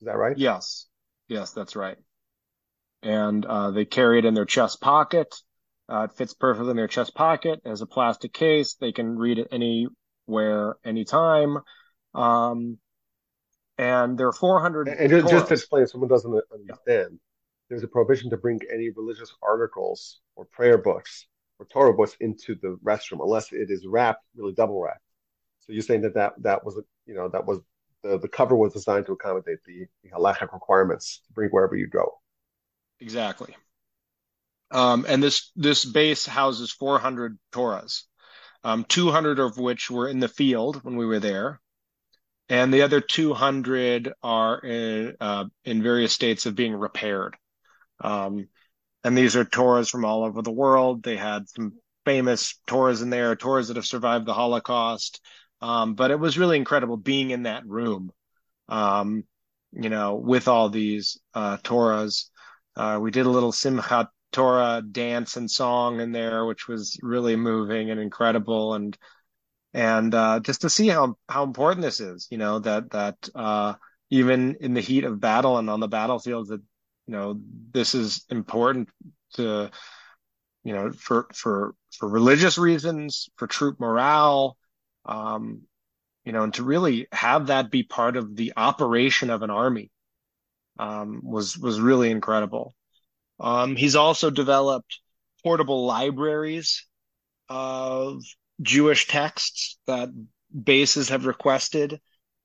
Is 0.00 0.06
that 0.06 0.16
right? 0.16 0.36
Yes, 0.36 0.86
yes, 1.28 1.52
that's 1.52 1.76
right. 1.76 1.96
And 3.04 3.46
uh, 3.46 3.70
they 3.70 3.84
carry 3.84 4.18
it 4.18 4.24
in 4.24 4.34
their 4.34 4.46
chest 4.46 4.80
pocket. 4.80 5.32
Uh, 5.88 6.08
it 6.10 6.16
fits 6.16 6.34
perfectly 6.34 6.70
in 6.70 6.76
their 6.76 6.88
chest 6.88 7.14
pocket 7.14 7.60
as 7.64 7.82
a 7.82 7.86
plastic 7.86 8.32
case. 8.32 8.74
They 8.74 8.90
can 8.90 9.16
read 9.16 9.38
it 9.38 9.46
anywhere, 9.52 10.74
anytime. 10.84 11.58
Um, 12.16 12.78
and 13.78 14.18
there 14.18 14.26
are 14.26 14.32
400. 14.32 14.88
And 14.88 15.08
just, 15.08 15.28
just 15.28 15.46
to 15.46 15.54
explain, 15.54 15.84
if 15.84 15.90
someone 15.90 16.10
doesn't 16.10 16.32
understand, 16.52 16.78
yeah. 17.12 17.18
there's 17.68 17.84
a 17.84 17.88
prohibition 17.88 18.30
to 18.30 18.36
bring 18.36 18.58
any 18.72 18.90
religious 18.90 19.32
articles 19.40 20.18
or 20.34 20.46
prayer 20.46 20.78
books 20.78 21.28
or 21.58 21.66
Torah 21.66 21.94
books 21.94 22.16
into 22.20 22.54
the 22.54 22.78
restroom 22.84 23.20
unless 23.22 23.52
it 23.52 23.70
is 23.70 23.86
wrapped, 23.86 24.24
really 24.36 24.52
double 24.52 24.82
wrapped. 24.82 25.00
So 25.60 25.72
you're 25.72 25.82
saying 25.82 26.02
that 26.02 26.14
that, 26.14 26.34
that 26.42 26.64
was, 26.64 26.80
you 27.06 27.14
know, 27.14 27.28
that 27.28 27.46
was 27.46 27.60
the, 28.02 28.18
the 28.18 28.28
cover 28.28 28.56
was 28.56 28.72
designed 28.72 29.06
to 29.06 29.12
accommodate 29.12 29.58
the, 29.66 29.86
the 30.02 30.10
halachic 30.10 30.52
requirements 30.52 31.22
to 31.26 31.32
bring 31.32 31.50
wherever 31.50 31.76
you 31.76 31.88
go. 31.88 32.20
Exactly. 33.00 33.54
Um, 34.70 35.06
and 35.08 35.22
this 35.22 35.52
this 35.54 35.84
base 35.84 36.26
houses 36.26 36.72
400 36.72 37.38
Torahs, 37.52 38.02
um, 38.64 38.84
200 38.84 39.38
of 39.38 39.58
which 39.58 39.90
were 39.90 40.08
in 40.08 40.18
the 40.18 40.28
field 40.28 40.82
when 40.82 40.96
we 40.96 41.06
were 41.06 41.20
there, 41.20 41.60
and 42.48 42.72
the 42.72 42.82
other 42.82 43.00
200 43.00 44.12
are 44.22 44.58
in, 44.58 45.16
uh, 45.20 45.44
in 45.64 45.82
various 45.82 46.12
states 46.12 46.46
of 46.46 46.56
being 46.56 46.74
repaired. 46.74 47.36
Um, 48.00 48.48
and 49.06 49.16
these 49.16 49.36
are 49.36 49.44
Torahs 49.44 49.88
from 49.88 50.04
all 50.04 50.24
over 50.24 50.42
the 50.42 50.50
world. 50.50 51.04
They 51.04 51.16
had 51.16 51.48
some 51.48 51.74
famous 52.04 52.58
Torahs 52.66 53.02
in 53.02 53.10
there, 53.10 53.36
Torahs 53.36 53.68
that 53.68 53.76
have 53.76 53.86
survived 53.86 54.26
the 54.26 54.34
Holocaust. 54.34 55.20
Um, 55.60 55.94
but 55.94 56.10
it 56.10 56.18
was 56.18 56.36
really 56.36 56.56
incredible 56.56 56.96
being 56.96 57.30
in 57.30 57.44
that 57.44 57.64
room, 57.64 58.10
um, 58.68 59.22
you 59.70 59.90
know, 59.90 60.16
with 60.16 60.48
all 60.48 60.70
these 60.70 61.18
uh, 61.34 61.56
Torahs. 61.58 62.30
Uh, 62.74 62.98
we 63.00 63.12
did 63.12 63.26
a 63.26 63.30
little 63.30 63.52
Simchat 63.52 64.08
Torah 64.32 64.82
dance 64.82 65.36
and 65.36 65.48
song 65.48 66.00
in 66.00 66.10
there, 66.10 66.44
which 66.44 66.66
was 66.66 66.98
really 67.00 67.36
moving 67.36 67.92
and 67.92 68.00
incredible. 68.00 68.74
And, 68.74 68.98
and, 69.72 70.12
uh, 70.12 70.40
just 70.40 70.62
to 70.62 70.68
see 70.68 70.88
how, 70.88 71.14
how 71.28 71.44
important 71.44 71.82
this 71.82 72.00
is, 72.00 72.26
you 72.28 72.38
know, 72.38 72.58
that, 72.58 72.90
that, 72.90 73.28
uh, 73.36 73.74
even 74.10 74.56
in 74.60 74.74
the 74.74 74.80
heat 74.80 75.04
of 75.04 75.20
battle 75.20 75.58
and 75.58 75.70
on 75.70 75.78
the 75.78 75.86
battlefield, 75.86 76.48
that, 76.48 76.60
you 77.06 77.12
know, 77.12 77.40
this 77.72 77.94
is 77.94 78.24
important 78.30 78.88
to, 79.34 79.70
you 80.64 80.74
know, 80.74 80.90
for, 80.92 81.26
for, 81.32 81.74
for 81.96 82.08
religious 82.08 82.58
reasons, 82.58 83.28
for 83.36 83.46
troop 83.46 83.78
morale, 83.78 84.56
um, 85.04 85.62
you 86.24 86.32
know, 86.32 86.42
and 86.42 86.54
to 86.54 86.64
really 86.64 87.06
have 87.12 87.46
that 87.46 87.70
be 87.70 87.84
part 87.84 88.16
of 88.16 88.34
the 88.34 88.52
operation 88.56 89.30
of 89.30 89.42
an 89.42 89.50
army, 89.50 89.90
um, 90.78 91.20
was, 91.22 91.56
was 91.56 91.80
really 91.80 92.10
incredible. 92.10 92.74
Um, 93.38 93.76
he's 93.76 93.96
also 93.96 94.30
developed 94.30 94.98
portable 95.44 95.86
libraries 95.86 96.86
of 97.48 98.22
Jewish 98.60 99.06
texts 99.06 99.78
that 99.86 100.08
bases 100.64 101.10
have 101.10 101.26
requested, 101.26 102.00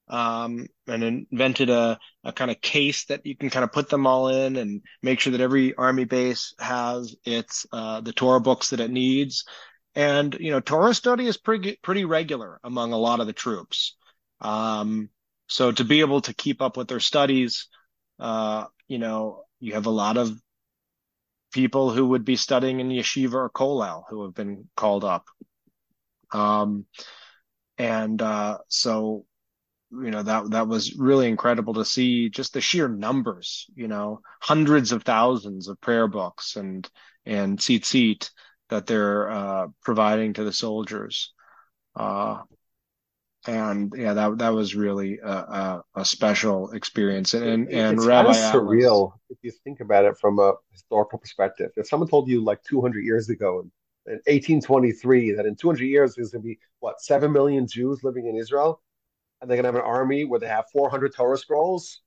um, 0.08 0.68
and 0.88 1.28
invented 1.32 1.70
a, 1.70 2.00
a 2.24 2.34
kind 2.34 2.52
of 2.52 2.60
case 2.62 3.06
that 3.06 3.26
you 3.26 3.36
can 3.36 3.50
kind 3.50 3.64
of 3.64 3.72
put 3.72 3.90
them 3.90 4.06
all 4.06 4.28
in 4.28 4.56
and 4.58 4.82
make 5.02 5.20
sure 5.20 5.32
that 5.32 5.42
every 5.42 5.74
army 5.76 6.06
base 6.06 6.54
has 6.60 7.16
its 7.26 7.66
uh, 7.72 8.02
the 8.02 8.14
Torah 8.14 8.42
books 8.42 8.70
that 8.70 8.80
it 8.80 8.92
needs. 8.92 9.46
And 9.96 10.36
you 10.40 10.52
know, 10.52 10.60
Torah 10.60 10.94
study 10.94 11.28
is 11.28 11.38
pretty 11.38 11.78
pretty 11.82 12.06
regular 12.06 12.60
among 12.64 12.94
a 12.94 12.98
lot 12.98 13.20
of 13.20 13.28
the 13.28 13.34
troops. 13.34 13.96
Um, 14.40 15.10
so 15.48 15.72
to 15.72 15.84
be 15.84 16.00
able 16.00 16.22
to 16.22 16.34
keep 16.34 16.62
up 16.62 16.78
with 16.78 16.88
their 16.88 17.00
studies, 17.00 17.68
uh, 18.20 18.66
you 18.88 18.98
know, 18.98 19.44
you 19.60 19.74
have 19.74 19.86
a 19.86 19.92
lot 19.92 20.18
of 20.18 20.32
people 21.52 21.92
who 21.92 22.08
would 22.08 22.26
be 22.26 22.36
studying 22.36 22.80
in 22.80 22.90
yeshiva 22.90 23.34
or 23.34 23.50
kollel 23.50 24.04
who 24.10 24.24
have 24.24 24.34
been 24.34 24.70
called 24.76 25.04
up. 25.04 25.26
Um, 26.32 26.86
and 27.78 28.22
uh, 28.22 28.60
so, 28.70 29.26
you 29.92 30.12
know, 30.12 30.24
that 30.24 30.52
that 30.52 30.68
was 30.68 30.96
really 30.96 31.28
incredible 31.28 31.74
to 31.76 31.86
see 31.86 32.30
just 32.30 32.54
the 32.54 32.62
sheer 32.62 32.88
numbers. 32.88 33.68
You 33.76 33.88
know, 33.88 34.22
hundreds 34.40 34.92
of 34.92 35.04
thousands 35.04 35.68
of 35.68 35.82
prayer 35.82 36.08
books 36.08 36.56
and 36.56 36.90
and 37.26 37.58
tzitzit 37.58 38.30
that 38.70 38.88
they're 38.88 39.30
uh, 39.30 39.68
providing 39.84 40.34
to 40.34 40.44
the 40.44 40.54
soldiers. 40.54 41.34
Uh, 41.96 42.42
and 43.48 43.94
yeah, 43.98 44.14
that 44.14 44.38
that 44.38 44.54
was 44.54 44.76
really 44.76 45.20
a, 45.24 45.30
a, 45.30 45.84
a 45.96 46.06
special 46.06 46.72
experience. 46.72 47.34
And 47.34 47.44
and, 47.44 47.70
and 47.70 47.98
it's 47.98 48.06
Rabbi 48.06 48.34
kind 48.34 48.46
of 48.46 48.62
surreal 48.62 49.14
if 49.30 49.38
you 49.42 49.52
think 49.64 49.80
about 49.80 50.06
it 50.06 50.18
from 50.20 50.40
a 50.40 50.54
historical 50.72 51.20
perspective. 51.20 51.72
If 51.76 51.88
someone 51.88 52.08
told 52.08 52.30
you 52.30 52.44
like 52.44 52.64
200 52.64 53.04
years 53.04 53.30
ago, 53.30 53.62
in, 53.62 53.72
in 54.14 54.20
1823, 54.34 55.34
that 55.34 55.46
in 55.46 55.56
200 55.56 55.84
years 55.84 56.16
there's 56.16 56.32
going 56.32 56.44
to 56.44 56.48
be 56.48 56.60
what 56.80 57.02
seven 57.02 57.32
million 57.32 57.68
Jews 57.68 58.04
living 58.04 58.28
in 58.28 58.36
Israel, 58.36 58.80
and 59.42 59.50
they're 59.50 59.58
going 59.58 59.64
to 59.64 59.78
have 59.78 59.84
an 59.84 59.90
army 59.90 60.24
where 60.26 60.40
they 60.40 60.48
have 60.48 60.70
400 60.72 61.14
Torah 61.14 61.38
scrolls. 61.38 62.02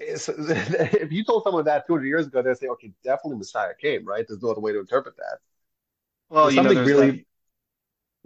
if 0.00 1.12
you 1.12 1.24
told 1.24 1.44
someone 1.44 1.64
that 1.64 1.86
200 1.86 2.06
years 2.06 2.26
ago, 2.26 2.42
they'd 2.42 2.56
say, 2.56 2.66
"Okay, 2.66 2.92
definitely 3.04 3.38
Messiah 3.38 3.72
came." 3.80 4.04
Right? 4.04 4.24
There's 4.26 4.42
no 4.42 4.50
other 4.50 4.60
way 4.60 4.72
to 4.72 4.80
interpret 4.80 5.16
that. 5.16 5.38
Well, 6.28 6.44
there's 6.44 6.56
something 6.56 6.78
know, 6.78 6.84
really. 6.84 7.10
That 7.10 7.24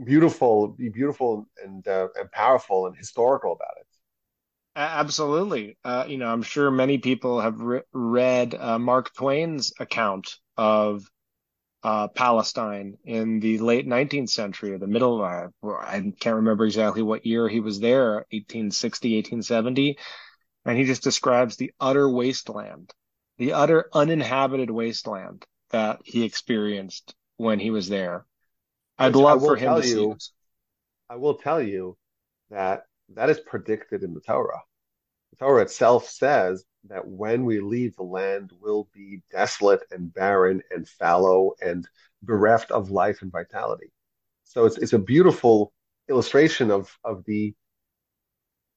beautiful, 0.05 0.69
beautiful 0.69 1.49
and 1.63 1.87
uh, 1.87 2.09
and 2.19 2.31
powerful 2.31 2.87
and 2.87 2.97
historical 2.97 3.53
about 3.53 3.75
it. 3.81 3.87
Absolutely. 4.77 5.79
Uh, 5.85 6.05
you 6.07 6.19
know, 6.19 6.31
I'm 6.31 6.43
sure 6.43 6.71
many 6.71 6.99
people 6.99 7.41
have 7.41 7.61
re- 7.61 7.83
read 7.93 8.55
uh, 8.55 8.79
Mark 8.79 9.15
Twain's 9.15 9.73
account 9.81 10.37
of 10.59 11.11
uh, 11.87 12.09
Palestine 12.09 12.99
in 13.05 13.39
the 13.39 13.59
late 13.59 13.87
19th 13.87 14.31
century 14.31 14.73
or 14.73 14.79
the 14.79 14.89
middle. 14.89 15.23
Uh, 15.23 15.47
I 15.65 16.13
can't 16.19 16.37
remember 16.37 16.65
exactly 16.65 17.03
what 17.03 17.25
year 17.25 17.49
he 17.49 17.61
was 17.61 17.79
there, 17.79 18.27
1860, 18.33 19.15
1870. 19.15 19.97
And 20.65 20.77
he 20.77 20.83
just 20.83 21.05
describes 21.05 21.55
the 21.55 21.73
utter 21.79 22.11
wasteland, 22.11 22.91
the 23.39 23.53
utter 23.53 23.89
uninhabited 23.93 24.69
wasteland 24.69 25.47
that 25.71 26.01
he 26.03 26.25
experienced 26.25 27.15
when 27.37 27.61
he 27.61 27.71
was 27.71 27.89
there. 27.89 28.27
I'd 28.99 29.15
love 29.15 29.43
for 29.43 29.55
him 29.55 29.81
to 29.81 29.87
you, 29.87 30.17
I 31.09 31.15
will 31.15 31.35
tell 31.35 31.63
you 31.63 31.97
that 32.51 32.83
that 33.15 33.31
is 33.31 33.39
predicted 33.39 34.03
in 34.03 34.13
the 34.13 34.21
Torah. 34.21 34.63
The 35.31 35.37
Torah 35.37 35.63
itself 35.63 36.09
says 36.09 36.65
that 36.89 37.07
when 37.07 37.45
we 37.45 37.61
leave, 37.61 37.97
the 37.97 38.03
land 38.03 38.51
will 38.61 38.89
be 38.93 39.23
desolate 39.31 39.83
and 39.91 40.13
barren 40.13 40.63
and 40.71 40.89
fallow 40.89 41.53
and 41.61 41.89
bereft 42.23 42.71
of 42.71 42.91
life 42.91 43.23
and 43.23 43.33
vitality. 43.33 43.93
So 44.45 44.65
it's 44.65 44.79
it's 44.79 44.93
a 44.93 44.99
beautiful 44.99 45.73
illustration 46.09 46.71
of 46.71 46.97
of 47.05 47.25
the 47.25 47.55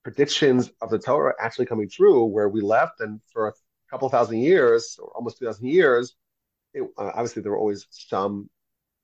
predictions 0.04 0.72
of 0.82 0.90
the 0.90 1.00
Torah 1.00 1.34
actually 1.40 1.66
coming 1.66 1.90
true, 1.90 2.26
where 2.26 2.50
we 2.50 2.62
left 2.62 3.02
and 3.02 3.22
for 3.32 3.50
a 3.50 3.54
couple 3.90 4.10
thousand 4.10 4.40
years, 4.40 4.98
or 5.02 5.10
almost 5.16 5.38
two 5.38 5.46
thousand 5.46 5.68
years, 5.68 6.16
it, 6.74 6.84
uh, 6.98 7.12
obviously 7.14 7.42
there 7.42 7.52
were 7.52 7.58
always 7.58 7.88
some 7.90 8.50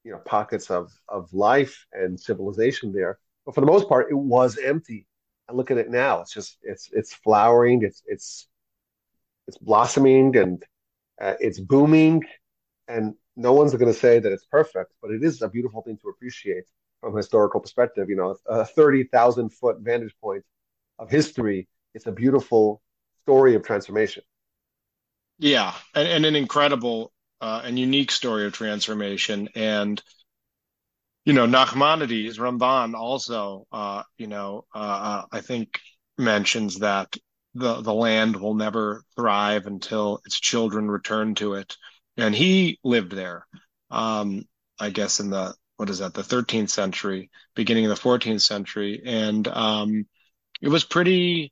you 0.04 0.12
know 0.12 0.20
pockets 0.20 0.70
of 0.70 0.92
of 1.10 1.34
life 1.34 1.86
and 1.94 2.20
civilization 2.20 2.92
there, 2.94 3.20
but 3.46 3.56
for 3.56 3.62
the 3.62 3.68
most 3.68 3.88
part, 3.90 4.08
it 4.10 4.16
was 4.16 4.58
empty. 4.58 5.08
And 5.48 5.58
look 5.58 5.70
at 5.72 5.78
it 5.78 5.90
now; 5.90 6.22
it's 6.22 6.34
just 6.34 6.58
it's 6.64 6.90
it's 6.92 7.14
flowering, 7.14 7.84
it's 7.84 8.02
it's 8.08 8.48
it's 9.48 9.58
blossoming, 9.58 10.36
and 10.38 10.64
uh, 11.22 11.36
it's 11.40 11.60
booming, 11.60 12.24
and 12.88 13.16
no 13.36 13.54
one's 13.54 13.74
going 13.74 13.92
to 13.94 14.00
say 14.00 14.20
that 14.20 14.32
it's 14.32 14.46
perfect, 14.46 14.94
but 15.02 15.12
it 15.12 15.24
is 15.24 15.42
a 15.42 15.50
beautiful 15.50 15.82
thing 15.82 15.98
to 16.02 16.10
appreciate 16.10 16.66
from 17.02 17.14
a 17.14 17.18
historical 17.18 17.60
perspective. 17.60 18.10
You 18.10 18.16
know, 18.16 18.36
a 18.48 18.66
thirty 18.66 19.04
thousand 19.04 19.50
foot 19.50 19.78
vantage 19.80 20.16
point 20.22 20.44
of 21.00 21.10
history. 21.10 21.68
It's 21.94 22.08
a 22.08 22.12
beautiful 22.12 22.82
story 23.24 23.56
of 23.56 23.64
transformation. 23.64 24.24
Yeah, 25.38 25.74
and, 25.94 26.08
and 26.08 26.26
an 26.26 26.36
incredible 26.36 27.12
uh, 27.42 27.62
and 27.64 27.78
unique 27.78 28.12
story 28.12 28.46
of 28.46 28.54
transformation. 28.54 29.50
And 29.56 30.02
you 31.26 31.34
know, 31.34 31.48
Nachmanides, 31.48 32.38
Ramban 32.38 32.94
also, 32.94 33.66
uh, 33.72 34.04
you 34.18 34.28
know, 34.28 34.66
uh, 34.74 34.78
uh, 34.78 35.26
I 35.32 35.42
think 35.42 35.80
mentions 36.18 36.80
that 36.80 37.16
the 37.56 37.82
the 37.82 37.94
land 37.94 38.36
will 38.36 38.54
never 38.54 39.02
thrive 39.16 39.66
until 39.66 40.20
its 40.26 40.40
children 40.40 40.92
return 40.92 41.36
to 41.36 41.54
it. 41.54 41.76
And 42.18 42.36
he 42.36 42.80
lived 42.84 43.14
there, 43.14 43.48
um, 43.90 44.44
I 44.80 44.90
guess, 44.90 45.20
in 45.20 45.30
the 45.30 45.56
what 45.78 45.90
is 45.90 46.00
that, 46.00 46.14
the 46.14 46.22
13th 46.22 46.70
century, 46.70 47.30
beginning 47.56 47.86
of 47.86 47.90
the 47.90 48.02
14th 48.02 48.42
century, 48.42 49.02
and 49.06 49.48
um, 49.48 50.06
it 50.62 50.70
was 50.70 50.84
pretty 50.84 51.52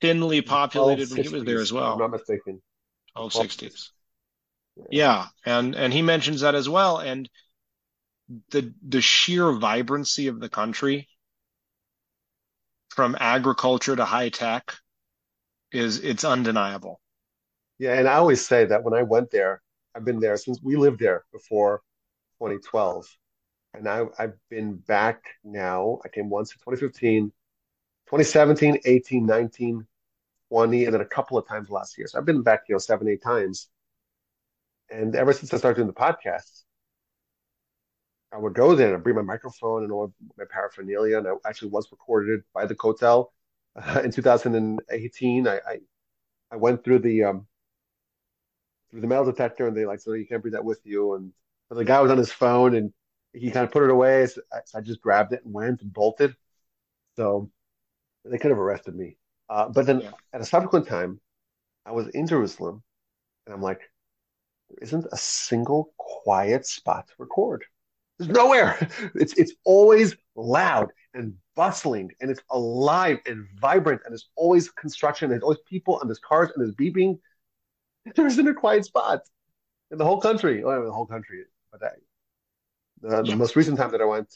thinly 0.00 0.42
populated 0.42 1.10
when 1.10 1.22
he 1.22 1.28
was 1.28 1.44
there 1.44 1.60
as 1.60 1.72
well. 1.72 1.94
I'm 1.94 1.98
not 1.98 2.10
mistaken. 2.10 2.60
1260s. 3.16 3.90
Yeah. 4.76 4.84
yeah, 4.90 5.26
and 5.46 5.76
and 5.76 5.92
he 5.92 6.02
mentions 6.02 6.40
that 6.40 6.56
as 6.56 6.68
well, 6.68 6.98
and 6.98 7.28
the 8.50 8.74
the 8.86 9.00
sheer 9.00 9.52
vibrancy 9.52 10.26
of 10.26 10.40
the 10.40 10.48
country, 10.48 11.08
from 12.88 13.16
agriculture 13.18 13.94
to 13.94 14.04
high 14.04 14.30
tech, 14.30 14.74
is 15.74 15.98
it's 15.98 16.24
undeniable. 16.24 17.00
Yeah, 17.78 17.94
and 17.98 18.08
I 18.08 18.14
always 18.14 18.46
say 18.46 18.64
that 18.66 18.84
when 18.84 18.94
I 18.94 19.02
went 19.02 19.30
there, 19.30 19.62
I've 19.94 20.04
been 20.04 20.20
there 20.20 20.36
since 20.36 20.60
we 20.62 20.76
lived 20.76 21.00
there 21.00 21.24
before 21.32 21.82
2012, 22.38 23.06
and 23.74 23.88
I 23.88 24.04
I've 24.18 24.34
been 24.48 24.76
back 24.76 25.24
now. 25.42 26.00
I 26.04 26.08
came 26.08 26.30
once 26.30 26.52
in 26.52 26.58
2015, 26.58 27.32
2017, 28.06 28.78
18, 28.84 29.26
19, 29.26 29.86
20, 30.48 30.84
and 30.84 30.94
then 30.94 31.00
a 31.00 31.06
couple 31.06 31.36
of 31.38 31.48
times 31.48 31.70
last 31.70 31.98
year. 31.98 32.06
So 32.06 32.18
I've 32.18 32.24
been 32.24 32.42
back, 32.42 32.62
you 32.68 32.74
know, 32.74 32.78
seven, 32.78 33.08
eight 33.08 33.22
times. 33.22 33.68
And 34.90 35.16
ever 35.16 35.32
since 35.32 35.52
I 35.52 35.56
started 35.56 35.76
doing 35.76 35.88
the 35.88 35.94
podcast, 35.94 36.62
I 38.32 38.38
would 38.38 38.54
go 38.54 38.74
there 38.74 38.88
and 38.88 38.96
I'd 38.96 39.02
bring 39.02 39.16
my 39.16 39.22
microphone 39.22 39.82
and 39.84 39.92
all 39.92 40.12
my 40.36 40.44
paraphernalia. 40.50 41.18
And 41.18 41.28
I 41.28 41.32
actually 41.48 41.70
was 41.70 41.90
recorded 41.90 42.42
by 42.52 42.66
the 42.66 42.74
Kotel 42.74 43.28
uh, 43.76 44.00
in 44.04 44.10
2018. 44.10 45.48
I, 45.48 45.54
I, 45.54 45.78
I 46.52 46.56
went 46.56 46.84
through 46.84 47.00
the 47.00 47.24
um, 47.24 47.46
through 48.90 49.00
the 49.00 49.06
metal 49.06 49.24
detector, 49.24 49.66
and 49.66 49.76
they 49.76 49.86
like, 49.86 50.00
so 50.00 50.12
you 50.12 50.26
can't 50.26 50.42
bring 50.42 50.52
that 50.52 50.64
with 50.64 50.80
you. 50.84 51.14
And 51.14 51.32
but 51.68 51.76
the 51.76 51.84
guy 51.84 52.00
was 52.00 52.10
on 52.10 52.18
his 52.18 52.32
phone, 52.32 52.74
and 52.74 52.92
he 53.32 53.50
kind 53.50 53.64
of 53.64 53.72
put 53.72 53.82
it 53.82 53.90
away. 53.90 54.26
So 54.26 54.42
I, 54.52 54.58
so 54.64 54.78
I 54.78 54.80
just 54.80 55.00
grabbed 55.00 55.32
it 55.32 55.44
and 55.44 55.52
went 55.52 55.82
and 55.82 55.92
bolted. 55.92 56.36
So 57.16 57.50
they 58.24 58.38
could 58.38 58.50
have 58.50 58.58
arrested 58.58 58.94
me. 58.94 59.18
Uh, 59.48 59.68
but 59.68 59.86
then 59.86 60.00
yeah. 60.00 60.10
at 60.32 60.40
a 60.40 60.44
subsequent 60.44 60.86
time, 60.88 61.20
I 61.84 61.92
was 61.92 62.08
in 62.08 62.26
Jerusalem, 62.26 62.82
and 63.46 63.54
I'm 63.54 63.62
like, 63.62 63.80
there 64.70 64.78
isn't 64.82 65.06
a 65.12 65.16
single 65.16 65.92
quiet 65.98 66.66
spot 66.66 67.08
to 67.08 67.14
record. 67.18 67.64
There's 68.18 68.30
nowhere. 68.30 68.88
It's 69.14 69.34
it's 69.34 69.52
always 69.64 70.16
loud 70.36 70.90
and 71.14 71.34
bustling, 71.54 72.10
and 72.20 72.30
it's 72.30 72.42
alive 72.50 73.18
and 73.26 73.46
vibrant, 73.60 74.02
and 74.04 74.12
there's 74.12 74.28
always 74.36 74.70
construction, 74.70 75.26
and 75.26 75.32
there's 75.32 75.42
always 75.42 75.58
people, 75.66 76.00
and 76.00 76.10
there's 76.10 76.18
cars, 76.18 76.50
and 76.54 76.64
there's 76.64 76.74
beeping. 76.74 77.18
There 78.14 78.26
isn't 78.26 78.46
a 78.46 78.52
quiet 78.52 78.84
spot 78.84 79.22
in 79.90 79.96
the 79.96 80.04
whole 80.04 80.20
country. 80.20 80.62
Oh, 80.62 80.84
the 80.84 80.92
whole 80.92 81.06
country. 81.06 81.44
But 81.72 81.82
I, 81.84 81.88
the, 83.00 83.22
the 83.30 83.36
most 83.36 83.56
recent 83.56 83.78
time 83.78 83.92
that 83.92 84.02
I 84.02 84.04
went, 84.04 84.28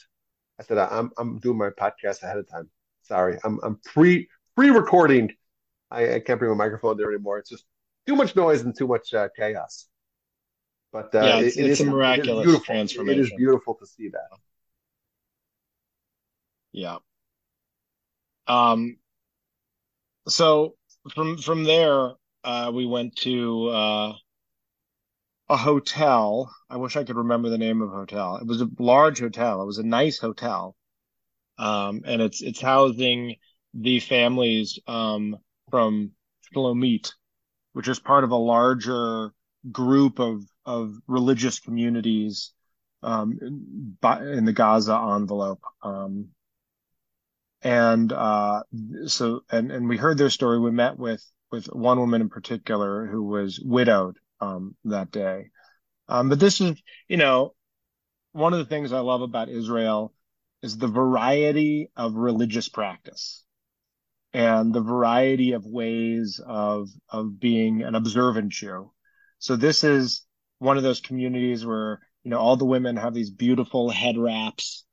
I 0.59 0.63
said 0.63 0.79
I'm 0.79 1.11
I'm 1.19 1.37
doing 1.37 1.57
my 1.57 1.69
podcast 1.69 2.23
ahead 2.23 2.37
of 2.37 2.49
time. 2.49 2.67
Sorry, 3.03 3.37
I'm 3.43 3.59
I'm 3.61 3.79
pre 3.85 4.27
pre-recording. 4.55 5.31
I, 5.91 6.15
I, 6.15 6.19
can't 6.19 6.37
bring 6.37 6.51
my 6.51 6.57
microphone 6.57 6.97
there 6.97 7.11
anymore. 7.11 7.39
It's 7.39 7.49
just 7.49 7.65
too 8.05 8.15
much 8.15 8.35
noise 8.35 8.61
and 8.61 8.77
too 8.77 8.87
much 8.87 9.13
uh, 9.13 9.29
chaos. 9.35 9.87
But 10.91 11.13
uh, 11.15 11.21
yeah, 11.21 11.39
it's, 11.39 11.57
it, 11.57 11.65
it 11.65 11.71
it's 11.71 11.79
is, 11.79 11.87
a 11.87 11.89
miraculous 11.89 12.47
it 12.47 12.63
transformation. 12.63 13.19
It 13.19 13.23
is 13.23 13.33
beautiful 13.35 13.75
to 13.75 13.85
see 13.85 14.09
that. 14.09 14.29
Yeah. 16.71 16.97
Um. 18.47 18.97
So 20.27 20.75
from 21.13 21.37
from 21.37 21.63
there, 21.63 22.11
uh, 22.43 22.71
we 22.73 22.85
went 22.85 23.15
to 23.17 23.69
uh, 23.69 24.13
a 25.49 25.57
hotel. 25.57 26.53
I 26.69 26.77
wish 26.77 26.95
I 26.95 27.03
could 27.03 27.15
remember 27.15 27.49
the 27.49 27.57
name 27.57 27.81
of 27.81 27.89
the 27.89 27.95
hotel. 27.95 28.37
It 28.37 28.47
was 28.47 28.61
a 28.61 28.69
large 28.77 29.19
hotel. 29.19 29.61
It 29.61 29.65
was 29.65 29.79
a 29.79 29.83
nice 29.83 30.19
hotel. 30.19 30.75
Um, 31.57 32.01
and 32.05 32.21
it's 32.21 32.41
it's 32.41 32.61
housing 32.61 33.35
the 33.73 33.99
families 33.99 34.79
um, 34.87 35.37
from 35.69 36.11
Shlomit, 36.53 37.11
which 37.73 37.87
is 37.87 37.99
part 37.99 38.23
of 38.23 38.31
a 38.31 38.35
larger 38.35 39.33
group 39.71 40.19
of 40.19 40.43
of 40.65 40.95
religious 41.07 41.59
communities 41.59 42.53
um, 43.03 43.37
in 44.01 44.45
the 44.45 44.53
Gaza 44.53 44.95
envelope. 45.15 45.61
Um, 45.81 46.29
and 47.61 48.11
uh, 48.11 48.63
so, 49.07 49.41
and 49.51 49.71
and 49.71 49.87
we 49.87 49.97
heard 49.97 50.17
their 50.17 50.29
story. 50.29 50.59
We 50.59 50.71
met 50.71 50.97
with 50.97 51.23
with 51.51 51.65
one 51.67 51.99
woman 51.99 52.21
in 52.21 52.29
particular 52.29 53.07
who 53.07 53.23
was 53.23 53.59
widowed 53.63 54.17
um, 54.39 54.75
that 54.85 55.11
day. 55.11 55.49
Um, 56.07 56.29
but 56.29 56.39
this 56.39 56.61
is, 56.61 56.81
you 57.07 57.17
know, 57.17 57.53
one 58.31 58.53
of 58.53 58.59
the 58.59 58.65
things 58.65 58.93
I 58.93 58.99
love 58.99 59.21
about 59.21 59.49
Israel 59.49 60.13
is 60.61 60.77
the 60.77 60.87
variety 60.87 61.89
of 61.95 62.15
religious 62.15 62.69
practice 62.69 63.43
and 64.33 64.73
the 64.73 64.81
variety 64.81 65.53
of 65.53 65.65
ways 65.65 66.39
of 66.45 66.89
of 67.09 67.39
being 67.39 67.83
an 67.83 67.95
observant 67.95 68.49
Jew. 68.49 68.91
So 69.39 69.55
this 69.55 69.83
is 69.83 70.25
one 70.59 70.77
of 70.77 70.83
those 70.83 70.99
communities 70.99 71.65
where 71.65 71.99
you 72.23 72.31
know 72.31 72.39
all 72.39 72.57
the 72.57 72.65
women 72.65 72.97
have 72.97 73.13
these 73.13 73.31
beautiful 73.31 73.89
head 73.89 74.17
wraps 74.17 74.85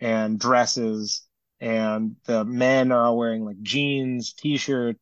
and 0.00 0.38
dresses, 0.38 1.25
and 1.60 2.16
the 2.24 2.44
men 2.44 2.92
are 2.92 3.06
all 3.06 3.16
wearing 3.16 3.44
like 3.44 3.60
jeans, 3.62 4.32
t-shirt, 4.32 4.96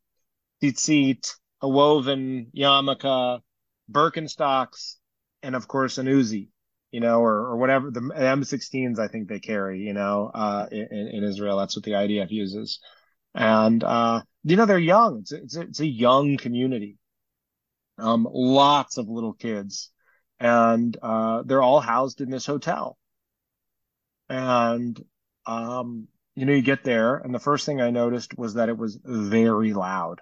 tzitzit, 0.62 1.35
a 1.60 1.68
woven 1.68 2.51
yarmulke, 2.56 3.40
Birkenstocks, 3.90 4.97
and 5.43 5.55
of 5.55 5.68
course 5.68 5.98
an 5.98 6.06
Uzi 6.06 6.48
you 6.90 7.01
know, 7.01 7.22
or, 7.22 7.35
or 7.35 7.56
whatever 7.56 7.90
the 7.90 7.98
M16s 7.98 9.01
I 9.01 9.09
think 9.09 9.26
they 9.26 9.40
carry, 9.40 9.81
you 9.81 9.94
know, 9.94 10.31
uh, 10.32 10.68
in, 10.70 10.86
in 10.93 11.24
Israel. 11.24 11.59
That's 11.59 11.74
what 11.74 11.85
the 11.85 11.90
IDF 11.90 12.31
uses 12.31 12.78
and 13.35 13.82
uh, 13.82 14.22
you 14.44 14.56
know 14.56 14.66
they're 14.66 14.78
young. 14.78 15.20
It's 15.20 15.32
a, 15.32 15.36
it's 15.36 15.56
a, 15.56 15.60
it's 15.62 15.81
a 15.81 15.86
young 15.86 16.36
community. 16.36 16.98
Um, 17.98 18.28
lots 18.31 18.97
of 18.97 19.09
little 19.09 19.32
kids, 19.32 19.90
and 20.39 20.97
uh, 21.02 21.43
they're 21.44 21.62
all 21.62 21.81
housed 21.81 22.20
in 22.20 22.31
this 22.31 22.47
hotel. 22.47 22.97
And 24.28 25.02
um, 25.47 26.09
you 26.35 26.47
know, 26.47 26.52
you 26.52 26.62
get 26.62 26.85
there, 26.85 27.16
and 27.16 27.35
the 27.35 27.39
first 27.39 27.65
thing 27.66 27.81
I 27.81 27.90
noticed 27.90 28.36
was 28.36 28.55
that 28.55 28.69
it 28.69 28.77
was 28.77 28.98
very 29.05 29.73
loud. 29.73 30.20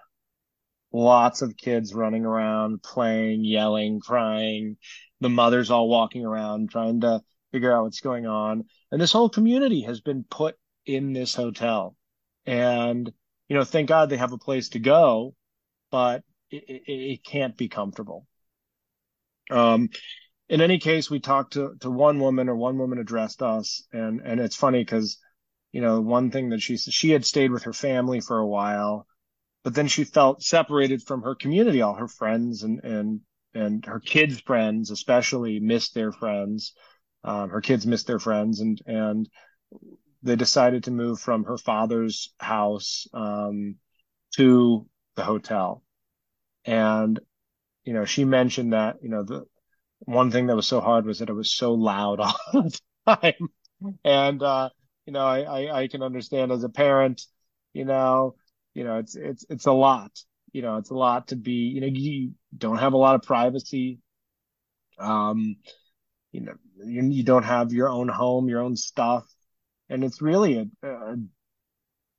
Lots 0.91 1.41
of 1.41 1.57
kids 1.57 1.93
running 1.93 2.23
around, 2.23 2.83
playing, 2.83 3.43
yelling, 3.43 3.99
crying. 3.99 4.77
The 5.21 5.29
mothers 5.29 5.71
all 5.71 5.89
walking 5.89 6.23
around 6.23 6.69
trying 6.69 7.01
to 7.01 7.21
figure 7.51 7.73
out 7.73 7.83
what's 7.83 8.01
going 8.01 8.27
on. 8.27 8.65
And 8.91 9.01
this 9.01 9.11
whole 9.11 9.29
community 9.29 9.81
has 9.83 10.01
been 10.01 10.23
put 10.29 10.55
in 10.85 11.13
this 11.13 11.33
hotel 11.33 11.95
and, 12.45 13.11
you 13.47 13.55
know, 13.55 13.63
thank 13.63 13.87
God 13.87 14.09
they 14.09 14.17
have 14.17 14.33
a 14.33 14.37
place 14.37 14.69
to 14.69 14.79
go, 14.79 15.33
but 15.89 16.23
it, 16.51 16.63
it, 16.67 16.91
it 16.91 17.23
can't 17.23 17.55
be 17.55 17.69
comfortable. 17.69 18.27
Um, 19.49 19.89
in 20.49 20.61
any 20.61 20.77
case, 20.77 21.09
we 21.09 21.19
talked 21.19 21.53
to, 21.53 21.75
to 21.81 21.89
one 21.89 22.19
woman 22.19 22.49
or 22.49 22.55
one 22.55 22.77
woman 22.77 22.99
addressed 22.99 23.41
us 23.41 23.83
and, 23.93 24.21
and 24.21 24.41
it's 24.41 24.55
funny 24.55 24.83
because 24.83 25.17
you 25.73 25.81
know, 25.81 25.99
one 25.99 26.31
thing 26.31 26.51
that 26.51 26.61
she 26.61 26.77
she 26.77 27.09
had 27.09 27.25
stayed 27.25 27.51
with 27.51 27.63
her 27.63 27.73
family 27.73 28.21
for 28.21 28.37
a 28.37 28.47
while, 28.47 29.07
but 29.63 29.73
then 29.73 29.87
she 29.87 30.05
felt 30.05 30.43
separated 30.43 31.03
from 31.03 31.23
her 31.23 31.35
community. 31.35 31.81
All 31.81 31.95
her 31.95 32.07
friends 32.07 32.63
and 32.63 32.79
and 32.83 33.21
and 33.55 33.85
her 33.85 33.99
kids' 33.99 34.39
friends, 34.39 34.91
especially, 34.91 35.59
missed 35.59 35.95
their 35.95 36.11
friends. 36.11 36.73
Um, 37.23 37.49
her 37.49 37.61
kids 37.61 37.87
missed 37.87 38.07
their 38.07 38.19
friends, 38.19 38.61
and 38.61 38.79
and 38.85 39.29
they 40.21 40.35
decided 40.35 40.85
to 40.85 40.91
move 40.91 41.19
from 41.19 41.45
her 41.45 41.57
father's 41.57 42.33
house 42.39 43.07
um, 43.13 43.75
to 44.35 44.87
the 45.15 45.23
hotel. 45.23 45.83
And 46.65 47.19
you 47.83 47.93
know, 47.93 48.05
she 48.05 48.25
mentioned 48.25 48.73
that 48.73 48.97
you 49.01 49.09
know 49.09 49.23
the 49.23 49.45
one 49.99 50.31
thing 50.31 50.47
that 50.47 50.55
was 50.55 50.67
so 50.67 50.81
hard 50.81 51.05
was 51.05 51.19
that 51.19 51.29
it 51.29 51.33
was 51.33 51.51
so 51.51 51.73
loud 51.73 52.19
all 52.21 52.37
the 52.53 52.79
time, 53.07 53.49
and 54.03 54.43
uh, 54.43 54.69
you 55.05 55.13
know, 55.13 55.25
I, 55.25 55.41
I, 55.41 55.81
I 55.81 55.87
can 55.87 56.03
understand 56.03 56.51
as 56.51 56.63
a 56.63 56.69
parent, 56.69 57.21
you 57.73 57.85
know, 57.85 58.35
you 58.73 58.83
know, 58.83 58.99
it's, 58.99 59.15
it's, 59.15 59.45
it's 59.49 59.65
a 59.65 59.71
lot, 59.71 60.11
you 60.51 60.61
know, 60.61 60.77
it's 60.77 60.89
a 60.89 60.95
lot 60.95 61.27
to 61.27 61.35
be, 61.35 61.69
you 61.73 61.81
know, 61.81 61.87
you 61.87 62.31
don't 62.57 62.79
have 62.79 62.93
a 62.93 62.97
lot 62.97 63.15
of 63.15 63.23
privacy. 63.23 63.99
Um, 64.97 65.57
you 66.31 66.41
know, 66.41 66.53
you, 66.83 67.03
you 67.03 67.23
don't 67.23 67.43
have 67.43 67.73
your 67.73 67.89
own 67.89 68.07
home, 68.07 68.49
your 68.49 68.61
own 68.61 68.75
stuff. 68.75 69.25
And 69.89 70.03
it's 70.03 70.21
really 70.21 70.57
a, 70.57 70.87
a 70.87 71.15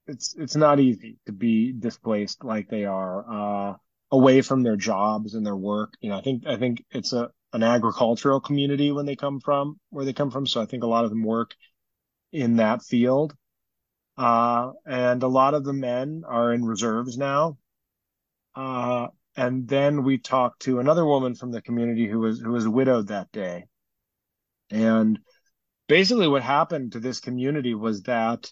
it's, 0.07 0.35
it's 0.37 0.57
not 0.57 0.81
easy 0.81 1.17
to 1.27 1.33
be 1.33 1.73
displaced 1.73 2.45
like 2.45 2.69
they 2.69 2.85
are, 2.85 3.71
uh, 3.71 3.75
away 4.11 4.43
from 4.43 4.63
their 4.63 4.77
jobs 4.77 5.35
and 5.35 5.45
their 5.45 5.57
work. 5.57 5.95
You 6.01 6.11
know, 6.11 6.19
I 6.19 6.23
think, 6.23 6.47
I 6.47 6.57
think 6.57 6.85
it's 6.91 7.13
a, 7.13 7.31
an 7.53 7.63
agricultural 7.63 8.41
community 8.41 8.93
when 8.93 9.07
they 9.07 9.17
come 9.17 9.41
from, 9.41 9.81
where 9.91 10.05
they 10.05 10.13
come 10.13 10.31
from. 10.31 10.47
So 10.47 10.61
I 10.61 10.67
think 10.67 10.85
a 10.85 10.89
lot 10.89 11.05
of 11.05 11.11
them 11.11 11.25
work 11.25 11.55
in 12.35 12.57
that 12.57 12.83
field. 12.83 13.33
Uh, 14.19 14.73
and 14.85 15.23
a 15.23 15.29
lot 15.29 15.55
of 15.55 15.65
the 15.65 15.73
men 15.73 16.25
are 16.27 16.53
in 16.53 16.65
reserves 16.65 17.17
now. 17.17 17.57
Uh, 18.55 19.07
and 19.37 19.67
then 19.67 20.03
we 20.03 20.19
talked 20.19 20.63
to 20.63 20.81
another 20.81 21.05
woman 21.05 21.35
from 21.35 21.53
the 21.53 21.63
community 21.63 22.07
who 22.07 22.19
was, 22.19 22.41
who 22.41 22.51
was 22.51 22.69
widowed 22.69 23.09
that 23.09 23.31
day. 23.33 23.65
And 24.71 25.21
basically 25.89 26.29
what 26.29 26.43
happened 26.43 26.93
to 26.93 27.01
this 27.01 27.21
community 27.21 27.75
was 27.75 28.03
that 28.03 28.51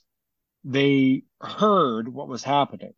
they 0.64 1.24
heard 1.40 2.08
what 2.08 2.28
was 2.28 2.44
happening. 2.44 2.94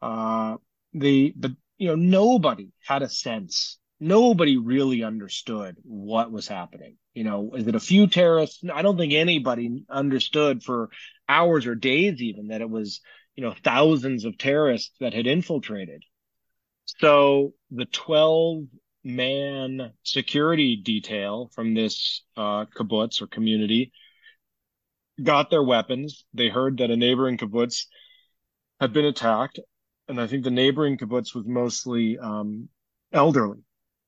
Uh, 0.00 0.56
the, 0.94 1.34
but, 1.36 1.52
you 1.76 1.88
know, 1.88 1.94
nobody 1.94 2.68
had 2.86 3.02
a 3.02 3.08
sense. 3.08 3.78
Nobody 3.98 4.56
really 4.58 5.02
understood 5.02 5.76
what 5.82 6.30
was 6.30 6.46
happening. 6.46 6.96
You 7.14 7.24
know, 7.24 7.52
is 7.54 7.66
it 7.66 7.74
a 7.74 7.80
few 7.80 8.06
terrorists? 8.06 8.62
I 8.72 8.82
don't 8.82 8.98
think 8.98 9.14
anybody 9.14 9.84
understood 9.88 10.62
for 10.62 10.90
hours 11.28 11.66
or 11.66 11.74
days 11.74 12.20
even 12.20 12.48
that 12.48 12.60
it 12.60 12.68
was, 12.68 13.00
you 13.36 13.42
know, 13.42 13.54
thousands 13.64 14.24
of 14.24 14.36
terrorists 14.36 14.92
that 15.00 15.14
had 15.14 15.26
infiltrated. 15.26 16.02
So 17.00 17.54
the 17.70 17.86
12 17.86 18.64
man 19.02 19.92
security 20.02 20.76
detail 20.76 21.50
from 21.54 21.74
this 21.74 22.22
uh, 22.36 22.66
kibbutz 22.66 23.22
or 23.22 23.26
community 23.26 23.92
got 25.22 25.48
their 25.48 25.62
weapons. 25.62 26.24
They 26.34 26.48
heard 26.48 26.78
that 26.78 26.90
a 26.90 26.96
neighboring 26.96 27.38
kibbutz 27.38 27.86
had 28.80 28.92
been 28.92 29.04
attacked. 29.04 29.58
And 30.08 30.20
I 30.20 30.26
think 30.26 30.44
the 30.44 30.50
neighboring 30.50 30.98
kibbutz 30.98 31.34
was 31.34 31.44
mostly 31.46 32.18
um, 32.18 32.68
elderly. 33.12 33.58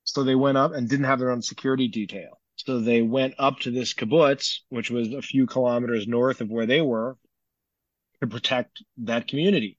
So 0.08 0.24
they 0.24 0.34
went 0.34 0.56
up 0.56 0.72
and 0.72 0.88
didn't 0.88 1.04
have 1.04 1.18
their 1.18 1.30
own 1.30 1.42
security 1.42 1.86
detail. 1.86 2.40
So 2.56 2.80
they 2.80 3.02
went 3.02 3.34
up 3.38 3.60
to 3.60 3.70
this 3.70 3.92
kibbutz, 3.92 4.60
which 4.70 4.90
was 4.90 5.12
a 5.12 5.20
few 5.20 5.46
kilometers 5.46 6.08
north 6.08 6.40
of 6.40 6.48
where 6.48 6.64
they 6.64 6.80
were, 6.80 7.18
to 8.22 8.26
protect 8.26 8.82
that 8.96 9.28
community. 9.28 9.78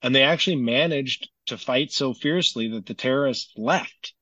And 0.00 0.14
they 0.14 0.22
actually 0.22 0.56
managed 0.56 1.28
to 1.46 1.58
fight 1.58 1.92
so 1.92 2.14
fiercely 2.14 2.68
that 2.68 2.86
the 2.86 2.94
terrorists 2.94 3.52
left. 3.54 4.14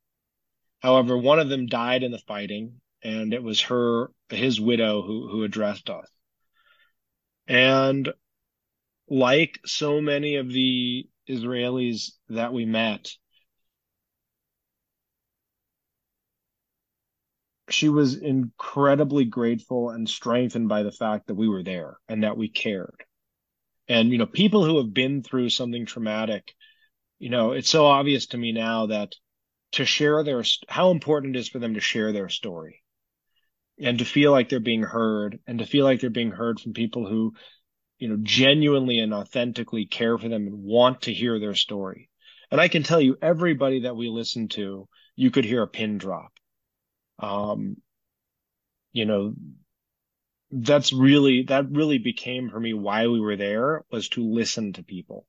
However, 0.81 1.16
one 1.16 1.39
of 1.39 1.48
them 1.48 1.66
died 1.66 2.02
in 2.02 2.10
the 2.10 2.19
fighting, 2.19 2.81
and 3.05 3.32
it 3.32 3.43
was 3.43 3.60
her, 3.62 4.10
his 4.31 4.60
widow, 4.60 5.02
who, 5.02 5.28
who 5.28 5.44
addressed 5.44 5.89
us. 5.89 6.10
And 7.47 8.12
like 9.09 9.60
so 9.65 10.01
many 10.01 10.35
of 10.35 10.48
the 10.52 11.09
Israelis 11.28 12.10
that 12.28 12.52
we 12.52 12.65
met, 12.65 13.09
she 17.70 17.89
was 17.89 18.15
incredibly 18.15 19.24
grateful 19.24 19.90
and 19.90 20.09
strengthened 20.09 20.69
by 20.69 20.82
the 20.82 20.93
fact 20.93 21.27
that 21.27 21.35
we 21.35 21.49
were 21.49 21.62
there 21.62 21.99
and 22.09 22.23
that 22.23 22.36
we 22.36 22.49
cared. 22.49 23.05
And, 23.89 24.11
you 24.11 24.19
know, 24.19 24.27
people 24.27 24.65
who 24.65 24.78
have 24.78 24.93
been 24.93 25.23
through 25.23 25.51
something 25.51 25.86
traumatic, 25.86 26.53
you 27.19 27.31
know, 27.31 27.53
it's 27.53 27.70
so 27.70 27.86
obvious 27.86 28.27
to 28.28 28.39
me 28.39 28.53
now 28.53 28.86
that 28.86 29.12
to 29.73 29.85
share 29.85 30.23
their, 30.24 30.43
how 30.69 30.90
important 30.90 31.36
it 31.36 31.39
is 31.39 31.49
for 31.49 31.59
them 31.59 31.74
to 31.74 31.81
share 31.81 32.12
their 32.12 32.28
story 32.28 32.82
and 33.81 33.99
to 33.99 34.05
feel 34.05 34.32
like 34.32 34.49
they're 34.49 34.61
being 34.61 34.82
heard 34.82 35.39
and 35.47 35.59
to 35.61 35.66
feel 35.66 35.85
like 35.85 36.01
they're 36.01 36.11
being 36.11 36.31
heard 36.31 36.61
from 36.61 36.73
people 36.73 37.07
who, 37.07 37.32
you 37.99 38.09
know, 38.09 38.19
genuinely 38.23 38.99
and 38.99 39.12
authentically 39.12 39.86
care 39.86 40.16
for 40.19 40.28
them 40.28 40.47
and 40.47 40.62
want 40.62 41.03
to 41.03 41.12
hear 41.12 41.39
their 41.39 41.55
story. 41.55 42.09
And 42.51 42.61
I 42.61 42.69
can 42.69 42.82
tell 42.82 43.01
you, 43.01 43.16
everybody 43.20 43.81
that 43.81 43.97
we 43.97 44.09
listened 44.09 44.53
to, 44.53 44.89
you 45.16 45.31
could 45.31 45.45
hear 45.45 45.62
a 45.62 45.69
pin 45.69 45.99
drop 45.99 46.32
um, 47.19 47.77
you 48.93 49.05
know, 49.05 49.35
that's 50.51 50.93
really, 50.93 51.45
that 51.45 51.70
really 51.70 51.99
became 51.99 52.49
for 52.51 52.59
me 52.59 52.73
why 52.73 53.07
we 53.07 53.20
were 53.20 53.36
there 53.36 53.85
was 53.90 54.09
to 54.11 54.23
listen 54.23 54.73
to 54.73 54.82
people 54.82 55.27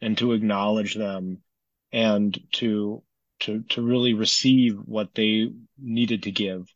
and 0.00 0.18
to 0.18 0.32
acknowledge 0.32 0.94
them 0.94 1.38
and 1.90 2.38
to, 2.52 3.02
to, 3.40 3.62
to 3.70 3.82
really 3.82 4.14
receive 4.14 4.76
what 4.76 5.14
they 5.14 5.50
needed 5.78 6.24
to 6.24 6.30
give. 6.30 6.72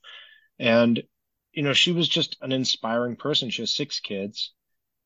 And, 0.59 1.03
you 1.53 1.63
know, 1.63 1.75
she 1.75 1.93
was 1.93 2.09
just 2.09 2.37
an 2.41 2.53
inspiring 2.53 3.17
person. 3.17 3.51
She 3.51 3.63
has 3.63 3.75
six 3.75 4.01
kids 4.01 4.53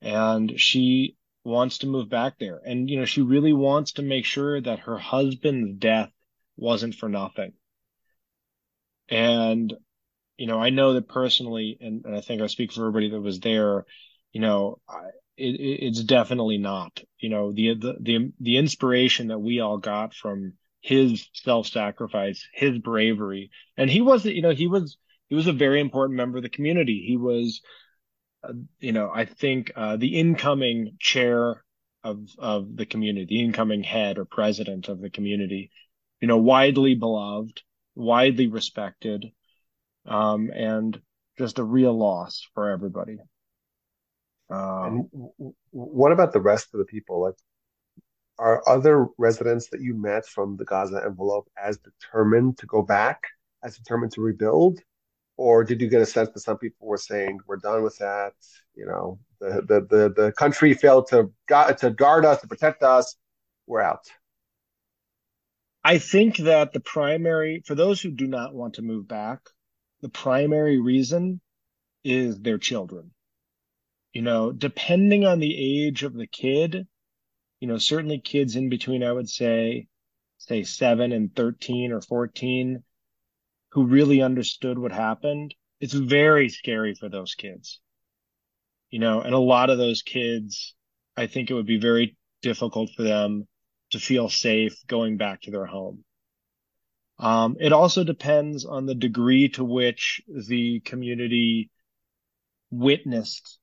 and 0.01 0.61
she 0.61 1.17
wants 1.45 1.79
to 1.79 1.87
move 1.87 2.09
back 2.09 2.39
there. 2.39 2.61
And, 2.65 2.89
you 2.89 2.99
know, 2.99 3.05
she 3.05 3.23
really 3.23 3.53
wants 3.53 3.93
to 3.93 4.03
make 4.03 4.25
sure 4.25 4.61
that 4.61 4.81
her 4.81 4.99
husband's 4.99 5.79
death 5.79 6.11
wasn't 6.57 6.95
for 6.95 7.09
nothing. 7.09 7.53
And, 9.09 9.73
you 10.37 10.47
know, 10.47 10.61
I 10.61 10.71
know 10.71 10.95
that 10.95 11.09
personally, 11.09 11.79
and, 11.81 12.05
and 12.05 12.15
I 12.15 12.21
think 12.21 12.43
I 12.43 12.47
speak 12.47 12.73
for 12.73 12.81
everybody 12.83 13.11
that 13.11 13.21
was 13.21 13.41
there, 13.41 13.87
you 14.33 14.41
know, 14.41 14.81
I, 14.89 15.07
it, 15.37 15.55
it's 15.61 16.03
definitely 16.03 16.59
not, 16.59 17.01
you 17.19 17.29
know, 17.29 17.53
the, 17.53 17.75
the, 17.75 17.97
the, 18.01 18.33
the 18.41 18.57
inspiration 18.57 19.29
that 19.29 19.39
we 19.39 19.61
all 19.61 19.79
got 19.79 20.15
from 20.15 20.55
his 20.81 21.29
self-sacrifice, 21.33 22.47
his 22.53 22.79
bravery. 22.79 23.51
And 23.77 23.91
he 23.91 24.01
was, 24.01 24.25
you 24.25 24.43
know, 24.43 24.51
he 24.51 24.67
was, 24.67 24.97
he 25.29 25.35
was 25.35 25.47
a 25.47 25.53
very 25.53 25.81
important 25.81 26.17
member 26.17 26.39
of 26.39 26.43
the 26.43 26.49
community. 26.49 27.05
He 27.07 27.17
was, 27.17 27.61
uh, 28.45 28.53
you 28.79 28.93
know, 28.93 29.11
I 29.13 29.25
think, 29.25 29.73
uh, 29.75 29.97
the 29.97 30.19
incoming 30.19 30.97
chair 31.01 31.65
of, 32.05 32.29
of 32.39 32.77
the 32.77 32.87
community, 32.87 33.27
the 33.27 33.43
incoming 33.43 33.83
head 33.83 34.19
or 34.19 34.25
president 34.25 34.89
of 34.89 35.01
the 35.01 35.11
community, 35.11 35.71
you 36.21 36.29
know, 36.29 36.39
widely 36.39 36.95
beloved 36.95 37.63
widely 37.97 38.47
respected, 38.47 39.33
um, 40.07 40.51
and 40.55 41.01
just 41.37 41.59
a 41.59 41.65
real 41.65 41.97
loss 41.97 42.47
for 42.55 42.71
everybody. 42.71 43.19
Um, 44.49 45.09
what 45.71 46.13
about 46.13 46.33
the 46.33 46.41
rest 46.41 46.69
of 46.73 46.79
the 46.79 46.85
people? 46.85 47.21
Like, 47.21 47.35
are 48.39 48.63
other 48.69 49.09
residents 49.19 49.69
that 49.71 49.81
you 49.81 49.95
met 49.95 50.27
from 50.27 50.57
the 50.57 50.65
Gaza 50.65 51.03
envelope 51.05 51.49
as 51.61 51.79
determined 51.79 52.59
to 52.59 52.67
go 52.67 52.83
back, 52.83 53.25
as 53.65 53.77
determined 53.77 54.13
to 54.13 54.21
rebuild? 54.21 54.81
Or 55.39 55.65
did 55.65 55.81
you 55.81 55.89
get 55.89 56.01
a 56.01 56.07
sense 56.07 56.31
that 56.31 56.41
some 56.41 56.59
people 56.59 56.87
were 56.87 56.97
saying, 56.97 57.41
we're 57.47 57.57
done 57.57 57.83
with 57.83 57.99
that? 57.99 58.33
You 58.75 58.87
know, 58.87 59.19
the, 59.41 59.63
the, 59.67 59.81
the, 59.97 60.23
the 60.23 60.33
country 60.33 60.73
failed 60.75 61.09
to, 61.09 61.31
to 61.79 61.91
guard 61.91 62.25
us, 62.25 62.41
to 62.41 62.47
protect 62.47 62.83
us. 62.83 63.17
We're 63.67 63.83
out. 63.83 64.07
I 65.87 65.99
think 65.99 66.39
that 66.39 66.73
the 66.73 66.81
primary, 66.81 67.63
for 67.65 67.77
those 67.77 68.01
who 68.01 68.11
do 68.11 68.27
not 68.27 68.53
want 68.53 68.75
to 68.75 68.83
move 68.83 69.07
back, 69.07 69.39
the 70.01 70.09
primary 70.09 70.81
reason 70.81 71.41
is 72.03 72.41
their 72.41 72.59
children. 72.59 73.13
You 74.13 74.23
know, 74.23 74.51
depending 74.51 75.25
on 75.25 75.39
the 75.39 75.87
age 75.87 76.03
of 76.03 76.13
the 76.13 76.27
kid, 76.27 76.89
you 77.61 77.69
know, 77.69 77.79
certainly 77.79 78.19
kids 78.19 78.57
in 78.57 78.69
between, 78.69 79.05
I 79.05 79.13
would 79.13 79.31
say, 79.31 79.87
say 80.39 80.65
seven 80.65 81.13
and 81.13 81.33
13 81.37 81.93
or 81.93 82.01
14 82.01 82.83
who 83.71 83.87
really 83.87 84.23
understood 84.23 84.81
what 84.81 84.91
happened. 84.91 85.55
It's 85.79 85.95
very 85.95 86.49
scary 86.49 86.97
for 86.97 87.09
those 87.09 87.37
kids, 87.37 87.81
you 88.91 88.99
know, 88.99 89.21
and 89.21 89.35
a 89.35 89.39
lot 89.39 89.71
of 89.71 89.79
those 89.79 90.03
kids, 90.03 90.75
I 91.17 91.29
think 91.29 91.49
it 91.49 91.55
would 91.55 91.65
be 91.65 91.79
very 91.79 92.17
difficult 92.43 92.91
for 92.97 93.05
them 93.05 93.47
to 93.91 93.99
feel 93.99 94.29
safe 94.29 94.77
going 94.87 95.17
back 95.17 95.43
to 95.43 95.51
their 95.51 95.67
home. 95.67 96.05
Um, 97.19 97.57
it 97.61 97.73
also 97.73 98.05
depends 98.05 98.65
on 98.65 98.87
the 98.87 98.95
degree 98.95 99.49
to 99.51 99.65
which 99.65 100.21
the 100.29 100.81
community 100.81 101.71
witnessed 102.71 103.59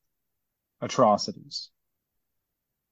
atrocities. 0.81 1.69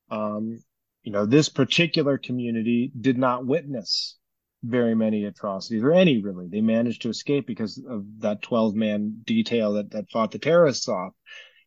Um, 0.09 0.59
you 1.03 1.11
know, 1.11 1.25
this 1.25 1.49
particular 1.49 2.17
community 2.17 2.91
did 2.99 3.17
not 3.17 3.45
witness 3.45 4.17
very 4.63 4.95
many 4.95 5.25
atrocities 5.25 5.83
or 5.83 5.91
any 5.91 6.21
really. 6.21 6.47
They 6.47 6.61
managed 6.61 7.01
to 7.03 7.09
escape 7.09 7.47
because 7.47 7.83
of 7.89 8.05
that 8.19 8.41
12 8.43 8.75
man 8.75 9.21
detail 9.25 9.73
that, 9.73 9.91
that 9.91 10.11
fought 10.11 10.31
the 10.31 10.39
terrorists 10.39 10.87
off. 10.87 11.13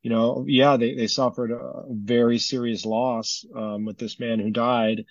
You 0.02 0.10
know, 0.10 0.44
yeah, 0.46 0.76
they, 0.76 0.94
they 0.94 1.06
suffered 1.06 1.50
a 1.50 1.82
very 1.88 2.38
serious 2.38 2.84
loss, 2.84 3.44
um, 3.56 3.86
with 3.86 3.98
this 3.98 4.20
man 4.20 4.38
who 4.38 4.50
died. 4.50 5.04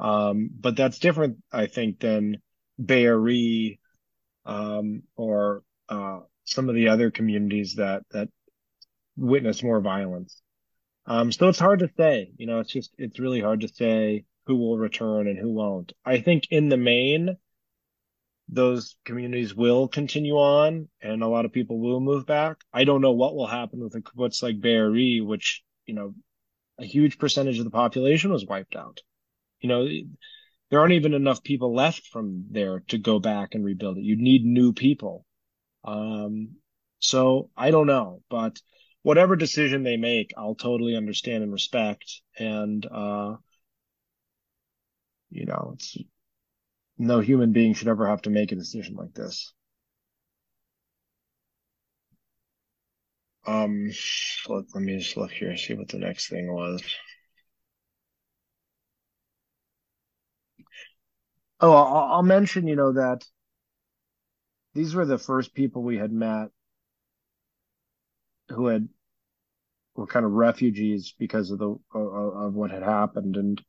Um, 0.00 0.50
but 0.58 0.76
that's 0.76 0.98
different, 0.98 1.36
I 1.52 1.66
think, 1.66 2.00
than 2.00 2.38
Be'eri, 2.82 3.78
um, 4.46 5.02
or, 5.14 5.62
uh, 5.88 6.20
some 6.44 6.68
of 6.68 6.74
the 6.74 6.88
other 6.88 7.10
communities 7.10 7.74
that, 7.74 8.02
that 8.10 8.28
witness 9.16 9.62
more 9.62 9.80
violence. 9.80 10.40
Um, 11.06 11.30
so 11.30 11.48
it's 11.48 11.58
hard 11.58 11.80
to 11.80 11.90
say, 11.96 12.32
you 12.38 12.46
know, 12.46 12.60
it's 12.60 12.72
just, 12.72 12.92
it's 12.96 13.20
really 13.20 13.40
hard 13.40 13.60
to 13.60 13.68
say 13.68 14.24
who 14.46 14.56
will 14.56 14.78
return 14.78 15.28
and 15.28 15.38
who 15.38 15.50
won't. 15.50 15.92
I 16.04 16.20
think 16.20 16.48
in 16.50 16.70
the 16.70 16.76
main, 16.76 17.36
those 18.48 18.96
communities 19.04 19.54
will 19.54 19.86
continue 19.86 20.34
on 20.34 20.88
and 21.00 21.22
a 21.22 21.28
lot 21.28 21.44
of 21.44 21.52
people 21.52 21.78
will 21.78 22.00
move 22.00 22.26
back. 22.26 22.56
I 22.72 22.84
don't 22.84 23.00
know 23.00 23.12
what 23.12 23.34
will 23.34 23.46
happen 23.46 23.80
with 23.80 23.94
a 23.94 24.00
kibbutz 24.00 24.42
like 24.42 24.60
Be'eri, 24.60 25.20
which, 25.20 25.62
you 25.86 25.94
know, 25.94 26.14
a 26.78 26.84
huge 26.84 27.18
percentage 27.18 27.58
of 27.58 27.64
the 27.64 27.70
population 27.70 28.32
was 28.32 28.46
wiped 28.46 28.74
out. 28.74 29.02
You 29.60 29.68
know, 29.68 29.88
there 30.70 30.80
aren't 30.80 30.94
even 30.94 31.14
enough 31.14 31.42
people 31.42 31.74
left 31.74 32.06
from 32.06 32.46
there 32.50 32.80
to 32.88 32.98
go 32.98 33.18
back 33.18 33.54
and 33.54 33.64
rebuild 33.64 33.98
it. 33.98 34.04
You 34.04 34.16
need 34.16 34.44
new 34.44 34.72
people. 34.72 35.24
Um, 35.84 36.56
so 36.98 37.50
I 37.56 37.70
don't 37.70 37.86
know, 37.86 38.22
but 38.30 38.60
whatever 39.02 39.36
decision 39.36 39.82
they 39.82 39.96
make, 39.96 40.32
I'll 40.36 40.54
totally 40.54 40.96
understand 40.96 41.42
and 41.42 41.52
respect. 41.52 42.20
And, 42.38 42.86
uh, 42.86 43.36
you 45.30 45.46
know, 45.46 45.72
it's 45.74 45.96
no 46.98 47.20
human 47.20 47.52
being 47.52 47.74
should 47.74 47.88
ever 47.88 48.08
have 48.08 48.22
to 48.22 48.30
make 48.30 48.52
a 48.52 48.56
decision 48.56 48.94
like 48.96 49.14
this. 49.14 49.52
Um, 53.46 53.90
let, 54.48 54.64
let 54.74 54.82
me 54.82 54.98
just 54.98 55.16
look 55.16 55.30
here, 55.32 55.50
and 55.50 55.58
see 55.58 55.74
what 55.74 55.88
the 55.88 55.98
next 55.98 56.28
thing 56.28 56.52
was. 56.52 56.82
Oh, 61.60 61.72
I'll, 61.72 62.12
I'll 62.14 62.22
mention, 62.22 62.66
you 62.66 62.76
know, 62.76 62.92
that 62.92 63.24
these 64.74 64.96
were 64.96 65.04
the 65.04 65.16
first 65.16 65.54
people 65.54 65.84
we 65.84 65.96
had 65.98 66.10
met 66.10 66.50
who 68.48 68.66
had 68.66 68.88
were 69.94 70.06
kind 70.06 70.24
of 70.26 70.32
refugees 70.32 71.14
because 71.18 71.50
of 71.50 71.58
the 71.58 71.70
of, 71.94 72.34
of 72.34 72.54
what 72.54 72.70
had 72.70 72.82
happened 72.82 73.36
and 73.36 73.62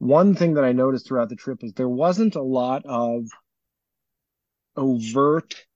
one 0.00 0.34
thing 0.34 0.54
that 0.54 0.64
I 0.64 0.72
noticed 0.72 1.06
throughout 1.06 1.28
the 1.30 1.36
trip 1.36 1.62
is 1.64 1.72
there 1.72 1.88
wasn't 1.88 2.34
a 2.34 2.42
lot 2.42 2.84
of 2.84 3.28
overt 4.76 5.66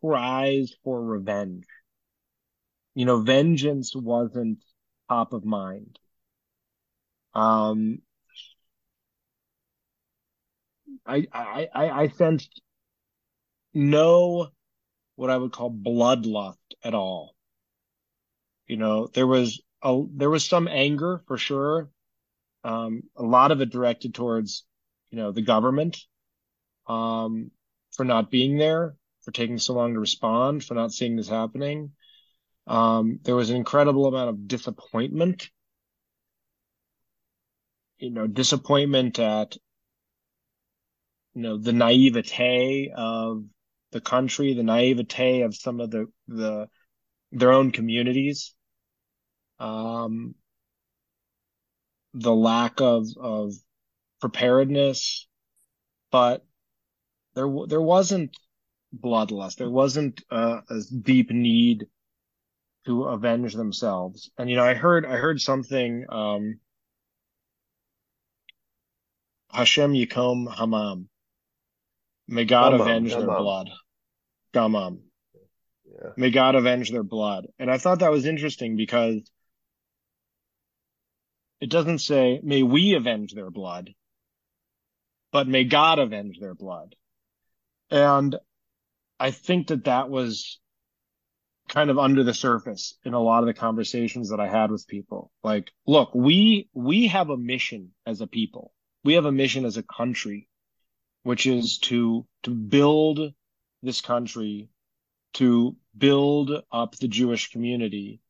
cries 0.00 0.74
for 0.82 1.02
revenge. 1.04 1.66
You 2.96 3.04
know, 3.04 3.20
vengeance 3.20 3.94
wasn't 3.94 4.64
top 5.08 5.32
of 5.32 5.44
mind. 5.44 6.00
Um, 7.36 7.98
I, 11.04 11.26
I, 11.30 11.68
I, 11.74 12.08
sensed 12.08 12.62
no, 13.74 14.48
what 15.16 15.28
I 15.28 15.36
would 15.36 15.52
call 15.52 15.70
bloodlust 15.70 16.56
at 16.82 16.94
all. 16.94 17.34
You 18.66 18.78
know, 18.78 19.08
there 19.08 19.26
was 19.26 19.60
a, 19.82 20.02
there 20.14 20.30
was 20.30 20.46
some 20.46 20.66
anger 20.66 21.22
for 21.28 21.36
sure. 21.36 21.90
Um, 22.64 23.02
a 23.14 23.22
lot 23.22 23.50
of 23.50 23.60
it 23.60 23.68
directed 23.68 24.14
towards, 24.14 24.64
you 25.10 25.18
know, 25.18 25.30
the 25.30 25.42
government, 25.42 25.98
um, 26.86 27.50
for 27.92 28.04
not 28.04 28.30
being 28.30 28.56
there, 28.56 28.96
for 29.24 29.30
taking 29.30 29.58
so 29.58 29.74
long 29.74 29.92
to 29.92 30.00
respond, 30.00 30.64
for 30.64 30.72
not 30.72 30.90
seeing 30.90 31.16
this 31.16 31.28
happening. 31.28 31.92
Um, 32.66 33.20
there 33.24 33.36
was 33.36 33.50
an 33.50 33.56
incredible 33.56 34.06
amount 34.06 34.30
of 34.30 34.48
disappointment, 34.48 35.50
you 37.98 38.10
know, 38.10 38.26
disappointment 38.26 39.18
at, 39.18 39.56
you 41.34 41.42
know, 41.42 41.58
the 41.58 41.72
naivete 41.72 42.92
of 42.96 43.44
the 43.92 44.00
country, 44.00 44.54
the 44.54 44.62
naivete 44.62 45.42
of 45.42 45.54
some 45.54 45.80
of 45.80 45.90
the, 45.90 46.06
the, 46.28 46.68
their 47.32 47.52
own 47.52 47.70
communities 47.70 48.54
um, 49.58 50.34
the 52.14 52.34
lack 52.34 52.80
of 52.80 53.06
of 53.20 53.52
preparedness, 54.20 55.28
but 56.10 56.44
there 57.34 57.48
there 57.68 57.80
wasn't 57.80 58.36
bloodlust. 58.98 59.56
There 59.56 59.70
wasn't 59.70 60.22
a 60.30 60.62
deep 61.02 61.30
need 61.30 61.86
to 62.86 63.04
avenge 63.04 63.54
themselves. 63.54 64.30
And 64.38 64.48
you 64.48 64.56
know, 64.56 64.64
I 64.64 64.74
heard 64.74 65.04
I 65.04 65.16
heard 65.16 65.40
something. 65.40 66.06
Um, 66.08 66.60
Hashem 69.56 69.94
Yikom 69.94 70.54
Damam. 70.54 71.06
May 72.28 72.44
God 72.44 72.74
avenge 72.74 73.14
their 73.14 73.26
blood. 73.26 73.70
Damam. 74.52 74.98
Yeah. 75.90 76.10
May 76.18 76.30
God 76.30 76.56
avenge 76.56 76.90
their 76.90 77.02
blood. 77.02 77.46
And 77.58 77.70
I 77.70 77.78
thought 77.78 78.00
that 78.00 78.10
was 78.10 78.26
interesting 78.26 78.76
because 78.76 79.22
it 81.62 81.70
doesn't 81.70 82.00
say, 82.00 82.38
may 82.42 82.62
we 82.62 82.96
avenge 82.96 83.32
their 83.32 83.50
blood, 83.50 83.94
but 85.32 85.48
may 85.48 85.64
God 85.64 86.00
avenge 86.00 86.38
their 86.38 86.54
blood. 86.54 86.94
And 87.90 88.36
I 89.18 89.30
think 89.30 89.68
that 89.68 89.84
that 89.84 90.10
was 90.10 90.60
kind 91.70 91.88
of 91.88 91.98
under 91.98 92.24
the 92.24 92.34
surface 92.34 92.98
in 93.04 93.14
a 93.14 93.22
lot 93.22 93.42
of 93.42 93.46
the 93.46 93.54
conversations 93.54 94.28
that 94.28 94.40
I 94.40 94.48
had 94.48 94.70
with 94.70 94.86
people. 94.86 95.30
Like, 95.42 95.72
look, 95.86 96.14
we, 96.14 96.68
we 96.74 97.06
have 97.06 97.30
a 97.30 97.38
mission 97.38 97.92
as 98.04 98.20
a 98.20 98.26
people. 98.26 98.72
We 99.06 99.14
have 99.14 99.24
a 99.24 99.32
mission 99.32 99.64
as 99.64 99.76
a 99.76 99.84
country, 99.84 100.48
which 101.22 101.46
is 101.46 101.78
to, 101.78 102.26
to 102.42 102.50
build 102.50 103.32
this 103.82 104.00
country, 104.00 104.68
to 105.34 105.76
build 105.96 106.50
up 106.72 106.96
the 106.96 107.08
Jewish 107.08 107.50
community 107.50 108.20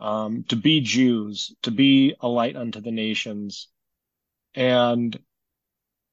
um, 0.00 0.44
to 0.48 0.56
be 0.56 0.80
Jews, 0.80 1.54
to 1.62 1.70
be 1.70 2.14
a 2.20 2.28
light 2.28 2.56
unto 2.56 2.80
the 2.80 2.90
nations. 2.90 3.68
And 4.54 5.18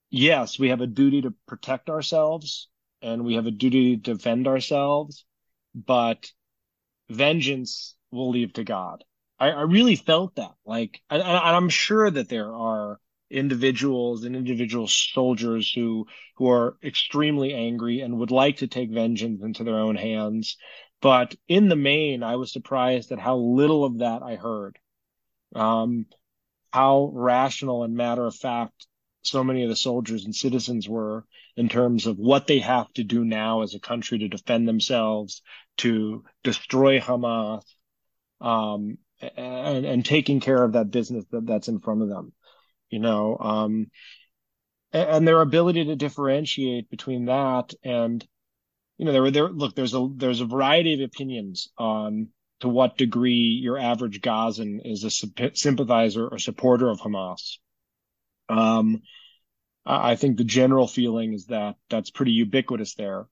yes, 0.10 0.58
we 0.58 0.70
have 0.70 0.82
a 0.82 0.88
duty 0.88 1.22
to 1.24 1.34
protect 1.48 1.90
ourselves 1.90 2.70
and 3.02 3.26
we 3.26 3.36
have 3.36 3.48
a 3.48 3.52
duty 3.52 3.98
to 3.98 4.14
defend 4.14 4.48
ourselves, 4.48 5.26
but 5.76 6.32
vengeance 7.10 7.96
will 8.12 8.30
leave 8.30 8.54
to 8.54 8.64
God. 8.64 9.04
I, 9.40 9.50
I 9.50 9.62
really 9.64 9.98
felt 9.98 10.36
that. 10.36 10.54
Like, 10.66 11.02
and, 11.10 11.22
and 11.22 11.38
I'm 11.38 11.70
sure 11.70 12.10
that 12.10 12.30
there 12.30 12.54
are 12.54 13.00
individuals 13.34 14.24
and 14.24 14.36
individual 14.36 14.88
soldiers 14.88 15.72
who 15.74 16.08
who 16.38 16.50
are 16.50 16.78
extremely 16.84 17.54
angry 17.54 18.02
and 18.02 18.18
would 18.18 18.32
like 18.32 18.58
to 18.58 18.68
take 18.68 18.90
vengeance 18.92 19.42
into 19.44 19.64
their 19.64 19.80
own 19.80 19.96
hands 19.96 20.58
but 21.04 21.36
in 21.50 21.68
the 21.68 21.76
main, 21.76 22.24
I 22.24 22.38
was 22.38 22.54
surprised 22.54 23.12
at 23.12 23.20
how 23.20 23.36
little 23.36 23.84
of 23.84 23.98
that 24.00 24.24
I 24.24 24.38
heard. 24.38 24.80
Um, 25.54 26.06
how 26.72 27.12
rational 27.14 27.84
and 27.84 27.94
matter 27.94 28.26
of 28.26 28.34
fact 28.34 28.88
so 29.22 29.44
many 29.44 29.64
of 29.64 29.70
the 29.70 29.76
soldiers 29.76 30.24
and 30.24 30.34
citizens 30.34 30.88
were 30.88 31.26
in 31.58 31.68
terms 31.68 32.08
of 32.08 32.18
what 32.18 32.48
they 32.48 32.60
have 32.60 32.92
to 32.94 33.04
do 33.04 33.26
now 33.26 33.64
as 33.64 33.76
a 33.76 33.82
country 33.82 34.20
to 34.20 34.30
defend 34.30 34.66
themselves, 34.66 35.42
to 35.80 36.24
destroy 36.42 37.02
Hamas, 37.02 37.64
um, 38.40 38.98
and, 39.20 39.86
and 39.86 40.06
taking 40.06 40.40
care 40.40 40.64
of 40.64 40.72
that 40.72 40.90
business 40.90 41.26
that, 41.32 41.46
that's 41.46 41.68
in 41.68 41.80
front 41.80 42.02
of 42.02 42.08
them, 42.08 42.32
you 42.94 43.00
know, 43.00 43.38
um, 43.40 43.88
and, 44.92 45.10
and 45.10 45.28
their 45.28 45.42
ability 45.42 45.86
to 45.86 45.96
differentiate 45.96 46.90
between 46.90 47.26
that 47.26 47.74
and 47.84 48.26
you 48.98 49.06
know, 49.06 49.12
there 49.12 49.22
were 49.22 49.32
there. 49.32 49.50
Look, 49.50 49.76
there's 49.76 49.94
a 49.94 50.08
there's 50.16 50.42
a 50.42 50.46
variety 50.46 50.94
of 50.94 51.02
opinions 51.02 51.70
on 51.78 52.30
to 52.60 52.70
what 52.70 52.98
degree 52.98 53.60
your 53.62 53.78
average 53.78 54.22
Gazan 54.22 54.82
is 54.86 55.04
a 55.04 55.10
sympathizer 55.10 56.28
or 56.28 56.38
supporter 56.38 56.90
of 56.90 57.00
Hamas. 57.02 57.58
Um, 58.48 59.02
I 59.86 60.16
think 60.16 60.38
the 60.38 60.46
general 60.46 60.88
feeling 60.88 61.34
is 61.34 61.48
that 61.48 61.76
that's 61.90 62.12
pretty 62.12 62.32
ubiquitous 62.32 62.96
there. 62.96 63.26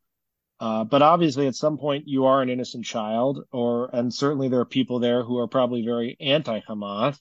Uh, 0.60 0.84
but 0.84 1.02
obviously, 1.02 1.48
at 1.48 1.56
some 1.56 1.78
point, 1.78 2.08
you 2.08 2.26
are 2.26 2.42
an 2.42 2.50
innocent 2.50 2.86
child, 2.86 3.46
or 3.52 3.90
and 3.94 4.14
certainly 4.14 4.50
there 4.50 4.60
are 4.60 4.66
people 4.66 5.00
there 5.00 5.24
who 5.24 5.38
are 5.40 5.48
probably 5.48 5.84
very 5.86 6.18
anti-Hamas. 6.20 7.18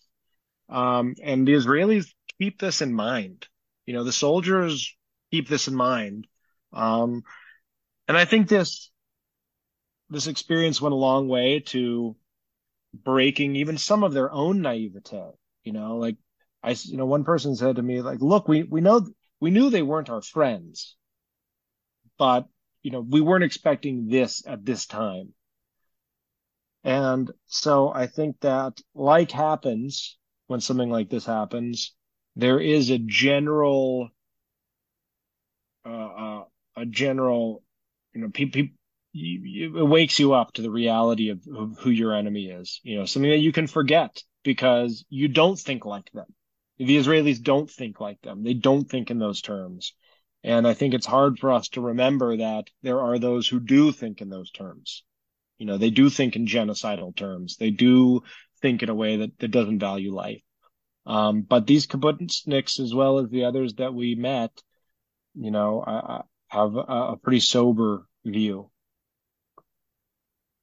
Um, 0.69 1.15
and 1.23 1.47
the 1.47 1.55
Israelis 1.55 2.12
keep 2.41 2.59
this 2.59 2.83
in 2.83 2.93
mind. 2.93 3.47
You 3.87 3.95
know, 3.95 4.05
the 4.05 4.12
soldiers 4.12 4.97
keep 5.31 5.49
this 5.49 5.69
in 5.69 5.75
mind. 5.75 6.27
Um, 6.73 7.23
and 8.09 8.17
I 8.17 8.25
think 8.25 8.49
this 8.49 8.91
this 10.09 10.27
experience 10.27 10.81
went 10.81 10.93
a 10.93 10.97
long 10.97 11.29
way 11.29 11.61
to 11.61 12.17
breaking 12.93 13.57
even 13.57 13.79
some 13.79 14.03
of 14.03 14.12
their 14.12 14.33
own 14.33 14.61
naivete. 14.61 15.31
You 15.62 15.73
know, 15.73 15.97
like 15.97 16.17
I, 16.62 16.71
you 16.85 16.97
know, 16.97 17.07
one 17.07 17.25
person 17.25 17.57
said 17.57 17.77
to 17.77 17.83
me, 17.83 18.03
like, 18.03 18.21
look, 18.21 18.49
we, 18.49 18.65
we 18.65 18.81
know, 18.81 19.07
we 19.41 19.51
knew 19.51 19.71
they 19.71 19.83
weren't 19.83 20.11
our 20.11 20.23
friends, 20.23 20.97
but, 22.19 22.47
you 22.83 22.91
know, 22.91 23.01
we 23.01 23.21
weren't 23.21 23.45
expecting 23.45 24.09
this 24.09 24.45
at 24.47 24.65
this 24.65 24.87
time. 24.87 25.33
And 26.85 27.31
so 27.47 27.93
I 27.93 28.07
think 28.07 28.41
that 28.41 28.81
like 28.95 29.31
happens 29.31 30.19
when 30.49 30.61
something 30.61 30.91
like 30.91 31.09
this 31.09 31.27
happens, 31.27 31.95
there 32.36 32.61
is 32.61 32.90
a 32.90 32.98
general, 32.98 34.11
uh, 35.85 35.89
uh 35.89 36.44
a 36.77 36.86
general, 36.86 37.62
you 38.15 38.23
know, 38.23 38.31
people, 38.31 38.62
it 39.12 39.86
wakes 39.86 40.19
you 40.19 40.35
up 40.35 40.52
to 40.52 40.62
the 40.62 40.70
reality 40.70 41.31
of, 41.31 41.40
of 41.55 41.78
who 41.78 41.90
your 41.90 42.15
enemy 42.15 42.47
is. 42.47 42.81
You 42.82 42.98
know, 42.98 43.05
something 43.07 43.31
that 43.31 43.39
you 43.39 43.52
can 43.52 43.66
forget 43.66 44.23
because 44.43 45.05
you 45.09 45.28
don't 45.28 45.59
think 45.59 45.85
like 45.85 46.11
them. 46.12 46.27
The 46.78 46.97
Israelis 46.97 47.43
don't 47.43 47.70
think 47.70 48.01
like 48.01 48.20
them. 48.23 48.43
They 48.43 48.55
don't 48.55 48.89
think 48.89 49.11
in 49.11 49.19
those 49.19 49.43
terms. 49.43 49.94
And 50.43 50.66
I 50.66 50.74
think 50.74 50.94
it's 50.94 51.07
hard 51.07 51.39
for 51.39 51.52
us 51.52 51.69
to 51.70 51.81
remember 51.81 52.39
that 52.39 52.69
there 52.82 53.01
are 53.01 53.19
those 53.19 53.47
who 53.47 53.61
do 53.61 53.93
think 53.93 54.23
in 54.23 54.31
those 54.31 54.51
terms. 54.51 55.05
You 55.59 55.66
know, 55.66 55.77
they 55.77 55.90
do 55.90 56.09
think 56.09 56.36
in 56.36 56.47
genocidal 56.47 57.15
terms. 57.15 57.57
They 57.57 57.70
do 57.70 58.23
think 58.62 58.82
in 58.82 58.89
a 58.89 58.94
way 58.94 59.19
that, 59.19 59.39
that 59.40 59.51
doesn't 59.51 59.78
value 59.78 60.15
life. 60.15 60.40
Um, 61.06 61.43
but 61.43 61.66
these 61.66 61.86
kibbutzniks, 61.86 62.78
as 62.81 62.94
well 62.94 63.18
as 63.18 63.31
the 63.31 63.44
others 63.44 63.74
that 63.74 63.94
we 63.94 64.14
met, 64.14 64.51
you 65.35 65.51
know, 65.51 65.82
I, 65.85 65.93
I 65.93 66.22
have 66.48 66.77
a, 66.77 66.81
a 66.81 67.16
pretty 67.16 67.40
sober 67.40 68.06
view 68.24 68.70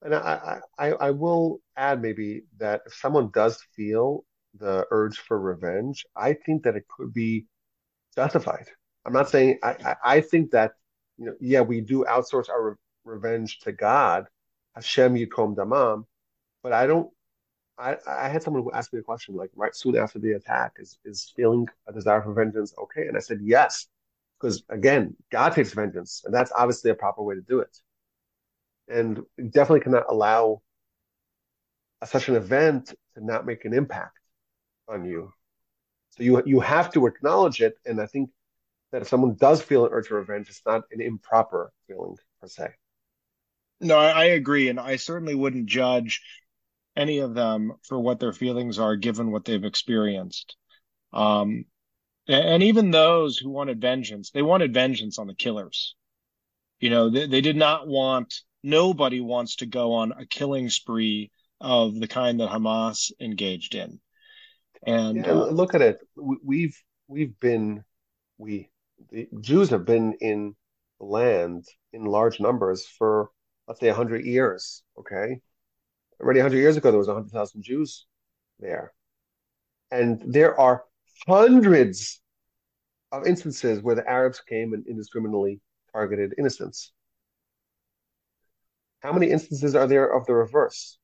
and 0.02 0.14
I, 0.16 0.60
I, 0.78 0.92
I 0.92 1.12
will 1.12 1.60
add 1.76 2.02
maybe 2.02 2.44
that 2.60 2.82
if 2.86 2.94
someone 2.94 3.30
does 3.34 3.62
feel 3.76 4.24
the 4.60 4.86
urge 4.92 5.18
for 5.18 5.40
revenge, 5.40 6.06
I 6.16 6.34
think 6.34 6.64
that 6.64 6.76
it 6.76 6.86
could 6.88 7.14
be 7.14 7.46
justified. 8.16 8.68
I'm 9.06 9.14
not 9.14 9.30
saying 9.30 9.60
I, 9.64 9.70
I, 9.70 9.96
I 10.04 10.22
think 10.22 10.52
that 10.52 10.74
you 11.18 11.26
know 11.26 11.34
yeah 11.40 11.62
we 11.62 11.82
do 11.82 12.06
outsource 12.08 12.50
our 12.50 12.72
re- 12.72 12.76
revenge 13.06 13.60
to 13.62 13.72
God, 13.72 14.26
Hashem 14.76 15.16
Yikom 15.16 15.56
Damam, 15.56 16.04
but 16.64 16.74
I 16.74 16.88
don't. 16.88 17.10
I, 17.78 17.98
I 18.08 18.28
had 18.30 18.42
someone 18.44 18.64
who 18.64 18.72
asked 18.72 18.94
me 18.94 19.00
a 19.00 19.04
question 19.04 19.36
like 19.36 19.52
right 19.56 19.76
soon 19.76 19.98
after 19.98 20.20
the 20.20 20.32
attack 20.34 20.74
is 20.78 20.98
is 21.06 21.32
feeling 21.36 21.68
a 21.88 21.94
desire 21.94 22.22
for 22.22 22.34
vengeance 22.34 22.74
okay, 22.78 23.08
and 23.08 23.16
I 23.18 23.20
said 23.20 23.40
yes 23.42 23.88
because 24.40 24.64
again 24.70 25.16
God 25.32 25.50
takes 25.54 25.74
vengeance 25.74 26.24
and 26.26 26.34
that's 26.34 26.52
obviously 26.56 26.92
a 26.92 26.96
proper 26.96 27.24
way 27.24 27.36
to 27.36 27.42
do 27.42 27.60
it 27.60 27.78
and 28.88 29.22
definitely 29.52 29.82
cannot 29.82 30.06
allow 30.10 30.62
such 32.06 32.30
an 32.30 32.36
event 32.36 32.94
to 33.16 33.26
not 33.26 33.46
make 33.46 33.66
an 33.66 33.74
impact 33.74 34.18
on 34.88 35.06
you. 35.06 35.34
So 36.12 36.24
you 36.24 36.42
you 36.46 36.60
have 36.60 36.92
to 36.94 37.06
acknowledge 37.06 37.62
it, 37.62 37.78
and 37.86 38.00
I 38.02 38.06
think 38.06 38.30
that 38.92 39.02
if 39.02 39.08
someone 39.08 39.36
does 39.36 39.62
feel 39.62 39.86
an 39.86 39.92
urge 39.92 40.08
for 40.08 40.16
revenge, 40.16 40.50
it's 40.50 40.62
not 40.66 40.84
an 40.92 41.02
improper 41.02 41.72
feeling 41.88 42.16
per 42.42 42.48
se. 42.48 42.70
No, 43.80 43.98
I, 43.98 44.10
I 44.10 44.24
agree, 44.26 44.70
and 44.70 44.80
I 44.80 44.96
certainly 44.96 45.36
wouldn't 45.36 45.68
judge 45.68 46.22
any 46.98 47.20
of 47.20 47.34
them 47.34 47.74
for 47.84 48.00
what 48.00 48.20
their 48.20 48.34
feelings 48.34 48.80
are, 48.80 48.96
given 48.96 49.32
what 49.32 49.46
they've 49.46 49.64
experienced. 49.64 50.58
Um, 51.14 51.66
and 52.28 52.64
even 52.64 52.92
those 52.92 53.38
who 53.38 53.50
wanted 53.50 53.80
vengeance, 53.80 54.32
they 54.32 54.42
wanted 54.42 54.74
vengeance 54.74 55.18
on 55.18 55.28
the 55.28 55.36
killers. 55.36 55.96
You 56.80 56.90
know, 56.90 57.10
they, 57.10 57.28
they 57.28 57.42
did 57.42 57.56
not 57.56 57.88
want 57.88 58.34
nobody 58.64 59.22
wants 59.22 59.58
to 59.58 59.66
go 59.66 59.94
on 59.94 60.12
a 60.12 60.26
killing 60.26 60.70
spree 60.70 61.32
of 61.62 61.98
the 62.00 62.08
kind 62.08 62.40
that 62.40 62.50
Hamas 62.50 63.12
engaged 63.20 63.76
in. 63.76 64.00
And 64.86 65.18
yeah, 65.18 65.32
uh, 65.32 65.46
look 65.46 65.74
at 65.74 65.82
it. 65.82 66.00
We've 66.16 66.78
we've 67.08 67.40
been 67.40 67.84
we 68.38 68.70
the 69.10 69.28
Jews 69.40 69.70
have 69.70 69.86
been 69.86 70.14
in 70.20 70.56
the 71.00 71.06
land 71.06 71.66
in 71.94 72.06
large 72.06 72.40
numbers 72.40 72.86
for 72.86 73.30
let's 73.68 73.80
say 73.80 73.90
hundred 73.90 74.26
years. 74.26 74.84
Okay, 75.00 75.40
already 76.22 76.40
hundred 76.40 76.58
years 76.58 76.78
ago 76.78 76.92
there 76.92 76.98
was 76.98 77.08
hundred 77.08 77.32
thousand 77.32 77.64
Jews 77.64 78.06
there, 78.60 78.94
and 79.92 80.22
there 80.26 80.60
are 80.60 80.84
hundreds 81.28 82.22
of 83.12 83.26
instances 83.26 83.82
where 83.82 83.96
the 83.96 84.08
Arabs 84.08 84.42
came 84.42 84.74
and 84.74 84.86
indiscriminately 84.88 85.62
targeted 85.94 86.34
innocents. 86.38 86.92
How 89.00 89.14
many 89.14 89.30
instances 89.30 89.76
are 89.76 89.88
there 89.88 90.08
of 90.08 90.26
the 90.26 90.34
reverse? 90.34 90.98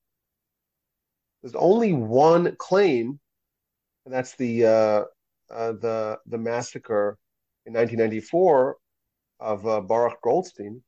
There's 1.41 1.55
only 1.55 1.93
one 1.93 2.55
claim, 2.57 3.19
and 4.05 4.13
that's 4.13 4.35
the 4.35 4.65
uh, 4.65 5.03
uh, 5.51 5.73
the 5.73 6.19
the 6.25 6.37
massacre 6.37 7.17
in 7.65 7.73
1994 7.73 8.77
of 9.39 9.67
uh, 9.67 9.81
Baruch 9.81 10.21
Goldstein, 10.21 10.81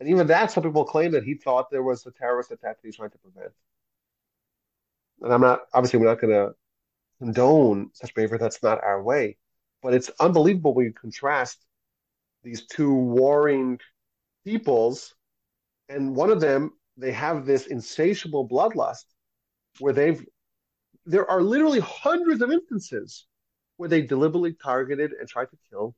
and 0.00 0.08
even 0.08 0.26
that, 0.26 0.50
some 0.50 0.62
people 0.62 0.84
claim 0.84 1.12
that 1.12 1.24
he 1.24 1.34
thought 1.34 1.70
there 1.70 1.82
was 1.82 2.04
a 2.06 2.10
terrorist 2.10 2.50
attack 2.50 2.80
that 2.80 2.86
he's 2.86 2.96
trying 2.96 3.10
to 3.10 3.18
prevent. 3.18 3.52
And 5.20 5.32
I'm 5.32 5.40
not 5.40 5.60
obviously 5.72 5.98
we're 5.98 6.06
not 6.06 6.20
going 6.20 6.32
to 6.32 6.54
condone 7.18 7.90
such 7.92 8.14
behavior. 8.14 8.38
That's 8.38 8.62
not 8.62 8.82
our 8.82 9.02
way, 9.02 9.38
but 9.82 9.94
it's 9.94 10.10
unbelievable 10.20 10.74
when 10.74 10.86
you 10.86 10.92
contrast 10.92 11.64
these 12.42 12.66
two 12.66 12.92
warring 12.92 13.78
peoples 14.44 15.14
and 15.88 16.14
one 16.14 16.30
of 16.30 16.40
them 16.40 16.72
they 16.96 17.12
have 17.12 17.46
this 17.46 17.66
insatiable 17.66 18.46
bloodlust 18.46 19.04
where 19.78 19.92
they've 19.92 20.24
there 21.06 21.28
are 21.30 21.42
literally 21.42 21.80
hundreds 21.80 22.42
of 22.42 22.50
instances 22.50 23.26
where 23.76 23.88
they 23.88 24.02
deliberately 24.02 24.54
targeted 24.54 25.12
and 25.18 25.28
tried 25.28 25.46
to 25.46 25.56
kill 25.70 25.94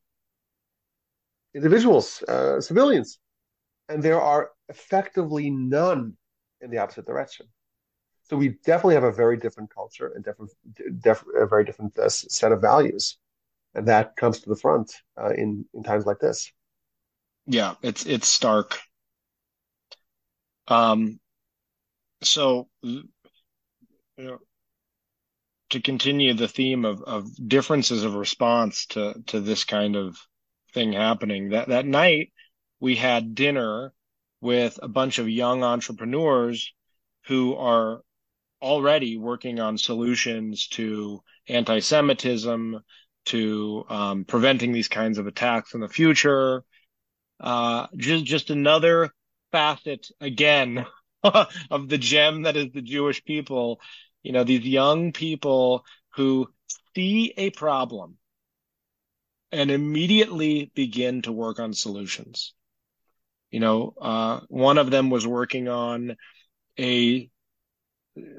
individuals, 1.54 2.22
uh, 2.28 2.60
civilians, 2.60 3.18
and 3.88 4.02
there 4.02 4.20
are 4.20 4.50
effectively 4.68 5.50
none 5.50 6.16
in 6.60 6.70
the 6.70 6.78
opposite 6.78 7.06
direction. 7.06 7.46
So 8.24 8.36
we 8.36 8.56
definitely 8.64 8.94
have 8.94 9.04
a 9.04 9.12
very 9.12 9.36
different 9.36 9.72
culture 9.72 10.12
and 10.14 10.24
different, 10.24 10.50
def- 11.00 11.24
a 11.34 11.46
very 11.46 11.64
different 11.64 11.96
uh, 11.98 12.08
set 12.08 12.52
of 12.52 12.60
values, 12.60 13.18
and 13.74 13.86
that 13.86 14.16
comes 14.16 14.40
to 14.40 14.48
the 14.48 14.56
front 14.56 14.92
uh, 15.20 15.30
in 15.30 15.64
in 15.74 15.82
times 15.82 16.06
like 16.06 16.18
this. 16.18 16.50
Yeah, 17.46 17.74
it's 17.82 18.04
it's 18.06 18.28
stark. 18.28 18.80
Um, 20.68 21.20
so, 22.22 22.68
you 22.82 23.04
know, 24.18 24.38
to 25.70 25.80
continue 25.80 26.34
the 26.34 26.48
theme 26.48 26.84
of, 26.84 27.02
of 27.02 27.28
differences 27.48 28.04
of 28.04 28.14
response 28.14 28.86
to, 28.86 29.14
to 29.26 29.40
this 29.40 29.64
kind 29.64 29.96
of 29.96 30.16
thing 30.72 30.92
happening, 30.92 31.50
that, 31.50 31.68
that 31.68 31.86
night 31.86 32.32
we 32.80 32.96
had 32.96 33.34
dinner 33.34 33.92
with 34.40 34.78
a 34.82 34.88
bunch 34.88 35.18
of 35.18 35.28
young 35.28 35.62
entrepreneurs 35.64 36.72
who 37.26 37.54
are 37.56 38.02
already 38.62 39.16
working 39.16 39.60
on 39.60 39.78
solutions 39.78 40.68
to 40.68 41.22
anti-Semitism, 41.48 42.80
to 43.26 43.84
um, 43.88 44.24
preventing 44.24 44.72
these 44.72 44.88
kinds 44.88 45.18
of 45.18 45.26
attacks 45.26 45.74
in 45.74 45.80
the 45.80 45.88
future. 45.88 46.62
Uh, 47.38 47.86
just 47.96 48.24
just 48.24 48.50
another 48.50 49.10
facet 49.52 50.08
again 50.20 50.86
of 51.22 51.88
the 51.88 51.98
gem 51.98 52.42
that 52.42 52.56
is 52.56 52.72
the 52.72 52.82
Jewish 52.82 53.24
people. 53.24 53.80
You 54.22 54.32
know, 54.32 54.44
these 54.44 54.64
young 54.64 55.12
people 55.12 55.84
who 56.14 56.48
see 56.94 57.34
a 57.36 57.50
problem 57.50 58.16
and 59.52 59.70
immediately 59.70 60.70
begin 60.74 61.22
to 61.22 61.32
work 61.32 61.60
on 61.60 61.72
solutions. 61.72 62.54
You 63.50 63.60
know, 63.60 63.94
uh, 64.00 64.40
one 64.48 64.78
of 64.78 64.90
them 64.90 65.10
was 65.10 65.26
working 65.26 65.68
on 65.68 66.16
a 66.78 67.30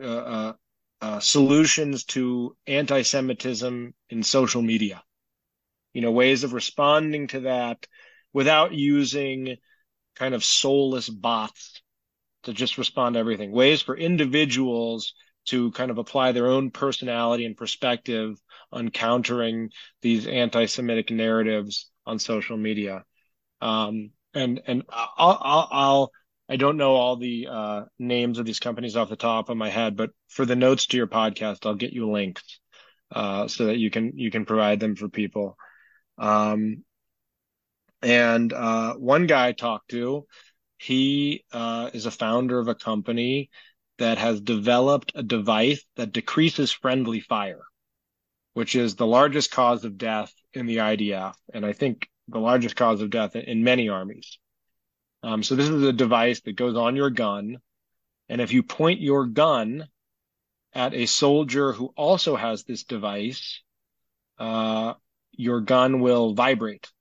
uh, 0.02 0.06
uh, 0.06 0.54
uh 1.02 1.20
solutions 1.20 2.04
to 2.06 2.56
anti-Semitism 2.66 3.94
in 4.10 4.24
social 4.24 4.62
media. 4.62 5.04
You 5.94 6.02
know, 6.02 6.12
ways 6.12 6.44
of 6.44 6.54
responding 6.54 7.28
to 7.28 7.42
that 7.42 7.88
without 8.34 8.74
using 8.74 9.58
kind 10.16 10.34
of 10.36 10.44
soulless 10.44 11.10
bots 11.10 11.82
to 12.44 12.54
just 12.54 12.78
respond 12.78 13.14
to 13.14 13.20
everything, 13.20 13.52
ways 13.52 13.82
for 13.82 13.96
individuals 13.96 15.14
to 15.46 15.72
kind 15.72 15.92
of 15.92 15.98
apply 15.98 16.32
their 16.32 16.48
own 16.48 16.72
personality 16.72 17.46
and 17.46 17.56
perspective 17.56 18.38
on 18.72 18.90
countering 18.90 19.70
these 20.02 20.28
anti-Semitic 20.28 21.10
narratives 21.10 21.90
on 22.06 22.20
social 22.20 22.58
media. 22.58 23.04
Um, 23.62 24.12
and 24.38 24.62
and 24.68 24.84
I'll, 24.90 25.38
I'll, 25.42 25.68
I'll 25.72 26.12
I 26.50 26.56
don't 26.56 26.78
know 26.78 26.96
all 26.96 27.18
the 27.18 27.48
uh, 27.50 27.82
names 28.00 28.40
of 28.40 28.46
these 28.46 28.60
companies 28.60 28.96
off 28.96 29.10
the 29.10 29.16
top 29.18 29.50
of 29.50 29.58
my 29.58 29.70
head, 29.70 29.98
but 29.98 30.12
for 30.30 30.46
the 30.46 30.56
notes 30.56 30.88
to 30.88 30.98
your 30.98 31.08
podcast, 31.08 31.66
I'll 31.66 31.76
get 31.76 31.92
you 31.94 32.10
links 32.10 32.60
uh, 33.12 33.48
so 33.48 33.66
that 33.68 33.78
you 33.78 33.90
can 33.90 34.14
you 34.16 34.32
can 34.32 34.46
provide 34.46 34.80
them 34.80 34.96
for 34.96 35.10
people. 35.10 35.58
Um, 36.18 36.84
and 38.02 38.54
uh, 38.54 38.94
one 38.96 39.28
guy 39.28 39.48
I 39.48 39.52
talked 39.54 39.90
to 39.92 40.26
He 40.78 41.44
uh, 41.52 41.90
is 41.94 42.06
a 42.06 42.12
founder 42.12 42.60
of 42.60 42.68
a 42.68 42.76
company 42.76 43.50
that 43.98 44.18
has 44.20 44.42
developed 44.42 45.12
a 45.16 45.24
device 45.24 45.84
that 45.96 46.14
decreases 46.14 46.72
friendly 46.72 47.20
fire, 47.20 47.64
which 48.54 48.76
is 48.76 48.96
the 48.96 49.08
largest 49.08 49.52
cause 49.52 49.84
of 49.86 49.98
death 49.98 50.32
in 50.54 50.66
the 50.68 50.78
IDF, 50.78 51.34
and 51.54 51.66
I 51.66 51.74
think 51.74 52.08
the 52.28 52.40
largest 52.40 52.76
cause 52.76 53.02
of 53.02 53.10
death 53.10 53.36
in 53.36 53.64
many 53.64 53.90
armies. 53.90 54.40
Um, 55.24 55.44
so 55.44 55.56
this 55.56 55.70
is 55.70 55.84
a 55.84 55.94
device 55.94 56.42
that 56.42 56.56
goes 56.56 56.76
on 56.76 56.96
your 56.96 57.10
gun, 57.10 57.58
and 58.30 58.42
if 58.42 58.54
you 58.54 58.64
point 58.64 59.02
your 59.02 59.26
gun 59.26 59.88
at 60.74 60.94
a 60.94 61.06
soldier 61.06 61.72
who 61.72 61.92
also 61.96 62.36
has 62.36 62.64
this 62.64 62.84
device, 62.84 63.62
uh, 64.38 64.94
your 65.32 65.62
gun 65.62 66.02
will 66.02 66.34
vibrate. 66.34 66.92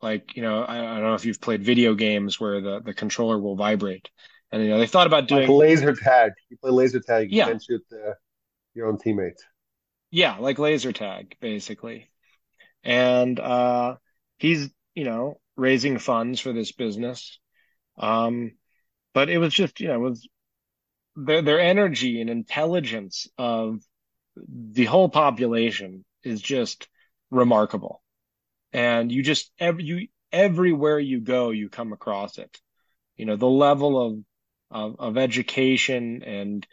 Like, 0.00 0.34
you 0.36 0.42
know, 0.42 0.62
I, 0.62 0.78
I, 0.78 0.94
don't 0.94 1.08
know 1.08 1.14
if 1.14 1.24
you've 1.24 1.40
played 1.40 1.62
video 1.62 1.94
games 1.94 2.40
where 2.40 2.60
the, 2.60 2.80
the 2.80 2.94
controller 2.94 3.38
will 3.38 3.54
vibrate. 3.54 4.08
And, 4.50 4.62
you 4.62 4.68
know, 4.68 4.78
they 4.78 4.86
thought 4.86 5.06
about 5.06 5.28
doing 5.28 5.48
like 5.48 5.56
laser 5.56 5.94
tag. 5.94 6.32
You 6.50 6.56
play 6.58 6.70
laser 6.70 7.00
tag, 7.00 7.30
you 7.30 7.38
yeah. 7.38 7.48
can 7.48 7.60
shoot 7.60 7.82
the, 7.88 8.16
your 8.74 8.88
own 8.88 8.98
teammates. 8.98 9.44
Yeah, 10.10 10.36
like 10.38 10.58
laser 10.58 10.92
tag, 10.92 11.36
basically. 11.40 12.10
And 12.82 13.38
uh, 13.38 13.96
he's, 14.42 14.68
you 14.96 15.04
know, 15.04 15.38
raising 15.56 15.98
funds 15.98 16.40
for 16.40 16.52
this 16.52 16.72
business. 16.72 17.38
Um, 17.96 18.52
but 19.14 19.30
it 19.30 19.38
was 19.38 19.54
just, 19.54 19.78
you 19.78 19.86
know, 19.86 19.94
it 19.94 20.10
was 20.10 20.28
their 21.14 21.42
their 21.42 21.60
energy 21.60 22.20
and 22.20 22.28
intelligence 22.28 23.28
of 23.38 23.78
the 24.36 24.86
whole 24.86 25.08
population 25.08 26.04
is 26.24 26.42
just 26.42 26.88
remarkable. 27.30 28.02
And 28.72 29.12
you 29.12 29.22
just 29.22 29.52
every 29.60 29.84
you 29.84 30.08
everywhere 30.32 30.98
you 30.98 31.20
go, 31.20 31.50
you 31.50 31.68
come 31.68 31.92
across 31.92 32.38
it. 32.38 32.58
You 33.16 33.26
know, 33.26 33.36
the 33.36 33.46
level 33.46 34.04
of 34.04 34.18
of, 34.72 34.96
of 34.98 35.18
education 35.18 36.24
and 36.24 36.66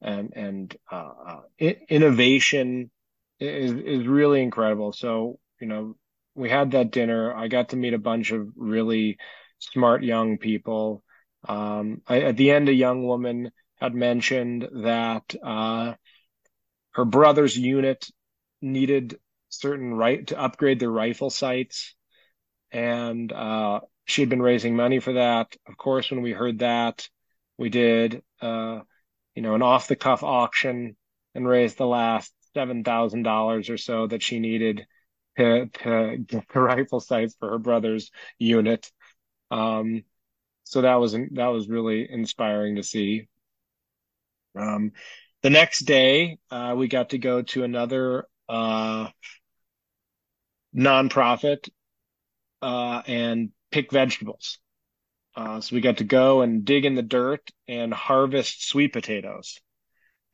and 0.00 0.32
and 0.34 0.76
uh, 0.90 1.12
uh 1.26 1.40
innovation 1.88 2.90
is 3.38 3.72
is 3.72 4.06
really 4.06 4.40
incredible. 4.40 4.94
So 4.94 5.38
you 5.60 5.66
know, 5.66 5.96
we 6.34 6.48
had 6.48 6.72
that 6.72 6.90
dinner. 6.90 7.34
I 7.34 7.48
got 7.48 7.70
to 7.70 7.76
meet 7.76 7.94
a 7.94 7.98
bunch 7.98 8.32
of 8.32 8.48
really 8.56 9.18
smart 9.58 10.02
young 10.02 10.38
people. 10.38 11.02
Um, 11.48 12.02
I, 12.06 12.22
at 12.22 12.36
the 12.36 12.50
end, 12.50 12.68
a 12.68 12.74
young 12.74 13.06
woman 13.06 13.50
had 13.80 13.94
mentioned 13.94 14.68
that 14.84 15.34
uh, 15.42 15.94
her 16.92 17.04
brother's 17.04 17.56
unit 17.56 18.06
needed 18.60 19.18
certain 19.48 19.92
right 19.94 20.26
to 20.28 20.40
upgrade 20.40 20.78
their 20.78 20.90
rifle 20.90 21.30
sights, 21.30 21.94
and 22.70 23.30
uh, 23.32 23.80
she 24.04 24.22
had 24.22 24.28
been 24.28 24.42
raising 24.42 24.76
money 24.76 25.00
for 25.00 25.14
that. 25.14 25.54
Of 25.66 25.76
course, 25.76 26.10
when 26.10 26.22
we 26.22 26.32
heard 26.32 26.60
that, 26.60 27.08
we 27.58 27.68
did 27.68 28.22
uh, 28.40 28.80
you 29.34 29.42
know 29.42 29.54
an 29.54 29.62
off 29.62 29.88
the 29.88 29.96
cuff 29.96 30.22
auction 30.22 30.96
and 31.34 31.48
raised 31.48 31.78
the 31.78 31.86
last 31.86 32.32
seven 32.54 32.84
thousand 32.84 33.22
dollars 33.22 33.70
or 33.70 33.78
so 33.78 34.06
that 34.06 34.22
she 34.22 34.38
needed 34.38 34.86
to 35.36 35.66
to 35.66 36.16
get 36.18 36.48
the 36.48 36.60
rifle 36.60 37.00
sights 37.00 37.36
for 37.38 37.50
her 37.50 37.58
brother's 37.58 38.10
unit. 38.38 38.90
Um, 39.50 40.04
so 40.64 40.82
that 40.82 40.96
was 40.96 41.12
that 41.12 41.48
was 41.48 41.68
really 41.68 42.10
inspiring 42.10 42.76
to 42.76 42.82
see. 42.82 43.28
Um, 44.54 44.92
the 45.42 45.50
next 45.50 45.80
day, 45.80 46.38
uh, 46.50 46.74
we 46.76 46.88
got 46.88 47.10
to 47.10 47.18
go 47.18 47.42
to 47.42 47.64
another 47.64 48.26
uh, 48.48 49.08
nonprofit 50.74 51.68
uh, 52.60 53.02
and 53.06 53.50
pick 53.70 53.90
vegetables. 53.90 54.58
Uh, 55.34 55.60
so 55.60 55.74
we 55.74 55.80
got 55.80 55.98
to 55.98 56.04
go 56.04 56.42
and 56.42 56.64
dig 56.64 56.84
in 56.84 56.94
the 56.94 57.02
dirt 57.02 57.50
and 57.66 57.92
harvest 57.92 58.68
sweet 58.68 58.92
potatoes. 58.92 59.58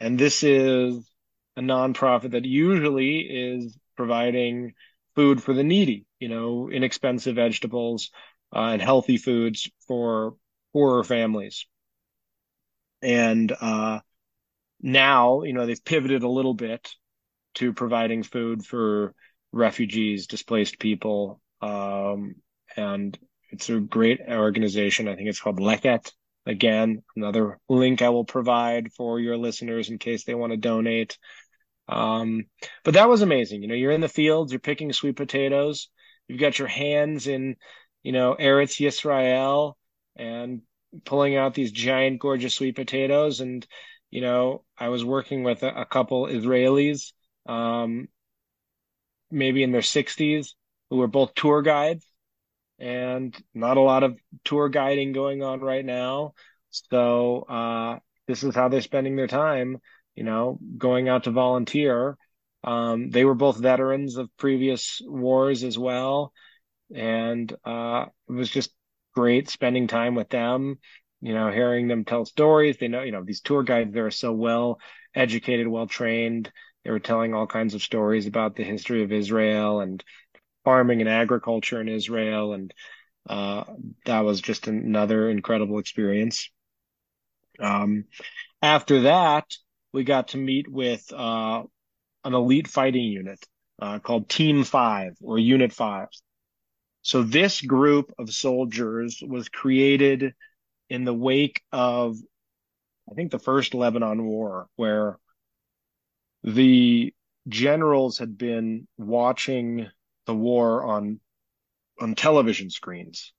And 0.01 0.19
this 0.19 0.43
is 0.43 1.09
a 1.57 1.61
nonprofit 1.61 2.33
that 2.33 2.45
usually 2.45 3.20
is 3.20 3.77
providing 3.97 4.75
food 5.19 5.43
for 5.43 5.53
the 5.53 5.65
needy, 5.65 6.07
you 6.20 6.28
know, 6.28 6.70
inexpensive 6.70 7.35
vegetables 7.35 8.12
uh, 8.55 8.66
and 8.66 8.81
healthy 8.81 9.16
foods 9.16 9.69
for 9.89 10.36
poorer 10.73 11.03
families. 11.03 11.66
And 13.03 13.51
uh, 13.61 13.99
now, 14.81 15.43
you 15.43 15.55
know, 15.55 15.66
they've 15.66 15.85
pivoted 15.85 16.23
a 16.23 16.28
little 16.28 16.55
bit 16.55 16.89
to 17.55 17.73
providing 17.73 18.23
food 18.23 18.65
for 18.65 19.12
refugees, 19.51 20.28
displaced 20.28 20.78
people. 20.78 21.40
Um, 21.61 22.36
and 22.77 23.19
it's 23.51 23.69
a 23.70 23.81
great 23.81 24.20
organization. 24.28 25.09
I 25.09 25.16
think 25.16 25.28
it's 25.28 25.40
called 25.40 25.59
Leket. 25.59 26.12
Again, 26.47 27.03
another 27.16 27.59
link 27.69 28.03
I 28.03 28.11
will 28.11 28.24
provide 28.24 28.93
for 28.93 29.19
your 29.19 29.36
listeners 29.36 29.90
in 29.90 29.99
case 29.99 30.23
they 30.23 30.36
want 30.36 30.53
to 30.53 30.57
donate. 30.57 31.19
Um, 31.89 32.44
but 32.85 32.94
that 32.94 33.09
was 33.09 33.23
amazing. 33.23 33.62
You 33.62 33.69
know, 33.69 33.74
you're 33.74 33.93
in 33.93 34.01
the 34.01 34.09
fields, 34.09 34.52
you're 34.52 34.60
picking 34.60 34.93
sweet 34.93 35.16
potatoes, 35.16 35.89
you've 36.27 36.40
got 36.40 36.59
your 36.59 36.69
hands 36.69 37.27
in, 37.27 37.56
you 38.02 38.12
know, 38.12 38.36
Eretz 38.39 38.78
Yisrael 38.81 39.74
and 40.16 40.62
pulling 41.05 41.36
out 41.36 41.55
these 41.55 41.73
giant, 41.73 42.20
gorgeous 42.20 42.55
sweet 42.55 42.77
potatoes. 42.77 43.40
And 43.40 43.66
you 44.10 44.20
know, 44.20 44.65
I 44.77 44.89
was 44.89 45.05
working 45.05 45.43
with 45.43 45.62
a, 45.62 45.82
a 45.82 45.85
couple 45.85 46.27
Israelis, 46.27 47.12
um, 47.47 48.09
maybe 49.31 49.62
in 49.62 49.73
their 49.73 49.82
60s, 49.82 50.55
who 50.90 50.97
were 50.97 51.06
both 51.06 51.35
tour 51.35 51.62
guides, 51.62 52.06
and 52.78 53.36
not 53.55 53.77
a 53.77 53.82
lot 53.82 54.02
of 54.02 54.19
tour 54.44 54.69
guiding 54.69 55.12
going 55.12 55.43
on 55.43 55.60
right 55.60 55.85
now. 55.85 56.32
So 56.70 57.43
uh, 57.43 57.98
this 58.27 58.43
is 58.43 58.55
how 58.55 58.69
they're 58.69 58.81
spending 58.81 59.16
their 59.16 59.27
time, 59.27 59.78
you 60.19 60.24
know, 60.24 60.59
going 60.77 61.09
out 61.09 61.24
to 61.24 61.31
volunteer. 61.31 62.16
Um, 62.65 63.11
they 63.11 63.24
were 63.24 63.36
both 63.36 63.57
veterans 63.57 64.16
of 64.16 64.28
previous 64.36 65.01
wars 65.05 65.62
as 65.65 65.78
well, 65.78 66.32
and 66.95 67.51
uh, 67.65 68.07
it 68.28 68.32
was 68.32 68.51
just 68.51 68.70
great 69.15 69.49
spending 69.49 69.86
time 69.86 70.15
with 70.15 70.28
them 70.28 70.78
you 71.20 71.35
know, 71.35 71.51
hearing 71.51 71.89
them 71.89 72.05
tell 72.05 72.24
stories. 72.24 72.77
They 72.78 72.89
know, 72.89 73.03
you 73.03 73.12
know, 73.12 73.24
these 73.24 73.40
tour 73.40 73.62
guides, 73.62 73.93
they're 73.93 74.11
so 74.11 74.32
well 74.32 74.81
educated, 75.15 75.66
well 75.66 75.86
trained. 75.86 76.53
They 76.85 76.90
were 76.90 77.01
telling 77.01 77.35
all 77.35 77.47
kinds 77.47 77.74
of 77.74 77.82
stories 77.82 78.27
about 78.27 78.55
the 78.55 78.62
history 78.62 79.03
of 79.03 79.12
Israel 79.12 79.81
and 79.81 80.03
farming 80.65 81.01
and 81.01 81.11
agriculture 81.11 81.81
in 81.81 81.89
Israel. 81.89 82.53
And 82.53 82.73
uh, 83.28 83.65
that 84.07 84.20
was 84.20 84.40
just 84.40 84.69
another 84.69 85.28
incredible 85.28 85.78
experience. 85.78 86.51
Um, 87.59 88.05
after 88.62 89.03
that, 89.03 89.45
we 89.93 90.05
got 90.05 90.28
to 90.28 90.39
meet 90.39 90.70
with 90.70 91.12
uh, 91.12 91.62
an 92.24 92.35
elite 92.35 92.69
fighting 92.69 93.05
unit 93.05 93.39
uh, 93.81 93.98
called 94.01 94.28
Team 94.28 94.65
Five 94.65 95.16
or 95.23 95.39
Unit 95.39 95.73
Five. 95.73 96.09
So 97.02 97.23
this 97.23 97.62
group 97.62 98.12
of 98.19 98.31
soldiers 98.31 99.23
was 99.27 99.48
created 99.48 100.35
in 100.90 101.05
the 101.05 101.15
wake 101.15 101.62
of, 101.73 102.16
I 103.10 103.15
think, 103.15 103.31
the 103.31 103.39
first 103.39 103.73
Lebanon 103.73 104.27
War, 104.27 104.66
where 104.77 105.19
the 106.43 107.15
generals 107.47 108.19
had 108.19 108.36
been 108.36 108.86
watching 108.98 109.89
the 110.27 110.35
war 110.35 110.85
on 110.85 111.20
on 112.01 112.15
television 112.15 112.70
screens, 112.70 113.32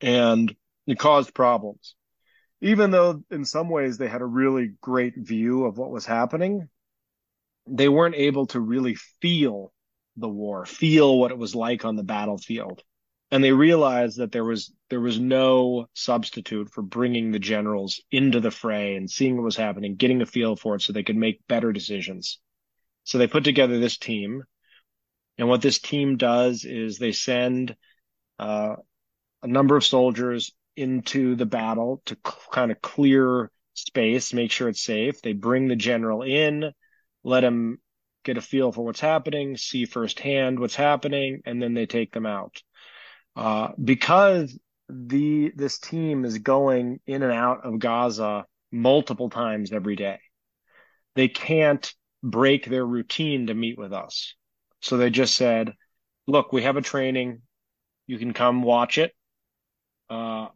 and 0.00 0.54
it 0.86 0.98
caused 0.98 1.34
problems. 1.34 1.95
Even 2.66 2.90
though 2.90 3.22
in 3.30 3.44
some 3.44 3.68
ways 3.68 3.96
they 3.96 4.08
had 4.08 4.22
a 4.22 4.26
really 4.26 4.72
great 4.80 5.14
view 5.16 5.64
of 5.64 5.78
what 5.78 5.90
was 5.90 6.04
happening, 6.04 6.68
they 7.66 7.88
weren't 7.88 8.14
able 8.14 8.46
to 8.48 8.60
really 8.60 8.96
feel 9.20 9.72
the 10.16 10.28
war, 10.28 10.66
feel 10.66 11.18
what 11.18 11.30
it 11.30 11.38
was 11.38 11.54
like 11.54 11.84
on 11.84 11.96
the 11.96 12.02
battlefield 12.02 12.82
and 13.30 13.42
they 13.42 13.52
realized 13.52 14.18
that 14.18 14.32
there 14.32 14.44
was 14.44 14.72
there 14.88 15.00
was 15.00 15.18
no 15.18 15.88
substitute 15.94 16.70
for 16.70 16.82
bringing 16.82 17.32
the 17.32 17.38
generals 17.38 18.00
into 18.10 18.40
the 18.40 18.50
fray 18.50 18.94
and 18.94 19.10
seeing 19.10 19.36
what 19.36 19.44
was 19.44 19.56
happening, 19.56 19.96
getting 19.96 20.22
a 20.22 20.26
feel 20.26 20.54
for 20.54 20.76
it, 20.76 20.82
so 20.82 20.92
they 20.92 21.02
could 21.02 21.16
make 21.16 21.46
better 21.48 21.72
decisions. 21.72 22.38
So 23.04 23.18
they 23.18 23.26
put 23.26 23.44
together 23.44 23.78
this 23.78 23.98
team, 23.98 24.44
and 25.38 25.48
what 25.48 25.60
this 25.60 25.80
team 25.80 26.16
does 26.16 26.64
is 26.64 26.98
they 26.98 27.12
send 27.12 27.74
uh, 28.38 28.76
a 29.42 29.46
number 29.48 29.76
of 29.76 29.84
soldiers 29.84 30.52
into 30.76 31.34
the 31.36 31.46
battle 31.46 32.02
to 32.06 32.14
c- 32.14 32.32
kind 32.52 32.70
of 32.70 32.80
clear 32.80 33.50
space, 33.74 34.32
make 34.32 34.50
sure 34.50 34.68
it's 34.68 34.82
safe. 34.82 35.22
They 35.22 35.32
bring 35.32 35.68
the 35.68 35.76
general 35.76 36.22
in, 36.22 36.72
let 37.24 37.44
him 37.44 37.78
get 38.24 38.36
a 38.36 38.42
feel 38.42 38.72
for 38.72 38.84
what's 38.84 39.00
happening, 39.00 39.56
see 39.56 39.84
firsthand 39.84 40.58
what's 40.58 40.74
happening, 40.74 41.42
and 41.44 41.62
then 41.62 41.74
they 41.74 41.86
take 41.86 42.12
them 42.12 42.26
out. 42.26 42.62
Uh, 43.34 43.68
because 43.82 44.58
the 44.88 45.52
this 45.54 45.78
team 45.78 46.24
is 46.24 46.38
going 46.38 47.00
in 47.06 47.22
and 47.22 47.32
out 47.32 47.64
of 47.64 47.78
Gaza 47.78 48.46
multiple 48.70 49.30
times 49.30 49.72
every 49.72 49.96
day. 49.96 50.18
They 51.14 51.28
can't 51.28 51.92
break 52.22 52.66
their 52.66 52.84
routine 52.84 53.46
to 53.46 53.54
meet 53.54 53.78
with 53.78 53.92
us. 53.92 54.34
So 54.80 54.96
they 54.96 55.10
just 55.10 55.34
said, 55.34 55.72
look, 56.26 56.52
we 56.52 56.62
have 56.62 56.76
a 56.76 56.82
training. 56.82 57.42
You 58.06 58.18
can 58.18 58.32
come 58.32 58.62
watch 58.62 58.98
it. 58.98 59.12
Uh, 60.08 60.48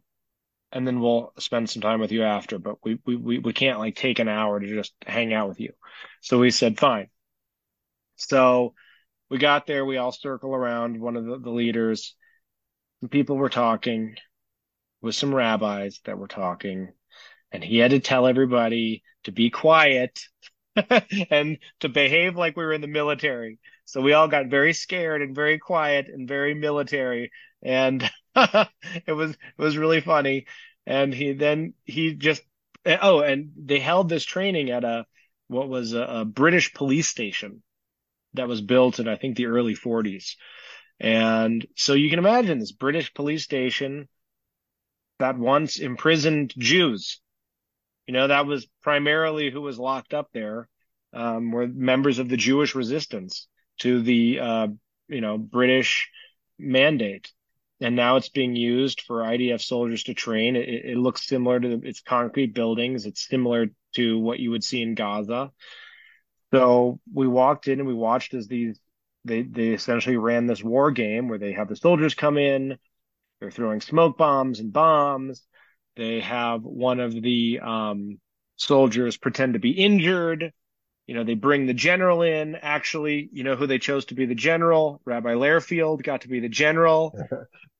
and 0.71 0.87
then 0.87 1.01
we'll 1.01 1.33
spend 1.39 1.69
some 1.69 1.81
time 1.81 1.99
with 1.99 2.11
you 2.11 2.23
after, 2.23 2.57
but 2.57 2.77
we, 2.83 2.99
we, 3.05 3.39
we, 3.39 3.53
can't 3.53 3.79
like 3.79 3.95
take 3.95 4.19
an 4.19 4.27
hour 4.27 4.59
to 4.59 4.67
just 4.67 4.93
hang 5.05 5.33
out 5.33 5.49
with 5.49 5.59
you. 5.59 5.73
So 6.21 6.39
we 6.39 6.51
said, 6.51 6.79
fine. 6.79 7.07
So 8.15 8.73
we 9.29 9.37
got 9.37 9.67
there. 9.67 9.85
We 9.85 9.97
all 9.97 10.11
circle 10.11 10.53
around 10.53 10.99
one 10.99 11.17
of 11.17 11.25
the, 11.25 11.39
the 11.39 11.49
leaders. 11.49 12.15
Some 13.01 13.09
people 13.09 13.35
were 13.35 13.49
talking 13.49 14.15
with 15.01 15.15
some 15.15 15.33
rabbis 15.33 15.99
that 16.05 16.17
were 16.17 16.27
talking 16.27 16.89
and 17.51 17.63
he 17.63 17.77
had 17.77 17.91
to 17.91 17.99
tell 17.99 18.27
everybody 18.27 19.03
to 19.23 19.31
be 19.31 19.49
quiet 19.49 20.19
and 21.29 21.57
to 21.81 21.89
behave 21.89 22.35
like 22.35 22.55
we 22.55 22.63
were 22.63 22.73
in 22.73 22.81
the 22.81 22.87
military. 22.87 23.59
So 23.85 24.01
we 24.01 24.13
all 24.13 24.27
got 24.27 24.47
very 24.47 24.73
scared 24.73 25.21
and 25.21 25.35
very 25.35 25.59
quiet 25.59 26.07
and 26.07 26.27
very 26.27 26.53
military. 26.53 27.31
And 27.61 28.09
it 29.05 29.13
was, 29.13 29.31
it 29.31 29.37
was 29.57 29.77
really 29.77 30.01
funny. 30.01 30.45
And 30.85 31.13
he 31.13 31.33
then, 31.33 31.73
he 31.83 32.13
just, 32.13 32.41
oh, 32.85 33.19
and 33.21 33.51
they 33.55 33.79
held 33.79 34.09
this 34.09 34.23
training 34.23 34.71
at 34.71 34.83
a, 34.83 35.05
what 35.47 35.69
was 35.69 35.93
a, 35.93 36.01
a 36.01 36.25
British 36.25 36.73
police 36.73 37.07
station 37.07 37.61
that 38.33 38.47
was 38.47 38.61
built 38.61 38.99
in, 38.99 39.07
I 39.07 39.15
think, 39.15 39.35
the 39.35 39.47
early 39.47 39.75
40s. 39.75 40.35
And 40.99 41.65
so 41.75 41.93
you 41.93 42.09
can 42.09 42.19
imagine 42.19 42.59
this 42.59 42.71
British 42.71 43.13
police 43.13 43.43
station 43.43 44.07
that 45.19 45.37
once 45.37 45.79
imprisoned 45.79 46.53
Jews 46.57 47.21
you 48.11 48.13
know, 48.13 48.27
that 48.27 48.45
was 48.45 48.67
primarily 48.81 49.49
who 49.49 49.61
was 49.61 49.79
locked 49.79 50.13
up 50.13 50.29
there, 50.33 50.67
um, 51.13 51.51
were 51.51 51.67
members 51.67 52.19
of 52.19 52.29
the 52.29 52.35
Jewish 52.35 52.75
resistance 52.75 53.47
to 53.79 54.01
the, 54.01 54.39
uh, 54.39 54.67
you 55.07 55.21
know, 55.21 55.37
British 55.37 56.09
mandate. 56.59 57.31
And 57.81 57.95
now 57.95 58.15
it's 58.15 58.29
being 58.29 58.55
used 58.55 59.01
for 59.01 59.21
IDF 59.21 59.61
soldiers 59.61 60.03
to 60.03 60.13
train. 60.13 60.55
It, 60.55 60.85
it 60.85 60.97
looks 60.97 61.27
similar 61.27 61.59
to 61.59 61.77
the, 61.77 61.87
it's 61.87 62.01
concrete 62.01 62.53
buildings. 62.53 63.05
It's 63.05 63.27
similar 63.27 63.67
to 63.95 64.19
what 64.19 64.39
you 64.39 64.51
would 64.51 64.63
see 64.63 64.81
in 64.81 64.95
Gaza. 64.95 65.51
So 66.53 66.99
we 67.11 67.27
walked 67.27 67.67
in 67.67 67.79
and 67.79 67.87
we 67.87 67.93
watched 67.93 68.33
as 68.33 68.47
these, 68.47 68.79
they, 69.25 69.41
they 69.41 69.69
essentially 69.69 70.17
ran 70.17 70.47
this 70.47 70.63
war 70.63 70.91
game 70.91 71.27
where 71.27 71.39
they 71.39 71.53
have 71.53 71.69
the 71.69 71.75
soldiers 71.75 72.13
come 72.13 72.37
in, 72.37 72.77
they're 73.39 73.51
throwing 73.51 73.81
smoke 73.81 74.17
bombs 74.17 74.59
and 74.59 74.71
bombs 74.71 75.41
they 75.95 76.21
have 76.21 76.63
one 76.63 76.99
of 76.99 77.13
the 77.13 77.59
um, 77.61 78.19
soldiers 78.55 79.17
pretend 79.17 79.53
to 79.53 79.59
be 79.59 79.71
injured. 79.71 80.53
You 81.07 81.15
know, 81.15 81.23
they 81.23 81.33
bring 81.33 81.65
the 81.65 81.73
general 81.73 82.21
in. 82.21 82.55
Actually, 82.55 83.29
you 83.33 83.43
know 83.43 83.55
who 83.55 83.67
they 83.67 83.79
chose 83.79 84.05
to 84.05 84.15
be 84.15 84.25
the 84.25 84.35
general? 84.35 85.01
Rabbi 85.03 85.33
Lehrfeld 85.33 86.03
got 86.03 86.21
to 86.21 86.29
be 86.29 86.39
the 86.39 86.49
general, 86.49 87.13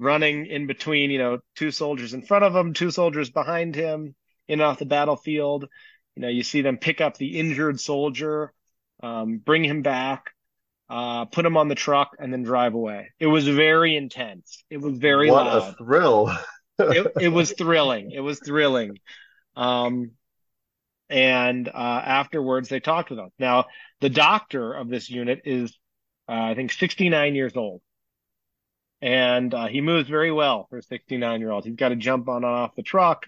running 0.00 0.46
in 0.46 0.66
between, 0.66 1.10
you 1.10 1.18
know, 1.18 1.38
two 1.56 1.70
soldiers 1.70 2.14
in 2.14 2.22
front 2.22 2.44
of 2.44 2.54
him, 2.54 2.74
two 2.74 2.90
soldiers 2.90 3.30
behind 3.30 3.74
him, 3.74 4.14
in 4.48 4.60
and 4.60 4.62
off 4.62 4.78
the 4.78 4.86
battlefield. 4.86 5.66
You 6.16 6.22
know, 6.22 6.28
you 6.28 6.42
see 6.42 6.62
them 6.62 6.78
pick 6.78 7.00
up 7.00 7.16
the 7.16 7.38
injured 7.38 7.80
soldier, 7.80 8.52
um, 9.02 9.38
bring 9.38 9.64
him 9.64 9.82
back, 9.82 10.30
uh, 10.90 11.24
put 11.26 11.46
him 11.46 11.56
on 11.56 11.68
the 11.68 11.74
truck, 11.74 12.16
and 12.18 12.32
then 12.32 12.42
drive 12.42 12.74
away. 12.74 13.10
It 13.18 13.26
was 13.28 13.48
very 13.48 13.96
intense. 13.96 14.62
It 14.68 14.78
was 14.78 14.98
very 14.98 15.30
what 15.30 15.46
loud. 15.46 15.74
a 15.74 15.76
thrill 15.76 16.36
it, 16.78 17.12
it 17.20 17.28
was 17.28 17.52
thrilling. 17.52 18.10
It 18.10 18.20
was 18.20 18.40
thrilling. 18.40 18.98
Um, 19.56 20.12
and 21.08 21.68
uh, 21.68 21.72
afterwards, 21.72 22.68
they 22.68 22.80
talked 22.80 23.10
with 23.10 23.18
us. 23.18 23.30
Now, 23.38 23.66
the 24.00 24.08
doctor 24.08 24.72
of 24.72 24.88
this 24.88 25.10
unit 25.10 25.42
is, 25.44 25.76
uh, 26.28 26.32
I 26.32 26.54
think, 26.54 26.72
69 26.72 27.34
years 27.34 27.56
old. 27.56 27.82
And 29.02 29.52
uh, 29.52 29.66
he 29.66 29.80
moves 29.80 30.08
very 30.08 30.32
well 30.32 30.66
for 30.70 30.78
a 30.78 30.82
69 30.82 31.40
year 31.40 31.50
old. 31.50 31.64
He's 31.64 31.74
got 31.74 31.90
to 31.90 31.96
jump 31.96 32.28
on 32.28 32.44
and 32.44 32.46
off 32.46 32.76
the 32.76 32.82
truck 32.82 33.26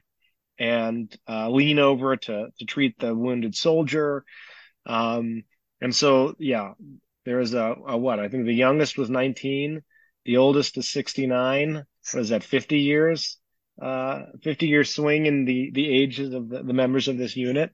and 0.59 1.15
uh, 1.29 1.51
lean 1.51 1.79
over 1.79 2.17
to, 2.17 2.47
to 2.59 2.65
treat 2.65 2.99
the 2.99 3.15
wounded 3.15 3.57
soldier. 3.57 4.25
Um, 4.87 5.43
and 5.81 5.95
so, 5.95 6.37
yeah, 6.39 6.75
there 7.25 7.41
is 7.41 7.55
a, 7.55 7.75
a 7.87 7.99
what? 7.99 8.21
I 8.21 8.29
think 8.29 8.47
the 8.47 8.55
youngest 8.55 8.97
was 8.97 9.11
19, 9.11 9.83
the 10.25 10.37
oldest 10.37 10.79
is 10.79 10.91
69 10.91 11.85
what 12.13 12.21
is 12.21 12.29
that, 12.31 12.45
50 12.45 12.79
years, 12.79 13.39
uh, 13.81 14.23
50 14.43 14.67
year 14.67 14.85
swing 14.85 15.27
in 15.27 15.45
the, 15.45 15.71
the 15.73 15.89
ages 15.89 16.35
of 16.35 16.49
the, 16.49 16.63
the 16.63 16.73
members 16.73 17.09
of 17.09 17.19
this 17.19 17.37
unit. 17.37 17.73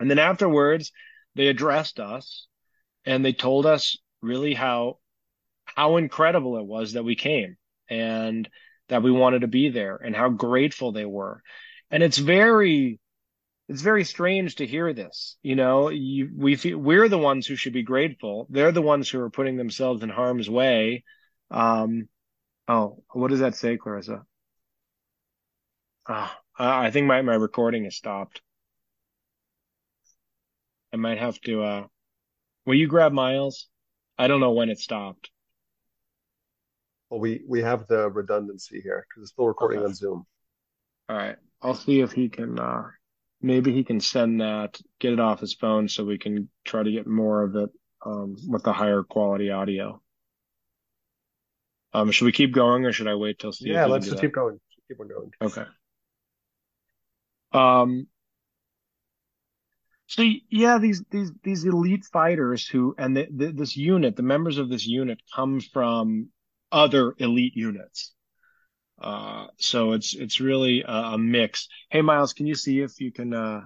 And 0.00 0.10
then 0.10 0.18
afterwards, 0.18 0.92
they 1.34 1.48
addressed 1.48 2.00
us 2.00 2.46
and 3.04 3.24
they 3.24 3.32
told 3.32 3.66
us 3.66 3.98
really 4.22 4.54
how, 4.54 4.98
how 5.76 5.96
incredible 5.96 6.58
it 6.58 6.66
was 6.66 6.92
that 6.92 7.04
we 7.04 7.16
came 7.16 7.56
and 7.88 8.48
that 8.88 9.02
we 9.02 9.10
wanted 9.10 9.40
to 9.40 9.48
be 9.48 9.70
there 9.70 9.96
and 9.96 10.14
how 10.14 10.28
grateful 10.28 10.92
they 10.92 11.04
were. 11.04 11.42
And 11.90 12.02
it's 12.02 12.18
very, 12.18 13.00
it's 13.68 13.82
very 13.82 14.04
strange 14.04 14.56
to 14.56 14.66
hear 14.66 14.92
this. 14.92 15.36
You 15.42 15.56
know, 15.56 15.88
you, 15.88 16.30
we 16.36 16.56
feel, 16.56 16.78
we're 16.78 17.08
the 17.08 17.18
ones 17.18 17.46
who 17.46 17.56
should 17.56 17.72
be 17.72 17.82
grateful. 17.82 18.46
They're 18.50 18.72
the 18.72 18.82
ones 18.82 19.08
who 19.08 19.20
are 19.20 19.30
putting 19.30 19.56
themselves 19.56 20.02
in 20.02 20.08
harm's 20.10 20.50
way. 20.50 21.04
Um, 21.50 22.08
Oh, 22.66 23.02
what 23.12 23.28
does 23.28 23.40
that 23.40 23.54
say, 23.54 23.76
Clarissa? 23.76 24.24
Ah, 26.08 26.38
I 26.58 26.90
think 26.90 27.06
my, 27.06 27.20
my 27.22 27.34
recording 27.34 27.84
has 27.84 27.96
stopped. 27.96 28.40
I 30.92 30.96
might 30.96 31.18
have 31.18 31.38
to, 31.42 31.62
uh, 31.62 31.86
will 32.64 32.74
you 32.74 32.86
grab 32.86 33.12
Miles? 33.12 33.68
I 34.16 34.28
don't 34.28 34.40
know 34.40 34.52
when 34.52 34.70
it 34.70 34.78
stopped. 34.78 35.30
Well, 37.14 37.20
we, 37.20 37.42
we 37.46 37.62
have 37.62 37.86
the 37.86 38.10
redundancy 38.10 38.80
here 38.80 39.06
because 39.08 39.22
it's 39.22 39.30
still 39.30 39.46
recording 39.46 39.78
Okay. 39.78 39.86
on 39.86 39.94
Zoom. 39.94 40.26
All 41.08 41.16
right. 41.16 41.36
I'll 41.62 41.76
see 41.76 42.00
if 42.00 42.10
he 42.10 42.28
can, 42.28 42.58
uh, 42.58 42.88
maybe 43.40 43.72
he 43.72 43.84
can 43.84 44.00
send 44.00 44.40
that, 44.40 44.80
get 44.98 45.12
it 45.12 45.20
off 45.20 45.38
his 45.38 45.54
phone 45.54 45.88
so 45.88 46.04
we 46.04 46.18
can 46.18 46.48
try 46.64 46.82
to 46.82 46.90
get 46.90 47.06
more 47.06 47.44
of 47.44 47.54
it, 47.54 47.70
um, 48.04 48.34
with 48.48 48.64
the 48.64 48.72
higher 48.72 49.04
quality 49.04 49.52
audio. 49.52 50.02
Um, 51.92 52.10
should 52.10 52.24
we 52.24 52.32
keep 52.32 52.52
going 52.52 52.84
or 52.84 52.92
should 52.92 53.06
I 53.06 53.14
wait 53.14 53.38
till 53.38 53.52
see 53.52 53.70
Yeah, 53.70 53.84
let's 53.86 54.06
just 54.06 54.16
that? 54.16 54.20
keep 54.22 54.34
going. 54.34 54.58
Keep 54.88 54.98
on 54.98 55.06
going. 55.06 55.30
Okay. 55.40 55.66
Um, 57.52 58.08
so 60.08 60.24
yeah, 60.50 60.78
these 60.78 61.04
these 61.12 61.30
these 61.44 61.64
elite 61.64 62.06
fighters 62.12 62.66
who 62.66 62.96
and 62.98 63.16
the, 63.16 63.28
the, 63.30 63.52
this 63.52 63.76
unit, 63.76 64.16
the 64.16 64.24
members 64.24 64.58
of 64.58 64.68
this 64.68 64.84
unit 64.84 65.20
come 65.32 65.60
from 65.60 66.30
other 66.74 67.14
elite 67.18 67.56
units. 67.56 68.12
Uh, 69.00 69.46
so 69.58 69.92
it's 69.92 70.14
it's 70.14 70.40
really 70.40 70.82
a, 70.82 70.92
a 71.14 71.18
mix. 71.18 71.68
Hey, 71.90 72.02
Miles, 72.02 72.32
can 72.32 72.46
you 72.46 72.54
see 72.54 72.80
if 72.80 73.00
you 73.00 73.12
can 73.12 73.32
uh 73.32 73.62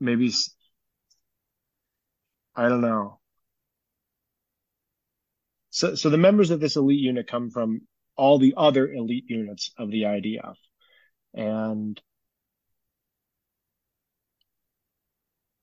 maybe 0.00 0.32
I 2.54 2.68
don't 2.68 2.80
know. 2.80 3.18
So 5.70 5.94
so 5.94 6.08
the 6.08 6.18
members 6.18 6.50
of 6.50 6.60
this 6.60 6.76
elite 6.76 7.00
unit 7.00 7.26
come 7.26 7.50
from 7.50 7.82
all 8.16 8.38
the 8.38 8.54
other 8.56 8.90
elite 8.90 9.26
units 9.28 9.72
of 9.76 9.90
the 9.90 10.02
IDF. 10.02 10.54
And 11.34 12.00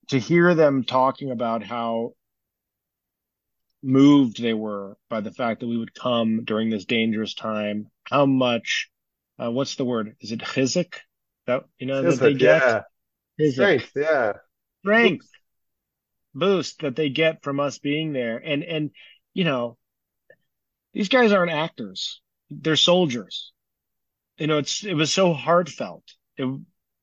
to 0.10 0.20
hear 0.20 0.54
them 0.54 0.84
talking 0.84 1.32
about 1.32 1.64
how 1.64 2.14
moved 3.84 4.42
they 4.42 4.54
were 4.54 4.98
by 5.10 5.20
the 5.20 5.32
fact 5.32 5.60
that 5.60 5.68
we 5.68 5.78
would 5.78 5.94
come 5.94 6.46
during 6.46 6.70
this 6.70 6.86
dangerous 6.86 7.34
time, 7.34 7.92
how 8.06 8.26
much, 8.26 8.90
uh, 9.38 9.52
what's 9.52 9.76
the 9.76 9.86
word? 9.86 10.16
Is 10.22 10.32
it 10.32 10.40
chizik? 10.40 10.96
That, 11.46 11.66
you 11.78 11.88
know, 11.88 12.02
that 12.02 12.08
Is 12.08 12.20
they 12.20 12.34
get? 12.34 12.62
Yeah. 12.62 12.82
Chizik. 13.40 13.54
Strength. 13.54 13.92
Yeah. 13.96 14.34
Strength 14.80 15.28
boost 16.34 16.80
that 16.80 16.96
they 16.96 17.10
get 17.10 17.44
from 17.44 17.60
us 17.60 17.78
being 17.78 18.14
there. 18.14 18.38
And, 18.38 18.64
and, 18.64 18.92
you 19.34 19.44
know, 19.44 19.78
these 20.94 21.10
guys 21.10 21.32
aren't 21.32 21.52
actors. 21.52 22.22
They're 22.50 22.76
soldiers. 22.76 23.52
You 24.38 24.48
know, 24.48 24.58
it's, 24.60 24.84
it 24.84 24.94
was 24.94 25.14
so 25.14 25.34
heartfelt 25.34 26.04
it, 26.38 26.48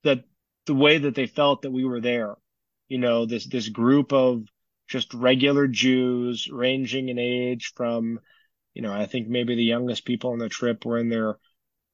that 0.02 0.24
the 0.66 0.74
way 0.74 0.98
that 0.98 1.15
they 1.15 1.27
felt 1.27 1.62
that 1.62 1.70
we 1.70 1.85
were 1.85 2.01
there, 2.01 2.35
you 2.89 2.98
know, 2.98 3.27
this, 3.27 3.47
this 3.47 3.69
group 3.69 4.12
of 4.12 4.44
just 4.91 5.15
regular 5.15 5.69
Jews 5.69 6.49
ranging 6.53 7.09
in 7.09 7.19
age 7.19 7.73
from, 7.77 8.19
you 8.75 8.83
know, 8.83 8.93
I 8.93 9.07
think 9.07 9.29
maybe 9.29 9.55
the 9.55 9.62
youngest 9.62 10.05
people 10.05 10.33
on 10.33 10.39
the 10.39 10.49
trip 10.49 10.85
were 10.85 10.99
in 10.99 11.09
their 11.09 11.39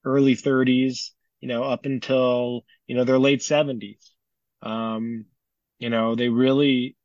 early 0.04 0.34
30s, 0.34 1.10
you 1.40 1.48
know, 1.48 1.62
up 1.62 1.84
until, 1.84 2.64
you 2.86 2.96
know, 2.96 3.04
their 3.04 3.18
late 3.18 3.40
70s. 3.40 4.00
Um, 4.62 5.26
you 5.78 5.90
know, 5.90 6.14
they 6.14 6.30
really, 6.30 6.96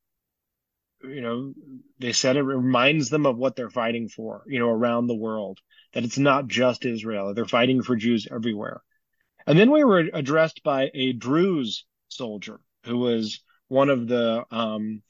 you 1.03 1.21
know, 1.21 1.53
they 1.99 2.13
said 2.13 2.37
it 2.37 2.43
reminds 2.43 3.09
them 3.09 3.25
of 3.25 3.37
what 3.37 3.57
they're 3.57 3.69
fighting 3.69 4.07
for, 4.07 4.43
you 4.47 4.59
know, 4.59 4.69
around 4.69 5.07
the 5.07 5.15
world, 5.15 5.59
that 5.93 6.05
it's 6.05 6.17
not 6.17 6.47
just 6.47 6.85
Israel. 6.85 7.33
They're 7.33 7.45
fighting 7.45 7.83
for 7.83 7.97
Jews 7.97 8.27
everywhere. 8.31 8.81
And 9.45 9.59
then 9.59 9.71
we 9.71 9.83
were 9.83 10.09
addressed 10.13 10.63
by 10.63 10.89
a 10.93 11.11
Druze 11.11 11.85
soldier 12.07 12.61
who 12.85 12.97
was 12.97 13.41
one 13.67 13.89
of 13.89 14.07
the, 14.07 14.45
um, 14.51 15.01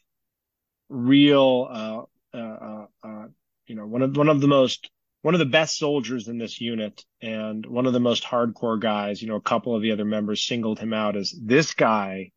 real, 0.91 1.67
uh, 2.33 2.37
uh, 2.37 2.85
uh, 3.03 3.25
you 3.65 3.75
know, 3.75 3.87
one 3.87 4.01
of, 4.01 4.15
one 4.15 4.29
of 4.29 4.41
the 4.41 4.47
most 4.47 4.89
one 5.21 5.35
of 5.35 5.39
the 5.39 5.45
best 5.45 5.77
soldiers 5.77 6.27
in 6.27 6.37
this 6.37 6.59
unit 6.59 7.05
and 7.21 7.65
one 7.65 7.85
of 7.85 7.93
the 7.93 7.99
most 7.99 8.23
hardcore 8.23 8.79
guys. 8.79 9.21
You 9.21 9.27
know, 9.27 9.35
a 9.35 9.41
couple 9.41 9.75
of 9.75 9.81
the 9.81 9.91
other 9.91 10.05
members 10.05 10.41
singled 10.41 10.79
him 10.79 10.93
out 10.93 11.15
as 11.15 11.33
this 11.39 11.73
guy 11.73 12.31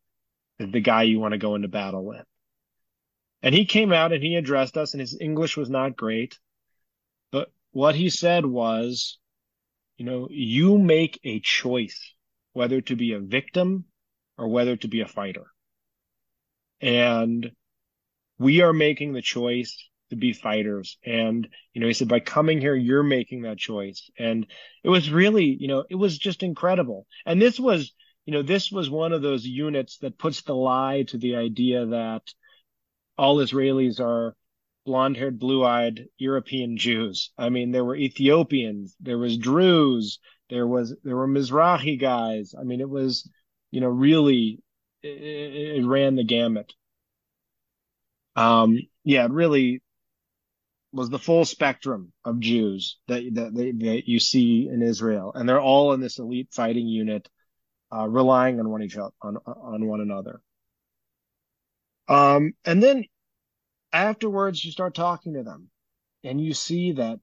is 0.59 0.71
the 0.71 0.81
guy 0.81 1.03
you 1.03 1.19
want 1.19 1.31
to 1.31 1.39
go 1.39 1.55
into 1.55 1.67
battle 1.67 2.05
with. 2.05 2.23
And 3.41 3.53
he 3.53 3.65
came 3.65 3.91
out 3.91 4.13
and 4.13 4.23
he 4.23 4.35
addressed 4.35 4.77
us 4.77 4.93
and 4.93 5.01
his 5.01 5.17
English 5.19 5.57
was 5.57 5.69
not 5.69 5.95
great. 5.95 6.37
But 7.31 7.51
what 7.71 7.95
he 7.95 8.09
said 8.09 8.45
was, 8.45 9.17
you 9.97 10.05
know, 10.05 10.27
you 10.29 10.77
make 10.77 11.19
a 11.23 11.39
choice 11.39 12.13
whether 12.53 12.81
to 12.81 12.95
be 12.95 13.13
a 13.13 13.19
victim 13.19 13.85
or 14.37 14.47
whether 14.47 14.75
to 14.77 14.87
be 14.87 15.01
a 15.01 15.07
fighter. 15.07 15.45
And 16.81 17.51
we 18.37 18.61
are 18.61 18.73
making 18.73 19.13
the 19.13 19.21
choice 19.21 19.75
to 20.09 20.15
be 20.15 20.33
fighters. 20.33 20.97
And, 21.05 21.47
you 21.73 21.81
know, 21.81 21.87
he 21.87 21.93
said, 21.93 22.07
by 22.07 22.19
coming 22.19 22.61
here, 22.61 22.75
you're 22.75 23.03
making 23.03 23.43
that 23.43 23.57
choice. 23.57 24.09
And 24.17 24.45
it 24.83 24.89
was 24.89 25.09
really, 25.09 25.45
you 25.45 25.67
know, 25.67 25.83
it 25.89 25.95
was 25.95 26.17
just 26.17 26.43
incredible. 26.43 27.07
And 27.25 27.41
this 27.41 27.59
was, 27.59 27.93
you 28.25 28.33
know, 28.33 28.41
this 28.41 28.71
was 28.71 28.89
one 28.89 29.13
of 29.13 29.21
those 29.21 29.45
units 29.45 29.97
that 29.99 30.17
puts 30.17 30.41
the 30.43 30.53
lie 30.53 31.03
to 31.09 31.17
the 31.17 31.35
idea 31.35 31.85
that 31.87 32.23
all 33.17 33.37
Israelis 33.37 33.99
are 33.99 34.35
blonde 34.85 35.17
haired, 35.17 35.39
blue 35.39 35.65
eyed 35.65 36.07
European 36.17 36.77
Jews. 36.77 37.31
I 37.37 37.49
mean, 37.49 37.71
there 37.71 37.85
were 37.85 37.95
Ethiopians, 37.95 38.95
there 38.99 39.17
was 39.17 39.37
Druze, 39.37 40.19
there 40.49 40.67
was, 40.67 40.95
there 41.03 41.15
were 41.15 41.27
Mizrahi 41.27 41.99
guys. 41.99 42.53
I 42.59 42.63
mean, 42.63 42.81
it 42.81 42.89
was, 42.89 43.27
you 43.71 43.81
know, 43.81 43.87
really, 43.87 44.59
it, 45.01 45.79
it 45.79 45.85
ran 45.85 46.15
the 46.15 46.23
gamut. 46.23 46.73
Um, 48.35 48.79
yeah, 49.03 49.25
it 49.25 49.31
really 49.31 49.81
was 50.91 51.09
the 51.09 51.19
full 51.19 51.45
spectrum 51.45 52.13
of 52.23 52.39
Jews 52.39 52.97
that, 53.07 53.23
that, 53.33 53.53
that 53.53 54.03
you 54.07 54.19
see 54.19 54.69
in 54.71 54.81
Israel. 54.81 55.33
And 55.33 55.47
they're 55.47 55.61
all 55.61 55.93
in 55.93 55.99
this 55.99 56.19
elite 56.19 56.49
fighting 56.51 56.87
unit, 56.87 57.29
uh, 57.93 58.07
relying 58.07 58.59
on 58.59 58.69
one 58.69 58.81
each 58.81 58.97
other, 58.97 59.13
on, 59.21 59.37
on 59.45 59.85
one 59.85 60.01
another. 60.01 60.41
Um, 62.07 62.53
and 62.63 62.81
then 62.81 63.05
afterwards 63.91 64.63
you 64.63 64.71
start 64.71 64.95
talking 64.95 65.33
to 65.33 65.43
them 65.43 65.69
and 66.23 66.39
you 66.39 66.53
see 66.53 66.93
that, 66.93 67.19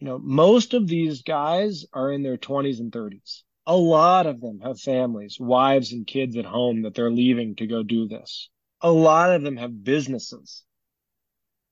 you 0.00 0.06
know, 0.06 0.18
most 0.18 0.74
of 0.74 0.86
these 0.86 1.22
guys 1.22 1.86
are 1.92 2.12
in 2.12 2.22
their 2.22 2.36
twenties 2.36 2.80
and 2.80 2.92
thirties. 2.92 3.44
A 3.66 3.76
lot 3.76 4.26
of 4.26 4.40
them 4.40 4.60
have 4.60 4.80
families, 4.80 5.38
wives 5.38 5.92
and 5.92 6.06
kids 6.06 6.36
at 6.36 6.44
home 6.44 6.82
that 6.82 6.94
they're 6.94 7.10
leaving 7.10 7.56
to 7.56 7.66
go 7.66 7.82
do 7.82 8.08
this. 8.08 8.48
A 8.80 8.90
lot 8.90 9.34
of 9.34 9.42
them 9.42 9.56
have 9.56 9.84
businesses. 9.84 10.64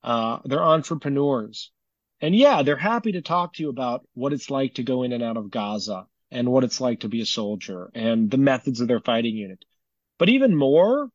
Uh, 0.03 0.39
they're 0.45 0.63
entrepreneurs. 0.63 1.71
And 2.21 2.35
yeah, 2.35 2.63
they're 2.63 2.77
happy 2.77 3.13
to 3.13 3.23
talk 3.23 3.55
to 3.55 3.63
you 3.63 3.69
about 3.69 4.07
what 4.15 4.33
it's 4.33 4.51
like 4.51 4.75
to 4.75 4.83
go 4.83 5.03
in 5.03 5.13
and 5.13 5.23
out 5.23 5.37
of 5.37 5.51
Gaza 5.51 6.07
and 6.31 6.51
what 6.51 6.65
it's 6.65 6.81
like 6.81 7.01
to 7.01 7.09
be 7.09 7.21
a 7.21 7.27
soldier 7.27 7.91
and 7.95 8.31
the 8.31 8.39
methods 8.39 8.81
of 8.81 8.89
their 8.89 9.01
fighting 9.01 9.37
unit. 9.37 9.65
But 10.19 10.29
even 10.29 10.57
more, 10.57 11.11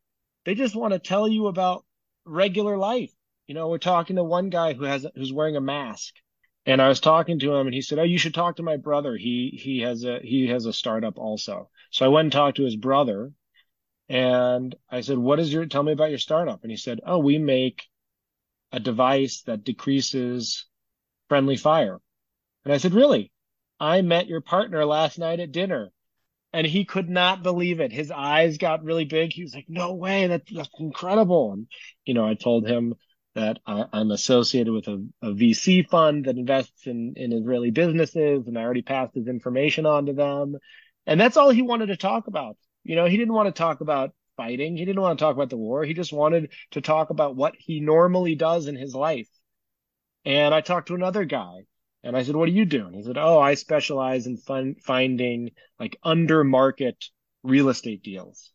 they 0.45 0.55
just 0.55 0.76
want 0.76 0.93
to 0.93 0.99
tell 0.99 1.27
you 1.27 1.47
about 1.47 1.85
regular 2.26 2.77
life. 2.77 3.11
You 3.47 3.55
know, 3.55 3.68
we're 3.68 3.80
talking 3.80 4.15
to 4.15 4.23
one 4.23 4.49
guy 4.49 4.73
who 4.73 4.84
has 4.84 5.05
who's 5.15 5.34
wearing 5.34 5.55
a 5.55 5.61
mask, 5.61 6.13
and 6.65 6.81
I 6.81 6.88
was 6.88 6.99
talking 6.99 7.39
to 7.39 7.53
him, 7.55 7.68
and 7.68 7.73
he 7.73 7.81
said, 7.81 7.99
"Oh, 7.99 8.03
you 8.03 8.18
should 8.18 8.34
talk 8.34 8.57
to 8.57 8.63
my 8.63 8.77
brother. 8.77 9.18
He 9.18 9.59
he 9.61 9.80
has 9.81 10.03
a 10.03 10.19
he 10.19 10.47
has 10.47 10.65
a 10.65 10.73
startup 10.73 11.18
also." 11.18 11.69
So 11.89 12.05
I 12.05 12.09
went 12.09 12.27
and 12.27 12.31
talked 12.31 12.57
to 12.57 12.63
his 12.63 12.76
brother, 12.76 13.34
and 14.11 14.75
I 14.89 15.01
said, 15.01 15.17
"What 15.17 15.39
is 15.39 15.51
your? 15.53 15.65
Tell 15.65 15.83
me 15.83 15.93
about 15.93 16.09
your 16.09 16.19
startup." 16.19 16.61
And 16.63 16.71
he 16.71 16.77
said, 16.77 16.99
"Oh, 17.05 17.19
we 17.19 17.38
make 17.38 17.83
a 18.71 18.79
device 18.79 19.41
that 19.43 19.63
decreases 19.63 20.65
friendly 21.29 21.57
fire." 21.57 21.99
And 22.65 22.73
I 22.73 22.77
said, 22.77 22.93
"Really?" 22.93 23.31
I 23.79 24.01
met 24.01 24.27
your 24.27 24.41
partner 24.41 24.85
last 24.85 25.17
night 25.17 25.39
at 25.39 25.51
dinner 25.51 25.91
and 26.53 26.67
he 26.67 26.85
could 26.85 27.09
not 27.09 27.43
believe 27.43 27.79
it. 27.79 27.91
His 27.91 28.11
eyes 28.11 28.57
got 28.57 28.83
really 28.83 29.05
big. 29.05 29.33
He 29.33 29.43
was 29.43 29.55
like, 29.55 29.65
"No 29.69 29.93
way, 29.93 30.27
that's 30.27 30.51
that's 30.51 30.69
incredible!" 30.79 31.53
And 31.53 31.67
you 32.05 32.13
know, 32.13 32.27
I 32.27 32.33
told 32.33 32.67
him 32.67 32.95
that 33.35 33.59
I, 33.65 33.85
am 33.93 34.11
associated 34.11 34.73
with 34.73 34.88
a, 34.88 35.07
a, 35.21 35.31
VC 35.31 35.88
fund 35.88 36.25
that 36.25 36.38
invests 36.38 36.85
in 36.88 37.13
in 37.15 37.31
Israeli 37.31 37.71
businesses, 37.71 38.47
and 38.47 38.57
I 38.57 38.63
already 38.63 38.81
passed 38.81 39.15
his 39.15 39.27
information 39.27 39.85
on 39.85 40.07
to 40.07 40.13
them. 40.13 40.57
And 41.07 41.19
that's 41.19 41.38
all 41.38 41.49
he 41.49 41.61
wanted 41.61 41.88
to 41.88 41.97
talk 41.97 42.27
about. 42.27 42.57
You 42.83 42.95
know, 42.95 43.05
he 43.05 43.17
didn't 43.17 43.33
want 43.33 43.47
to 43.47 43.57
talk 43.57 43.81
about 43.81 44.13
fighting. 44.37 44.75
He 44.75 44.85
didn't 44.85 45.01
want 45.01 45.17
to 45.17 45.23
talk 45.23 45.35
about 45.35 45.49
the 45.49 45.57
war. 45.57 45.83
He 45.83 45.93
just 45.93 46.13
wanted 46.13 46.51
to 46.71 46.81
talk 46.81 47.09
about 47.09 47.35
what 47.35 47.55
he 47.57 47.79
normally 47.79 48.35
does 48.35 48.67
in 48.67 48.75
his 48.75 48.95
life. 48.95 49.29
And 50.25 50.53
I 50.53 50.61
talked 50.61 50.87
to 50.87 50.95
another 50.95 51.25
guy 51.25 51.65
and 52.03 52.15
I 52.15 52.23
said, 52.23 52.35
what 52.35 52.49
are 52.49 52.51
you 52.53 52.65
doing? 52.65 52.93
He 52.93 53.03
said, 53.03 53.17
oh, 53.17 53.39
I 53.39 53.55
specialize 53.55 54.27
in 54.27 54.37
fun- 54.37 54.75
finding 54.83 55.51
like 55.79 55.97
under 56.03 56.43
market 56.43 57.05
real 57.43 57.69
estate 57.69 58.03
deals. 58.03 58.51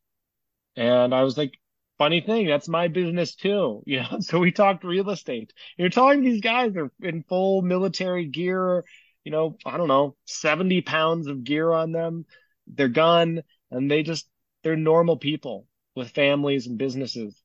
And 0.76 1.14
I 1.14 1.22
was 1.22 1.36
like, 1.38 1.58
funny 1.98 2.20
thing, 2.20 2.46
that's 2.46 2.68
my 2.68 2.88
business 2.88 3.34
too. 3.34 3.82
You 3.86 4.00
know, 4.00 4.20
so 4.20 4.38
we 4.38 4.52
talked 4.52 4.84
real 4.84 5.10
estate. 5.10 5.52
You're 5.76 5.88
talking 5.90 6.22
these 6.22 6.40
guys 6.40 6.76
are 6.76 6.90
in 7.00 7.22
full 7.24 7.62
military 7.62 8.26
gear, 8.26 8.84
you 9.24 9.32
know, 9.32 9.56
I 9.64 9.76
don't 9.76 9.88
know, 9.88 10.16
70 10.26 10.82
pounds 10.82 11.26
of 11.26 11.44
gear 11.44 11.72
on 11.72 11.92
them, 11.92 12.26
their 12.66 12.88
gun, 12.88 13.42
and 13.70 13.90
they 13.90 14.02
just, 14.02 14.28
they're 14.62 14.76
normal 14.76 15.16
people 15.16 15.66
with 15.94 16.10
families 16.10 16.66
and 16.66 16.78
businesses. 16.78 17.42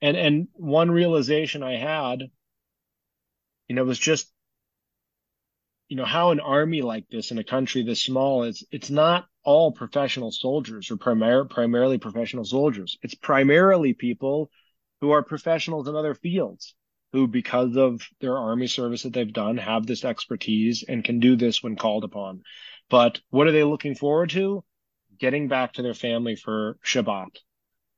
And, 0.00 0.16
and 0.16 0.48
one 0.52 0.90
realization 0.90 1.62
I 1.62 1.76
had, 1.76 2.22
you 3.68 3.74
know, 3.74 3.84
was 3.84 3.98
just 3.98 4.32
you 5.88 5.96
know, 5.96 6.04
how 6.04 6.30
an 6.30 6.40
army 6.40 6.82
like 6.82 7.08
this 7.08 7.30
in 7.30 7.38
a 7.38 7.44
country 7.44 7.82
this 7.82 8.02
small 8.02 8.44
is, 8.44 8.64
it's 8.70 8.90
not 8.90 9.26
all 9.42 9.72
professional 9.72 10.30
soldiers 10.30 10.90
or 10.90 10.96
primar- 10.96 11.48
primarily 11.48 11.98
professional 11.98 12.44
soldiers. 12.44 12.98
It's 13.02 13.14
primarily 13.14 13.94
people 13.94 14.50
who 15.00 15.12
are 15.12 15.22
professionals 15.22 15.88
in 15.88 15.96
other 15.96 16.14
fields 16.14 16.74
who, 17.12 17.26
because 17.26 17.76
of 17.76 18.02
their 18.20 18.36
army 18.36 18.66
service 18.66 19.04
that 19.04 19.14
they've 19.14 19.32
done, 19.32 19.56
have 19.56 19.86
this 19.86 20.04
expertise 20.04 20.84
and 20.86 21.02
can 21.02 21.20
do 21.20 21.36
this 21.36 21.62
when 21.62 21.76
called 21.76 22.04
upon. 22.04 22.42
But 22.90 23.20
what 23.30 23.46
are 23.46 23.52
they 23.52 23.64
looking 23.64 23.94
forward 23.94 24.30
to? 24.30 24.62
Getting 25.18 25.48
back 25.48 25.74
to 25.74 25.82
their 25.82 25.94
family 25.94 26.36
for 26.36 26.78
Shabbat, 26.84 27.36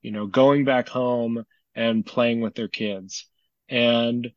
you 0.01 0.11
know, 0.11 0.27
going 0.27 0.65
back 0.65 0.89
home 0.89 1.45
and 1.75 2.05
playing 2.05 2.41
with 2.41 2.55
their 2.55 2.67
kids. 2.67 3.27
And 3.69 4.31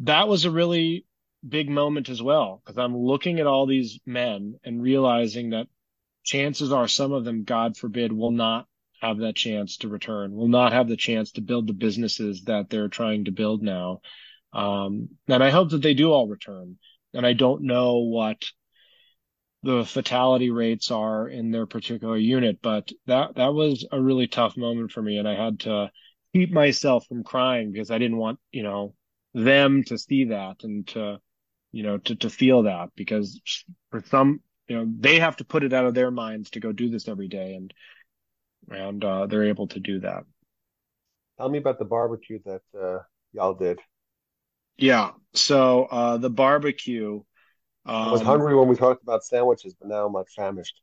that 0.00 0.28
was 0.28 0.44
a 0.44 0.50
really 0.50 1.06
big 1.46 1.68
moment 1.68 2.08
as 2.08 2.22
well 2.22 2.62
because 2.64 2.78
I'm 2.78 2.96
looking 2.96 3.38
at 3.38 3.46
all 3.46 3.66
these 3.66 4.00
men 4.06 4.58
and 4.64 4.82
realizing 4.82 5.50
that 5.50 5.68
chances 6.24 6.72
are 6.72 6.88
some 6.88 7.12
of 7.12 7.24
them, 7.24 7.44
God 7.44 7.76
forbid, 7.76 8.12
will 8.12 8.30
not 8.30 8.66
have 9.00 9.18
that 9.18 9.36
chance 9.36 9.76
to 9.78 9.88
return, 9.88 10.34
will 10.34 10.48
not 10.48 10.72
have 10.72 10.88
the 10.88 10.96
chance 10.96 11.32
to 11.32 11.42
build 11.42 11.66
the 11.66 11.74
businesses 11.74 12.44
that 12.44 12.70
they're 12.70 12.88
trying 12.88 13.26
to 13.26 13.32
build 13.32 13.62
now. 13.62 14.00
Um, 14.52 15.10
and 15.28 15.42
I 15.42 15.50
hope 15.50 15.70
that 15.70 15.82
they 15.82 15.94
do 15.94 16.10
all 16.10 16.26
return. 16.26 16.78
And 17.12 17.26
I 17.26 17.32
don't 17.34 17.62
know 17.62 17.98
what 17.98 18.42
the 19.64 19.84
fatality 19.84 20.50
rates 20.50 20.90
are 20.90 21.26
in 21.26 21.50
their 21.50 21.66
particular 21.66 22.16
unit, 22.16 22.58
but 22.62 22.92
that, 23.06 23.36
that 23.36 23.54
was 23.54 23.86
a 23.90 24.00
really 24.00 24.26
tough 24.26 24.56
moment 24.56 24.92
for 24.92 25.00
me. 25.00 25.16
And 25.16 25.26
I 25.26 25.34
had 25.34 25.60
to 25.60 25.90
keep 26.34 26.52
myself 26.52 27.06
from 27.06 27.24
crying 27.24 27.72
because 27.72 27.90
I 27.90 27.98
didn't 27.98 28.18
want, 28.18 28.38
you 28.52 28.62
know, 28.62 28.94
them 29.32 29.82
to 29.84 29.96
see 29.96 30.26
that 30.26 30.64
and 30.64 30.86
to, 30.88 31.18
you 31.72 31.82
know, 31.82 31.98
to, 31.98 32.14
to 32.16 32.30
feel 32.30 32.64
that 32.64 32.90
because 32.94 33.40
for 33.90 34.02
some, 34.10 34.40
you 34.68 34.76
know, 34.76 34.86
they 35.00 35.18
have 35.18 35.36
to 35.36 35.44
put 35.44 35.64
it 35.64 35.72
out 35.72 35.86
of 35.86 35.94
their 35.94 36.10
minds 36.10 36.50
to 36.50 36.60
go 36.60 36.70
do 36.70 36.90
this 36.90 37.08
every 37.08 37.28
day 37.28 37.54
and, 37.54 37.74
and, 38.70 39.04
uh, 39.04 39.26
they're 39.26 39.44
able 39.44 39.68
to 39.68 39.80
do 39.80 40.00
that. 40.00 40.24
Tell 41.38 41.48
me 41.48 41.58
about 41.58 41.78
the 41.78 41.84
barbecue 41.84 42.38
that, 42.44 42.62
uh, 42.78 42.98
y'all 43.32 43.54
did. 43.54 43.80
Yeah. 44.76 45.12
So, 45.32 45.84
uh, 45.84 46.18
the 46.18 46.30
barbecue, 46.30 47.22
um, 47.86 48.08
I 48.08 48.12
was 48.12 48.22
hungry 48.22 48.54
when 48.54 48.68
we 48.68 48.76
talked 48.76 49.02
about 49.02 49.24
sandwiches, 49.24 49.74
but 49.78 49.88
now 49.88 50.06
I'm 50.06 50.12
like 50.12 50.28
famished. 50.28 50.80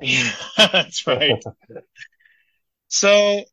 Yeah, 0.00 0.32
that's 0.56 1.06
right. 1.06 1.42
so 2.88 3.44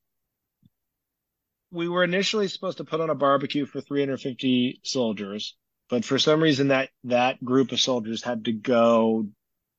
we 1.71 1.89
were 1.89 2.03
initially 2.03 2.47
supposed 2.47 2.77
to 2.77 2.83
put 2.83 3.01
on 3.01 3.09
a 3.09 3.15
barbecue 3.15 3.65
for 3.65 3.81
350 3.81 4.79
soldiers 4.83 5.55
but 5.89 6.05
for 6.05 6.17
some 6.17 6.41
reason 6.41 6.69
that 6.69 6.89
that 7.03 7.43
group 7.43 7.71
of 7.71 7.79
soldiers 7.79 8.23
had 8.23 8.45
to 8.45 8.53
go 8.53 9.27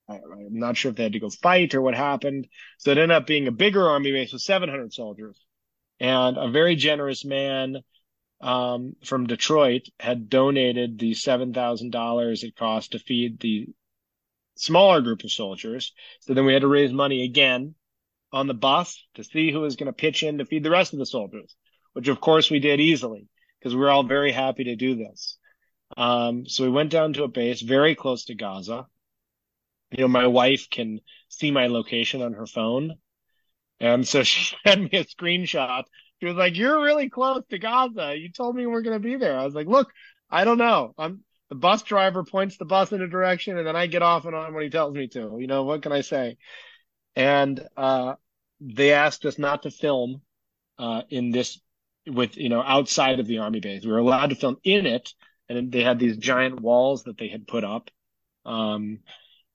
I'm 0.08 0.20
not 0.50 0.76
sure 0.76 0.90
if 0.90 0.96
they 0.96 1.02
had 1.02 1.14
to 1.14 1.20
go 1.20 1.30
fight 1.30 1.74
or 1.74 1.82
what 1.82 1.94
happened. 1.94 2.46
So 2.78 2.92
it 2.92 2.98
ended 2.98 3.10
up 3.10 3.26
being 3.26 3.48
a 3.48 3.52
bigger 3.52 3.88
army 3.88 4.12
base 4.12 4.32
with 4.32 4.42
700 4.42 4.92
soldiers. 4.92 5.36
And 5.98 6.36
a 6.36 6.48
very 6.48 6.76
generous 6.76 7.24
man 7.24 7.78
um, 8.40 8.94
from 9.04 9.26
Detroit 9.26 9.88
had 9.98 10.28
donated 10.28 10.98
the 10.98 11.12
$7,000 11.12 12.42
it 12.42 12.56
cost 12.56 12.92
to 12.92 12.98
feed 12.98 13.40
the 13.40 13.68
smaller 14.56 15.00
group 15.00 15.24
of 15.24 15.32
soldiers. 15.32 15.92
So 16.20 16.34
then 16.34 16.44
we 16.44 16.52
had 16.52 16.62
to 16.62 16.68
raise 16.68 16.92
money 16.92 17.24
again 17.24 17.74
on 18.32 18.46
the 18.46 18.54
bus 18.54 19.02
to 19.14 19.24
see 19.24 19.50
who 19.50 19.60
was 19.60 19.76
going 19.76 19.86
to 19.86 19.92
pitch 19.92 20.22
in 20.22 20.38
to 20.38 20.44
feed 20.44 20.62
the 20.62 20.70
rest 20.70 20.92
of 20.92 20.98
the 20.98 21.06
soldiers, 21.06 21.54
which 21.92 22.08
of 22.08 22.20
course 22.20 22.50
we 22.50 22.58
did 22.58 22.80
easily 22.80 23.28
because 23.58 23.74
we 23.74 23.80
were 23.80 23.90
all 23.90 24.02
very 24.02 24.32
happy 24.32 24.64
to 24.64 24.76
do 24.76 24.96
this. 24.96 25.38
Um, 25.96 26.46
so 26.46 26.64
we 26.64 26.70
went 26.70 26.90
down 26.90 27.12
to 27.14 27.24
a 27.24 27.28
base 27.28 27.62
very 27.62 27.94
close 27.94 28.24
to 28.26 28.34
Gaza. 28.34 28.86
You 29.90 30.02
know, 30.04 30.08
my 30.08 30.26
wife 30.26 30.68
can 30.68 31.00
see 31.28 31.50
my 31.50 31.68
location 31.68 32.22
on 32.22 32.32
her 32.34 32.46
phone. 32.46 32.96
And 33.80 34.06
so 34.06 34.22
she 34.24 34.56
sent 34.66 34.92
me 34.92 34.98
a 34.98 35.04
screenshot. 35.04 35.84
She 36.20 36.26
was 36.26 36.36
like, 36.36 36.56
you're 36.56 36.82
really 36.82 37.10
close 37.10 37.42
to 37.50 37.58
Gaza. 37.58 38.16
You 38.16 38.30
told 38.30 38.56
me 38.56 38.66
we're 38.66 38.82
going 38.82 39.00
to 39.00 39.08
be 39.08 39.16
there. 39.16 39.38
I 39.38 39.44
was 39.44 39.54
like, 39.54 39.66
look, 39.66 39.90
I 40.30 40.44
don't 40.44 40.58
know. 40.58 40.94
I'm 40.96 41.20
the 41.48 41.54
bus 41.54 41.82
driver 41.82 42.24
points 42.24 42.56
the 42.56 42.64
bus 42.64 42.92
in 42.92 43.02
a 43.02 43.08
direction 43.08 43.56
and 43.56 43.66
then 43.66 43.76
I 43.76 43.86
get 43.86 44.02
off 44.02 44.24
and 44.24 44.34
on 44.34 44.54
when 44.54 44.64
he 44.64 44.70
tells 44.70 44.94
me 44.94 45.08
to. 45.08 45.36
You 45.38 45.46
know, 45.46 45.64
what 45.64 45.82
can 45.82 45.92
I 45.92 46.00
say? 46.00 46.38
And, 47.14 47.66
uh, 47.76 48.14
they 48.60 48.92
asked 48.92 49.24
us 49.26 49.38
not 49.38 49.62
to 49.62 49.70
film, 49.70 50.22
uh, 50.78 51.02
in 51.10 51.30
this 51.30 51.60
with, 52.06 52.36
you 52.36 52.48
know, 52.48 52.62
outside 52.62 53.20
of 53.20 53.26
the 53.26 53.38
army 53.38 53.60
base. 53.60 53.84
We 53.84 53.92
were 53.92 53.98
allowed 53.98 54.30
to 54.30 54.36
film 54.36 54.56
in 54.64 54.86
it 54.86 55.12
and 55.48 55.70
they 55.70 55.82
had 55.82 55.98
these 55.98 56.16
giant 56.16 56.60
walls 56.60 57.04
that 57.04 57.18
they 57.18 57.28
had 57.28 57.46
put 57.46 57.64
up 57.64 57.90
um, 58.44 59.00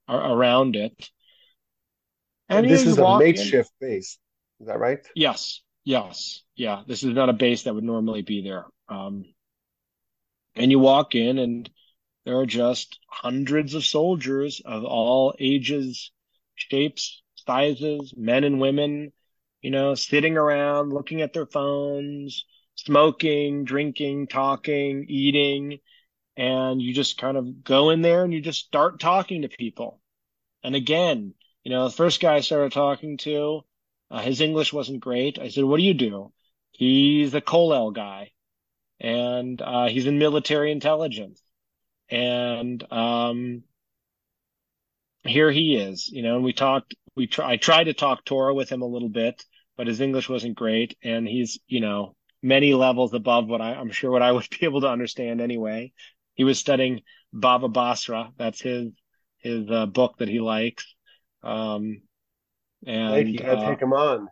around 0.07 0.75
it. 0.75 1.09
And, 2.49 2.65
and 2.65 2.69
this 2.69 2.85
is 2.85 2.97
a 2.97 3.17
makeshift 3.17 3.71
in. 3.81 3.87
base. 3.89 4.17
Is 4.59 4.67
that 4.67 4.79
right? 4.79 4.99
Yes. 5.15 5.61
Yes. 5.83 6.41
Yeah. 6.55 6.83
This 6.87 7.03
is 7.03 7.13
not 7.13 7.29
a 7.29 7.33
base 7.33 7.63
that 7.63 7.73
would 7.73 7.83
normally 7.83 8.21
be 8.21 8.41
there. 8.43 8.65
Um, 8.87 9.25
and 10.55 10.69
you 10.69 10.79
walk 10.79 11.15
in 11.15 11.39
and 11.39 11.69
there 12.25 12.37
are 12.39 12.45
just 12.45 12.99
hundreds 13.09 13.73
of 13.73 13.83
soldiers 13.85 14.61
of 14.63 14.83
all 14.83 15.33
ages, 15.39 16.11
shapes, 16.55 17.23
sizes, 17.35 18.13
men 18.15 18.43
and 18.43 18.59
women, 18.59 19.11
you 19.61 19.71
know, 19.71 19.95
sitting 19.95 20.37
around 20.37 20.93
looking 20.93 21.21
at 21.21 21.33
their 21.33 21.45
phones, 21.47 22.45
smoking, 22.75 23.63
drinking, 23.63 24.27
talking, 24.27 25.05
eating, 25.09 25.79
and 26.37 26.81
you 26.81 26.93
just 26.93 27.17
kind 27.17 27.37
of 27.37 27.63
go 27.63 27.89
in 27.89 28.01
there 28.01 28.23
and 28.23 28.33
you 28.33 28.41
just 28.41 28.65
start 28.65 28.99
talking 28.99 29.41
to 29.43 29.49
people. 29.49 29.99
And 30.63 30.75
again, 30.75 31.33
you 31.63 31.71
know, 31.71 31.85
the 31.87 31.95
first 31.95 32.21
guy 32.21 32.35
I 32.35 32.41
started 32.41 32.71
talking 32.71 33.17
to, 33.19 33.61
uh, 34.11 34.21
his 34.21 34.41
English 34.41 34.73
wasn't 34.73 34.99
great. 34.99 35.39
I 35.39 35.49
said, 35.49 35.63
what 35.63 35.77
do 35.77 35.83
you 35.83 35.93
do? 35.93 36.31
He's 36.71 37.33
a 37.33 37.41
Kollel 37.41 37.93
guy 37.93 38.31
and, 38.99 39.61
uh, 39.61 39.87
he's 39.87 40.05
in 40.05 40.19
military 40.19 40.71
intelligence. 40.71 41.41
And, 42.09 42.83
um, 42.91 43.63
here 45.23 45.51
he 45.51 45.75
is, 45.75 46.09
you 46.09 46.23
know, 46.23 46.35
and 46.35 46.43
we 46.43 46.53
talked, 46.53 46.95
we 47.15 47.27
try, 47.27 47.53
I 47.53 47.57
tried 47.57 47.85
to 47.85 47.93
talk 47.93 48.25
Torah 48.25 48.53
with 48.53 48.69
him 48.69 48.81
a 48.81 48.87
little 48.87 49.09
bit, 49.09 49.43
but 49.77 49.87
his 49.87 50.01
English 50.01 50.27
wasn't 50.27 50.55
great. 50.55 50.97
And 51.03 51.27
he's, 51.27 51.59
you 51.67 51.79
know, 51.79 52.15
many 52.41 52.73
levels 52.73 53.13
above 53.13 53.47
what 53.47 53.61
I, 53.61 53.75
I'm 53.75 53.91
sure 53.91 54.11
what 54.11 54.21
I 54.21 54.31
would 54.33 54.47
be 54.49 54.65
able 54.65 54.81
to 54.81 54.89
understand 54.89 55.41
anyway. 55.41 55.93
He 56.33 56.43
was 56.43 56.59
studying 56.59 57.01
Baba 57.31 57.67
Basra. 57.67 58.31
That's 58.37 58.61
his 58.61 58.91
his 59.39 59.69
uh, 59.71 59.87
book 59.87 60.17
that 60.19 60.27
he 60.27 60.39
likes. 60.39 60.85
Um, 61.43 62.01
and 62.85 63.09
Blake, 63.09 63.27
you 63.27 63.39
gotta 63.39 63.57
uh, 63.57 63.69
take 63.69 63.81
him 63.81 63.93
on. 63.93 64.27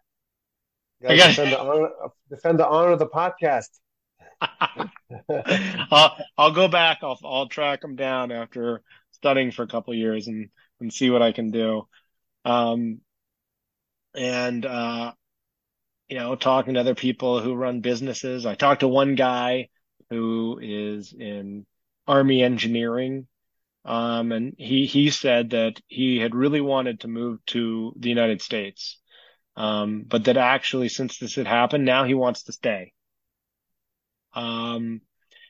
You 1.02 1.08
gotta, 1.08 1.18
gotta 1.18 1.30
defend, 1.30 1.52
the 1.52 1.60
honor, 1.60 1.90
defend 2.30 2.60
the 2.60 2.68
honor 2.68 2.92
of 2.92 3.00
the 3.00 3.08
podcast. 3.08 3.70
I'll 5.92 6.18
I'll 6.38 6.52
go 6.52 6.68
back. 6.68 7.00
I'll 7.02 7.20
I'll 7.24 7.48
track 7.48 7.84
him 7.84 7.96
down 7.96 8.32
after 8.32 8.82
studying 9.12 9.52
for 9.52 9.64
a 9.64 9.68
couple 9.68 9.94
years 9.94 10.28
and 10.28 10.50
and 10.80 10.94
see 10.94 11.10
what 11.10 11.22
I 11.22 11.32
can 11.32 11.52
do. 11.52 11.88
Um, 12.46 13.02
and 14.16 14.66
uh, 14.66 15.14
you 16.10 16.18
know, 16.18 16.36
talking 16.36 16.74
to 16.74 16.80
other 16.80 16.96
people 16.96 17.40
who 17.40 17.54
run 17.54 17.82
businesses. 17.82 18.46
I 18.46 18.56
talked 18.56 18.82
to 18.82 18.88
one 18.88 19.16
guy 19.16 19.70
who 20.10 20.60
is 20.62 21.14
in 21.14 21.66
army 22.08 22.42
engineering. 22.42 23.28
Um, 23.86 24.32
and 24.32 24.54
he, 24.58 24.86
he 24.86 25.10
said 25.10 25.52
that 25.52 25.82
he 25.88 26.18
had 26.20 26.36
really 26.36 26.62
wanted 26.62 27.02
to 27.02 27.08
move 27.08 27.44
to 27.48 27.94
the 27.98 28.10
United 28.10 28.42
States. 28.42 29.00
Um, 29.56 30.06
but 30.08 30.26
that 30.26 30.38
actually, 30.38 30.90
since 30.90 31.18
this 31.18 31.36
had 31.36 31.48
happened, 31.48 31.86
now 31.86 32.04
he 32.04 32.14
wants 32.14 32.44
to 32.44 32.54
stay. 32.54 32.94
Um, 34.34 35.02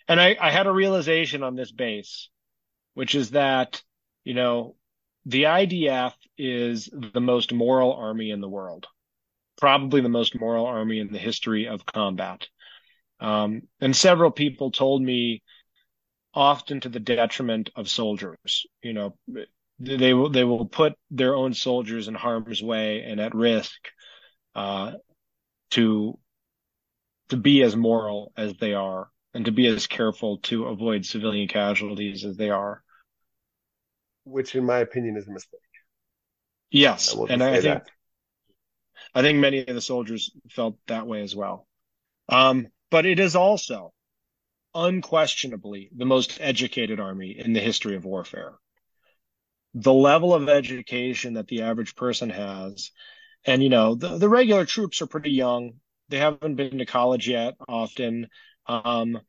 and 0.08 0.20
I, 0.20 0.38
I 0.40 0.52
had 0.52 0.68
a 0.68 0.72
realization 0.72 1.44
on 1.44 1.56
this 1.56 1.72
base, 1.72 2.30
which 2.94 3.14
is 3.14 3.32
that, 3.32 3.82
you 4.24 4.34
know, 4.34 4.76
the 5.26 5.44
IDF 5.44 6.14
is 6.38 6.90
the 6.92 7.22
most 7.22 7.54
moral 7.54 7.94
army 7.94 8.32
in 8.32 8.42
the 8.42 8.50
world 8.50 8.88
probably 9.60 10.02
the 10.02 10.10
most 10.10 10.40
moral 10.40 10.66
army 10.66 11.00
in 11.00 11.12
the 11.12 11.20
history 11.20 11.68
of 11.68 11.86
combat. 11.86 12.48
Um, 13.20 13.64
and 13.82 13.96
several 13.96 14.32
people 14.32 14.72
told 14.72 15.02
me, 15.02 15.44
often 16.34 16.80
to 16.82 16.90
the 16.90 17.00
detriment 17.00 17.70
of 17.76 17.90
soldiers. 17.90 18.66
You 18.82 18.94
know, 18.94 19.18
they 19.80 20.14
will 20.14 20.30
they 20.30 20.44
will 20.44 20.66
put 20.66 20.94
their 21.10 21.36
own 21.36 21.54
soldiers 21.54 22.08
in 22.08 22.16
harm's 22.16 22.62
way 22.62 23.04
and 23.04 23.20
at 23.20 23.34
risk 23.34 23.80
uh, 24.56 24.94
to 25.72 26.20
to 27.30 27.38
be 27.38 27.62
as 27.64 27.76
moral 27.76 28.32
as 28.36 28.54
they 28.60 28.74
are 28.74 29.10
and 29.34 29.46
to 29.46 29.52
be 29.52 29.68
as 29.68 29.88
careful 29.88 30.40
to 30.40 30.66
avoid 30.66 31.06
civilian 31.06 31.48
casualties 31.48 32.26
as 32.26 32.36
they 32.36 32.50
are. 32.50 32.84
Which, 34.24 34.56
in 34.56 34.66
my 34.66 34.80
opinion, 34.80 35.18
is 35.18 35.28
a 35.28 35.32
mistake. 35.32 35.60
Yes, 36.72 37.16
I 37.16 37.34
and 37.34 37.44
I 37.44 37.62
think 37.62 37.64
that. 37.64 37.92
I 39.14 39.22
think 39.22 39.40
many 39.40 39.60
of 39.60 39.74
the 39.74 39.82
soldiers 39.82 40.32
felt 40.50 40.78
that 40.88 41.08
way 41.08 41.22
as 41.22 41.36
well. 41.36 41.68
Um, 42.28 42.68
but 42.92 43.06
it 43.06 43.20
is 43.20 43.36
also 43.36 43.92
unquestionably 44.74 45.90
the 45.96 46.06
most 46.06 46.38
educated 46.42 47.00
army 47.00 47.38
in 47.38 47.54
the 47.54 47.60
history 47.60 47.96
of 47.96 48.06
warfare. 48.06 48.54
The 49.74 49.94
level 49.94 50.34
of 50.34 50.50
education 50.50 51.34
that 51.36 51.48
the 51.48 51.62
average 51.62 51.96
person 51.96 52.30
has, 52.30 52.92
and 53.46 53.62
you 53.62 53.70
know, 53.70 53.96
the, 53.96 54.18
the 54.18 54.30
regular 54.30 54.66
troops 54.66 55.02
are 55.02 55.08
pretty 55.08 55.32
young. 55.32 55.74
They 56.10 56.18
haven't 56.18 56.56
been 56.56 56.80
to 56.80 56.86
college 56.86 57.28
yet 57.28 57.56
often. 57.68 58.28
Um, 58.66 59.20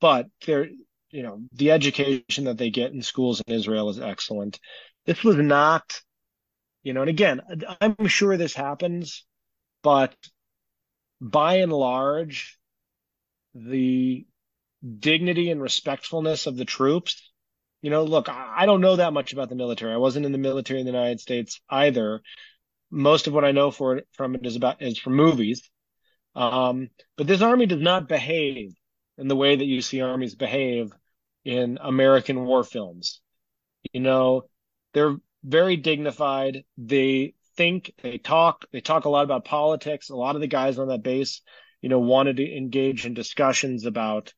but 0.00 0.28
they're, 0.46 0.68
you 1.10 1.22
know, 1.22 1.42
the 1.52 1.72
education 1.72 2.44
that 2.44 2.56
they 2.56 2.70
get 2.70 2.92
in 2.92 3.02
schools 3.02 3.42
in 3.46 3.52
Israel 3.52 3.90
is 3.90 4.00
excellent. 4.00 4.60
This 5.06 5.24
was 5.24 5.36
not 5.36 6.00
you 6.82 6.94
know, 6.94 7.02
and 7.02 7.10
again, 7.10 7.40
I'm 7.80 8.06
sure 8.06 8.36
this 8.36 8.54
happens, 8.54 9.24
but 9.82 10.14
by 11.20 11.56
and 11.56 11.72
large, 11.72 12.58
the 13.54 14.26
dignity 14.98 15.50
and 15.50 15.60
respectfulness 15.60 16.46
of 16.46 16.56
the 16.56 16.64
troops. 16.64 17.30
You 17.82 17.90
know, 17.90 18.04
look, 18.04 18.28
I 18.28 18.66
don't 18.66 18.80
know 18.80 18.96
that 18.96 19.12
much 19.12 19.32
about 19.32 19.48
the 19.48 19.54
military. 19.54 19.92
I 19.92 19.98
wasn't 19.98 20.26
in 20.26 20.32
the 20.32 20.38
military 20.38 20.80
in 20.80 20.86
the 20.86 20.92
United 20.92 21.20
States 21.20 21.60
either. 21.70 22.20
Most 22.90 23.26
of 23.26 23.32
what 23.32 23.44
I 23.44 23.52
know 23.52 23.70
for 23.70 24.02
from 24.12 24.34
it 24.34 24.44
is 24.44 24.56
about 24.56 24.82
is 24.82 24.98
from 24.98 25.14
movies. 25.14 25.70
Um, 26.34 26.90
but 27.16 27.26
this 27.26 27.42
army 27.42 27.66
does 27.66 27.80
not 27.80 28.08
behave 28.08 28.74
in 29.16 29.28
the 29.28 29.36
way 29.36 29.56
that 29.56 29.64
you 29.64 29.80
see 29.82 30.00
armies 30.00 30.34
behave 30.34 30.92
in 31.44 31.78
American 31.80 32.44
war 32.44 32.64
films. 32.64 33.20
You 33.92 34.00
know, 34.00 34.42
they're 34.92 35.16
very 35.42 35.76
dignified. 35.76 36.64
They 36.76 37.34
think, 37.56 37.92
they 38.02 38.18
talk, 38.18 38.66
they 38.72 38.80
talk 38.80 39.04
a 39.04 39.10
lot 39.10 39.24
about 39.24 39.44
politics. 39.44 40.10
A 40.10 40.16
lot 40.16 40.34
of 40.34 40.40
the 40.40 40.46
guys 40.46 40.78
on 40.78 40.88
that 40.88 41.02
base, 41.02 41.40
you 41.80 41.88
know, 41.88 41.98
wanted 41.98 42.36
to 42.36 42.56
engage 42.56 43.06
in 43.06 43.14
discussions 43.14 43.86
about, 43.86 44.34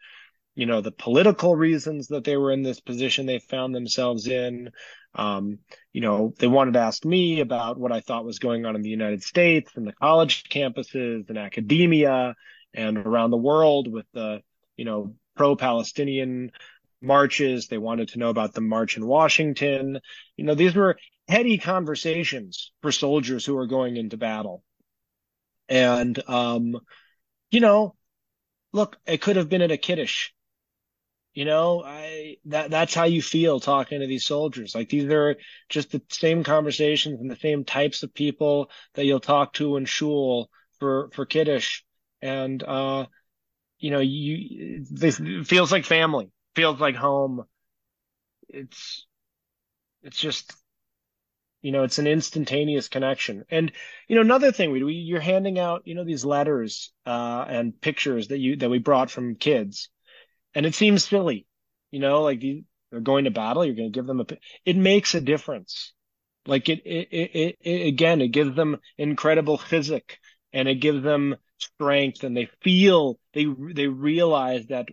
you 0.55 0.66
know, 0.66 0.81
the 0.81 0.93
political 0.93 1.57
reasons 1.57 2.09
that 2.09 2.24
they 2.24 2.37
were 2.37 2.53
in 2.53 2.62
this 2.62 2.81
position 2.81 3.27
they 3.27 3.39
found 3.39 3.74
themselves 3.74 4.27
in. 4.27 4.70
Um, 5.15 5.59
you 5.93 6.01
know, 6.01 6.33
they 6.39 6.47
wanted 6.47 6.74
to 6.74 6.81
ask 6.81 7.05
me 7.05 7.41
about 7.41 7.79
what 7.79 7.93
I 7.93 8.01
thought 8.01 8.24
was 8.24 8.39
going 8.39 8.66
on 8.66 8.77
in 8.77 8.83
the 8.83 8.91
United 8.91 9.23
States 9.23 9.70
and 9.77 9.87
the 9.87 9.93
college 9.93 10.45
campuses 10.45 11.29
and 11.29 11.39
academia 11.39 12.35
and 12.74 12.99
around 12.99 13.31
the 13.31 13.37
world 13.37 13.91
with 13.91 14.07
the, 14.12 14.43
you 14.77 14.85
know, 14.85 15.15
pro-Palestinian 15.37 16.53
marches. 17.01 17.69
They 17.69 17.79
wanted 17.79 18.09
to 18.09 18.19
know 18.19 18.31
about 18.31 18.55
the 18.55 18.61
march 18.61 18.97
in 18.97 19.07
Washington. 19.07 20.01
You 20.37 20.45
know, 20.45 20.55
these 20.55 20.74
were 20.74 20.99
heady 21.29 21.59
conversations 21.59 22.73
for 22.83 22.93
soldiers 22.93 23.45
who 23.45 23.57
are 23.57 23.66
going 23.66 23.97
into 23.97 24.16
battle. 24.16 24.62
And, 25.69 26.23
um, 26.29 26.79
you 27.51 27.61
know, 27.61 27.95
look, 28.73 28.99
it 29.07 29.20
could 29.20 29.37
have 29.37 29.49
been 29.49 29.62
at 29.62 29.70
a 29.70 29.77
kiddush. 29.77 30.31
You 31.35 31.47
know, 31.47 31.83
I, 31.83 32.37
that, 32.47 32.71
that's 32.71 32.95
how 32.95 33.05
you 33.05 33.23
feel 33.23 33.59
talking 33.59 34.01
to 34.01 34.07
these 34.07 34.27
soldiers. 34.27 34.75
Like 34.75 34.91
these 34.91 35.11
are 35.11 35.37
just 35.71 35.91
the 35.91 36.03
same 36.11 36.45
conversations 36.45 37.21
and 37.21 37.31
the 37.31 37.37
same 37.37 37.65
types 37.65 38.03
of 38.03 38.13
people 38.13 38.71
that 38.95 39.07
you'll 39.07 39.19
talk 39.19 39.55
to 39.55 39.79
in 39.79 39.87
shul 39.87 40.51
for, 40.79 41.09
for 41.15 41.25
kiddush. 41.25 41.85
And, 42.21 42.63
uh, 42.63 43.07
you 43.79 43.91
know, 43.91 44.01
you, 44.01 44.85
this 44.91 45.21
feels 45.45 45.73
like 45.73 45.87
family 45.87 46.31
feels 46.55 46.79
like 46.79 46.97
home. 46.97 47.45
It's, 48.51 49.07
it's 50.03 50.19
just, 50.19 50.53
you 51.63 51.73
know, 51.73 51.85
it's 51.85 51.99
an 51.99 52.07
instantaneous 52.07 52.89
connection. 52.89 53.45
And, 53.51 53.73
you 54.07 54.17
know, 54.17 54.23
another 54.23 54.53
thing 54.53 54.71
we 54.71 54.81
do, 54.81 54.89
you're 54.89 55.21
handing 55.21 55.59
out, 55.59 55.83
you 55.87 55.95
know, 55.95 56.05
these 56.05 56.27
letters, 56.27 56.93
uh, 57.07 57.47
and 57.49 57.81
pictures 57.81 58.29
that 58.29 58.39
you, 58.39 58.57
that 58.57 58.69
we 58.69 58.79
brought 58.79 59.11
from 59.11 59.37
kids. 59.37 59.89
And 60.55 60.66
it 60.66 60.74
seems 60.74 61.05
silly, 61.05 61.47
you 61.91 62.01
know, 62.01 62.23
like 62.23 62.43
they're 62.91 63.01
going 63.01 63.24
to 63.24 63.31
battle. 63.31 63.65
You're 63.65 63.74
going 63.74 63.93
to 63.93 63.97
give 63.99 64.07
them 64.07 64.20
a, 64.20 64.27
it 64.65 64.77
makes 64.77 65.15
a 65.15 65.20
difference. 65.20 65.93
Like 66.47 66.69
it, 66.69 66.81
it, 66.85 67.09
it, 67.12 67.59
it, 67.61 67.87
again, 67.87 68.20
it 68.20 68.29
gives 68.29 68.55
them 68.57 68.79
incredible 68.99 69.59
physic 69.59 70.19
and 70.53 70.69
it 70.69 70.77
gives 70.77 71.03
them 71.03 71.37
strength 71.59 72.24
and 72.24 72.37
they 72.37 72.49
feel, 72.62 73.19
they, 73.33 73.47
they 73.74 73.87
realize 73.87 74.66
that 74.66 74.89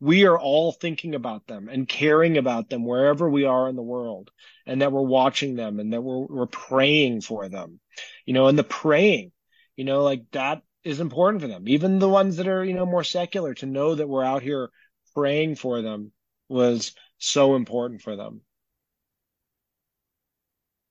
we 0.00 0.26
are 0.26 0.38
all 0.38 0.72
thinking 0.72 1.14
about 1.14 1.46
them 1.46 1.68
and 1.68 1.88
caring 1.88 2.36
about 2.38 2.68
them 2.68 2.84
wherever 2.84 3.28
we 3.28 3.44
are 3.44 3.68
in 3.68 3.76
the 3.76 3.82
world 3.82 4.30
and 4.66 4.82
that 4.82 4.92
we're 4.92 5.00
watching 5.02 5.56
them 5.56 5.80
and 5.80 5.92
that 5.92 6.02
we're, 6.02 6.26
we're 6.26 6.46
praying 6.46 7.20
for 7.20 7.48
them, 7.48 7.80
you 8.26 8.34
know, 8.34 8.46
and 8.46 8.58
the 8.58 8.64
praying, 8.64 9.32
you 9.76 9.84
know, 9.84 10.02
like 10.02 10.24
that 10.32 10.62
is 10.88 11.00
important 11.00 11.42
for 11.42 11.48
them. 11.48 11.68
Even 11.68 11.98
the 11.98 12.08
ones 12.08 12.36
that 12.36 12.48
are, 12.48 12.64
you 12.64 12.74
know, 12.74 12.86
more 12.86 13.04
secular 13.04 13.54
to 13.54 13.66
know 13.66 13.94
that 13.94 14.08
we're 14.08 14.24
out 14.24 14.42
here 14.42 14.70
praying 15.14 15.54
for 15.54 15.82
them 15.82 16.12
was 16.48 16.94
so 17.18 17.54
important 17.54 18.00
for 18.00 18.16
them. 18.16 18.40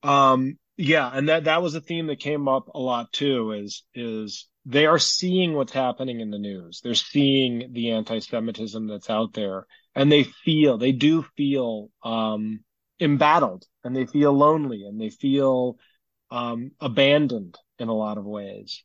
Um, 0.04 0.58
yeah, 0.78 1.10
and 1.12 1.30
that 1.30 1.46
that 1.46 1.62
was 1.62 1.74
a 1.74 1.82
theme 1.82 2.08
that 2.08 2.20
came 2.20 2.48
up 2.48 2.70
a 2.76 2.80
lot 2.80 3.12
too. 3.12 3.52
Is 3.52 3.84
is 3.96 4.48
they 4.66 4.86
are 4.86 5.00
seeing 5.00 5.54
what's 5.54 5.74
happening 5.74 6.20
in 6.20 6.30
the 6.30 6.38
news. 6.38 6.82
They're 6.84 6.94
seeing 6.94 7.74
the 7.74 7.92
anti-Semitism 7.92 8.88
that's 8.88 9.10
out 9.10 9.34
there, 9.34 9.66
and 9.96 10.12
they 10.12 10.24
feel 10.24 10.78
they 10.78 10.92
do 10.92 11.26
feel 11.36 11.90
um, 12.04 12.60
embattled, 13.00 13.66
and 13.84 13.96
they 13.96 14.06
feel 14.06 14.34
lonely, 14.34 14.84
and 14.86 15.02
they 15.02 15.10
feel 15.10 15.78
um, 16.30 16.72
abandoned 16.80 17.58
in 17.80 17.88
a 17.88 17.96
lot 17.96 18.18
of 18.18 18.26
ways. 18.26 18.84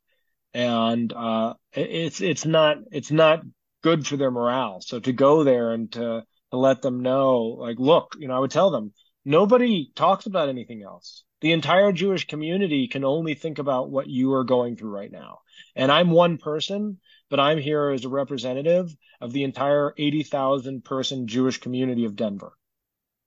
And 0.54 1.12
uh, 1.12 1.54
it's 1.72 2.20
it's 2.20 2.44
not 2.44 2.78
it's 2.90 3.10
not 3.10 3.42
good 3.82 4.06
for 4.06 4.16
their 4.16 4.30
morale. 4.30 4.80
So 4.80 5.00
to 5.00 5.12
go 5.12 5.44
there 5.44 5.72
and 5.72 5.90
to 5.92 6.24
to 6.50 6.56
let 6.56 6.82
them 6.82 7.00
know, 7.00 7.38
like, 7.58 7.78
look, 7.78 8.14
you 8.18 8.28
know, 8.28 8.36
I 8.36 8.38
would 8.38 8.50
tell 8.50 8.70
them 8.70 8.92
nobody 9.24 9.90
talks 9.94 10.26
about 10.26 10.48
anything 10.48 10.82
else 10.82 11.24
the 11.42 11.52
entire 11.52 11.90
Jewish 11.92 12.28
community 12.28 12.86
can 12.86 13.04
only 13.04 13.34
think 13.34 13.58
about 13.58 13.90
what 13.90 14.06
you 14.06 14.32
are 14.34 14.44
going 14.44 14.76
through 14.76 14.90
right 14.90 15.10
now. 15.10 15.40
And 15.74 15.90
I'm 15.90 16.10
one 16.10 16.38
person, 16.38 17.00
but 17.28 17.40
I'm 17.40 17.58
here 17.58 17.90
as 17.90 18.04
a 18.04 18.08
representative 18.08 18.94
of 19.20 19.32
the 19.32 19.42
entire 19.42 19.92
80,000 19.98 20.84
person 20.84 21.26
Jewish 21.26 21.58
community 21.58 22.04
of 22.04 22.14
Denver. 22.14 22.52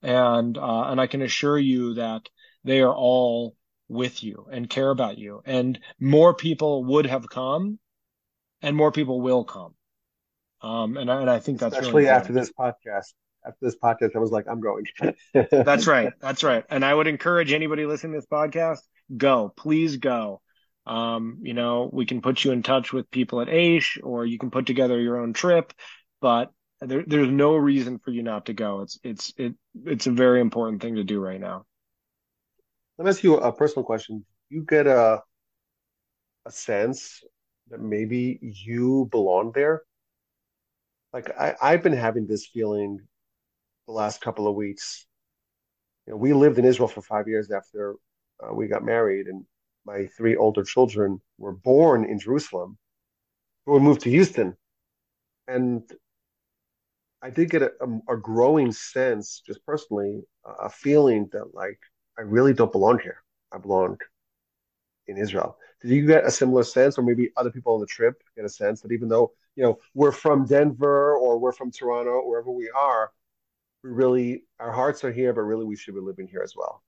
And, 0.02 0.58
uh, 0.58 0.84
and 0.84 1.02
I 1.02 1.08
can 1.08 1.24
assure 1.24 1.60
you 1.60 1.96
that 1.96 2.30
they 2.64 2.80
are 2.82 2.96
all 2.96 3.58
with 3.88 4.24
you 4.24 4.48
and 4.52 4.70
care 4.70 4.90
about 4.90 5.18
you. 5.18 5.42
And 5.46 5.80
more 6.00 6.34
people 6.34 6.84
would 6.86 7.06
have 7.06 7.30
come 7.30 7.80
and 8.62 8.76
more 8.76 8.92
people 8.92 9.22
will 9.22 9.44
come. 9.44 9.76
Um, 10.62 10.98
and 10.98 11.12
I, 11.12 11.22
and 11.22 11.30
I 11.30 11.40
think 11.40 11.60
that's 11.60 11.76
especially 11.76 12.04
really 12.04 12.10
after 12.10 12.34
this 12.34 12.52
podcast 12.52 13.14
after 13.46 13.60
this 13.62 13.76
podcast, 13.76 14.16
I 14.16 14.20
was 14.20 14.32
like, 14.32 14.46
I'm 14.50 14.60
going. 14.60 14.86
That's 15.52 15.88
right. 15.88 16.14
That's 16.20 16.44
right. 16.44 16.64
And 16.70 16.84
I 16.84 16.94
would 16.94 17.08
encourage 17.08 17.52
anybody 17.52 17.86
listening 17.86 18.14
to 18.14 18.20
this 18.20 18.28
podcast, 18.28 18.80
go, 19.16 19.54
please 19.56 19.98
go. 19.98 20.42
Um, 20.86 21.40
you 21.42 21.54
know, 21.54 21.90
we 21.92 22.06
can 22.06 22.22
put 22.22 22.44
you 22.44 22.52
in 22.52 22.64
touch 22.64 22.94
with 22.94 23.10
people 23.10 23.42
at 23.42 23.48
Aish 23.48 24.00
or 24.04 24.26
you 24.26 24.38
can 24.38 24.52
put 24.52 24.66
together 24.66 25.00
your 25.00 25.20
own 25.20 25.34
trip, 25.34 25.74
but 26.22 26.52
there, 26.80 27.04
there's 27.08 27.30
no 27.30 27.56
reason 27.56 28.00
for 28.00 28.12
you 28.12 28.22
not 28.22 28.48
to 28.48 28.54
go. 28.54 28.82
It's, 28.82 29.00
it's, 29.04 29.34
it, 29.38 29.56
it's 29.84 30.06
a 30.06 30.12
very 30.12 30.42
important 30.42 30.82
thing 30.82 30.96
to 30.96 31.04
do 31.04 31.20
right 31.20 31.40
now. 31.40 31.66
Let 32.98 33.06
me 33.06 33.10
ask 33.10 33.24
you 33.24 33.36
a 33.36 33.52
personal 33.52 33.84
question. 33.84 34.26
You 34.50 34.64
get 34.64 34.88
a, 34.88 35.22
a 36.46 36.52
sense 36.52 37.24
that 37.70 37.82
maybe 37.82 38.40
you 38.42 39.08
belong 39.12 39.52
there? 39.54 39.82
Like 41.12 41.30
I, 41.38 41.56
I've 41.62 41.84
been 41.84 41.94
having 41.94 42.26
this 42.28 42.46
feeling 42.48 43.00
the 43.88 43.94
last 43.94 44.22
couple 44.22 44.48
of 44.48 44.56
weeks. 44.56 45.06
You 46.08 46.14
know, 46.14 46.18
we 46.18 46.34
lived 46.34 46.58
in 46.58 46.66
Israel 46.66 46.88
for 46.88 47.02
five 47.02 47.28
years 47.28 47.52
after 47.52 47.96
uh, 48.42 48.54
we 48.54 48.68
got 48.68 48.84
married, 48.84 49.28
and 49.28 49.44
my 49.86 50.08
three 50.18 50.36
older 50.36 50.64
children 50.64 51.22
were 51.38 51.54
born 51.54 52.06
in 52.06 52.20
Jerusalem. 52.20 52.78
We 53.66 53.80
moved 53.80 54.02
to 54.02 54.10
Houston, 54.10 54.56
and 55.48 55.84
I 57.22 57.30
did 57.30 57.50
get 57.50 57.64
a, 57.64 57.72
a, 57.82 58.14
a 58.14 58.18
growing 58.18 58.72
sense, 58.72 59.42
just 59.46 59.66
personally, 59.66 60.22
a 60.46 60.70
feeling 60.70 61.28
that 61.32 61.56
like 61.56 61.80
I 62.18 62.22
really 62.22 62.54
don't 62.54 62.72
belong 62.72 63.00
here. 63.00 63.24
I 63.52 63.58
belong 63.58 63.98
in 65.08 65.18
Israel. 65.18 65.58
Did 65.82 65.92
you 65.92 66.06
get 66.06 66.26
a 66.26 66.32
similar 66.32 66.64
sense, 66.64 66.98
or 66.98 67.04
maybe 67.04 67.32
other 67.38 67.52
people 67.52 67.74
on 67.74 67.80
the 67.80 67.86
trip 67.86 68.22
get 68.36 68.46
a 68.46 68.50
sense 68.50 68.82
that 68.82 68.92
even 68.92 69.08
though 69.08 69.34
you 69.56 69.64
know 69.64 69.80
we're 69.94 70.12
from 70.12 70.46
Denver 70.46 71.16
or 71.16 71.38
we're 71.38 71.52
from 71.52 71.72
Toronto, 71.72 72.22
wherever 72.28 72.52
we 72.52 72.70
are, 72.70 73.12
we 73.84 73.92
really 73.92 74.44
our 74.60 74.72
hearts 74.72 75.04
are 75.04 75.12
here, 75.12 75.34
but 75.34 75.42
really 75.42 75.66
we 75.66 75.76
should 75.76 75.94
be 75.94 76.02
living 76.02 76.28
here 76.28 76.42
as 76.44 76.56
well. 76.56 76.82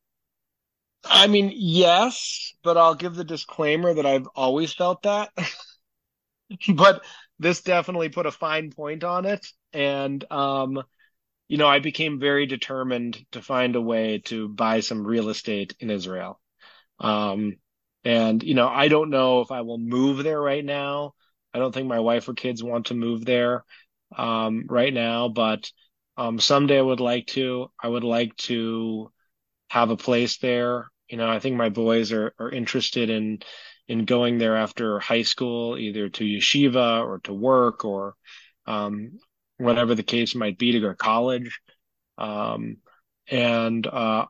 I 1.10 1.28
mean, 1.28 1.52
yes, 1.54 2.54
but 2.64 2.78
I'll 2.78 2.96
give 2.96 3.16
the 3.16 3.24
disclaimer 3.24 3.94
that 3.94 4.06
I've 4.06 4.28
always 4.36 4.74
felt 4.74 5.04
that. 5.04 5.32
but 6.74 7.04
this 7.40 7.62
definitely 7.62 8.10
put 8.10 8.26
a 8.26 8.32
fine 8.32 8.72
point 8.72 9.04
on 9.04 9.26
it. 9.26 9.46
And, 9.74 10.24
um, 10.32 10.84
you 11.48 11.58
know, 11.58 11.68
I 11.68 11.80
became 11.80 12.20
very 12.20 12.46
determined 12.46 13.18
to 13.32 13.42
find 13.42 13.76
a 13.76 13.82
way 13.82 14.20
to 14.26 14.50
buy 14.50 14.82
some 14.82 15.06
real 15.06 15.30
estate 15.30 15.76
in 15.80 15.90
Israel. 15.90 16.40
Um, 17.00 17.58
and, 18.04 18.42
you 18.44 18.54
know, 18.54 18.68
I 18.68 18.88
don't 18.88 19.10
know 19.10 19.42
if 19.42 19.52
I 19.52 19.62
will 19.62 19.78
move 19.78 20.24
there 20.24 20.42
right 20.42 20.64
now. 20.64 21.14
I 21.54 21.60
don't 21.60 21.74
think 21.74 21.88
my 21.88 22.00
wife 22.00 22.28
or 22.28 22.34
kids 22.34 22.64
want 22.64 22.88
to 22.88 22.94
move 22.94 23.26
there, 23.26 23.64
um, 24.16 24.66
right 24.70 24.94
now, 24.94 25.30
but, 25.30 25.70
um, 26.18 26.40
someday 26.40 26.80
I 26.80 26.82
would 26.82 27.00
like 27.00 27.28
to. 27.28 27.70
I 27.82 27.88
would 27.88 28.04
like 28.04 28.36
to 28.38 29.12
have 29.70 29.92
a 29.92 29.98
place 29.98 30.38
there. 30.38 30.88
You 31.08 31.18
know, 31.18 31.30
I 31.30 31.40
think 31.40 31.56
my 31.56 31.70
boys 31.70 32.12
are 32.12 32.34
are 32.40 32.50
interested 32.50 33.10
in 33.10 33.40
in 33.88 34.06
going 34.06 34.38
there 34.38 34.58
after 34.58 35.00
high 35.00 35.22
school, 35.22 35.78
either 35.78 36.10
to 36.10 36.24
yeshiva 36.24 37.06
or 37.06 37.20
to 37.26 37.34
work 37.34 37.86
or 37.86 38.16
um, 38.66 39.20
whatever 39.58 39.96
the 39.96 40.04
case 40.04 40.36
might 40.36 40.58
be 40.58 40.74
to 40.74 40.80
go 40.80 40.90
to 40.90 40.96
college. 40.96 41.60
Um, 42.18 42.78
and 43.30 43.86
uh, 43.86 44.26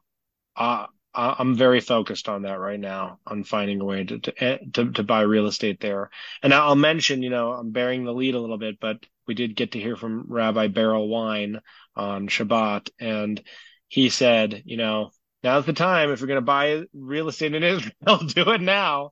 I, 0.55 0.87
I'm 1.13 1.55
very 1.55 1.79
focused 1.79 2.29
on 2.29 2.43
that 2.43 2.59
right 2.59 2.79
now, 2.79 3.19
on 3.25 3.43
finding 3.43 3.81
a 3.81 3.85
way 3.85 4.03
to 4.03 4.19
to 4.19 4.43
eh, 4.43 4.57
to, 4.73 4.91
to 4.91 5.03
buy 5.03 5.21
real 5.21 5.47
estate 5.47 5.79
there. 5.79 6.09
And 6.43 6.53
I'll 6.53 6.75
mention, 6.75 7.23
you 7.23 7.29
know, 7.29 7.53
I'm 7.53 7.71
bearing 7.71 8.05
the 8.05 8.13
lead 8.13 8.35
a 8.35 8.39
little 8.39 8.59
bit, 8.59 8.79
but 8.79 8.97
we 9.27 9.33
did 9.33 9.55
get 9.55 9.71
to 9.71 9.79
hear 9.79 9.95
from 9.95 10.25
Rabbi 10.27 10.67
Berel 10.67 11.09
Wein 11.09 11.59
on 11.95 12.27
Shabbat, 12.27 12.91
and 12.99 13.41
he 13.87 14.09
said, 14.09 14.63
you 14.65 14.77
know, 14.77 15.11
now's 15.43 15.65
the 15.65 15.73
time. 15.73 16.11
If 16.11 16.19
you're 16.19 16.27
going 16.27 16.37
to 16.37 16.41
buy 16.41 16.83
real 16.93 17.29
estate 17.29 17.55
in 17.55 17.63
Israel, 17.63 18.17
do 18.27 18.51
it 18.51 18.61
now. 18.61 19.11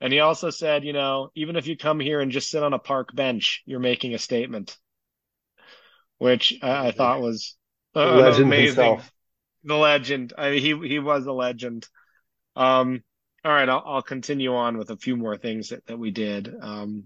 And 0.00 0.12
he 0.12 0.20
also 0.20 0.50
said, 0.50 0.84
you 0.84 0.92
know, 0.92 1.30
even 1.34 1.56
if 1.56 1.66
you 1.66 1.76
come 1.76 1.98
here 1.98 2.20
and 2.20 2.30
just 2.30 2.50
sit 2.50 2.62
on 2.62 2.74
a 2.74 2.78
park 2.78 3.14
bench, 3.14 3.62
you're 3.64 3.80
making 3.80 4.14
a 4.14 4.18
statement, 4.18 4.76
which 6.18 6.58
I, 6.62 6.88
I 6.88 6.90
thought 6.92 7.20
was 7.20 7.56
uh, 7.94 8.00
amazing. 8.00 8.66
Himself. 8.66 9.12
The 9.64 9.76
legend. 9.76 10.32
I 10.36 10.50
mean, 10.50 10.60
he 10.60 10.88
he 10.88 10.98
was 10.98 11.26
a 11.26 11.32
legend. 11.32 11.86
Um, 12.56 13.02
all 13.44 13.52
right, 13.52 13.68
I'll, 13.68 13.82
I'll 13.84 14.02
continue 14.02 14.54
on 14.54 14.78
with 14.78 14.90
a 14.90 14.96
few 14.96 15.16
more 15.16 15.36
things 15.36 15.68
that, 15.70 15.86
that 15.86 15.98
we 15.98 16.10
did. 16.10 16.52
Um, 16.60 17.04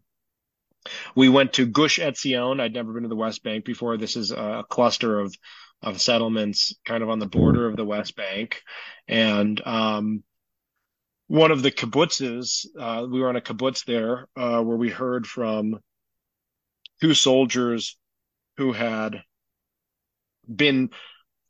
we 1.15 1.29
went 1.29 1.55
to 1.55 1.67
Gush 1.67 1.99
Etzion. 1.99 2.61
I'd 2.61 2.75
never 2.75 2.93
been 2.93 3.03
to 3.03 3.09
the 3.09 3.17
West 3.17 3.43
Bank 3.43 3.65
before. 3.65 3.97
This 3.97 4.17
is 4.17 4.31
a 4.33 4.65
cluster 4.69 5.21
of 5.21 5.35
of 5.83 6.01
settlements 6.01 6.75
kind 6.85 7.03
of 7.03 7.09
on 7.09 7.19
the 7.19 7.27
border 7.27 7.69
of 7.69 7.77
the 7.77 7.85
West 7.85 8.17
Bank. 8.17 8.63
And 9.07 9.65
um, 9.65 10.25
one 11.29 11.51
of 11.53 11.63
the 11.63 11.71
kibbutzes, 11.71 12.67
uh, 12.79 13.07
we 13.09 13.21
were 13.21 13.29
on 13.29 13.37
a 13.37 13.41
kibbutz 13.41 13.85
there 13.85 14.27
uh, 14.37 14.61
where 14.63 14.77
we 14.77 14.91
heard 14.91 15.27
from 15.27 15.79
two 17.01 17.15
soldiers 17.15 17.97
who 18.59 18.73
had 18.73 19.23
been 20.55 20.91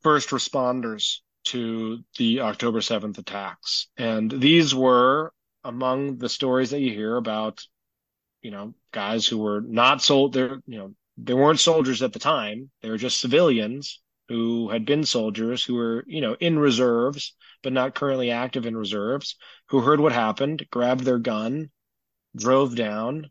first 0.01 0.29
responders 0.29 1.17
to 1.43 1.99
the 2.17 2.41
October 2.41 2.79
7th 2.79 3.17
attacks. 3.17 3.87
And 3.97 4.31
these 4.31 4.73
were 4.73 5.33
among 5.65 6.17
the 6.17 6.29
stories 6.29 6.69
that 6.69 6.79
you 6.79 6.93
hear 6.93 7.17
about 7.17 7.61
you 8.41 8.51
know, 8.51 8.73
guys 8.91 9.27
who 9.27 9.37
were 9.37 9.61
not 9.61 10.01
sold. 10.01 10.33
They're, 10.33 10.61
you 10.65 10.77
know, 10.77 10.93
they 11.17 11.33
weren't 11.33 11.59
soldiers 11.59 12.01
at 12.01 12.13
the 12.13 12.19
time. 12.19 12.69
They 12.81 12.89
were 12.89 12.97
just 12.97 13.19
civilians 13.19 14.01
who 14.27 14.69
had 14.69 14.85
been 14.85 15.03
soldiers 15.03 15.63
who 15.63 15.75
were, 15.75 16.03
you 16.07 16.21
know, 16.21 16.35
in 16.39 16.59
reserves, 16.59 17.35
but 17.63 17.73
not 17.73 17.95
currently 17.95 18.31
active 18.31 18.65
in 18.65 18.77
reserves, 18.77 19.35
who 19.69 19.81
heard 19.81 19.99
what 19.99 20.11
happened, 20.11 20.65
grabbed 20.71 21.03
their 21.03 21.19
gun, 21.19 21.71
drove 22.35 22.75
down. 22.75 23.29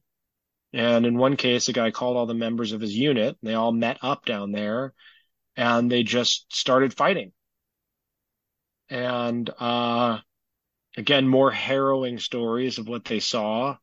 And 0.73 1.07
in 1.07 1.17
one 1.17 1.37
case, 1.37 1.69
a 1.69 1.73
guy 1.73 1.91
called 1.91 2.17
all 2.17 2.27
the 2.27 2.35
members 2.35 2.73
of 2.73 2.81
his 2.81 2.95
unit. 2.95 3.37
They 3.43 3.55
all 3.55 3.73
met 3.73 3.99
up 4.03 4.25
down 4.25 4.53
there 4.53 4.93
and 5.57 5.91
they 5.91 6.03
just 6.03 6.53
started 6.55 6.95
fighting. 6.95 7.33
And, 8.91 9.49
uh, 9.59 10.19
again, 10.97 11.29
more 11.29 11.51
harrowing 11.51 12.19
stories 12.19 12.79
of 12.79 12.89
what 12.89 13.05
they 13.05 13.21
saw 13.21 13.77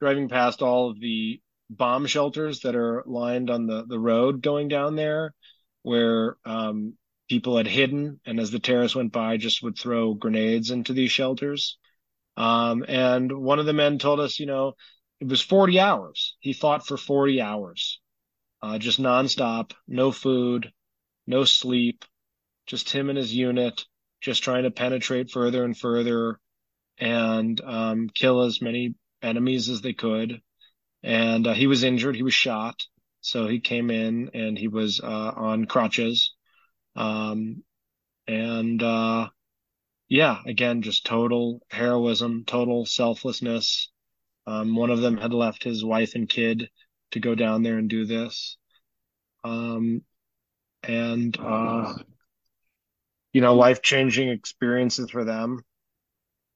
driving 0.00 0.28
past 0.28 0.62
all 0.62 0.90
of 0.90 0.98
the 0.98 1.40
bomb 1.68 2.06
shelters 2.06 2.60
that 2.60 2.74
are 2.74 3.04
lined 3.06 3.50
on 3.50 3.66
the, 3.66 3.84
the 3.86 3.98
road 3.98 4.42
going 4.42 4.66
down 4.68 4.96
there 4.96 5.34
where 5.82 6.36
um, 6.44 6.94
people 7.28 7.56
had 7.56 7.66
hidden 7.66 8.18
and 8.26 8.40
as 8.40 8.50
the 8.50 8.58
terrorists 8.58 8.96
went 8.96 9.12
by 9.12 9.36
just 9.36 9.62
would 9.62 9.78
throw 9.78 10.14
grenades 10.14 10.70
into 10.70 10.92
these 10.92 11.12
shelters. 11.12 11.78
Um, 12.36 12.84
and 12.88 13.30
one 13.30 13.58
of 13.58 13.66
the 13.66 13.72
men 13.72 13.98
told 13.98 14.20
us, 14.20 14.40
you 14.40 14.46
know, 14.46 14.72
it 15.20 15.28
was 15.28 15.42
40 15.42 15.78
hours. 15.78 16.36
He 16.40 16.52
fought 16.52 16.86
for 16.86 16.96
40 16.96 17.40
hours, 17.40 18.00
uh, 18.62 18.78
just 18.78 19.00
nonstop, 19.00 19.72
no 19.86 20.12
food, 20.12 20.72
no 21.26 21.44
sleep, 21.44 22.04
just 22.66 22.90
him 22.90 23.08
and 23.08 23.18
his 23.18 23.34
unit, 23.34 23.84
just 24.20 24.42
trying 24.42 24.64
to 24.64 24.70
penetrate 24.70 25.30
further 25.30 25.64
and 25.64 25.76
further 25.76 26.40
and 26.98 27.60
um, 27.62 28.08
kill 28.14 28.42
as 28.42 28.62
many 28.62 28.94
enemies 29.22 29.68
as 29.68 29.80
they 29.80 29.92
could. 29.92 30.40
And 31.02 31.46
uh, 31.46 31.54
he 31.54 31.66
was 31.66 31.82
injured. 31.82 32.16
He 32.16 32.22
was 32.22 32.34
shot. 32.34 32.76
So 33.20 33.46
he 33.46 33.60
came 33.60 33.90
in 33.90 34.30
and 34.34 34.58
he 34.58 34.68
was 34.68 35.00
uh, 35.00 35.32
on 35.36 35.66
crutches. 35.66 36.34
Um, 36.96 37.62
and 38.26 38.82
uh, 38.82 39.28
yeah, 40.08 40.40
again, 40.46 40.82
just 40.82 41.06
total 41.06 41.60
heroism, 41.70 42.44
total 42.46 42.86
selflessness. 42.86 43.90
Um, 44.50 44.74
one 44.74 44.90
of 44.90 45.00
them 45.00 45.16
had 45.16 45.32
left 45.32 45.62
his 45.62 45.84
wife 45.84 46.16
and 46.16 46.28
kid 46.28 46.68
to 47.12 47.20
go 47.20 47.36
down 47.36 47.62
there 47.62 47.78
and 47.78 47.88
do 47.88 48.04
this. 48.04 48.56
Um, 49.44 50.02
and, 50.82 51.36
uh, 51.38 51.94
you 53.32 53.42
know, 53.42 53.54
life 53.54 53.80
changing 53.80 54.28
experiences 54.28 55.08
for 55.10 55.24
them. 55.24 55.60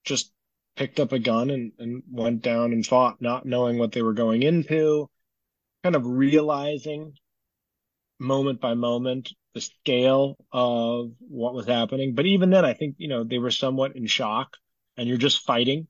Just 0.05 0.33
picked 0.75 0.99
up 0.99 1.13
a 1.13 1.21
gun 1.21 1.51
and, 1.51 1.71
and 1.79 2.03
went 2.11 2.43
down 2.43 2.73
and 2.73 2.85
fought, 2.85 3.23
not 3.23 3.47
knowing 3.47 3.79
what 3.79 3.93
they 3.93 4.03
were 4.03 4.13
going 4.13 4.43
into, 4.43 5.09
kind 5.85 5.95
of 5.95 6.05
realizing 6.05 7.13
moment 8.19 8.61
by 8.61 8.75
moment 8.75 9.33
the 9.55 9.61
scale 9.61 10.37
of 10.51 11.13
what 11.21 11.55
was 11.55 11.69
happening. 11.69 12.17
But 12.17 12.27
even 12.27 12.51
then, 12.51 12.65
I 12.65 12.75
think, 12.75 12.97
you 12.99 13.07
know, 13.07 13.23
they 13.23 13.39
were 13.39 13.53
somewhat 13.53 13.95
in 13.95 14.09
shock 14.09 14.57
and 14.97 15.09
you're 15.09 15.17
just 15.17 15.47
fighting. 15.47 15.87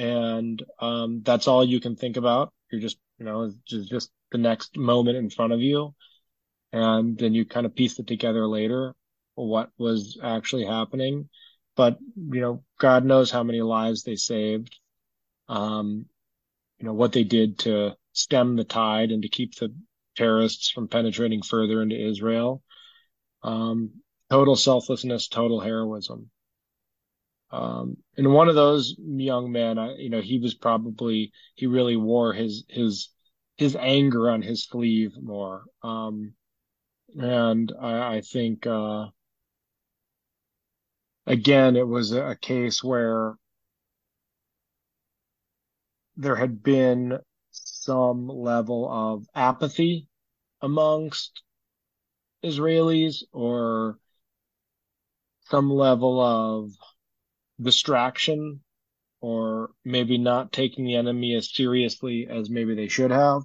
And 0.00 0.62
um, 0.78 1.20
that's 1.22 1.46
all 1.46 1.62
you 1.62 1.78
can 1.78 1.94
think 1.94 2.16
about. 2.16 2.54
You're 2.72 2.80
just, 2.80 2.96
you 3.18 3.26
know, 3.26 3.52
just, 3.66 3.90
just 3.90 4.10
the 4.32 4.38
next 4.38 4.78
moment 4.78 5.18
in 5.18 5.28
front 5.28 5.52
of 5.52 5.60
you. 5.60 5.94
And 6.72 7.18
then 7.18 7.34
you 7.34 7.44
kind 7.44 7.66
of 7.66 7.74
piece 7.74 7.98
it 7.98 8.06
together 8.06 8.46
later 8.46 8.94
what 9.34 9.68
was 9.76 10.18
actually 10.22 10.64
happening. 10.64 11.28
But, 11.76 11.98
you 12.16 12.40
know, 12.40 12.64
God 12.78 13.04
knows 13.04 13.30
how 13.30 13.42
many 13.42 13.60
lives 13.60 14.02
they 14.02 14.16
saved. 14.16 14.74
Um, 15.48 16.06
you 16.78 16.86
know, 16.86 16.94
what 16.94 17.12
they 17.12 17.24
did 17.24 17.58
to 17.60 17.94
stem 18.12 18.56
the 18.56 18.64
tide 18.64 19.10
and 19.10 19.22
to 19.22 19.28
keep 19.28 19.56
the 19.56 19.74
terrorists 20.16 20.70
from 20.70 20.88
penetrating 20.88 21.42
further 21.42 21.82
into 21.82 22.00
Israel. 22.00 22.62
Um, 23.42 23.90
total 24.30 24.56
selflessness, 24.56 25.28
total 25.28 25.60
heroism. 25.60 26.30
Um, 27.52 27.96
and 28.16 28.32
one 28.32 28.48
of 28.48 28.54
those 28.54 28.94
young 28.98 29.50
men, 29.50 29.78
I, 29.78 29.96
you 29.96 30.10
know, 30.10 30.20
he 30.20 30.38
was 30.38 30.54
probably, 30.54 31.32
he 31.54 31.66
really 31.66 31.96
wore 31.96 32.32
his, 32.32 32.64
his, 32.68 33.08
his 33.56 33.76
anger 33.76 34.30
on 34.30 34.42
his 34.42 34.64
sleeve 34.64 35.12
more. 35.20 35.64
Um, 35.82 36.34
and 37.18 37.72
I, 37.80 38.16
I 38.16 38.20
think, 38.20 38.66
uh, 38.66 39.06
again, 41.26 41.76
it 41.76 41.86
was 41.86 42.12
a 42.12 42.36
case 42.40 42.84
where 42.84 43.34
there 46.16 46.36
had 46.36 46.62
been 46.62 47.18
some 47.50 48.28
level 48.28 48.88
of 48.90 49.26
apathy 49.34 50.06
amongst 50.62 51.42
Israelis 52.44 53.24
or 53.32 53.98
some 55.50 55.70
level 55.70 56.20
of 56.20 56.70
distraction 57.60 58.60
or 59.20 59.70
maybe 59.84 60.18
not 60.18 60.52
taking 60.52 60.84
the 60.84 60.96
enemy 60.96 61.34
as 61.34 61.54
seriously 61.54 62.26
as 62.28 62.48
maybe 62.48 62.74
they 62.74 62.88
should 62.88 63.10
have. 63.10 63.42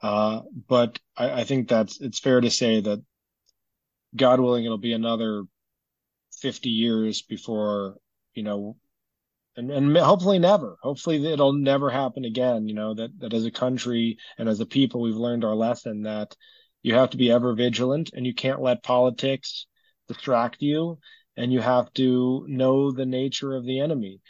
Uh, 0.00 0.42
but 0.68 0.98
I, 1.16 1.40
I 1.40 1.44
think 1.44 1.68
that's, 1.68 2.00
it's 2.00 2.18
fair 2.18 2.40
to 2.40 2.50
say 2.50 2.80
that 2.80 3.02
God 4.14 4.40
willing, 4.40 4.64
it'll 4.64 4.78
be 4.78 4.92
another 4.92 5.44
50 6.40 6.68
years 6.68 7.22
before, 7.22 7.96
you 8.34 8.42
know, 8.42 8.76
and, 9.56 9.70
and 9.72 9.96
hopefully 9.96 10.38
never, 10.38 10.76
hopefully 10.82 11.24
it'll 11.26 11.52
never 11.52 11.90
happen 11.90 12.24
again, 12.24 12.68
you 12.68 12.74
know, 12.74 12.94
that, 12.94 13.18
that 13.18 13.34
as 13.34 13.44
a 13.44 13.50
country 13.50 14.18
and 14.38 14.48
as 14.48 14.60
a 14.60 14.66
people, 14.66 15.00
we've 15.00 15.16
learned 15.16 15.44
our 15.44 15.54
lesson 15.54 16.02
that 16.02 16.36
you 16.82 16.94
have 16.94 17.10
to 17.10 17.16
be 17.16 17.30
ever 17.32 17.54
vigilant 17.54 18.10
and 18.14 18.24
you 18.24 18.34
can't 18.34 18.62
let 18.62 18.84
politics 18.84 19.66
distract 20.06 20.62
you. 20.62 20.98
And 21.38 21.52
you 21.52 21.60
have 21.60 21.92
to 21.94 22.44
know 22.48 22.90
the 22.90 23.06
nature 23.06 23.54
of 23.54 23.64
the 23.64 23.78
enemy, 23.78 24.20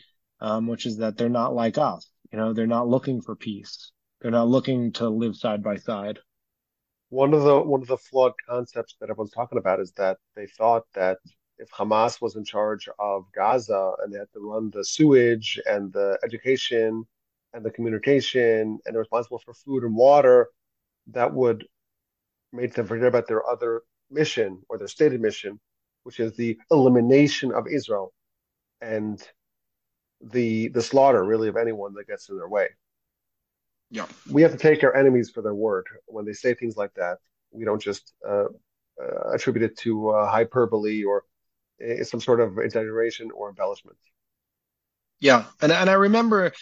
um, 0.40 0.66
which 0.66 0.84
is 0.84 0.98
that 0.98 1.16
they're 1.16 1.30
not 1.30 1.54
like 1.54 1.78
us. 1.78 2.06
You 2.30 2.38
know, 2.38 2.52
they're 2.52 2.66
not 2.66 2.86
looking 2.86 3.22
for 3.22 3.34
peace. 3.34 3.92
They're 4.20 4.30
not 4.30 4.48
looking 4.48 4.92
to 4.92 5.08
live 5.08 5.34
side 5.34 5.62
by 5.62 5.76
side. 5.76 6.18
One 7.08 7.32
of 7.32 7.44
the 7.44 7.60
one 7.60 7.80
of 7.80 7.88
the 7.88 7.96
flawed 7.96 8.34
concepts 8.46 8.94
that 9.00 9.08
everyone's 9.08 9.32
talking 9.32 9.56
about 9.56 9.80
is 9.80 9.92
that 9.92 10.18
they 10.36 10.46
thought 10.46 10.84
that 10.94 11.16
if 11.56 11.70
Hamas 11.70 12.20
was 12.20 12.36
in 12.36 12.44
charge 12.44 12.90
of 12.98 13.24
Gaza 13.34 13.94
and 14.02 14.12
they 14.12 14.18
had 14.18 14.30
to 14.34 14.40
run 14.40 14.70
the 14.70 14.84
sewage 14.84 15.58
and 15.64 15.90
the 15.94 16.18
education 16.22 17.06
and 17.54 17.64
the 17.64 17.70
communication 17.70 18.78
and 18.84 18.94
they're 18.94 19.00
responsible 19.00 19.38
for 19.38 19.54
food 19.54 19.82
and 19.82 19.96
water, 19.96 20.48
that 21.06 21.32
would 21.32 21.66
make 22.52 22.74
them 22.74 22.86
forget 22.86 23.08
about 23.08 23.26
their 23.28 23.48
other 23.48 23.80
mission 24.10 24.62
or 24.68 24.76
their 24.76 24.88
stated 24.88 25.22
mission, 25.22 25.58
which 26.08 26.20
is 26.20 26.34
the 26.36 26.58
elimination 26.70 27.52
of 27.52 27.66
Israel 27.68 28.14
and 28.80 29.22
the 30.22 30.68
the 30.68 30.80
slaughter 30.80 31.22
really 31.22 31.48
of 31.48 31.56
anyone 31.58 31.92
that 31.92 32.06
gets 32.06 32.30
in 32.30 32.38
their 32.38 32.48
way. 32.48 32.68
Yeah, 33.90 34.06
we 34.30 34.40
have 34.40 34.52
to 34.52 34.56
take 34.56 34.82
our 34.84 34.96
enemies 34.96 35.28
for 35.28 35.42
their 35.42 35.54
word 35.54 35.84
when 36.06 36.24
they 36.24 36.32
say 36.32 36.54
things 36.54 36.78
like 36.78 36.94
that. 36.94 37.18
We 37.50 37.66
don't 37.66 37.82
just 37.82 38.14
uh, 38.26 38.46
uh, 38.98 39.34
attribute 39.34 39.70
it 39.70 39.76
to 39.80 40.08
uh, 40.08 40.30
hyperbole 40.30 41.04
or 41.04 41.24
uh, 41.86 42.02
some 42.04 42.22
sort 42.22 42.40
of 42.40 42.56
exaggeration 42.56 43.30
or 43.30 43.50
embellishment. 43.50 43.98
Yeah, 45.20 45.44
and 45.60 45.70
and 45.70 45.90
I 45.90 45.94
remember 46.08 46.54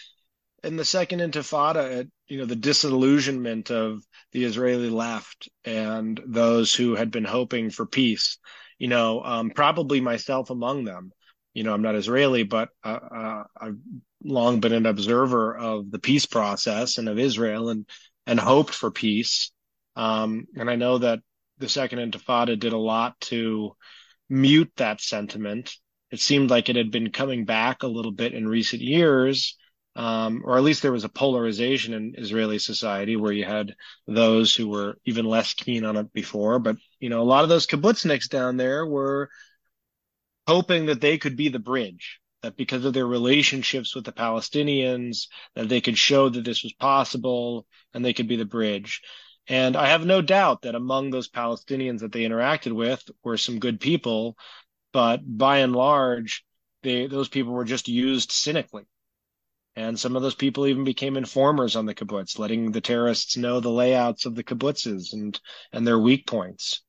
in 0.61 0.75
the 0.75 0.83
second 0.83 1.21
Intifada, 1.21 2.09
you 2.27 2.39
know, 2.39 2.45
the 2.45 2.57
disillusionment 2.57 3.71
of 3.71 4.03
the 4.33 4.43
Israeli 4.43 4.89
left 4.89 5.47
and 5.63 6.19
those 6.25 6.73
who 6.73 6.95
had 6.95 7.11
been 7.11 7.23
hoping 7.23 7.69
for 7.69 7.85
peace. 7.85 8.39
You 8.79 8.87
know, 8.87 9.23
um, 9.23 9.49
probably 9.51 10.01
myself 10.01 10.49
among 10.49 10.83
them. 10.83 11.11
You 11.53 11.63
know, 11.63 11.73
I'm 11.73 11.81
not 11.81 11.95
Israeli, 11.95 12.43
but 12.43 12.69
uh, 12.83 12.99
uh, 13.11 13.43
I've 13.59 13.77
long 14.23 14.59
been 14.59 14.73
an 14.73 14.85
observer 14.85 15.57
of 15.57 15.89
the 15.89 15.99
peace 15.99 16.25
process 16.25 16.97
and 16.97 17.09
of 17.09 17.19
Israel 17.19 17.69
and 17.69 17.85
and 18.25 18.39
hoped 18.39 18.73
for 18.73 18.91
peace. 18.91 19.51
Um, 19.95 20.45
and 20.55 20.69
I 20.69 20.75
know 20.75 20.99
that 20.99 21.19
the 21.57 21.69
Second 21.69 21.99
Intifada 21.99 22.59
did 22.59 22.73
a 22.73 22.77
lot 22.77 23.19
to 23.21 23.75
mute 24.29 24.71
that 24.77 25.01
sentiment. 25.01 25.73
It 26.11 26.19
seemed 26.19 26.49
like 26.49 26.69
it 26.69 26.75
had 26.75 26.91
been 26.91 27.11
coming 27.11 27.45
back 27.45 27.83
a 27.83 27.87
little 27.87 28.11
bit 28.11 28.33
in 28.33 28.47
recent 28.47 28.81
years, 28.81 29.57
um, 29.95 30.43
or 30.45 30.57
at 30.57 30.63
least 30.63 30.81
there 30.81 30.91
was 30.91 31.03
a 31.03 31.09
polarization 31.09 31.93
in 31.93 32.15
Israeli 32.17 32.59
society 32.59 33.15
where 33.15 33.31
you 33.31 33.45
had 33.45 33.73
those 34.07 34.55
who 34.55 34.69
were 34.69 34.97
even 35.05 35.25
less 35.25 35.53
keen 35.53 35.83
on 35.83 35.97
it 35.97 36.13
before. 36.13 36.59
But 36.59 36.77
you 36.99 37.09
know, 37.09 37.21
a 37.21 37.23
lot 37.23 37.43
of 37.43 37.49
those 37.49 37.67
kibbutzniks 37.67 38.29
down 38.29 38.57
there 38.57 38.85
were 38.85 39.29
hoping 40.47 40.87
that 40.87 41.01
they 41.01 41.17
could 41.17 41.35
be 41.35 41.49
the 41.49 41.59
bridge 41.59 42.19
that 42.43 42.55
because 42.55 42.85
of 42.85 42.93
their 42.93 43.07
relationships 43.07 43.95
with 43.95 44.05
the 44.05 44.11
Palestinians, 44.11 45.27
that 45.55 45.69
they 45.69 45.81
could 45.81 45.97
show 45.97 46.29
that 46.29 46.45
this 46.45 46.63
was 46.63 46.73
possible 46.73 47.65
and 47.93 48.03
they 48.03 48.13
could 48.13 48.27
be 48.27 48.35
the 48.35 48.45
bridge. 48.45 49.01
And 49.47 49.75
I 49.75 49.87
have 49.87 50.05
no 50.05 50.21
doubt 50.21 50.63
that 50.63 50.75
among 50.75 51.09
those 51.09 51.29
Palestinians 51.29 51.99
that 51.99 52.11
they 52.11 52.23
interacted 52.23 52.73
with 52.73 53.03
were 53.23 53.37
some 53.37 53.59
good 53.59 53.79
people, 53.79 54.37
but 54.93 55.21
by 55.25 55.59
and 55.59 55.75
large, 55.75 56.43
they, 56.83 57.07
those 57.07 57.29
people 57.29 57.53
were 57.53 57.65
just 57.65 57.87
used 57.87 58.31
cynically. 58.31 58.83
And 59.75 59.99
some 59.99 60.15
of 60.15 60.21
those 60.21 60.35
people 60.35 60.67
even 60.67 60.83
became 60.83 61.17
informers 61.17 61.75
on 61.75 61.85
the 61.85 61.93
kibbutz, 61.93 62.39
letting 62.39 62.71
the 62.71 62.81
terrorists 62.81 63.37
know 63.37 63.59
the 63.59 63.69
layouts 63.69 64.25
of 64.25 64.35
the 64.35 64.43
kibbutzes 64.43 65.13
and, 65.13 65.39
and 65.71 65.85
their 65.85 65.99
weak 65.99 66.25
points. 66.25 66.81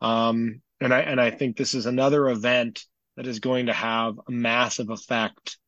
Um, 0.00 0.60
and 0.80 0.92
I, 0.92 1.00
and 1.00 1.20
I 1.20 1.30
think 1.30 1.56
this 1.56 1.74
is 1.74 1.86
another 1.86 2.28
event 2.28 2.84
that 3.16 3.26
is 3.26 3.40
going 3.40 3.66
to 3.66 3.72
have 3.72 4.18
a 4.28 4.30
massive 4.30 4.90
effect 4.90 5.58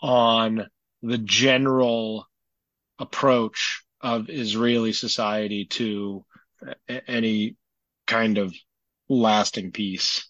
on 0.00 0.66
the 1.02 1.18
general 1.18 2.26
approach 2.98 3.82
of 4.00 4.28
Israeli 4.28 4.92
society 4.92 5.66
to 5.66 6.24
any 6.88 7.56
kind 8.06 8.38
of 8.38 8.54
lasting 9.08 9.72
peace. 9.72 10.28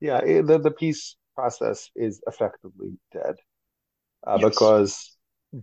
Yeah, 0.00 0.20
the, 0.20 0.58
the 0.58 0.70
peace 0.70 1.16
process 1.34 1.90
is 1.94 2.20
effectively 2.26 2.98
dead 3.12 3.36
uh, 4.26 4.38
yes. 4.40 4.50
because 4.50 5.16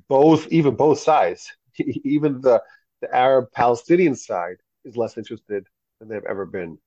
both, 0.08 0.48
even 0.48 0.76
both 0.76 0.99
sides, 0.99 1.52
even 1.78 2.41
the 2.41 2.62
the 3.02 3.16
Arab 3.16 3.52
Palestinian 3.52 4.16
side 4.16 4.58
is 4.84 4.98
less 4.98 5.18
interested 5.18 5.68
than 5.99 6.10
they've 6.10 6.26
ever 6.28 6.45
been, 6.45 6.78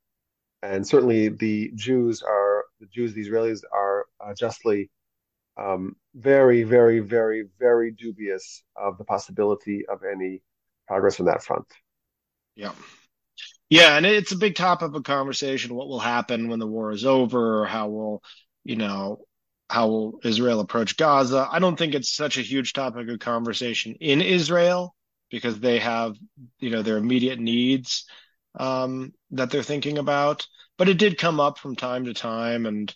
and 0.63 0.87
certainly 0.87 1.29
the 1.29 1.71
Jews 1.75 2.23
are 2.23 2.65
the 2.81 2.87
Jews, 2.87 3.15
the 3.15 3.27
Israelis 3.27 3.61
are 3.73 4.07
uh, 4.25 4.35
justly 4.35 4.91
um, 5.57 5.97
very, 6.15 6.63
very, 6.63 7.01
very, 7.01 7.45
very 7.59 7.91
dubious 7.91 8.63
of 8.77 8.99
the 8.99 9.05
possibility 9.05 9.85
of 9.87 10.01
any 10.05 10.43
progress 10.89 11.21
on 11.21 11.27
that 11.27 11.43
front. 11.43 11.67
Yeah. 12.57 12.73
Yeah, 13.69 13.97
and 13.97 14.05
it's 14.05 14.33
a 14.33 14.37
big 14.37 14.57
topic 14.57 14.95
of 14.95 15.05
conversation. 15.05 15.75
What 15.75 15.89
will 15.89 16.01
happen 16.01 16.49
when 16.49 16.59
the 16.59 16.67
war 16.67 16.91
is 16.91 17.05
over, 17.05 17.67
how 17.67 17.89
will, 17.89 18.23
you 18.65 18.77
know, 18.77 19.25
how 19.69 19.87
will 19.87 20.21
Israel 20.25 20.59
approach 20.59 20.97
Gaza? 20.97 21.47
I 21.49 21.61
don't 21.61 21.77
think 21.77 21.95
it's 21.95 22.13
such 22.13 22.37
a 22.37 22.43
huge 22.43 22.73
topic 22.73 23.09
of 23.09 23.19
conversation 23.21 23.95
in 24.01 24.21
Israel 24.23 24.97
because 25.31 25.61
they 25.61 25.79
have, 25.79 26.17
you 26.59 26.71
know, 26.71 26.83
their 26.83 26.97
immediate 26.97 27.39
needs 27.39 28.07
um, 28.59 29.13
that 29.33 29.51
they're 29.51 29.63
thinking 29.63 29.99
about. 29.99 30.47
But 30.79 30.89
it 30.89 30.99
did 30.99 31.19
come 31.19 31.41
up 31.41 31.59
from 31.59 31.77
time 31.77 32.07
to 32.07 32.15
time, 32.15 32.67
and 32.67 32.95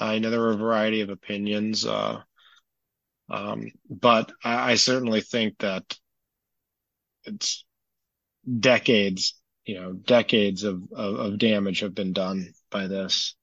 I 0.00 0.18
know 0.18 0.30
there 0.30 0.40
were 0.40 0.52
a 0.52 0.56
variety 0.56 1.02
of 1.02 1.10
opinions. 1.10 1.84
Uh, 1.84 2.22
um, 3.28 3.72
but 3.90 4.32
I, 4.42 4.72
I 4.72 4.74
certainly 4.76 5.20
think 5.20 5.58
that 5.58 5.98
it's 7.24 7.64
decades, 8.60 9.34
you 9.64 9.74
know, 9.80 9.92
decades 9.92 10.62
of, 10.62 10.82
of, 10.94 11.14
of 11.16 11.38
damage 11.38 11.80
have 11.80 11.94
been 11.94 12.12
done 12.12 12.52
by 12.70 12.86
this. 12.86 13.34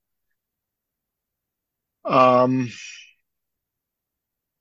Um, 2.05 2.69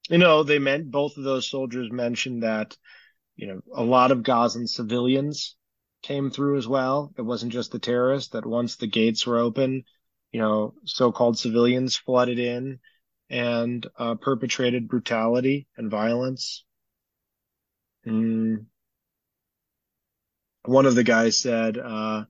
you 0.09 0.19
know, 0.19 0.43
they 0.43 0.59
meant 0.59 0.91
both 0.91 1.17
of 1.17 1.25
those 1.25 1.49
soldiers 1.49 1.91
mentioned 1.91 2.43
that, 2.43 2.77
you 3.37 3.47
know, 3.47 3.61
a 3.75 3.83
lot 3.83 4.11
of 4.11 4.23
Gazan 4.23 4.67
civilians 4.67 5.57
came 6.03 6.31
through 6.31 6.59
as 6.59 6.69
well. 6.69 7.13
It 7.17 7.23
wasn't 7.23 7.53
just 7.53 7.73
the 7.73 7.79
terrorists 7.79 8.31
that 8.31 8.45
once 8.45 8.77
the 8.77 8.87
gates 8.87 9.27
were 9.27 9.39
open, 9.39 9.85
you 10.33 10.41
know, 10.41 10.75
so-called 10.85 11.39
civilians 11.39 11.97
flooded 11.97 12.39
in 12.39 12.81
and 13.31 13.87
uh, 13.97 14.17
perpetrated 14.17 14.89
brutality 14.89 15.67
and 15.77 15.91
violence. 15.91 16.65
Mm. 18.07 18.67
One 20.65 20.87
of 20.87 20.95
the 20.95 21.05
guys 21.05 21.41
said, 21.41 21.79
uh, 21.79 22.25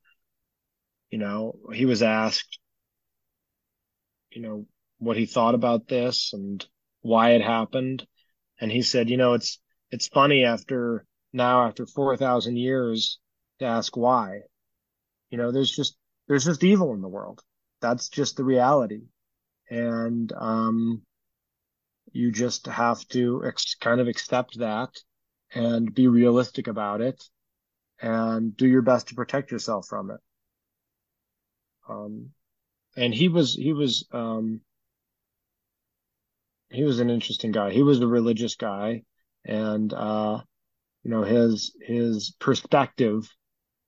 you 1.11 1.19
know, 1.19 1.59
he 1.73 1.87
was 1.87 2.03
asked, 2.03 2.59
you 4.31 4.43
know, 4.43 4.67
what 4.99 5.17
he 5.17 5.27
thought 5.27 5.55
about 5.55 5.89
this 5.89 6.33
and 6.33 6.65
why 7.01 7.33
it 7.33 7.43
happened. 7.43 8.07
And 8.61 8.71
he 8.71 8.83
said, 8.83 9.11
you 9.11 9.17
know, 9.17 9.35
it's, 9.35 9.59
it's 9.91 10.09
funny 10.09 10.45
after 10.45 11.05
now, 11.33 11.67
after 11.67 11.87
4,000 11.87 12.57
years 12.57 13.19
to 13.63 13.69
ask 13.69 13.97
why, 13.97 14.41
you 15.31 15.39
know, 15.39 15.51
there's 15.51 15.71
just, 15.71 15.97
there's 16.29 16.45
just 16.45 16.63
evil 16.65 16.95
in 16.95 17.01
the 17.01 17.09
world. 17.09 17.43
That's 17.81 18.09
just 18.09 18.37
the 18.37 18.45
reality. 18.45 19.03
And, 19.71 20.33
um, 20.33 21.03
you 22.13 22.31
just 22.31 22.67
have 22.67 23.07
to 23.09 23.43
ex- 23.47 23.75
kind 23.81 24.01
of 24.01 24.09
accept 24.09 24.59
that 24.59 24.91
and 25.55 25.95
be 25.95 26.09
realistic 26.09 26.67
about 26.67 27.01
it 27.01 27.23
and 28.01 28.57
do 28.57 28.67
your 28.67 28.83
best 28.83 29.09
to 29.09 29.15
protect 29.15 29.51
yourself 29.51 29.87
from 29.89 30.11
it. 30.11 30.21
Um, 31.89 32.31
and 32.97 33.15
he 33.15 33.29
was, 33.29 33.55
he 33.55 33.73
was, 33.73 34.07
um, 34.13 34.61
he 36.71 36.85
was 36.85 37.01
an 37.01 37.11
interesting 37.11 37.53
guy. 37.53 37.71
He 37.71 37.83
was 37.83 38.01
a 38.01 38.07
religious 38.07 38.57
guy 38.57 39.03
and, 39.45 39.93
uh, 39.93 40.41
you 41.03 41.11
know, 41.11 41.23
his, 41.23 41.75
his 41.81 42.35
perspective 42.39 43.29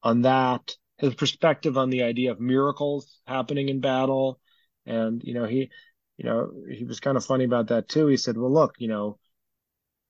on 0.04 0.22
that, 0.22 0.76
his 0.98 1.14
perspective 1.14 1.76
on 1.78 1.90
the 1.90 2.04
idea 2.04 2.30
of 2.30 2.40
miracles 2.40 3.20
happening 3.26 3.68
in 3.68 3.80
battle. 3.80 4.40
And, 4.86 5.22
you 5.24 5.34
know, 5.34 5.46
he, 5.46 5.70
you 6.18 6.24
know, 6.24 6.52
he 6.70 6.84
was 6.84 7.00
kind 7.00 7.16
of 7.16 7.24
funny 7.24 7.44
about 7.44 7.68
that 7.68 7.88
too. 7.88 8.06
He 8.06 8.18
said, 8.18 8.36
well, 8.36 8.52
look, 8.52 8.74
you 8.78 8.88
know, 8.88 9.18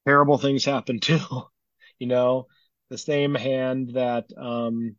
terrible 0.06 0.38
things 0.38 0.64
happen 0.64 1.00
too. 1.00 1.20
you 1.98 2.06
know, 2.06 2.48
the 2.90 2.98
same 2.98 3.34
hand 3.34 3.92
that, 3.94 4.26
um, 4.36 4.96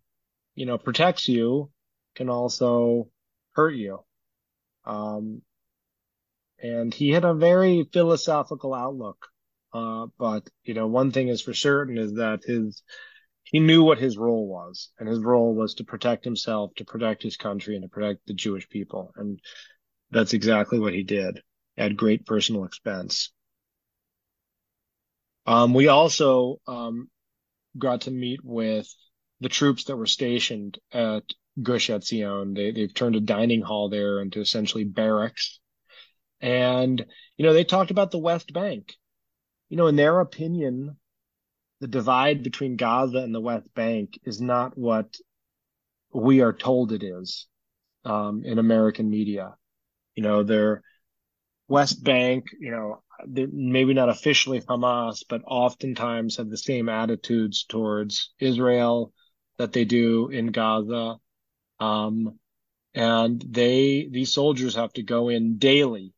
you 0.56 0.66
know, 0.66 0.78
protects 0.78 1.28
you 1.28 1.72
can 2.16 2.30
also 2.30 3.10
hurt 3.54 3.76
you. 3.76 4.00
Um, 4.86 5.42
and 6.62 6.94
he 6.94 7.10
had 7.10 7.26
a 7.26 7.34
very 7.34 7.88
philosophical 7.92 8.74
outlook. 8.74 9.28
Uh, 9.74 10.08
but 10.18 10.50
you 10.64 10.74
know, 10.74 10.88
one 10.88 11.12
thing 11.12 11.28
is 11.28 11.42
for 11.42 11.54
certain 11.54 11.98
is 11.98 12.14
that 12.14 12.44
his, 12.46 12.82
he 13.46 13.60
knew 13.60 13.84
what 13.84 14.00
his 14.00 14.18
role 14.18 14.48
was 14.48 14.90
and 15.00 15.08
his 15.08 15.20
role 15.20 15.54
was 15.56 15.76
to 15.76 15.84
protect 15.84 16.26
himself, 16.26 16.74
to 16.76 16.86
protect 16.86 17.24
his 17.24 17.38
country 17.38 17.76
and 17.76 17.84
to 17.84 17.90
protect 17.90 18.26
the 18.28 18.34
Jewish 18.34 18.68
people. 18.68 19.14
And 19.16 19.40
that's 20.12 20.34
exactly 20.34 20.80
what 20.80 20.94
he 20.94 21.04
did 21.04 21.42
at 21.78 21.96
great 21.96 22.26
personal 22.26 22.66
expense. 22.66 23.32
Um, 25.46 25.74
we 25.74 25.88
also, 25.88 26.60
um, 26.68 27.08
got 27.78 28.02
to 28.02 28.12
meet 28.12 28.40
with 28.44 28.88
the 29.42 29.50
troops 29.50 29.86
that 29.86 29.98
were 29.98 30.06
stationed 30.06 30.80
at 30.92 31.24
Gush 31.62 31.90
Etzion. 31.90 32.56
They, 32.56 32.72
they've 32.72 32.94
turned 32.94 33.16
a 33.16 33.22
dining 33.22 33.62
hall 33.62 33.90
there 33.90 34.22
into 34.22 34.40
essentially 34.40 34.86
barracks. 34.86 35.60
And, 36.42 37.06
you 37.38 37.46
know, 37.46 37.54
they 37.54 37.64
talked 37.64 37.92
about 37.92 38.12
the 38.12 38.18
West 38.18 38.54
Bank. 38.54 38.94
You 39.70 39.78
know, 39.78 39.88
in 39.88 39.96
their 39.96 40.20
opinion, 40.20 40.98
the 41.86 41.92
divide 41.92 42.42
between 42.42 42.78
Gaza 42.78 43.20
and 43.20 43.34
the 43.34 43.40
West 43.40 43.72
Bank 43.76 44.20
is 44.24 44.42
not 44.42 44.76
what 44.76 45.18
we 46.12 46.42
are 46.42 46.52
told 46.52 46.92
it 46.92 47.04
is 47.04 47.46
um, 48.04 48.42
in 48.44 48.58
American 48.58 49.08
media. 49.08 49.54
You 50.16 50.24
know, 50.24 50.42
their 50.42 50.82
West 51.68 52.04
Bank, 52.04 52.46
you 52.60 52.72
know, 52.72 53.04
maybe 53.28 53.94
not 53.94 54.10
officially 54.10 54.62
Hamas, 54.62 55.24
but 55.30 55.44
oftentimes 55.46 56.38
have 56.38 56.50
the 56.50 56.58
same 56.58 56.90
attitudes 56.90 57.66
towards 57.66 58.34
Israel 58.40 59.14
that 59.60 59.72
they 59.72 59.86
do 59.86 60.30
in 60.30 60.48
Gaza. 60.48 61.18
Um, 61.80 62.40
and 62.96 63.46
they, 63.48 64.08
these 64.10 64.34
soldiers 64.34 64.74
have 64.74 64.94
to 64.94 65.04
go 65.04 65.30
in 65.30 65.60
daily 65.60 66.14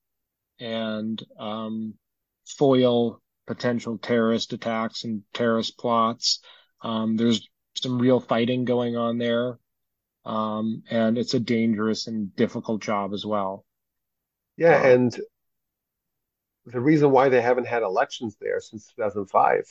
and, 0.61 1.21
um, 1.37 1.95
foil 2.45 3.21
potential 3.47 3.97
terrorist 3.97 4.53
attacks 4.53 5.03
and 5.03 5.23
terrorist 5.33 5.77
plots. 5.77 6.39
Um, 6.81 7.17
there's 7.17 7.47
some 7.75 7.97
real 7.97 8.19
fighting 8.19 8.65
going 8.65 8.95
on 8.95 9.17
there. 9.17 9.57
Um, 10.25 10.83
and 10.89 11.17
it's 11.17 11.33
a 11.33 11.39
dangerous 11.39 12.07
and 12.07 12.35
difficult 12.35 12.81
job 12.81 13.13
as 13.13 13.25
well. 13.25 13.65
Yeah, 14.57 14.81
um, 14.81 14.85
and 14.85 15.21
the 16.65 16.81
reason 16.81 17.11
why 17.11 17.29
they 17.29 17.41
haven't 17.41 17.67
had 17.67 17.81
elections 17.81 18.35
there 18.41 18.59
since 18.59 18.91
2005, 18.97 19.63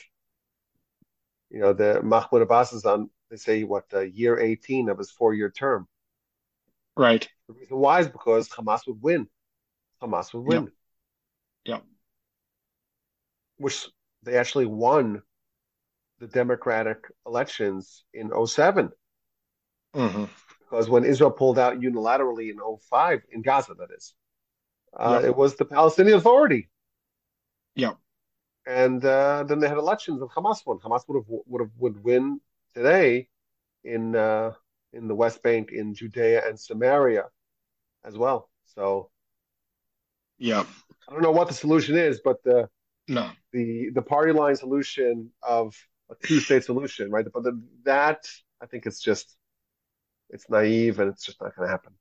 you 1.51 1.61
know, 1.61 1.74
the 1.74 2.01
Mahmoud 2.03 2.43
Abbas 2.43 2.73
is 2.73 2.86
on, 2.86 3.11
they 3.31 3.36
say, 3.36 3.65
what, 3.65 3.85
uh, 3.93 4.01
year 4.01 4.40
18 4.40 4.89
of 4.89 4.97
his 4.97 5.11
four-year 5.11 5.51
term. 5.51 5.86
Right. 6.97 7.28
The 7.48 7.55
reason 7.55 7.77
why 7.77 8.01
is 8.01 8.09
because 8.09 8.48
Hamas 8.48 8.86
would 8.86 9.03
win. 9.03 9.28
Hamas 10.03 10.32
would 10.32 10.47
win. 10.47 10.73
Yeah. 11.66 11.74
Yep. 11.74 11.85
Which 13.59 13.89
they 14.23 14.37
actually 14.37 14.66
won 14.66 15.23
the 16.19 16.27
democratic 16.27 17.05
elections 17.27 18.05
in 18.12 18.31
07. 18.47 18.91
Mm-hmm. 19.95 20.24
Because 20.61 20.91
when 20.91 21.05
Israel 21.05 21.31
pulled 21.31 21.59
out 21.59 21.78
unilaterally 21.78 22.51
in 22.51 22.59
05, 22.91 23.23
in 23.31 23.43
Gaza, 23.43 23.74
that 23.78 23.89
is, 23.97 24.15
uh, 24.99 25.19
yep. 25.20 25.31
It 25.31 25.37
was 25.37 25.57
the 25.57 25.65
Palestinian 25.65 26.16
Authority. 26.16 26.69
Yeah. 27.74 27.93
And 28.66 29.05
uh, 29.05 29.45
then 29.45 29.61
they 29.61 29.69
had 29.69 29.77
elections, 29.77 30.20
and 30.20 30.31
Hamas 30.31 30.65
won. 30.65 30.78
Hamas 30.78 31.03
would 31.07 31.19
have 31.19 31.27
would 31.47 31.61
have 31.61 31.70
would 31.78 32.03
win 32.03 32.41
today 32.74 33.28
in 33.85 34.16
uh, 34.16 34.53
in 34.93 35.07
the 35.07 35.15
West 35.15 35.43
Bank, 35.43 35.70
in 35.70 35.95
Judea 35.95 36.49
and 36.49 36.59
Samaria, 36.59 37.27
as 38.05 38.16
well. 38.16 38.51
So, 38.74 39.11
yeah, 40.39 40.65
I 41.09 41.12
don't 41.12 41.23
know 41.23 41.31
what 41.31 41.49
the 41.49 41.55
solution 41.55 41.97
is, 41.97 42.20
but 42.24 42.43
the 42.43 42.69
no 43.09 43.31
the 43.53 43.91
the 43.95 44.03
party 44.03 44.33
line 44.33 44.57
solution 44.57 45.31
of 45.43 45.74
a 46.11 46.15
two 46.27 46.41
state 46.41 46.65
solution, 46.65 47.11
right? 47.11 47.27
But 47.33 47.43
the, 47.43 47.61
that 47.85 48.27
I 48.62 48.66
think 48.66 48.87
it's 48.87 49.01
just 49.01 49.37
it's 50.31 50.49
naive 50.49 50.99
and 50.99 51.11
it's 51.11 51.24
just 51.24 51.41
not 51.41 51.55
going 51.57 51.69
to 51.69 51.73
happen. 51.73 51.93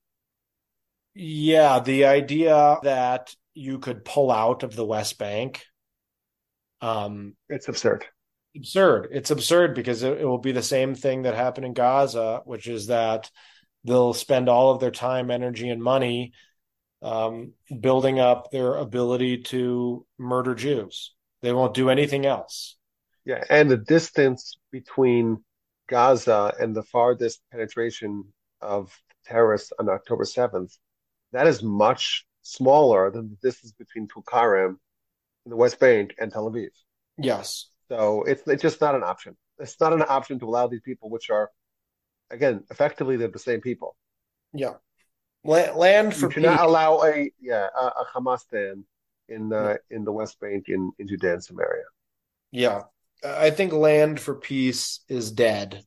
Yeah, 1.13 1.79
the 1.79 2.05
idea 2.05 2.77
that 2.83 3.33
you 3.53 3.79
could 3.79 4.03
pull 4.03 4.31
out 4.31 4.63
of 4.63 4.75
the 4.75 4.85
West 4.85 5.17
Bank. 5.17 5.63
Um, 6.81 7.35
it's 7.47 7.69
absurd. 7.69 8.05
Absurd. 8.55 9.09
It's 9.11 9.31
absurd 9.31 9.75
because 9.75 10.03
it, 10.03 10.19
it 10.19 10.25
will 10.25 10.39
be 10.39 10.51
the 10.51 10.61
same 10.61 10.93
thing 10.93 11.23
that 11.23 11.35
happened 11.35 11.65
in 11.65 11.73
Gaza, 11.73 12.41
which 12.45 12.67
is 12.67 12.87
that 12.87 13.31
they'll 13.85 14.13
spend 14.13 14.49
all 14.49 14.71
of 14.71 14.81
their 14.81 14.91
time, 14.91 15.31
energy, 15.31 15.69
and 15.69 15.81
money 15.81 16.33
um, 17.01 17.53
building 17.79 18.19
up 18.19 18.51
their 18.51 18.75
ability 18.75 19.39
to 19.43 20.05
murder 20.17 20.55
Jews. 20.55 21.13
They 21.41 21.53
won't 21.53 21.73
do 21.73 21.89
anything 21.89 22.25
else. 22.25 22.77
Yeah, 23.25 23.43
and 23.49 23.69
the 23.69 23.77
distance 23.77 24.57
between 24.71 25.43
Gaza 25.89 26.53
and 26.59 26.75
the 26.75 26.83
farthest 26.83 27.41
penetration 27.51 28.25
of 28.61 28.91
terrorists 29.25 29.71
on 29.79 29.89
October 29.89 30.23
7th, 30.23 30.77
that 31.31 31.47
is 31.47 31.63
much 31.63 32.25
smaller 32.41 33.11
than 33.11 33.29
the 33.29 33.47
distance 33.47 33.73
between 33.73 34.07
Tulkarem 34.07 34.77
in 35.45 35.49
the 35.49 35.55
West 35.55 35.79
Bank 35.79 36.15
and 36.19 36.31
Tel 36.31 36.49
Aviv. 36.49 36.69
Yes. 37.17 37.69
So 37.89 38.23
it's, 38.23 38.43
it's 38.47 38.61
just 38.61 38.81
not 38.81 38.95
an 38.95 39.03
option. 39.03 39.35
It's 39.59 39.79
not 39.79 39.93
an 39.93 40.03
option 40.07 40.39
to 40.39 40.45
allow 40.45 40.67
these 40.67 40.81
people, 40.81 41.09
which 41.09 41.29
are, 41.29 41.49
again, 42.29 42.63
effectively 42.69 43.17
they're 43.17 43.27
the 43.27 43.39
same 43.39 43.61
people. 43.61 43.95
Yeah. 44.53 44.73
Land 45.45 46.15
for 46.15 46.31
you 46.31 46.41
not 46.41 46.59
allow 46.59 47.03
a 47.03 47.31
yeah 47.39 47.67
a, 47.79 47.85
a 47.85 48.05
Hamastan 48.15 48.83
in 49.29 49.53
uh, 49.53 49.75
in 49.91 50.03
the 50.03 50.11
West 50.11 50.39
Bank 50.39 50.65
in, 50.69 50.91
in 50.97 51.07
Judea 51.07 51.33
and 51.33 51.43
Samaria. 51.43 51.83
Yeah, 52.51 52.83
I 53.23 53.51
think 53.51 53.71
land 53.71 54.19
for 54.19 54.35
peace 54.35 55.01
is 55.07 55.31
dead. 55.31 55.83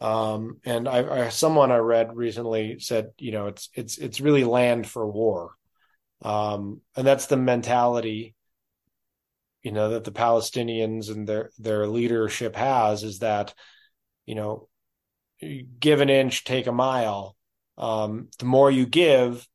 Um, 0.00 0.60
and 0.66 0.86
I, 0.86 1.26
I, 1.26 1.28
someone 1.30 1.72
I 1.72 1.78
read 1.78 2.14
recently 2.14 2.78
said, 2.78 3.12
you 3.18 3.32
know, 3.32 3.46
it's 3.46 3.70
it's 3.72 3.96
it's 3.96 4.20
really 4.20 4.44
land 4.44 4.86
for 4.86 5.10
war, 5.10 5.52
um, 6.20 6.82
and 6.94 7.06
that's 7.06 7.26
the 7.26 7.38
mentality, 7.38 8.34
you 9.62 9.72
know, 9.72 9.90
that 9.90 10.04
the 10.04 10.12
Palestinians 10.12 11.10
and 11.10 11.26
their 11.26 11.50
their 11.58 11.86
leadership 11.86 12.54
has 12.54 13.02
is 13.02 13.20
that, 13.20 13.54
you 14.26 14.34
know, 14.34 14.68
give 15.80 16.02
an 16.02 16.10
inch, 16.10 16.44
take 16.44 16.66
a 16.66 16.72
mile. 16.72 17.34
Um, 17.76 18.28
the 18.38 18.44
more 18.44 18.70
you 18.70 18.86
give, 18.86 19.46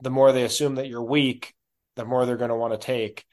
the 0.00 0.10
more 0.10 0.32
they 0.32 0.44
assume 0.44 0.76
that 0.76 0.88
you're 0.88 1.02
weak, 1.02 1.54
the 1.96 2.04
more 2.04 2.26
they're 2.26 2.36
going 2.36 2.50
to 2.50 2.56
want 2.56 2.72
to 2.72 2.78
take. 2.78 3.24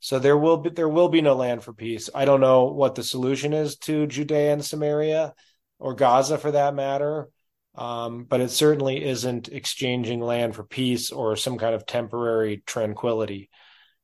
So 0.00 0.18
there 0.18 0.36
will 0.36 0.56
be 0.58 0.70
there 0.70 0.88
will 0.88 1.08
be 1.08 1.20
no 1.20 1.34
land 1.34 1.62
for 1.62 1.72
peace. 1.72 2.10
I 2.12 2.24
don't 2.24 2.40
know 2.40 2.64
what 2.64 2.96
the 2.96 3.04
solution 3.04 3.52
is 3.52 3.76
to 3.78 4.06
Judea 4.06 4.52
and 4.52 4.64
Samaria 4.64 5.32
or 5.78 5.94
Gaza 5.94 6.38
for 6.38 6.50
that 6.50 6.74
matter. 6.74 7.28
Um, 7.74 8.24
but 8.24 8.40
it 8.40 8.50
certainly 8.50 9.02
isn't 9.02 9.48
exchanging 9.48 10.20
land 10.20 10.54
for 10.54 10.64
peace 10.64 11.10
or 11.10 11.36
some 11.36 11.56
kind 11.56 11.74
of 11.74 11.86
temporary 11.86 12.62
tranquility. 12.66 13.48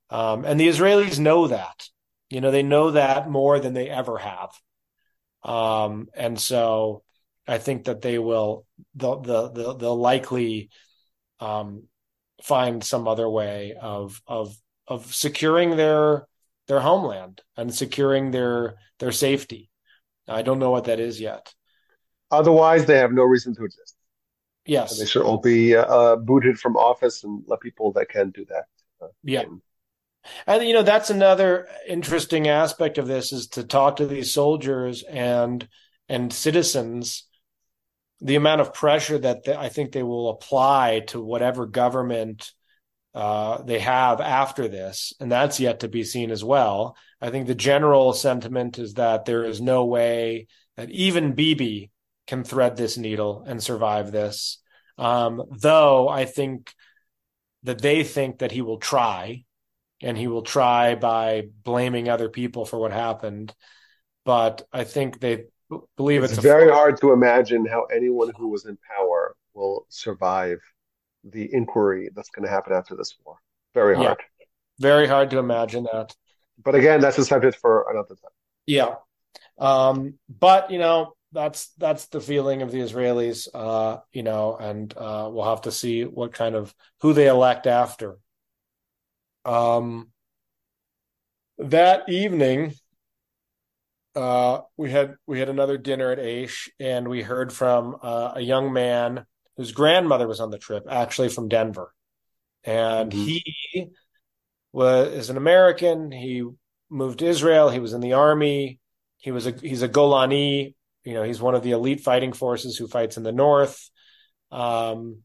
Um, 0.08 0.44
and 0.44 0.58
the 0.58 0.68
Israelis 0.68 1.18
know 1.18 1.48
that. 1.48 1.88
You 2.30 2.40
know, 2.40 2.50
they 2.50 2.62
know 2.62 2.92
that 2.92 3.28
more 3.28 3.58
than 3.58 3.74
they 3.74 3.88
ever 3.90 4.18
have. 4.18 4.50
Um, 5.42 6.08
and 6.14 6.40
so 6.40 7.02
I 7.48 7.58
think 7.58 7.84
that 7.84 8.02
they 8.02 8.18
will, 8.18 8.66
they'll, 8.94 9.20
they'll, 9.20 9.74
they'll 9.76 9.98
likely 9.98 10.70
um, 11.40 11.84
find 12.42 12.84
some 12.84 13.08
other 13.08 13.28
way 13.28 13.74
of, 13.80 14.20
of, 14.26 14.54
of 14.86 15.14
securing 15.14 15.76
their, 15.76 16.26
their 16.66 16.80
homeland 16.80 17.40
and 17.56 17.74
securing 17.74 18.30
their, 18.30 18.76
their 18.98 19.12
safety. 19.12 19.70
I 20.28 20.42
don't 20.42 20.58
know 20.58 20.70
what 20.70 20.84
that 20.84 21.00
is 21.00 21.20
yet. 21.20 21.54
Otherwise, 22.30 22.84
they 22.84 22.98
have 22.98 23.12
no 23.12 23.22
reason 23.22 23.54
to 23.56 23.64
exist. 23.64 23.96
Yes. 24.66 24.92
And 24.92 25.00
they 25.00 25.06
should 25.06 25.22
all 25.22 25.38
be 25.38 25.74
uh, 25.74 26.16
booted 26.16 26.58
from 26.60 26.76
office 26.76 27.24
and 27.24 27.42
let 27.46 27.60
people 27.60 27.92
that 27.92 28.10
can 28.10 28.30
do 28.30 28.44
that. 28.50 28.64
Uh, 29.00 29.08
yeah. 29.24 29.42
In. 29.42 29.62
And 30.46 30.64
you 30.64 30.74
know 30.74 30.82
that's 30.82 31.10
another 31.10 31.68
interesting 31.88 32.48
aspect 32.48 32.98
of 32.98 33.06
this 33.06 33.32
is 33.32 33.46
to 33.48 33.64
talk 33.64 33.96
to 33.96 34.06
these 34.06 34.34
soldiers 34.34 35.02
and 35.04 35.66
and 36.08 36.32
citizens 36.32 37.27
the 38.20 38.36
amount 38.36 38.60
of 38.60 38.74
pressure 38.74 39.18
that 39.18 39.48
I 39.48 39.68
think 39.68 39.92
they 39.92 40.02
will 40.02 40.30
apply 40.30 41.04
to 41.08 41.20
whatever 41.20 41.66
government 41.66 42.52
uh, 43.14 43.62
they 43.62 43.78
have 43.78 44.20
after 44.20 44.68
this, 44.68 45.12
and 45.20 45.30
that's 45.30 45.60
yet 45.60 45.80
to 45.80 45.88
be 45.88 46.04
seen 46.04 46.30
as 46.30 46.44
well. 46.44 46.96
I 47.20 47.30
think 47.30 47.46
the 47.46 47.54
general 47.54 48.12
sentiment 48.12 48.78
is 48.78 48.94
that 48.94 49.24
there 49.24 49.44
is 49.44 49.60
no 49.60 49.84
way 49.84 50.46
that 50.76 50.90
even 50.90 51.34
Bibi 51.34 51.90
can 52.26 52.44
thread 52.44 52.76
this 52.76 52.98
needle 52.98 53.44
and 53.46 53.62
survive 53.62 54.12
this. 54.12 54.58
Um, 54.98 55.42
though 55.60 56.08
I 56.08 56.24
think 56.26 56.72
that 57.62 57.80
they 57.80 58.04
think 58.04 58.38
that 58.38 58.52
he 58.52 58.62
will 58.62 58.78
try, 58.78 59.44
and 60.00 60.16
he 60.16 60.28
will 60.28 60.42
try 60.42 60.94
by 60.94 61.48
blaming 61.64 62.08
other 62.08 62.28
people 62.28 62.64
for 62.64 62.78
what 62.78 62.92
happened. 62.92 63.54
But 64.24 64.62
I 64.72 64.84
think 64.84 65.18
they 65.18 65.44
believe 65.96 66.22
it's, 66.22 66.34
it's 66.34 66.42
very 66.42 66.70
hard 66.70 67.00
to 67.00 67.12
imagine 67.12 67.66
how 67.66 67.84
anyone 67.84 68.32
who 68.36 68.48
was 68.48 68.66
in 68.66 68.78
power 68.96 69.36
will 69.54 69.86
survive 69.88 70.60
the 71.24 71.52
inquiry 71.52 72.10
that's 72.14 72.30
going 72.30 72.44
to 72.44 72.50
happen 72.50 72.72
after 72.72 72.96
this 72.96 73.16
war. 73.24 73.36
Very 73.74 73.96
hard. 73.96 74.18
Yeah, 74.38 74.46
very 74.80 75.06
hard 75.06 75.30
to 75.30 75.38
imagine 75.38 75.86
that. 75.92 76.14
But 76.62 76.74
again, 76.74 77.00
that's 77.00 77.18
a 77.18 77.24
subject 77.24 77.56
for 77.60 77.90
another 77.90 78.14
time. 78.14 78.30
Yeah. 78.66 78.94
Um, 79.58 80.14
but 80.28 80.70
you 80.70 80.78
know, 80.78 81.14
that's 81.32 81.68
that's 81.78 82.06
the 82.06 82.20
feeling 82.20 82.62
of 82.62 82.70
the 82.70 82.78
Israelis, 82.78 83.48
uh, 83.52 83.98
you 84.12 84.22
know, 84.22 84.56
and 84.56 84.92
uh, 84.96 85.28
we'll 85.30 85.48
have 85.48 85.62
to 85.62 85.72
see 85.72 86.04
what 86.04 86.32
kind 86.32 86.54
of 86.54 86.74
who 87.00 87.12
they 87.12 87.28
elect 87.28 87.66
after. 87.66 88.18
Um, 89.44 90.08
that 91.58 92.08
evening, 92.08 92.74
uh, 94.14 94.60
we 94.76 94.90
had 94.90 95.14
we 95.26 95.38
had 95.38 95.48
another 95.48 95.78
dinner 95.78 96.10
at 96.10 96.18
Aish, 96.18 96.68
and 96.80 97.08
we 97.08 97.22
heard 97.22 97.52
from 97.52 97.96
uh, 98.02 98.32
a 98.36 98.40
young 98.40 98.72
man 98.72 99.24
whose 99.56 99.72
grandmother 99.72 100.26
was 100.26 100.40
on 100.40 100.50
the 100.50 100.58
trip, 100.58 100.84
actually 100.88 101.28
from 101.28 101.48
Denver, 101.48 101.92
and 102.64 103.12
mm-hmm. 103.12 103.24
he 103.24 103.88
was 104.72 105.08
is 105.08 105.30
an 105.30 105.36
American. 105.36 106.10
He 106.10 106.44
moved 106.90 107.20
to 107.20 107.26
Israel. 107.26 107.68
He 107.70 107.80
was 107.80 107.92
in 107.92 108.00
the 108.00 108.14
army. 108.14 108.80
He 109.18 109.30
was 109.30 109.46
a 109.46 109.52
he's 109.52 109.82
a 109.82 109.88
Golani 109.88 110.74
you 111.08 111.14
know, 111.14 111.22
he's 111.22 111.40
one 111.40 111.54
of 111.54 111.62
the 111.62 111.70
elite 111.70 112.00
fighting 112.00 112.34
forces 112.34 112.76
who 112.76 112.86
fights 112.86 113.16
in 113.16 113.22
the 113.22 113.32
north. 113.32 113.88
Um, 114.50 115.22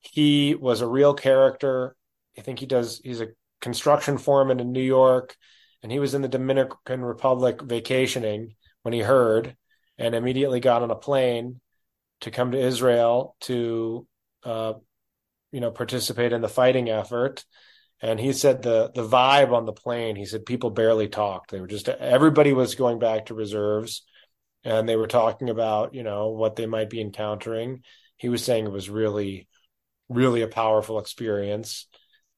he 0.00 0.54
was 0.54 0.80
a 0.80 0.88
real 0.88 1.12
character. 1.12 1.94
I 2.38 2.40
think 2.40 2.58
he 2.58 2.64
does. 2.64 3.02
He's 3.04 3.20
a 3.20 3.28
construction 3.60 4.16
foreman 4.16 4.60
in 4.60 4.72
New 4.72 4.82
York, 4.82 5.36
and 5.84 5.92
he 5.92 6.00
was 6.00 6.14
in 6.14 6.22
the 6.22 6.28
Dominican 6.28 7.04
Republic 7.04 7.62
vacationing 7.62 8.56
when 8.82 8.92
he 8.92 9.00
heard, 9.00 9.56
and 9.98 10.16
immediately 10.16 10.58
got 10.58 10.82
on 10.82 10.90
a 10.90 10.96
plane 10.96 11.60
to 12.22 12.32
come 12.32 12.50
to 12.50 12.58
Israel 12.58 13.36
to, 13.42 14.04
uh, 14.42 14.72
you 15.52 15.60
know, 15.60 15.70
participate 15.70 16.32
in 16.32 16.40
the 16.40 16.48
fighting 16.48 16.90
effort. 16.90 17.44
And 18.02 18.18
he 18.18 18.32
said 18.32 18.62
the 18.62 18.90
the 18.92 19.06
vibe 19.06 19.52
on 19.52 19.66
the 19.66 19.72
plane. 19.72 20.16
He 20.16 20.24
said 20.24 20.44
people 20.44 20.70
barely 20.70 21.06
talked. 21.06 21.52
They 21.52 21.60
were 21.60 21.68
just 21.68 21.88
everybody 21.88 22.52
was 22.52 22.74
going 22.74 22.98
back 22.98 23.26
to 23.26 23.34
reserves 23.34 24.02
and 24.64 24.88
they 24.88 24.96
were 24.96 25.06
talking 25.06 25.50
about 25.50 25.94
you 25.94 26.02
know 26.02 26.28
what 26.28 26.56
they 26.56 26.66
might 26.66 26.90
be 26.90 27.00
encountering 27.00 27.82
he 28.16 28.28
was 28.28 28.42
saying 28.42 28.64
it 28.64 28.72
was 28.72 28.90
really 28.90 29.46
really 30.08 30.42
a 30.42 30.48
powerful 30.48 30.98
experience 30.98 31.86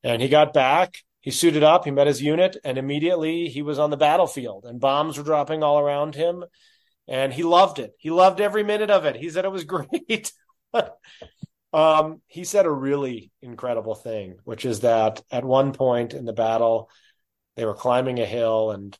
and 0.02 0.20
he 0.20 0.28
got 0.28 0.52
back 0.52 0.96
he 1.26 1.32
suited 1.32 1.64
up 1.64 1.84
he 1.84 1.90
met 1.90 2.06
his 2.06 2.22
unit 2.22 2.56
and 2.62 2.78
immediately 2.78 3.48
he 3.48 3.60
was 3.60 3.80
on 3.80 3.90
the 3.90 3.96
battlefield 3.96 4.64
and 4.64 4.78
bombs 4.78 5.18
were 5.18 5.24
dropping 5.24 5.64
all 5.64 5.80
around 5.80 6.14
him 6.14 6.44
and 7.08 7.32
he 7.32 7.42
loved 7.42 7.80
it. 7.80 7.94
He 7.98 8.10
loved 8.10 8.40
every 8.40 8.62
minute 8.62 8.90
of 8.90 9.06
it. 9.06 9.16
He 9.16 9.28
said 9.28 9.44
it 9.44 9.50
was 9.50 9.64
great. 9.64 10.32
Um, 11.72 12.22
he 12.28 12.44
said 12.44 12.64
a 12.64 12.70
really 12.70 13.32
incredible 13.42 13.96
thing 13.96 14.36
which 14.44 14.64
is 14.64 14.80
that 14.80 15.20
at 15.28 15.44
one 15.44 15.72
point 15.72 16.14
in 16.14 16.26
the 16.26 16.32
battle 16.32 16.88
they 17.56 17.64
were 17.64 17.74
climbing 17.74 18.20
a 18.20 18.24
hill 18.24 18.70
and 18.70 18.96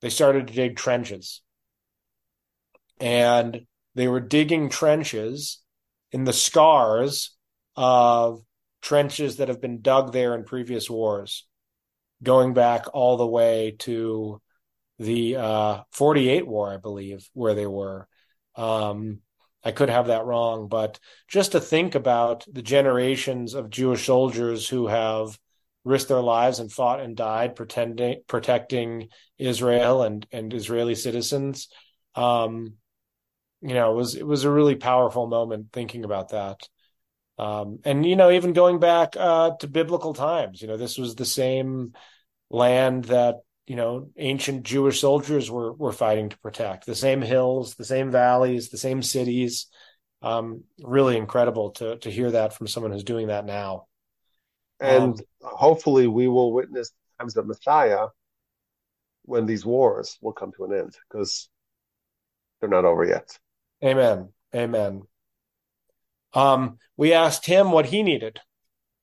they 0.00 0.10
started 0.10 0.48
to 0.48 0.52
dig 0.52 0.76
trenches. 0.76 1.42
And 2.98 3.66
they 3.94 4.08
were 4.08 4.18
digging 4.18 4.68
trenches 4.68 5.62
in 6.10 6.24
the 6.24 6.32
scars 6.32 7.36
of 7.76 8.42
trenches 8.80 9.36
that 9.36 9.46
have 9.46 9.60
been 9.60 9.80
dug 9.80 10.12
there 10.12 10.34
in 10.34 10.42
previous 10.42 10.90
wars, 10.90 11.46
going 12.22 12.54
back 12.54 12.86
all 12.92 13.16
the 13.16 13.26
way 13.26 13.76
to 13.80 14.40
the 14.98 15.36
uh, 15.36 15.82
48 15.92 16.46
war, 16.46 16.72
I 16.72 16.76
believe, 16.76 17.28
where 17.32 17.54
they 17.54 17.66
were. 17.66 18.06
Um, 18.54 19.20
I 19.64 19.72
could 19.72 19.90
have 19.90 20.08
that 20.08 20.24
wrong, 20.24 20.68
but 20.68 20.98
just 21.28 21.52
to 21.52 21.60
think 21.60 21.94
about 21.94 22.44
the 22.52 22.62
generations 22.62 23.54
of 23.54 23.70
Jewish 23.70 24.06
soldiers 24.06 24.68
who 24.68 24.88
have 24.88 25.38
risked 25.84 26.08
their 26.08 26.20
lives 26.20 26.58
and 26.58 26.70
fought 26.70 27.00
and 27.00 27.16
died 27.16 27.56
pretending, 27.56 28.22
protecting 28.26 29.08
Israel 29.38 30.02
and, 30.02 30.26
and 30.32 30.52
Israeli 30.52 30.94
citizens. 30.94 31.68
Um, 32.14 32.74
you 33.60 33.74
know, 33.74 33.92
it 33.92 33.96
was 33.96 34.14
it 34.16 34.26
was 34.26 34.44
a 34.44 34.50
really 34.50 34.74
powerful 34.74 35.26
moment 35.28 35.68
thinking 35.72 36.04
about 36.04 36.30
that. 36.30 36.68
Um, 37.38 37.78
and 37.84 38.04
you 38.04 38.16
know, 38.16 38.30
even 38.30 38.52
going 38.52 38.80
back 38.80 39.16
uh, 39.16 39.52
to 39.60 39.68
biblical 39.68 40.14
times, 40.14 40.60
you 40.60 40.68
know, 40.68 40.76
this 40.76 40.98
was 40.98 41.14
the 41.14 41.24
same 41.24 41.92
land 42.52 43.04
that 43.04 43.40
you 43.66 43.74
know 43.74 44.10
ancient 44.16 44.62
Jewish 44.62 45.00
soldiers 45.00 45.50
were 45.50 45.72
were 45.72 45.92
fighting 45.92 46.28
to 46.28 46.38
protect. 46.38 46.86
The 46.86 46.94
same 46.94 47.22
hills, 47.22 47.74
the 47.74 47.84
same 47.84 48.10
valleys, 48.12 48.68
the 48.68 48.78
same 48.78 49.02
cities. 49.02 49.66
Um, 50.20 50.62
really 50.80 51.16
incredible 51.16 51.70
to 51.72 51.98
to 51.98 52.10
hear 52.10 52.30
that 52.30 52.54
from 52.54 52.68
someone 52.68 52.92
who's 52.92 53.04
doing 53.04 53.28
that 53.28 53.44
now. 53.44 53.86
And 54.78 55.18
um, 55.18 55.26
hopefully, 55.40 56.06
we 56.06 56.28
will 56.28 56.52
witness 56.52 56.92
times 57.18 57.36
of 57.36 57.46
Messiah 57.46 58.06
when 59.24 59.46
these 59.46 59.64
wars 59.64 60.18
will 60.20 60.32
come 60.32 60.52
to 60.56 60.64
an 60.64 60.72
end 60.72 60.96
because 61.08 61.48
they're 62.60 62.68
not 62.68 62.84
over 62.84 63.04
yet. 63.04 63.38
Amen. 63.82 64.28
Amen. 64.54 65.02
Um, 66.34 66.78
we 66.96 67.12
asked 67.12 67.46
him 67.46 67.72
what 67.72 67.86
he 67.86 68.02
needed. 68.02 68.40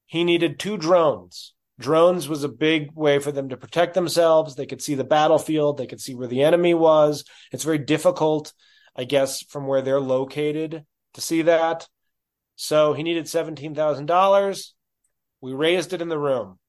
He 0.06 0.24
needed 0.24 0.60
two 0.60 0.78
drones. 0.78 1.54
Drones 1.80 2.28
was 2.28 2.44
a 2.44 2.50
big 2.50 2.92
way 2.94 3.20
for 3.20 3.32
them 3.32 3.50
to 3.50 3.58
protect 3.58 3.94
themselves. 3.94 4.56
They 4.56 4.66
could 4.66 4.82
see 4.82 4.96
the 4.96 5.06
battlefield. 5.06 5.78
They 5.78 5.88
could 5.88 6.02
see 6.02 6.14
where 6.14 6.28
the 6.28 6.44
enemy 6.44 6.74
was. 6.74 7.24
It's 7.54 7.64
very 7.64 7.78
difficult, 7.78 8.52
I 8.96 9.06
guess, 9.06 9.44
from 9.44 9.66
where 9.66 9.82
they're 9.82 10.02
located 10.02 10.84
to 11.14 11.22
see 11.22 11.44
that. 11.44 11.88
So 12.58 12.92
he 12.94 13.04
needed 13.04 13.26
$17,000. 13.26 14.64
We 15.40 15.54
raised 15.54 15.94
it 15.94 16.02
in 16.02 16.10
the 16.10 16.20
room. 16.20 16.60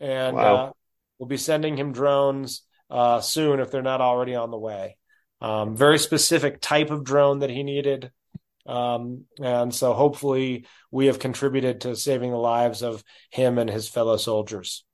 And 0.00 0.34
wow. 0.34 0.56
uh, 0.56 0.72
we'll 1.18 1.28
be 1.28 1.36
sending 1.36 1.76
him 1.76 1.92
drones 1.92 2.62
uh, 2.90 3.20
soon 3.20 3.60
if 3.60 3.70
they're 3.70 3.82
not 3.82 4.00
already 4.00 4.34
on 4.34 4.50
the 4.50 4.58
way. 4.58 4.96
Um, 5.40 5.76
very 5.76 5.98
specific 5.98 6.60
type 6.60 6.90
of 6.90 7.04
drone 7.04 7.38
that 7.38 7.50
he 7.50 7.62
needed. 7.62 8.10
Um, 8.66 9.24
and 9.42 9.74
so 9.74 9.94
hopefully 9.94 10.66
we 10.90 11.06
have 11.06 11.18
contributed 11.18 11.82
to 11.82 11.96
saving 11.96 12.30
the 12.30 12.36
lives 12.36 12.82
of 12.82 13.02
him 13.30 13.58
and 13.58 13.70
his 13.70 13.88
fellow 13.88 14.16
soldiers. 14.16 14.84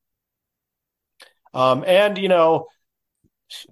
Um, 1.52 1.84
and, 1.86 2.18
you 2.18 2.28
know, 2.28 2.66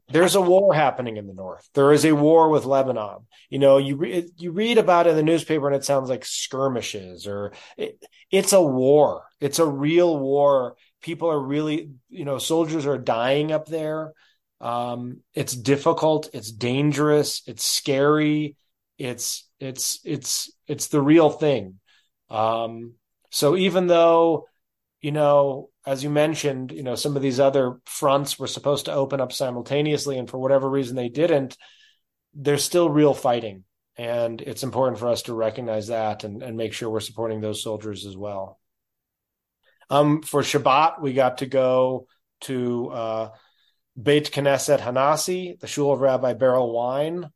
there's 0.09 0.35
a 0.35 0.41
war 0.41 0.73
happening 0.73 1.17
in 1.17 1.27
the 1.27 1.35
north. 1.35 1.69
There 1.75 1.93
is 1.93 2.05
a 2.05 2.15
war 2.15 2.49
with 2.49 2.65
Lebanon. 2.65 3.27
You 3.51 3.59
know, 3.59 3.79
you 3.79 3.97
re- 3.97 4.31
you 4.37 4.53
read 4.53 4.79
about 4.79 5.07
it 5.07 5.11
in 5.11 5.17
the 5.17 5.23
newspaper 5.23 5.67
and 5.67 5.77
it 5.77 5.85
sounds 5.85 6.09
like 6.09 6.25
skirmishes 6.25 7.27
or 7.27 7.53
it, 7.77 8.03
it's 8.31 8.53
a 8.53 8.63
war. 8.63 9.25
It's 9.41 9.59
a 9.59 9.67
real 9.67 10.19
war. 10.19 10.77
People 11.03 11.31
are 11.31 11.41
really, 11.41 11.91
you 12.09 12.25
know, 12.25 12.39
soldiers 12.39 12.87
are 12.87 12.99
dying 12.99 13.53
up 13.53 13.67
there. 13.67 14.13
Um, 14.61 15.21
it's 15.35 15.55
difficult. 15.55 16.31
It's 16.33 16.53
dangerous. 16.53 17.43
It's 17.47 17.65
scary. 17.65 18.57
It's 18.99 19.49
it's 19.59 20.01
it's 20.05 20.53
it's 20.67 20.89
the 20.89 21.01
real 21.03 21.31
thing. 21.31 21.81
Um, 22.31 22.95
so 23.31 23.57
even 23.57 23.87
though, 23.87 24.47
you 25.01 25.13
know, 25.13 25.71
as 25.87 26.03
you 26.03 26.11
mentioned, 26.11 26.73
you 26.73 26.83
know, 26.83 26.95
some 26.95 27.17
of 27.17 27.23
these 27.23 27.41
other 27.41 27.81
fronts 27.85 28.39
were 28.39 28.47
supposed 28.47 28.87
to 28.87 28.93
open 28.93 29.21
up 29.21 29.33
simultaneously, 29.33 30.19
and 30.19 30.31
for 30.31 30.39
whatever 30.39 30.69
reason 30.69 30.97
they 30.97 31.09
didn't, 31.09 31.57
there's 32.33 32.65
still 32.65 32.89
real 32.89 33.15
fighting. 33.15 33.65
And 33.97 34.41
it's 34.41 34.63
important 34.63 34.99
for 34.99 35.09
us 35.09 35.23
to 35.23 35.35
recognize 35.35 35.89
that 35.89 36.25
and, 36.25 36.43
and 36.43 36.57
make 36.57 36.73
sure 36.73 36.91
we're 36.91 37.01
supporting 37.01 37.41
those 37.41 37.63
soldiers 37.63 38.07
as 38.07 38.17
well. 38.17 38.59
Um, 39.91 40.23
for 40.23 40.43
Shabbat, 40.43 41.01
we 41.01 41.13
got 41.13 41.39
to 41.39 41.47
go 41.47 42.07
to 42.43 42.89
uh, 42.91 43.29
Beit 44.01 44.33
Knesset 44.33 44.81
Hanassi, 44.81 45.59
the 45.61 45.67
shul 45.67 45.93
of 45.93 46.01
Rabbi 46.01 46.35
Berel 46.35 46.73
Wein, 46.73 47.31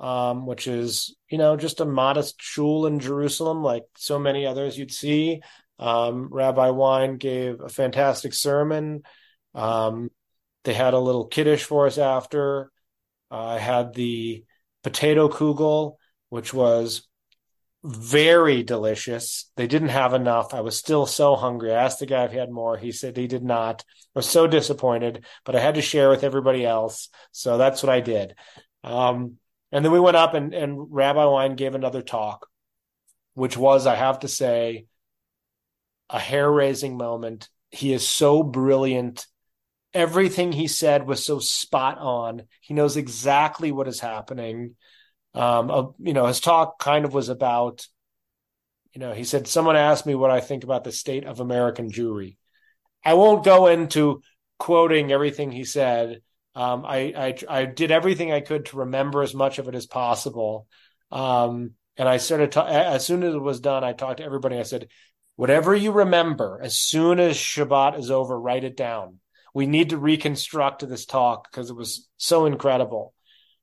um, 0.00 0.46
which 0.46 0.66
is, 0.66 1.14
you 1.30 1.36
know, 1.36 1.56
just 1.56 1.80
a 1.80 1.84
modest 1.84 2.40
shul 2.40 2.86
in 2.86 2.98
Jerusalem, 3.00 3.62
like 3.62 3.84
so 3.96 4.18
many 4.18 4.46
others 4.46 4.76
you'd 4.78 4.92
see. 4.92 5.42
Um, 5.78 6.28
Rabbi 6.32 6.70
Wein 6.70 7.18
gave 7.18 7.60
a 7.60 7.68
fantastic 7.68 8.32
sermon. 8.32 9.02
Um, 9.54 10.10
they 10.64 10.72
had 10.72 10.94
a 10.94 10.98
little 10.98 11.26
kiddush 11.26 11.62
for 11.62 11.86
us 11.86 11.98
after. 11.98 12.72
I 13.30 13.58
had 13.58 13.92
the 13.92 14.44
potato 14.82 15.28
kugel, 15.28 15.96
which 16.30 16.54
was 16.54 17.06
very 17.84 18.62
delicious. 18.62 19.50
They 19.56 19.66
didn't 19.66 19.88
have 19.88 20.14
enough. 20.14 20.54
I 20.54 20.60
was 20.60 20.78
still 20.78 21.06
so 21.06 21.36
hungry. 21.36 21.72
I 21.72 21.84
asked 21.84 22.00
the 22.00 22.06
guy 22.06 22.24
if 22.24 22.32
he 22.32 22.38
had 22.38 22.50
more. 22.50 22.76
He 22.76 22.92
said 22.92 23.16
he 23.16 23.26
did 23.26 23.42
not. 23.42 23.84
I 24.14 24.18
was 24.18 24.28
so 24.28 24.46
disappointed, 24.46 25.24
but 25.44 25.56
I 25.56 25.60
had 25.60 25.74
to 25.74 25.82
share 25.82 26.08
with 26.08 26.24
everybody 26.24 26.64
else. 26.64 27.08
So 27.32 27.58
that's 27.58 27.82
what 27.82 27.90
I 27.90 28.00
did. 28.00 28.34
Um, 28.82 29.36
and 29.72 29.84
then 29.84 29.92
we 29.92 30.00
went 30.00 30.16
up 30.16 30.34
and, 30.34 30.52
and 30.52 30.92
Rabbi 30.92 31.24
Wein 31.24 31.54
gave 31.56 31.74
another 31.74 32.02
talk, 32.02 32.46
which 33.34 33.56
was, 33.56 33.86
I 33.86 33.94
have 33.94 34.20
to 34.20 34.28
say, 34.28 34.86
a 36.08 36.18
hair 36.18 36.50
raising 36.50 36.96
moment. 36.96 37.48
He 37.70 37.92
is 37.92 38.06
so 38.06 38.42
brilliant. 38.42 39.26
Everything 39.94 40.52
he 40.52 40.66
said 40.66 41.06
was 41.06 41.24
so 41.24 41.38
spot 41.38 41.98
on. 41.98 42.42
He 42.60 42.74
knows 42.74 42.96
exactly 42.96 43.70
what 43.70 43.88
is 43.88 44.00
happening. 44.00 44.76
Um, 45.34 45.70
uh, 45.70 45.84
you 45.98 46.12
know, 46.12 46.26
his 46.26 46.40
talk 46.40 46.78
kind 46.80 47.04
of 47.04 47.14
was 47.14 47.28
about, 47.28 47.86
you 48.92 49.00
know, 49.00 49.12
he 49.12 49.22
said, 49.22 49.46
someone 49.46 49.76
asked 49.76 50.06
me 50.06 50.16
what 50.16 50.32
I 50.32 50.40
think 50.40 50.64
about 50.64 50.82
the 50.82 50.90
state 50.90 51.24
of 51.24 51.38
American 51.38 51.90
Jewry. 51.90 52.36
I 53.04 53.14
won't 53.14 53.44
go 53.44 53.68
into 53.68 54.22
quoting 54.58 55.12
everything 55.12 55.52
he 55.52 55.64
said. 55.64 56.22
Um, 56.54 56.84
I, 56.84 57.34
I, 57.48 57.60
I 57.60 57.64
did 57.64 57.90
everything 57.90 58.32
I 58.32 58.40
could 58.40 58.66
to 58.66 58.78
remember 58.78 59.22
as 59.22 59.34
much 59.34 59.58
of 59.58 59.68
it 59.68 59.74
as 59.74 59.86
possible. 59.86 60.66
Um, 61.10 61.72
and 61.96 62.08
I 62.08 62.16
started 62.16 62.56
as 62.56 63.06
soon 63.06 63.22
as 63.22 63.34
it 63.34 63.42
was 63.42 63.60
done, 63.60 63.84
I 63.84 63.92
talked 63.92 64.18
to 64.18 64.24
everybody. 64.24 64.58
I 64.58 64.64
said, 64.64 64.88
Whatever 65.36 65.74
you 65.74 65.92
remember, 65.92 66.60
as 66.62 66.76
soon 66.76 67.18
as 67.18 67.34
Shabbat 67.34 67.98
is 67.98 68.10
over, 68.10 68.38
write 68.38 68.62
it 68.62 68.76
down. 68.76 69.20
We 69.54 69.66
need 69.66 69.88
to 69.88 69.96
reconstruct 69.96 70.86
this 70.86 71.06
talk 71.06 71.50
because 71.50 71.70
it 71.70 71.76
was 71.76 72.06
so 72.18 72.44
incredible. 72.44 73.14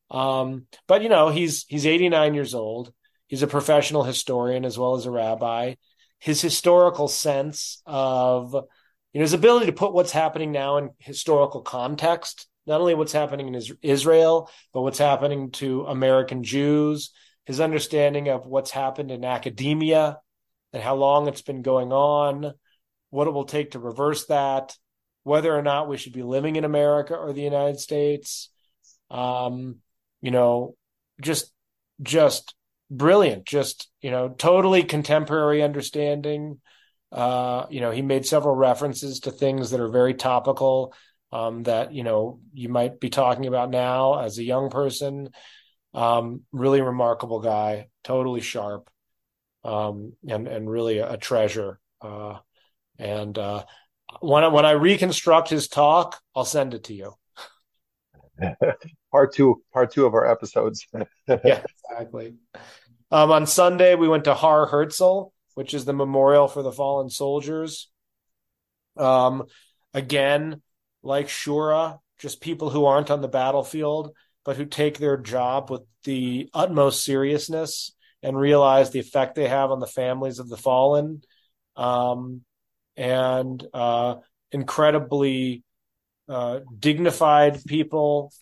Um, 0.09 0.65
but 0.87 1.03
you 1.03 1.09
know, 1.09 1.29
he's 1.29 1.65
he's 1.67 1.85
89 1.85 2.33
years 2.33 2.55
old. 2.55 2.91
He's 3.27 3.43
a 3.43 3.47
professional 3.47 4.03
historian 4.03 4.65
as 4.65 4.75
well 4.75 4.95
as 4.95 5.05
a 5.05 5.11
rabbi. 5.11 5.75
His 6.17 6.41
historical 6.41 7.07
sense 7.07 7.81
of 7.85 8.53
you 8.53 9.19
know 9.19 9.23
his 9.23 9.33
ability 9.33 9.67
to 9.67 9.71
put 9.71 9.93
what's 9.93 10.11
happening 10.11 10.51
now 10.51 10.77
in 10.77 10.89
historical 10.97 11.61
context, 11.61 12.46
not 12.67 12.81
only 12.81 12.95
what's 12.95 13.13
happening 13.13 13.47
in 13.47 13.61
Israel, 13.81 14.49
but 14.73 14.81
what's 14.81 14.99
happening 14.99 15.51
to 15.51 15.85
American 15.85 16.43
Jews. 16.43 17.11
His 17.45 17.61
understanding 17.61 18.27
of 18.27 18.45
what's 18.45 18.71
happened 18.71 19.09
in 19.09 19.23
academia 19.23 20.19
and 20.73 20.83
how 20.83 20.95
long 20.95 21.27
it's 21.27 21.41
been 21.41 21.61
going 21.61 21.93
on, 21.93 22.53
what 23.09 23.27
it 23.27 23.31
will 23.31 23.45
take 23.45 23.71
to 23.71 23.79
reverse 23.79 24.25
that, 24.25 24.75
whether 25.23 25.55
or 25.55 25.61
not 25.61 25.87
we 25.87 25.97
should 25.97 26.13
be 26.13 26.23
living 26.23 26.57
in 26.57 26.65
America 26.65 27.15
or 27.15 27.31
the 27.31 27.41
United 27.41 27.79
States. 27.79 28.49
Um, 29.09 29.77
you 30.21 30.31
know, 30.31 30.75
just 31.21 31.51
just 32.01 32.53
brilliant, 32.91 33.45
just 33.45 33.89
you 34.01 34.11
know, 34.11 34.29
totally 34.29 34.83
contemporary 34.83 35.63
understanding. 35.63 36.59
Uh, 37.11 37.65
you 37.69 37.79
know, 37.79 37.91
he 37.91 38.01
made 38.01 38.25
several 38.25 38.55
references 38.55 39.21
to 39.21 39.31
things 39.31 39.71
that 39.71 39.79
are 39.79 39.89
very 39.89 40.13
topical 40.13 40.93
um, 41.31 41.63
that 41.63 41.93
you 41.93 42.03
know 42.03 42.39
you 42.53 42.69
might 42.69 42.99
be 42.99 43.09
talking 43.09 43.45
about 43.47 43.69
now 43.69 44.19
as 44.19 44.37
a 44.37 44.43
young 44.43 44.69
person. 44.69 45.29
Um, 45.93 46.41
really 46.51 46.81
remarkable 46.81 47.39
guy, 47.39 47.87
totally 48.03 48.41
sharp 48.41 48.89
um, 49.67 50.13
and 50.27 50.47
and 50.47 50.69
really 50.69 50.99
a, 50.99 51.17
treasure. 51.17 51.79
Uh, 52.01 52.37
and 52.97 53.37
uh, 53.37 53.65
when 54.21 54.43
I, 54.43 54.47
when 54.47 54.65
I 54.65 54.71
reconstruct 54.71 55.49
his 55.49 55.67
talk, 55.67 56.19
I'll 56.35 56.45
send 56.45 56.73
it 56.73 56.85
to 56.85 56.93
you. 56.93 57.13
part 59.11 59.33
two, 59.33 59.61
part 59.73 59.91
two 59.91 60.05
of 60.05 60.13
our 60.13 60.29
episodes. 60.29 60.87
yeah, 61.27 61.61
exactly. 61.89 62.35
Um, 63.11 63.31
on 63.31 63.45
Sunday, 63.45 63.95
we 63.95 64.07
went 64.07 64.23
to 64.25 64.33
Har 64.33 64.65
Herzl, 64.67 65.33
which 65.55 65.73
is 65.73 65.85
the 65.85 65.93
memorial 65.93 66.47
for 66.47 66.63
the 66.63 66.71
fallen 66.71 67.09
soldiers. 67.09 67.89
Um, 68.95 69.45
again, 69.93 70.61
like 71.07 71.27
Shura, 71.27 71.99
just 72.19 72.41
people 72.41 72.69
who 72.69 72.85
aren't 72.85 73.09
on 73.09 73.21
the 73.21 73.27
battlefield, 73.29 74.11
but 74.43 74.57
who 74.57 74.65
take 74.65 74.97
their 74.97 75.17
job 75.17 75.71
with 75.71 75.81
the 76.03 76.49
utmost 76.53 77.03
seriousness 77.03 77.93
and 78.21 78.37
realize 78.37 78.89
the 78.89 78.99
effect 78.99 79.35
they 79.35 79.47
have 79.47 79.71
on 79.71 79.79
the 79.79 79.87
families 79.87 80.39
of 80.39 80.49
the 80.49 80.57
fallen, 80.57 81.21
um, 81.77 82.41
and 82.97 83.65
uh, 83.73 84.15
incredibly 84.51 85.63
uh, 86.27 86.59
dignified 86.77 87.63
people, 87.65 88.33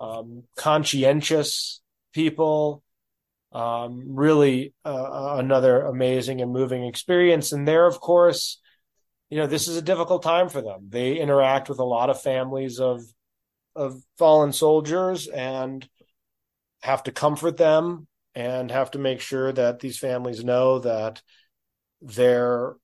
um, 0.00 0.44
conscientious 0.56 1.82
people. 2.12 2.82
Um, 3.52 4.16
really, 4.16 4.74
uh, 4.84 5.36
another 5.38 5.82
amazing 5.82 6.40
and 6.40 6.50
moving 6.50 6.84
experience. 6.86 7.52
And 7.52 7.68
there, 7.68 7.86
of 7.86 8.00
course, 8.00 8.60
you 9.30 9.38
know, 9.38 9.46
this 9.46 9.68
is 9.68 9.76
a 9.76 9.82
difficult 9.82 10.22
time 10.22 10.48
for 10.48 10.60
them. 10.60 10.86
They 10.88 11.18
interact 11.18 11.68
with 11.68 11.78
a 11.78 11.84
lot 11.84 12.10
of 12.10 12.20
families 12.20 12.80
of 12.80 13.02
of 13.76 14.00
fallen 14.18 14.52
soldiers 14.52 15.26
and 15.26 15.88
have 16.82 17.02
to 17.04 17.12
comfort 17.12 17.56
them 17.56 18.06
and 18.34 18.70
have 18.70 18.92
to 18.92 18.98
make 18.98 19.20
sure 19.20 19.52
that 19.52 19.80
these 19.80 19.98
families 19.98 20.44
know 20.44 20.78
that 20.80 21.22
their 22.00 22.74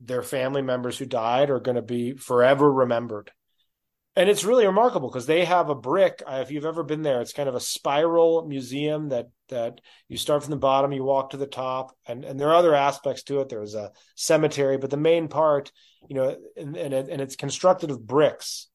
their 0.00 0.22
family 0.22 0.60
members 0.60 0.98
who 0.98 1.06
died 1.06 1.50
are 1.50 1.60
going 1.60 1.76
to 1.76 1.82
be 1.82 2.14
forever 2.14 2.70
remembered. 2.70 3.30
And 4.16 4.30
it's 4.30 4.44
really 4.44 4.66
remarkable 4.66 5.08
because 5.08 5.26
they 5.26 5.44
have 5.44 5.70
a 5.70 5.74
brick. 5.74 6.22
Uh, 6.24 6.36
if 6.40 6.52
you've 6.52 6.64
ever 6.64 6.84
been 6.84 7.02
there, 7.02 7.20
it's 7.20 7.32
kind 7.32 7.48
of 7.48 7.56
a 7.56 7.60
spiral 7.60 8.46
museum 8.46 9.08
that 9.08 9.26
that 9.48 9.80
you 10.08 10.16
start 10.16 10.42
from 10.42 10.52
the 10.52 10.56
bottom, 10.56 10.92
you 10.92 11.02
walk 11.02 11.30
to 11.30 11.36
the 11.36 11.48
top, 11.48 11.96
and 12.06 12.24
and 12.24 12.38
there 12.38 12.48
are 12.50 12.54
other 12.54 12.74
aspects 12.74 13.24
to 13.24 13.40
it. 13.40 13.48
There's 13.48 13.74
a 13.74 13.90
cemetery, 14.14 14.78
but 14.78 14.90
the 14.90 14.96
main 14.96 15.26
part, 15.26 15.72
you 16.08 16.14
know, 16.14 16.36
and 16.56 16.76
and, 16.76 16.94
and 16.94 17.20
it's 17.20 17.34
constructed 17.34 17.90
of 17.90 18.06
bricks, 18.06 18.68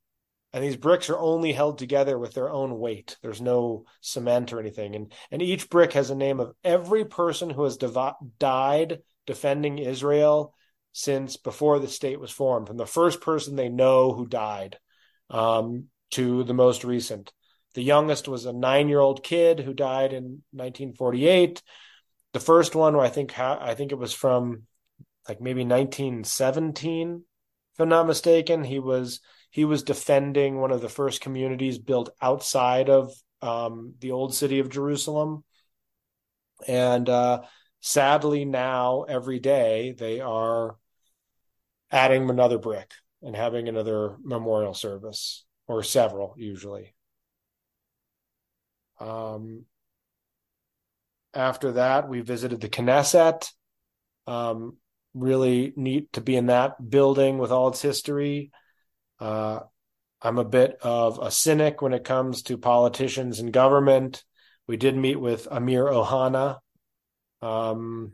and 0.51 0.61
these 0.61 0.75
bricks 0.75 1.09
are 1.09 1.17
only 1.17 1.53
held 1.53 1.77
together 1.77 2.19
with 2.19 2.33
their 2.33 2.49
own 2.49 2.77
weight. 2.77 3.15
There's 3.21 3.41
no 3.41 3.85
cement 4.01 4.51
or 4.51 4.59
anything, 4.59 4.93
and 4.93 5.13
and 5.31 5.41
each 5.41 5.69
brick 5.69 5.93
has 5.93 6.09
a 6.09 6.15
name 6.15 6.41
of 6.41 6.53
every 6.65 7.05
person 7.05 7.49
who 7.49 7.63
has 7.63 7.77
died 7.77 8.99
defending 9.25 9.77
Israel 9.77 10.53
since 10.91 11.37
before 11.37 11.79
the 11.79 11.87
state 11.87 12.19
was 12.19 12.31
formed, 12.31 12.67
from 12.67 12.77
the 12.77 12.85
first 12.85 13.21
person 13.21 13.55
they 13.55 13.69
know 13.69 14.11
who 14.11 14.27
died 14.27 14.77
um, 15.29 15.85
to 16.11 16.43
the 16.43 16.53
most 16.53 16.83
recent. 16.83 17.31
The 17.75 17.83
youngest 17.83 18.27
was 18.27 18.45
a 18.45 18.53
nine-year-old 18.53 19.23
kid 19.23 19.59
who 19.59 19.73
died 19.73 20.11
in 20.11 20.43
1948. 20.51 21.61
The 22.33 22.39
first 22.39 22.75
one, 22.75 22.95
I 22.95 23.09
think, 23.09 23.37
I 23.39 23.75
think 23.75 23.91
it 23.91 23.97
was 23.97 24.13
from 24.13 24.63
like 25.27 25.39
maybe 25.39 25.63
1917, 25.63 27.23
if 27.73 27.79
I'm 27.79 27.89
not 27.89 28.07
mistaken. 28.07 28.63
He 28.63 28.79
was 28.79 29.21
he 29.51 29.65
was 29.65 29.83
defending 29.83 30.57
one 30.59 30.71
of 30.71 30.81
the 30.81 30.89
first 30.89 31.21
communities 31.21 31.79
built 31.79 32.09
outside 32.21 32.89
of 32.89 33.11
um, 33.41 33.95
the 33.99 34.11
old 34.11 34.33
city 34.35 34.59
of 34.59 34.69
Jerusalem. 34.69 35.43
And 36.67 37.09
uh, 37.09 37.41
sadly, 37.79 38.45
now 38.45 39.03
every 39.03 39.39
day 39.39 39.95
they 39.97 40.19
are 40.19 40.75
adding 41.91 42.29
another 42.29 42.59
brick 42.59 42.91
and 43.21 43.35
having 43.35 43.67
another 43.67 44.15
memorial 44.23 44.73
service, 44.73 45.45
or 45.67 45.83
several 45.83 46.35
usually. 46.37 46.95
Um, 48.99 49.65
after 51.33 51.73
that, 51.73 52.09
we 52.09 52.21
visited 52.21 52.61
the 52.61 52.69
Knesset. 52.69 53.51
Um, 54.27 54.77
really 55.13 55.73
neat 55.75 56.13
to 56.13 56.21
be 56.21 56.35
in 56.35 56.47
that 56.47 56.89
building 56.89 57.37
with 57.37 57.51
all 57.51 57.69
its 57.69 57.81
history. 57.81 58.51
Uh, 59.19 59.59
I'm 60.21 60.37
a 60.37 60.45
bit 60.45 60.77
of 60.81 61.19
a 61.19 61.31
cynic 61.31 61.81
when 61.81 61.93
it 61.93 62.03
comes 62.03 62.43
to 62.43 62.57
politicians 62.57 63.39
and 63.39 63.53
government. 63.53 64.23
We 64.67 64.77
did 64.77 64.95
meet 64.95 65.19
with 65.19 65.47
Amir 65.49 65.85
Ohana. 65.85 66.57
Um, 67.41 68.13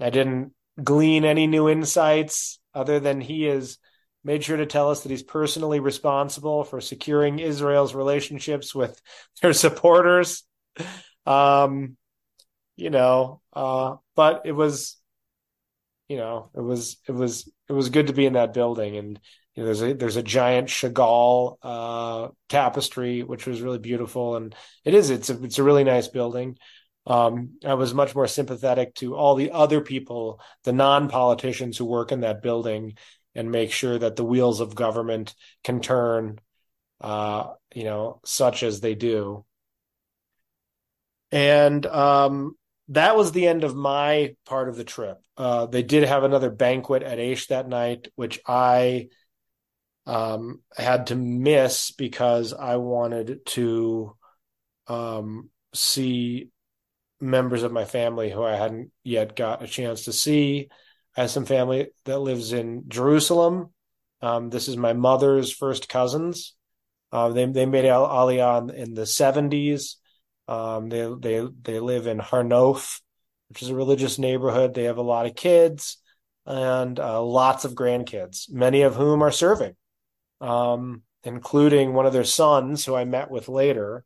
I 0.00 0.10
didn't 0.10 0.52
glean 0.82 1.24
any 1.24 1.46
new 1.46 1.68
insights 1.68 2.57
other 2.74 3.00
than 3.00 3.20
he 3.20 3.44
has 3.44 3.78
made 4.24 4.44
sure 4.44 4.56
to 4.56 4.66
tell 4.66 4.90
us 4.90 5.02
that 5.02 5.10
he's 5.10 5.22
personally 5.22 5.80
responsible 5.80 6.64
for 6.64 6.80
securing 6.80 7.38
Israel's 7.38 7.94
relationships 7.94 8.74
with 8.74 9.00
their 9.42 9.52
supporters. 9.52 10.44
Um, 11.26 11.96
you 12.76 12.90
know, 12.90 13.40
uh, 13.52 13.96
but 14.14 14.42
it 14.44 14.52
was 14.52 14.98
you 16.08 16.16
know, 16.16 16.50
it 16.54 16.60
was 16.60 16.96
it 17.06 17.12
was 17.12 17.50
it 17.68 17.72
was 17.72 17.90
good 17.90 18.06
to 18.06 18.12
be 18.12 18.26
in 18.26 18.32
that 18.32 18.54
building. 18.54 18.96
And 18.96 19.20
you 19.54 19.62
know, 19.62 19.66
there's 19.66 19.82
a 19.82 19.92
there's 19.92 20.16
a 20.16 20.22
giant 20.22 20.68
Chagall 20.68 21.56
uh, 21.62 22.28
tapestry, 22.48 23.22
which 23.22 23.46
was 23.46 23.60
really 23.60 23.78
beautiful. 23.78 24.36
And 24.36 24.54
it 24.84 24.94
is 24.94 25.10
it's 25.10 25.30
a 25.30 25.42
it's 25.44 25.58
a 25.58 25.62
really 25.62 25.84
nice 25.84 26.08
building. 26.08 26.56
Um, 27.08 27.58
I 27.64 27.74
was 27.74 27.94
much 27.94 28.14
more 28.14 28.26
sympathetic 28.26 28.94
to 28.96 29.16
all 29.16 29.34
the 29.34 29.50
other 29.50 29.80
people, 29.80 30.40
the 30.64 30.74
non 30.74 31.08
politicians 31.08 31.78
who 31.78 31.86
work 31.86 32.12
in 32.12 32.20
that 32.20 32.42
building, 32.42 32.96
and 33.34 33.50
make 33.50 33.72
sure 33.72 33.98
that 33.98 34.16
the 34.16 34.24
wheels 34.24 34.60
of 34.60 34.74
government 34.74 35.34
can 35.64 35.80
turn, 35.80 36.38
uh, 37.00 37.54
you 37.74 37.84
know, 37.84 38.20
such 38.24 38.62
as 38.62 38.80
they 38.80 38.94
do. 38.94 39.44
And 41.32 41.84
um, 41.86 42.56
that 42.88 43.16
was 43.16 43.32
the 43.32 43.46
end 43.46 43.64
of 43.64 43.74
my 43.74 44.34
part 44.44 44.68
of 44.68 44.76
the 44.76 44.84
trip. 44.84 45.18
Uh, 45.36 45.64
they 45.66 45.82
did 45.82 46.04
have 46.04 46.24
another 46.24 46.50
banquet 46.50 47.02
at 47.02 47.18
Aish 47.18 47.48
that 47.48 47.68
night, 47.68 48.08
which 48.16 48.40
I 48.46 49.08
um, 50.04 50.60
had 50.76 51.08
to 51.08 51.16
miss 51.16 51.90
because 51.92 52.52
I 52.52 52.76
wanted 52.76 53.46
to 53.46 54.16
um, 54.88 55.48
see 55.74 56.50
members 57.20 57.62
of 57.62 57.72
my 57.72 57.84
family 57.84 58.30
who 58.30 58.42
I 58.42 58.56
hadn't 58.56 58.90
yet 59.02 59.36
got 59.36 59.62
a 59.62 59.66
chance 59.66 60.04
to 60.04 60.12
see. 60.12 60.68
I 61.16 61.22
have 61.22 61.30
some 61.30 61.46
family 61.46 61.88
that 62.04 62.18
lives 62.18 62.52
in 62.52 62.84
Jerusalem. 62.88 63.72
Um, 64.22 64.50
this 64.50 64.68
is 64.68 64.76
my 64.76 64.92
mother's 64.92 65.52
first 65.52 65.88
cousins. 65.88 66.54
Uh, 67.10 67.30
they 67.30 67.46
they 67.46 67.66
made 67.66 67.84
Aliyah 67.84 68.72
in 68.74 68.94
the 68.94 69.06
seventies. 69.06 69.96
Um, 70.46 70.88
they 70.88 71.12
they 71.18 71.46
they 71.62 71.80
live 71.80 72.06
in 72.06 72.18
Har 72.18 72.42
Nof, 72.42 73.00
which 73.48 73.62
is 73.62 73.70
a 73.70 73.74
religious 73.74 74.18
neighborhood. 74.18 74.74
They 74.74 74.84
have 74.84 74.98
a 74.98 75.02
lot 75.02 75.26
of 75.26 75.34
kids 75.34 75.98
and 76.48 76.98
uh, 76.98 77.22
lots 77.22 77.64
of 77.66 77.74
grandkids, 77.74 78.50
many 78.50 78.82
of 78.82 78.94
whom 78.96 79.22
are 79.22 79.30
serving, 79.30 79.76
um, 80.40 81.02
including 81.22 81.92
one 81.92 82.06
of 82.06 82.14
their 82.14 82.24
sons, 82.24 82.84
who 82.84 82.94
I 82.94 83.04
met 83.04 83.30
with 83.30 83.48
later. 83.48 84.02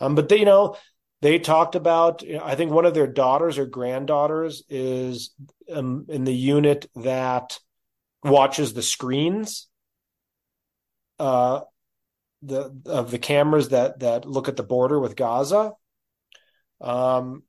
Um, 0.00 0.16
but 0.16 0.28
they, 0.28 0.38
you 0.38 0.44
know, 0.44 0.76
they 1.24 1.38
talked 1.38 1.74
about. 1.74 2.22
I 2.42 2.54
think 2.54 2.70
one 2.70 2.84
of 2.84 2.92
their 2.92 3.06
daughters 3.06 3.56
or 3.56 3.64
granddaughters 3.64 4.62
is 4.68 5.30
um, 5.72 6.04
in 6.10 6.24
the 6.24 6.34
unit 6.34 6.90
that 6.96 7.58
watches 8.22 8.74
the 8.74 8.82
screens. 8.82 9.66
Uh, 11.18 11.60
the 12.42 12.78
of 12.84 13.10
the 13.10 13.18
cameras 13.18 13.70
that 13.70 14.00
that 14.00 14.26
look 14.26 14.48
at 14.48 14.56
the 14.56 14.62
border 14.62 15.00
with 15.00 15.16
Gaza. 15.16 15.72
Um, 16.82 17.44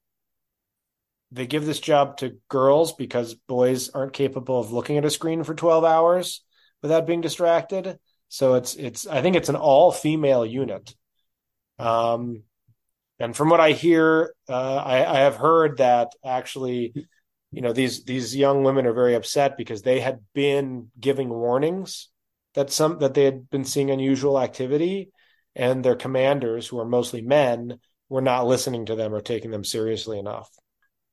they 1.33 1.45
give 1.45 1.65
this 1.65 1.81
job 1.81 2.15
to 2.19 2.37
girls 2.47 2.93
because 2.93 3.33
boys 3.33 3.89
aren't 3.89 4.13
capable 4.13 4.57
of 4.57 4.71
looking 4.71 4.97
at 4.97 5.03
a 5.03 5.09
screen 5.09 5.43
for 5.43 5.53
12 5.53 5.83
hours 5.83 6.45
without 6.81 7.05
being 7.05 7.19
distracted. 7.19 7.99
So 8.29 8.53
it's 8.53 8.75
it's 8.75 9.05
I 9.05 9.21
think 9.21 9.35
it's 9.35 9.49
an 9.49 9.57
all 9.57 9.91
female 9.91 10.45
unit. 10.45 10.95
Um, 11.77 12.44
and 13.19 13.35
from 13.35 13.49
what 13.49 13.61
I 13.61 13.71
hear, 13.71 14.33
uh, 14.49 14.75
I, 14.75 15.17
I 15.17 15.19
have 15.19 15.35
heard 15.37 15.77
that 15.77 16.13
actually, 16.23 16.93
you 17.51 17.61
know, 17.61 17.73
these 17.73 18.03
these 18.03 18.35
young 18.35 18.63
women 18.63 18.85
are 18.85 18.93
very 18.93 19.15
upset 19.15 19.57
because 19.57 19.81
they 19.81 19.99
had 19.99 20.19
been 20.33 20.91
giving 20.99 21.29
warnings 21.29 22.09
that 22.55 22.71
some 22.71 22.99
that 22.99 23.13
they 23.13 23.25
had 23.25 23.49
been 23.49 23.65
seeing 23.65 23.91
unusual 23.91 24.39
activity, 24.39 25.11
and 25.55 25.83
their 25.83 25.95
commanders, 25.95 26.67
who 26.67 26.79
are 26.79 26.85
mostly 26.85 27.21
men, 27.21 27.79
we're 28.09 28.21
not 28.21 28.47
listening 28.47 28.85
to 28.87 28.95
them 28.95 29.13
or 29.13 29.21
taking 29.21 29.51
them 29.51 29.63
seriously 29.63 30.19
enough. 30.19 30.49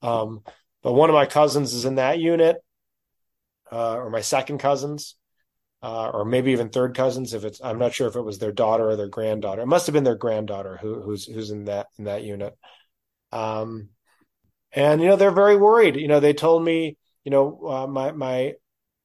Um, 0.03 0.41
but 0.83 0.95
one 0.95 1.11
of 1.11 1.15
my 1.15 1.27
cousins 1.27 1.75
is 1.75 1.85
in 1.85 1.97
that 1.97 2.19
unit, 2.19 2.57
uh, 3.71 3.95
or 3.95 4.11
my 4.11 4.21
second 4.21 4.59
cousins, 4.59 5.17
uh, 5.83 6.11
or 6.11 6.25
maybe 6.25 6.53
even 6.53 6.69
third 6.69 6.95
cousins. 6.95 7.35
If 7.35 7.45
it's, 7.45 7.61
I'm 7.63 7.79
not 7.79 7.93
sure 7.93 8.09
if 8.09 8.17
it 8.17 8.23
was 8.23 8.39
their 8.39 8.53
daughter 8.53 8.91
or 8.91 8.97
their 8.97 9.09
granddaughter. 9.09 9.63
It 9.63 9.67
must 9.67 9.87
have 9.87 9.95
been 9.95 10.05
their 10.05 10.15
granddaughter 10.15 10.79
who, 10.81 11.01
who's 11.03 11.27
who's 11.27 11.51
in 11.51 11.65
that 11.65 11.89
in 11.99 12.05
that 12.05 12.23
unit. 12.25 12.57
Um, 13.33 13.89
and 14.73 15.01
you 15.01 15.09
know 15.09 15.17
they're 15.17 15.31
very 15.31 15.57
worried. 15.57 15.97
You 15.97 16.09
know 16.09 16.21
they 16.21 16.35
told 16.35 16.65
me, 16.65 16.97
you 17.25 17.31
know, 17.31 17.61
uh, 17.67 17.87
my 17.87 18.13
my 18.13 18.55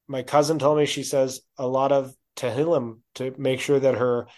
my 0.06 0.22
cousin 0.22 0.58
told 0.58 0.78
me 0.78 0.86
she 0.86 1.02
says 1.02 1.40
a 1.56 1.66
lot 1.66 1.92
of 1.92 2.14
Tehillim 2.36 3.00
to 3.16 3.34
make 3.38 3.60
sure 3.60 3.80
that 3.80 3.96
her 3.96 4.28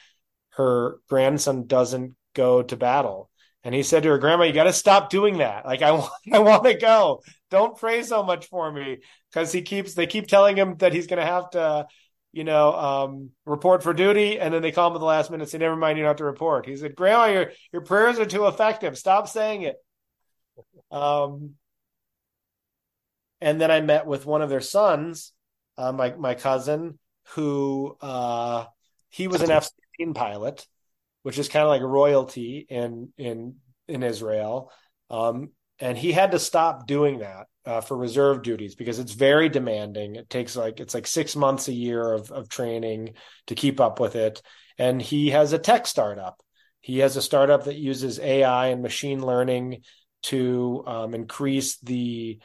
her 0.51 0.99
grandson 1.09 1.67
doesn't 1.67 2.17
go 2.35 2.63
to 2.63 2.77
battle 2.77 3.31
and 3.63 3.75
he 3.75 3.83
said 3.83 4.03
to 4.03 4.09
her, 4.11 4.19
Grandma, 4.19 4.45
you 4.45 4.53
got 4.53 4.65
to 4.65 4.73
stop 4.73 5.11
doing 5.11 5.39
that. 5.39 5.67
Like, 5.67 5.83
I 5.83 5.91
I 6.33 6.39
want 6.39 6.65
to 6.65 6.75
go. 6.75 7.23
Don't 7.51 7.77
pray 7.77 8.03
so 8.03 8.23
much 8.23 8.47
for 8.47 8.71
me. 8.71 8.99
Cause 9.33 9.53
he 9.53 9.63
keeps, 9.63 9.95
they 9.95 10.07
keep 10.07 10.27
telling 10.27 10.57
him 10.57 10.77
that 10.79 10.93
he's 10.93 11.07
going 11.07 11.21
to 11.21 11.27
have 11.27 11.51
to, 11.51 11.87
you 12.33 12.45
know, 12.45 12.73
um, 12.73 13.31
report 13.45 13.83
for 13.83 13.93
duty. 13.93 14.39
And 14.39 14.53
then 14.55 14.63
they 14.63 14.73
call 14.73 14.89
him 14.89 14.97
at 14.97 15.01
the 15.01 15.05
last 15.05 15.31
minute 15.31 15.45
and 15.45 15.51
say, 15.51 15.59
never 15.59 15.77
mind, 15.77 15.99
you 15.99 16.05
don't 16.05 16.11
have 16.11 16.17
to 16.19 16.25
report. 16.25 16.67
He 16.67 16.77
said, 16.77 16.95
Grandma, 16.95 17.27
your, 17.27 17.53
your 17.73 17.83
prayers 17.83 18.19
are 18.19 18.27
too 18.27 18.47
effective. 18.47 18.97
Stop 18.97 19.29
saying 19.29 19.63
it. 19.63 19.77
Um, 20.91 21.55
and 23.41 23.61
then 23.61 23.71
I 23.71 23.81
met 23.81 24.07
with 24.07 24.27
one 24.27 24.43
of 24.43 24.51
their 24.51 24.61
sons, 24.61 25.33
uh, 25.79 25.93
my, 25.93 26.15
my 26.15 26.35
cousin, 26.35 26.99
who, 27.31 27.97
uh, 28.01 28.67
he 29.09 29.29
was 29.29 29.43
an 29.43 29.51
F 29.51 29.65
16 29.99 30.15
pilot 30.15 30.67
which 31.23 31.39
is 31.39 31.49
kind 31.49 31.65
of 31.65 31.69
like 31.69 31.83
royalty 31.83 32.67
in 32.69 33.13
in 33.19 33.57
in 33.89 34.03
Israel. 34.03 34.73
Um, 35.09 35.51
and 35.81 35.97
he 35.97 36.13
had 36.13 36.33
to 36.33 36.39
stop 36.39 36.87
doing 36.87 37.19
that 37.21 37.47
uh, 37.65 37.81
for 37.81 37.97
reserve 37.97 38.43
duties 38.43 38.75
because 38.75 38.99
it's 38.99 39.13
very 39.13 39.49
demanding. 39.49 40.17
It 40.17 40.29
takes 40.29 40.57
like 40.57 40.81
it's 40.81 40.95
like 40.95 41.07
six 41.07 41.35
months 41.35 41.69
a 41.69 41.73
year 41.73 42.13
of 42.13 42.31
of 42.31 42.49
training 42.49 43.15
to 43.47 43.55
keep 43.55 43.81
up 43.81 43.99
with 43.99 44.15
it. 44.15 44.43
And 44.79 45.01
he 45.01 45.31
has 45.31 45.53
a 45.53 45.59
tech 45.59 45.87
startup. 45.87 46.41
He 46.81 46.99
has 46.99 47.17
a 47.17 47.23
startup 47.23 47.65
that 47.65 47.77
uses 47.77 48.19
AI 48.19 48.69
and 48.69 48.83
machine 48.83 49.25
learning 49.25 49.83
to 50.25 50.85
um, 50.87 51.15
increase 51.15 51.79
the 51.79 52.39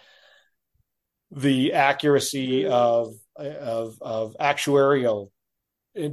the 1.32 1.74
accuracy 1.74 2.66
of 2.66 3.14
of 3.36 3.98
of 4.02 4.36
actuarial 4.40 5.32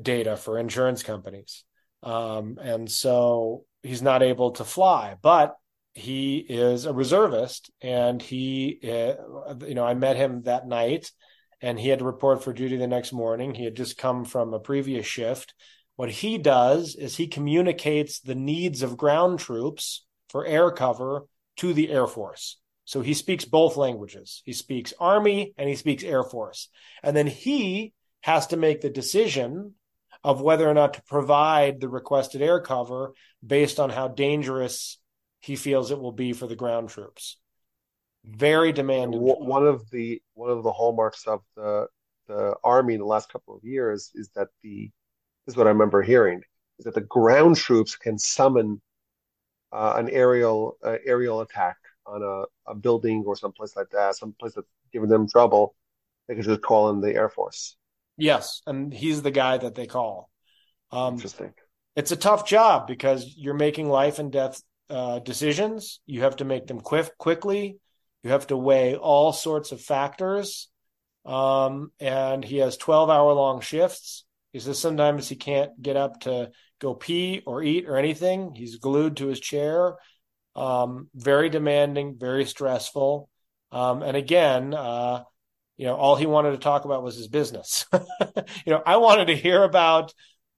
data 0.02 0.36
for 0.36 0.58
insurance 0.58 1.02
companies. 1.02 1.64
Um, 2.02 2.58
and 2.60 2.90
so 2.90 3.64
he's 3.82 4.02
not 4.02 4.22
able 4.22 4.52
to 4.52 4.64
fly, 4.64 5.16
but 5.20 5.56
he 5.94 6.38
is 6.38 6.86
a 6.86 6.92
reservist 6.92 7.70
and 7.80 8.20
he, 8.20 8.78
uh, 8.84 9.54
you 9.66 9.74
know, 9.74 9.84
I 9.84 9.94
met 9.94 10.16
him 10.16 10.42
that 10.42 10.66
night 10.66 11.10
and 11.60 11.78
he 11.78 11.88
had 11.88 12.00
to 12.00 12.04
report 12.04 12.42
for 12.42 12.52
duty 12.52 12.76
the 12.76 12.86
next 12.86 13.12
morning. 13.12 13.54
He 13.54 13.64
had 13.64 13.76
just 13.76 13.98
come 13.98 14.24
from 14.24 14.54
a 14.54 14.60
previous 14.60 15.06
shift. 15.06 15.54
What 15.96 16.10
he 16.10 16.38
does 16.38 16.96
is 16.96 17.16
he 17.16 17.26
communicates 17.26 18.20
the 18.20 18.34
needs 18.34 18.82
of 18.82 18.96
ground 18.96 19.38
troops 19.38 20.04
for 20.30 20.46
air 20.46 20.70
cover 20.70 21.26
to 21.58 21.74
the 21.74 21.90
Air 21.90 22.06
Force. 22.06 22.58
So 22.84 23.02
he 23.02 23.14
speaks 23.14 23.44
both 23.44 23.76
languages. 23.76 24.42
He 24.44 24.52
speaks 24.52 24.94
Army 24.98 25.54
and 25.56 25.68
he 25.68 25.76
speaks 25.76 26.02
Air 26.02 26.24
Force. 26.24 26.68
And 27.02 27.16
then 27.16 27.26
he 27.26 27.92
has 28.22 28.48
to 28.48 28.56
make 28.56 28.80
the 28.80 28.90
decision 28.90 29.74
of 30.24 30.40
whether 30.40 30.68
or 30.68 30.74
not 30.74 30.94
to 30.94 31.02
provide 31.02 31.80
the 31.80 31.88
requested 31.88 32.42
air 32.42 32.60
cover 32.60 33.12
based 33.44 33.78
on 33.78 33.90
how 33.90 34.08
dangerous 34.08 34.98
he 35.42 35.56
feels 35.56 35.90
it 35.90 36.00
will 36.00 36.12
be 36.12 36.32
for 36.32 36.46
the 36.46 36.56
ground 36.56 36.88
troops. 36.88 37.36
Very 38.24 38.72
demanding. 38.72 39.20
One 39.20 39.66
of 39.66 39.90
the 39.90 40.22
one 40.34 40.50
of 40.50 40.62
the 40.62 40.72
hallmarks 40.72 41.26
of 41.26 41.42
the 41.56 41.88
the 42.28 42.54
army 42.62 42.94
in 42.94 43.00
the 43.00 43.06
last 43.06 43.30
couple 43.30 43.56
of 43.56 43.64
years 43.64 44.12
is 44.14 44.30
that 44.36 44.48
the 44.62 44.90
this 45.44 45.54
is 45.54 45.56
what 45.56 45.66
I 45.66 45.70
remember 45.70 46.02
hearing 46.02 46.40
is 46.78 46.84
that 46.84 46.94
the 46.94 47.00
ground 47.00 47.56
troops 47.56 47.96
can 47.96 48.18
summon 48.18 48.80
uh, 49.72 49.94
an 49.96 50.08
aerial 50.10 50.76
uh, 50.84 50.98
aerial 51.04 51.40
attack 51.40 51.76
on 52.06 52.22
a, 52.22 52.70
a 52.70 52.74
building 52.76 53.24
or 53.26 53.34
someplace 53.34 53.74
like 53.74 53.90
that, 53.90 54.14
someplace 54.14 54.54
that's 54.54 54.68
giving 54.92 55.08
them 55.08 55.28
trouble. 55.28 55.74
They 56.28 56.34
can 56.34 56.44
just 56.44 56.62
call 56.62 56.90
in 56.90 57.00
the 57.00 57.12
Air 57.12 57.28
Force. 57.28 57.76
Yes, 58.16 58.62
and 58.66 58.94
he's 58.94 59.22
the 59.22 59.32
guy 59.32 59.58
that 59.58 59.74
they 59.74 59.86
call. 59.86 60.30
Um, 60.92 61.14
Interesting. 61.14 61.54
It's 61.96 62.12
a 62.12 62.16
tough 62.16 62.46
job 62.46 62.86
because 62.86 63.34
you're 63.36 63.54
making 63.54 63.88
life 63.88 64.20
and 64.20 64.30
death 64.30 64.62
uh, 64.92 65.18
decisions. 65.20 66.00
You 66.06 66.22
have 66.22 66.36
to 66.36 66.44
make 66.44 66.66
them 66.66 66.80
quick, 66.80 67.16
quickly. 67.18 67.78
You 68.22 68.30
have 68.30 68.46
to 68.48 68.56
weigh 68.56 68.94
all 68.94 69.32
sorts 69.32 69.72
of 69.72 69.80
factors. 69.80 70.68
Um, 71.24 71.92
and 71.98 72.44
he 72.44 72.58
has 72.58 72.76
12 72.76 73.08
hour 73.10 73.32
long 73.32 73.60
shifts. 73.60 74.24
He 74.52 74.60
says 74.60 74.78
sometimes 74.78 75.28
he 75.28 75.36
can't 75.36 75.80
get 75.80 75.96
up 75.96 76.20
to 76.20 76.50
go 76.78 76.94
pee 76.94 77.42
or 77.46 77.62
eat 77.62 77.86
or 77.88 77.96
anything. 77.96 78.54
He's 78.54 78.76
glued 78.76 79.16
to 79.16 79.28
his 79.28 79.40
chair. 79.40 79.96
Um, 80.54 81.08
very 81.14 81.48
demanding, 81.48 82.18
very 82.18 82.44
stressful. 82.44 83.30
Um, 83.70 84.02
and 84.02 84.16
again, 84.16 84.74
uh, 84.74 85.22
you 85.78 85.86
know, 85.86 85.96
all 85.96 86.16
he 86.16 86.26
wanted 86.26 86.50
to 86.50 86.58
talk 86.58 86.84
about 86.84 87.02
was 87.02 87.16
his 87.16 87.28
business. 87.28 87.86
you 87.92 88.72
know, 88.72 88.82
I 88.84 88.96
wanted 88.96 89.28
to 89.28 89.36
hear 89.36 89.62
about, 89.62 90.12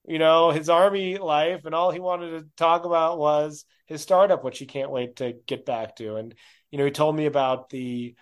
you 0.06 0.18
know, 0.18 0.50
his 0.50 0.68
army 0.68 1.18
life, 1.18 1.64
and 1.64 1.74
all 1.74 1.90
he 1.90 2.00
wanted 2.00 2.38
to 2.38 2.46
talk 2.56 2.84
about 2.84 3.18
was 3.18 3.64
his 3.86 4.02
startup, 4.02 4.44
which 4.44 4.58
he 4.58 4.66
can't 4.66 4.90
wait 4.90 5.16
to 5.16 5.34
get 5.46 5.64
back 5.64 5.96
to. 5.96 6.16
And 6.16 6.34
you 6.70 6.78
know, 6.78 6.84
he 6.84 6.90
told 6.90 7.16
me 7.16 7.26
about 7.26 7.70
the 7.70 8.14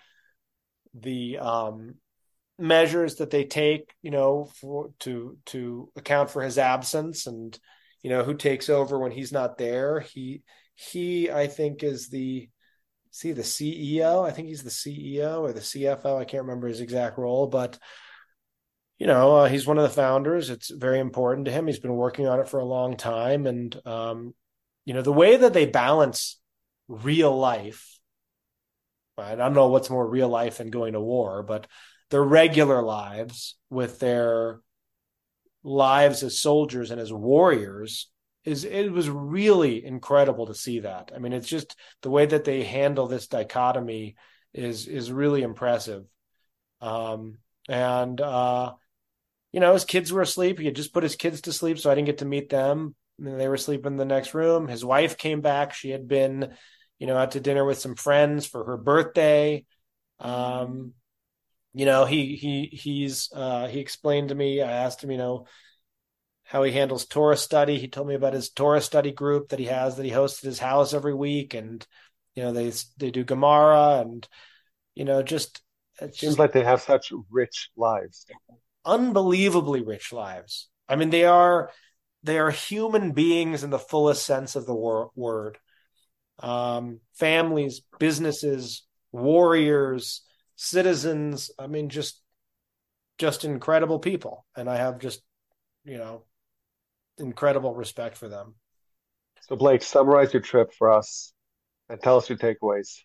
the 0.93 1.39
um, 1.39 1.95
measures 2.57 3.15
that 3.15 3.31
they 3.31 3.45
take, 3.45 3.93
you 4.01 4.11
know, 4.11 4.49
for 4.61 4.91
to 4.99 5.37
to 5.47 5.89
account 5.95 6.29
for 6.29 6.41
his 6.41 6.57
absence 6.57 7.27
and 7.27 7.57
you 8.01 8.09
know 8.09 8.23
who 8.23 8.35
takes 8.35 8.69
over 8.69 8.99
when 8.99 9.11
he's 9.11 9.31
not 9.31 9.57
there. 9.57 9.99
He 9.99 10.43
he 10.75 11.31
I 11.31 11.47
think 11.47 11.83
is 11.83 12.09
the 12.09 12.49
see 13.11 13.31
the 13.31 13.43
CEO. 13.43 14.25
I 14.25 14.31
think 14.31 14.47
he's 14.47 14.63
the 14.63 14.69
CEO 14.69 15.41
or 15.41 15.53
the 15.53 15.59
CFO. 15.59 16.19
I 16.19 16.25
can't 16.25 16.43
remember 16.43 16.67
his 16.67 16.81
exact 16.81 17.17
role, 17.17 17.47
but 17.47 17.77
you 19.03 19.07
know 19.07 19.35
uh, 19.35 19.49
he's 19.49 19.67
one 19.67 19.77
of 19.77 19.83
the 19.83 19.89
founders. 19.89 20.49
It's 20.49 20.69
very 20.69 20.97
important 20.97 21.47
to 21.47 21.51
him. 21.51 21.67
He's 21.67 21.77
been 21.77 21.93
working 21.93 22.25
on 22.25 22.39
it 22.39 22.47
for 22.47 22.61
a 22.61 22.65
long 22.65 22.95
time, 22.95 23.45
and 23.47 23.75
um, 23.85 24.33
you 24.85 24.93
know 24.93 25.01
the 25.01 25.11
way 25.11 25.35
that 25.35 25.51
they 25.51 25.65
balance 25.65 26.39
real 26.87 27.37
life. 27.37 27.99
I 29.17 29.35
don't 29.35 29.53
know 29.53 29.67
what's 29.67 29.89
more 29.89 30.07
real 30.07 30.29
life 30.29 30.59
than 30.59 30.69
going 30.69 30.93
to 30.93 31.01
war, 31.01 31.43
but 31.43 31.67
their 32.11 32.23
regular 32.23 32.81
lives 32.81 33.57
with 33.69 33.99
their 33.99 34.61
lives 35.65 36.23
as 36.23 36.39
soldiers 36.39 36.89
and 36.89 37.01
as 37.01 37.11
warriors 37.11 38.09
is 38.45 38.63
it 38.63 38.89
was 38.89 39.09
really 39.09 39.83
incredible 39.83 40.45
to 40.45 40.55
see 40.55 40.79
that. 40.79 41.11
I 41.13 41.19
mean, 41.19 41.33
it's 41.33 41.49
just 41.49 41.75
the 42.03 42.09
way 42.09 42.25
that 42.25 42.45
they 42.45 42.63
handle 42.63 43.07
this 43.07 43.27
dichotomy 43.27 44.15
is 44.53 44.87
is 44.87 45.11
really 45.11 45.41
impressive. 45.41 46.05
Um, 46.79 47.39
and 47.67 48.21
uh, 48.21 48.73
you 49.53 49.59
know, 49.59 49.73
his 49.73 49.85
kids 49.85 50.11
were 50.11 50.21
asleep. 50.21 50.59
He 50.59 50.65
had 50.65 50.75
just 50.75 50.93
put 50.93 51.03
his 51.03 51.15
kids 51.15 51.41
to 51.41 51.53
sleep, 51.53 51.77
so 51.79 51.89
I 51.89 51.95
didn't 51.95 52.07
get 52.07 52.17
to 52.17 52.25
meet 52.25 52.49
them. 52.49 52.95
And 53.19 53.39
they 53.39 53.47
were 53.47 53.57
sleeping 53.57 53.93
in 53.93 53.97
the 53.97 54.05
next 54.05 54.33
room. 54.33 54.67
His 54.67 54.83
wife 54.83 55.17
came 55.17 55.41
back. 55.41 55.73
She 55.73 55.91
had 55.91 56.07
been, 56.07 56.55
you 56.97 57.05
know, 57.05 57.15
out 57.15 57.31
to 57.31 57.39
dinner 57.39 57.63
with 57.63 57.77
some 57.77 57.95
friends 57.95 58.47
for 58.47 58.65
her 58.65 58.77
birthday. 58.77 59.65
Um, 60.19 60.93
you 61.73 61.85
know, 61.85 62.05
he 62.05 62.35
he 62.35 62.75
he's 62.75 63.29
uh, 63.33 63.67
he 63.67 63.79
explained 63.79 64.29
to 64.29 64.35
me. 64.35 64.61
I 64.61 64.71
asked 64.71 65.03
him, 65.03 65.11
you 65.11 65.17
know, 65.17 65.45
how 66.43 66.63
he 66.63 66.71
handles 66.71 67.05
Torah 67.05 67.37
study. 67.37 67.77
He 67.77 67.87
told 67.87 68.07
me 68.07 68.15
about 68.15 68.33
his 68.33 68.49
Torah 68.49 68.81
study 68.81 69.11
group 69.11 69.49
that 69.49 69.59
he 69.59 69.65
has 69.65 69.97
that 69.97 70.05
he 70.05 70.11
hosts 70.11 70.43
at 70.43 70.47
his 70.47 70.59
house 70.59 70.95
every 70.95 71.13
week, 71.13 71.53
and 71.53 71.85
you 72.33 72.41
know 72.41 72.53
they 72.53 72.71
they 72.97 73.11
do 73.11 73.23
Gemara 73.23 74.01
and 74.01 74.27
you 74.95 75.05
know 75.05 75.21
just 75.21 75.61
it 76.01 76.15
seems 76.15 76.39
like 76.39 76.53
they 76.53 76.63
have 76.63 76.81
such 76.81 77.13
rich 77.29 77.69
lives, 77.77 78.25
unbelievably 78.85 79.81
rich 79.81 80.11
lives. 80.11 80.69
I 80.87 80.95
mean, 80.95 81.09
they 81.09 81.25
are 81.25 81.71
they 82.23 82.39
are 82.39 82.51
human 82.51 83.11
beings 83.11 83.63
in 83.63 83.69
the 83.69 83.79
fullest 83.79 84.25
sense 84.25 84.55
of 84.55 84.65
the 84.65 84.73
wor- 84.73 85.11
word. 85.15 85.57
Um, 86.39 86.99
families, 87.13 87.81
businesses, 87.99 88.85
warriors, 89.11 90.23
citizens. 90.55 91.51
I 91.59 91.67
mean, 91.67 91.89
just 91.89 92.21
just 93.17 93.45
incredible 93.45 93.99
people, 93.99 94.45
and 94.55 94.69
I 94.69 94.77
have 94.77 94.99
just 94.99 95.21
you 95.85 95.97
know 95.97 96.23
incredible 97.17 97.75
respect 97.75 98.17
for 98.17 98.27
them. 98.27 98.55
So, 99.41 99.55
Blake, 99.55 99.83
summarize 99.83 100.33
your 100.33 100.41
trip 100.41 100.73
for 100.73 100.91
us 100.91 101.33
and 101.89 102.01
tell 102.01 102.17
us 102.17 102.29
your 102.29 102.37
takeaways. 102.37 103.01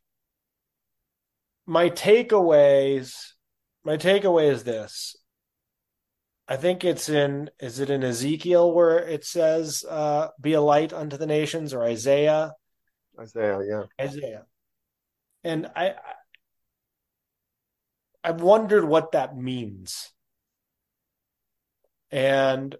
My 1.66 1.90
takeaways, 1.90 3.14
my 3.84 3.96
takeaway 3.96 4.50
is 4.50 4.64
this. 4.64 5.16
I 6.48 6.56
think 6.56 6.82
it's 6.82 7.08
in, 7.08 7.50
is 7.60 7.78
it 7.78 7.90
in 7.90 8.02
Ezekiel 8.02 8.72
where 8.72 8.98
it 8.98 9.24
says, 9.24 9.84
uh, 9.88 10.28
be 10.40 10.54
a 10.54 10.60
light 10.60 10.92
unto 10.92 11.18
the 11.18 11.26
nations 11.26 11.74
or 11.74 11.82
Isaiah? 11.82 12.54
Isaiah, 13.20 13.60
yeah. 13.68 13.82
Isaiah. 14.00 14.46
And 15.44 15.70
I, 15.76 15.94
I've 18.24 18.40
wondered 18.40 18.84
what 18.84 19.12
that 19.12 19.36
means. 19.36 20.10
And 22.10 22.74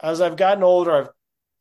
as 0.00 0.20
I've 0.20 0.36
gotten 0.36 0.62
older, 0.62 0.92
I've 0.92 1.08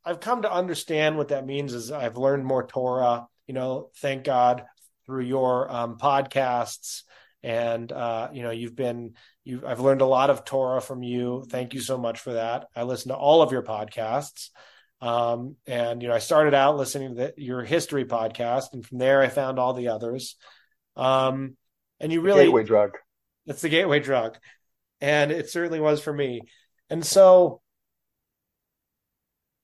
I've 0.06 0.20
come 0.22 0.44
to 0.44 0.52
understand 0.52 1.18
what 1.18 1.28
that 1.28 1.46
means. 1.46 1.74
Is 1.74 1.92
I've 1.92 2.18
learned 2.18 2.46
more 2.46 2.66
Torah. 2.66 3.28
You 3.48 3.54
know, 3.54 3.90
thank 3.98 4.24
God 4.24 4.64
through 5.06 5.26
your 5.26 5.72
um, 5.72 5.98
podcasts, 5.98 7.04
and 7.44 7.92
uh, 7.92 8.30
you 8.34 8.44
know, 8.44 8.52
you've 8.52 8.76
been 8.76 9.14
you. 9.44 9.64
I've 9.66 9.80
learned 9.80 10.02
a 10.02 10.06
lot 10.06 10.30
of 10.30 10.46
Torah 10.46 10.82
from 10.82 11.04
you. 11.04 11.46
Thank 11.50 11.74
you 11.74 11.80
so 11.80 11.98
much 11.98 12.20
for 12.20 12.34
that. 12.34 12.68
I 12.76 12.84
listen 12.84 13.10
to 13.10 13.16
all 13.16 13.42
of 13.42 13.52
your 13.52 13.64
podcasts. 13.64 14.50
Um, 15.02 15.56
and 15.66 16.02
you 16.02 16.10
know, 16.10 16.14
I 16.14 16.20
started 16.20 16.54
out 16.54 16.78
listening 16.78 17.10
to 17.10 17.16
the, 17.16 17.34
your 17.38 17.64
history 17.64 18.06
podcast, 18.06 18.74
and 18.74 18.86
from 18.86 18.98
there 18.98 19.22
I 19.22 19.30
found 19.30 19.60
all 19.60 19.74
the 19.74 19.90
others. 19.90 20.36
Um, 20.96 21.56
and 22.00 22.12
you 22.12 22.22
really 22.22 22.46
gateway 22.46 22.64
drug. 22.64 22.98
That's 23.46 23.62
the 23.62 23.70
gateway 23.70 24.00
drug, 24.00 24.38
and 25.00 25.32
it 25.32 25.50
certainly 25.50 25.80
was 25.80 26.02
for 26.02 26.14
me. 26.14 26.42
And 26.90 27.06
so 27.06 27.62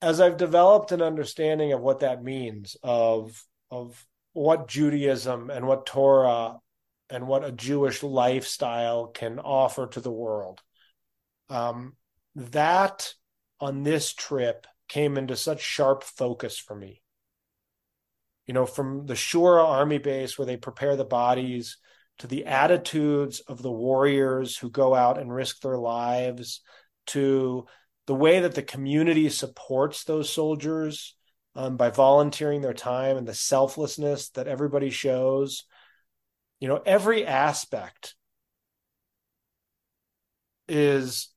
as 0.01 0.21
I've 0.21 0.37
developed 0.37 0.91
an 0.91 1.01
understanding 1.01 1.73
of 1.73 1.81
what 1.81 2.01
that 2.01 2.23
means 2.23 2.77
of 2.83 3.43
of 3.71 4.05
what 4.33 4.67
Judaism 4.67 5.49
and 5.49 5.65
what 5.65 5.85
Torah 5.85 6.57
and 7.09 7.27
what 7.27 7.43
a 7.43 7.51
Jewish 7.51 8.03
lifestyle 8.03 9.07
can 9.07 9.39
offer 9.39 9.87
to 9.87 9.99
the 9.99 10.11
world, 10.11 10.61
um, 11.49 11.95
that 12.35 13.13
on 13.59 13.83
this 13.83 14.13
trip 14.13 14.67
came 14.87 15.17
into 15.17 15.35
such 15.35 15.61
sharp 15.61 16.03
focus 16.03 16.57
for 16.57 16.75
me. 16.75 17.01
You 18.47 18.53
know, 18.53 18.65
from 18.65 19.05
the 19.05 19.13
Shura 19.13 19.63
army 19.65 19.97
base 19.97 20.37
where 20.37 20.45
they 20.45 20.57
prepare 20.57 20.95
the 20.95 21.05
bodies 21.05 21.77
to 22.19 22.27
the 22.27 22.45
attitudes 22.45 23.39
of 23.41 23.61
the 23.61 23.71
warriors 23.71 24.57
who 24.57 24.69
go 24.69 24.93
out 24.95 25.19
and 25.19 25.33
risk 25.33 25.61
their 25.61 25.77
lives 25.77 26.61
to 27.07 27.65
the 28.07 28.15
way 28.15 28.41
that 28.41 28.55
the 28.55 28.63
community 28.63 29.29
supports 29.29 30.03
those 30.03 30.29
soldiers 30.29 31.15
um, 31.55 31.77
by 31.77 31.89
volunteering 31.89 32.61
their 32.61 32.73
time 32.73 33.17
and 33.17 33.27
the 33.27 33.33
selflessness 33.33 34.29
that 34.29 34.47
everybody 34.47 34.89
shows 34.89 35.63
you 36.59 36.67
know 36.67 36.81
every 36.85 37.25
aspect 37.25 38.15
is 40.67 41.29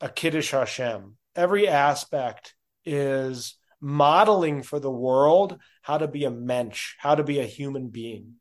a 0.00 0.08
kiddush 0.08 0.50
hashem. 0.50 1.16
Every 1.36 1.66
aspect 1.68 2.54
is 2.84 3.56
modeling 3.80 4.62
for 4.62 4.78
the 4.78 4.90
world 4.90 5.58
how 5.82 5.98
to 5.98 6.08
be 6.08 6.24
a 6.24 6.30
mensch 6.30 6.94
how 6.98 7.14
to 7.14 7.24
be 7.24 7.40
a 7.40 7.44
human 7.44 7.88
being. 7.88 8.34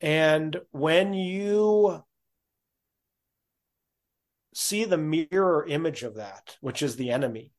And 0.00 0.60
when 0.72 1.14
you 1.14 2.02
see 4.54 4.84
the 4.84 4.98
mirror 4.98 5.66
image 5.66 6.02
of 6.02 6.16
that, 6.16 6.56
which 6.60 6.82
is 6.82 6.96
the 6.96 7.10
enemy, 7.10 7.52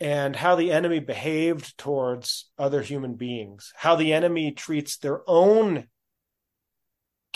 and 0.00 0.36
how 0.36 0.56
the 0.56 0.72
enemy 0.72 1.00
behaved 1.00 1.78
towards 1.78 2.50
other 2.58 2.82
human 2.82 3.14
beings, 3.14 3.72
how 3.76 3.96
the 3.96 4.12
enemy 4.12 4.52
treats 4.52 4.96
their 4.98 5.22
own 5.28 5.88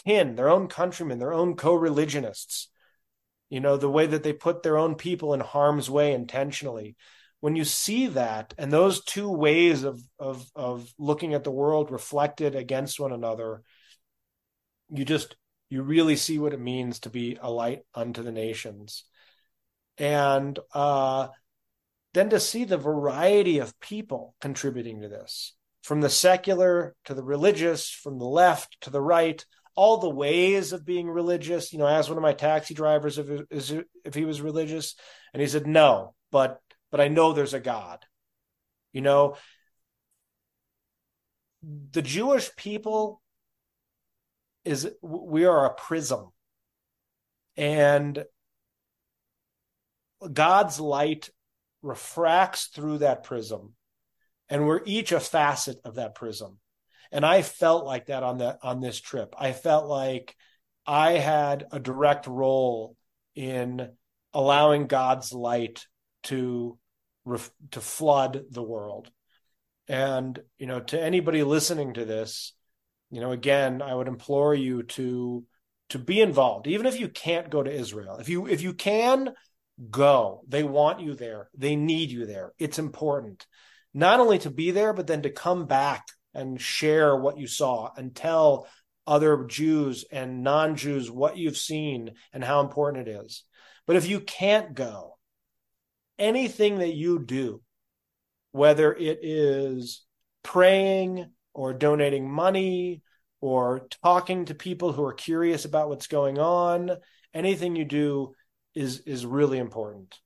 kin, 0.08 0.36
their 0.36 0.48
own 0.48 0.68
countrymen, 0.68 1.18
their 1.18 1.34
own 1.34 1.54
co 1.54 1.74
religionists, 1.74 2.68
you 3.50 3.60
know, 3.60 3.76
the 3.76 3.90
way 3.90 4.06
that 4.06 4.22
they 4.22 4.32
put 4.32 4.62
their 4.62 4.78
own 4.78 4.94
people 4.94 5.34
in 5.34 5.40
harm's 5.40 5.90
way 5.90 6.12
intentionally. 6.12 6.96
When 7.40 7.54
you 7.54 7.64
see 7.64 8.06
that 8.08 8.54
and 8.58 8.72
those 8.72 9.04
two 9.04 9.30
ways 9.30 9.84
of 9.84 10.00
of 10.18 10.50
of 10.56 10.92
looking 10.98 11.34
at 11.34 11.44
the 11.44 11.50
world 11.50 11.90
reflected 11.90 12.54
against 12.56 12.98
one 12.98 13.12
another, 13.12 13.62
you 14.90 15.04
just 15.04 15.36
you 15.68 15.82
really 15.82 16.16
see 16.16 16.38
what 16.38 16.54
it 16.54 16.60
means 16.60 17.00
to 17.00 17.10
be 17.10 17.38
a 17.40 17.50
light 17.50 17.82
unto 17.94 18.22
the 18.22 18.32
nations. 18.32 19.04
And 19.98 20.58
uh, 20.72 21.28
then 22.14 22.30
to 22.30 22.40
see 22.40 22.64
the 22.64 22.78
variety 22.78 23.58
of 23.58 23.78
people 23.78 24.34
contributing 24.40 25.02
to 25.02 25.08
this, 25.08 25.54
from 25.82 26.00
the 26.00 26.08
secular 26.08 26.96
to 27.04 27.14
the 27.14 27.22
religious, 27.22 27.90
from 27.90 28.18
the 28.18 28.24
left 28.24 28.80
to 28.80 28.90
the 28.90 29.02
right, 29.02 29.44
all 29.78 29.98
the 29.98 30.10
ways 30.10 30.72
of 30.72 30.84
being 30.84 31.08
religious. 31.08 31.72
You 31.72 31.78
know, 31.78 31.86
I 31.86 31.92
asked 31.92 32.08
one 32.08 32.18
of 32.18 32.22
my 32.22 32.32
taxi 32.32 32.74
drivers 32.74 33.16
if 33.16 33.84
if 34.04 34.14
he 34.14 34.24
was 34.24 34.40
religious, 34.40 34.96
and 35.32 35.40
he 35.40 35.46
said 35.46 35.68
no, 35.68 36.16
but 36.32 36.60
but 36.90 37.00
I 37.00 37.06
know 37.06 37.32
there's 37.32 37.54
a 37.54 37.60
God. 37.60 38.04
You 38.92 39.02
know, 39.02 39.36
the 41.62 42.02
Jewish 42.02 42.50
people 42.56 43.22
is 44.64 44.90
we 45.00 45.44
are 45.44 45.66
a 45.66 45.74
prism 45.74 46.30
and 47.56 48.24
God's 50.32 50.80
light 50.80 51.30
refracts 51.82 52.66
through 52.66 52.98
that 52.98 53.22
prism 53.22 53.74
and 54.48 54.66
we're 54.66 54.82
each 54.84 55.12
a 55.12 55.20
facet 55.20 55.78
of 55.84 55.94
that 55.94 56.16
prism 56.16 56.58
and 57.12 57.24
i 57.24 57.42
felt 57.42 57.84
like 57.84 58.06
that 58.06 58.22
on 58.22 58.38
that 58.38 58.58
on 58.62 58.80
this 58.80 59.00
trip. 59.00 59.34
I 59.38 59.52
felt 59.52 59.86
like 59.86 60.34
i 60.86 61.12
had 61.12 61.66
a 61.72 61.80
direct 61.80 62.26
role 62.26 62.96
in 63.34 63.90
allowing 64.32 64.86
god's 64.86 65.32
light 65.32 65.86
to 66.24 66.78
to 67.70 67.80
flood 67.80 68.44
the 68.50 68.62
world. 68.62 69.10
And 69.86 70.38
you 70.58 70.66
know 70.66 70.80
to 70.80 71.00
anybody 71.00 71.42
listening 71.42 71.94
to 71.94 72.04
this 72.04 72.52
you 73.10 73.20
know 73.20 73.32
again 73.32 73.80
i 73.80 73.94
would 73.94 74.08
implore 74.08 74.54
you 74.54 74.82
to 74.82 75.44
to 75.90 75.98
be 75.98 76.20
involved. 76.20 76.66
Even 76.66 76.84
if 76.84 77.00
you 77.00 77.08
can't 77.08 77.50
go 77.50 77.62
to 77.62 77.70
israel 77.70 78.16
if 78.16 78.28
you 78.28 78.46
if 78.46 78.60
you 78.62 78.74
can 78.74 79.34
go 79.90 80.42
they 80.48 80.62
want 80.62 81.00
you 81.00 81.14
there. 81.14 81.48
They 81.56 81.76
need 81.76 82.10
you 82.10 82.26
there. 82.26 82.52
It's 82.58 82.78
important 82.78 83.46
not 83.94 84.20
only 84.20 84.38
to 84.40 84.50
be 84.50 84.70
there 84.70 84.92
but 84.92 85.06
then 85.06 85.22
to 85.22 85.30
come 85.30 85.66
back 85.66 86.04
and 86.38 86.60
share 86.60 87.16
what 87.16 87.38
you 87.38 87.46
saw 87.46 87.90
and 87.96 88.14
tell 88.14 88.66
other 89.06 89.44
jews 89.44 90.04
and 90.10 90.42
non-jews 90.42 91.10
what 91.10 91.36
you've 91.36 91.56
seen 91.56 92.12
and 92.32 92.44
how 92.44 92.60
important 92.60 93.08
it 93.08 93.10
is. 93.10 93.44
But 93.86 93.96
if 93.96 94.06
you 94.06 94.20
can't 94.20 94.74
go 94.74 95.18
anything 96.18 96.78
that 96.78 96.94
you 96.94 97.18
do 97.18 97.62
whether 98.52 98.92
it 98.92 99.20
is 99.22 100.04
praying 100.42 101.30
or 101.54 101.72
donating 101.72 102.28
money 102.30 103.02
or 103.40 103.86
talking 104.02 104.46
to 104.46 104.54
people 104.54 104.92
who 104.92 105.04
are 105.04 105.12
curious 105.12 105.64
about 105.64 105.88
what's 105.88 106.06
going 106.06 106.38
on 106.38 106.90
anything 107.34 107.76
you 107.76 107.84
do 107.84 108.34
is 108.74 109.00
is 109.00 109.24
really 109.26 109.58
important. 109.58 110.18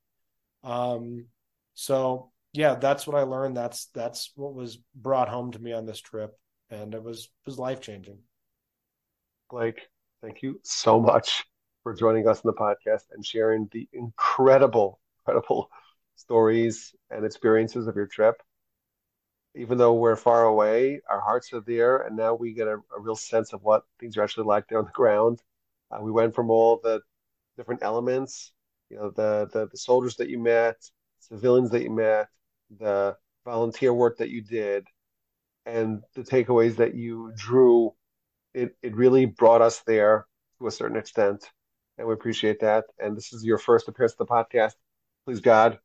Um 0.63 1.27
so 1.73 2.31
yeah 2.53 2.75
that's 2.75 3.05
what 3.05 3.15
i 3.15 3.23
learned. 3.23 3.57
That's 3.57 3.87
that's 3.87 4.31
what 4.35 4.53
was 4.53 4.77
brought 4.95 5.29
home 5.29 5.51
to 5.51 5.59
me 5.59 5.73
on 5.73 5.85
this 5.85 5.99
trip 5.99 6.37
and 6.69 6.93
it 6.93 7.03
was 7.03 7.29
was 7.45 7.59
life 7.59 7.81
changing 7.81 8.19
blake 9.49 9.87
thank 10.21 10.41
you 10.41 10.59
so 10.63 10.99
much 10.99 11.45
for 11.83 11.93
joining 11.93 12.27
us 12.27 12.41
in 12.43 12.47
the 12.47 12.53
podcast 12.53 13.03
and 13.11 13.25
sharing 13.25 13.67
the 13.71 13.87
incredible 13.93 14.99
incredible 15.25 15.69
stories 16.15 16.93
and 17.09 17.25
experiences 17.25 17.87
of 17.87 17.95
your 17.95 18.07
trip. 18.07 18.41
Even 19.55 19.77
though 19.77 19.93
we're 19.93 20.15
far 20.15 20.45
away, 20.45 21.01
our 21.09 21.19
hearts 21.19 21.53
are 21.53 21.61
there, 21.61 21.97
and 21.97 22.17
now 22.17 22.33
we 22.33 22.53
get 22.53 22.67
a, 22.67 22.77
a 22.95 22.99
real 22.99 23.15
sense 23.15 23.53
of 23.53 23.61
what 23.61 23.83
things 23.99 24.17
are 24.17 24.23
actually 24.23 24.45
like 24.45 24.67
there 24.67 24.79
on 24.79 24.85
the 24.85 24.91
ground. 24.91 25.41
Uh, 25.91 26.01
we 26.01 26.11
went 26.11 26.33
from 26.33 26.49
all 26.49 26.79
the 26.81 27.01
different 27.55 27.83
elements, 27.83 28.51
you 28.89 28.97
know, 28.97 29.11
the, 29.11 29.47
the 29.53 29.67
the 29.67 29.77
soldiers 29.77 30.15
that 30.15 30.29
you 30.29 30.39
met, 30.39 30.77
civilians 31.19 31.69
that 31.69 31.83
you 31.83 31.91
met, 31.91 32.29
the 32.79 33.15
volunteer 33.45 33.93
work 33.93 34.17
that 34.17 34.29
you 34.29 34.41
did, 34.41 34.87
and 35.65 36.01
the 36.15 36.23
takeaways 36.23 36.77
that 36.77 36.95
you 36.95 37.31
drew. 37.35 37.93
It 38.53 38.75
it 38.81 38.95
really 38.95 39.25
brought 39.25 39.61
us 39.61 39.81
there 39.87 40.27
to 40.59 40.67
a 40.67 40.71
certain 40.71 40.97
extent, 40.97 41.45
and 41.97 42.07
we 42.07 42.13
appreciate 42.13 42.59
that. 42.61 42.85
And 42.99 43.17
this 43.17 43.33
is 43.33 43.43
your 43.43 43.57
first 43.57 43.87
appearance 43.87 44.15
on 44.19 44.25
the 44.25 44.31
podcast. 44.31 44.73
Please 45.25 45.39
God, 45.39 45.79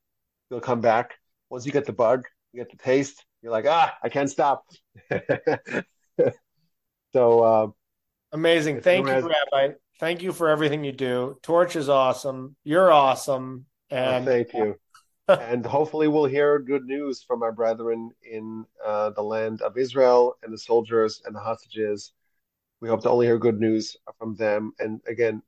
you'll 0.51 0.61
come 0.61 0.81
back 0.81 1.15
once 1.49 1.65
you 1.65 1.73
get 1.73 1.87
the 1.87 1.93
bug, 1.93 2.27
you 2.53 2.61
get 2.61 2.71
the 2.71 2.77
taste 2.77 3.25
you're 3.43 3.53
like, 3.53 3.67
ah, 3.69 3.97
I 4.03 4.09
can't 4.09 4.31
stop. 4.31 4.65
so 7.13 7.41
uh, 7.41 7.69
amazing. 8.33 8.81
Thank 8.81 9.07
you, 9.07 9.13
has... 9.13 9.25
Rabbi. 9.25 9.75
Thank 10.01 10.23
you 10.23 10.33
for 10.33 10.49
everything 10.49 10.85
you 10.85 10.93
do. 10.93 11.37
Torch 11.43 11.77
is 11.77 11.89
awesome. 11.89 12.57
You're 12.65 12.93
awesome. 12.93 13.67
Oh, 13.91 13.97
and 13.97 14.29
oh, 14.29 14.31
thank 14.31 14.53
you. 14.53 14.77
and 15.41 15.65
hopefully 15.65 16.09
we'll 16.09 16.25
hear 16.25 16.59
good 16.59 16.85
news 16.85 17.23
from 17.23 17.43
our 17.43 17.53
brethren 17.53 18.11
in 18.23 18.65
uh, 18.85 19.11
the 19.11 19.23
land 19.23 19.61
of 19.63 19.77
Israel 19.77 20.37
and 20.43 20.53
the 20.53 20.59
soldiers 20.59 21.21
and 21.25 21.35
the 21.35 21.41
hostages. 21.41 22.13
We 22.81 22.89
hope 22.89 23.03
to 23.03 23.11
only 23.11 23.27
hear 23.27 23.39
good 23.39 23.61
news 23.61 23.97
from 24.19 24.37
them. 24.37 24.73
And 24.79 25.01
again, 25.07 25.43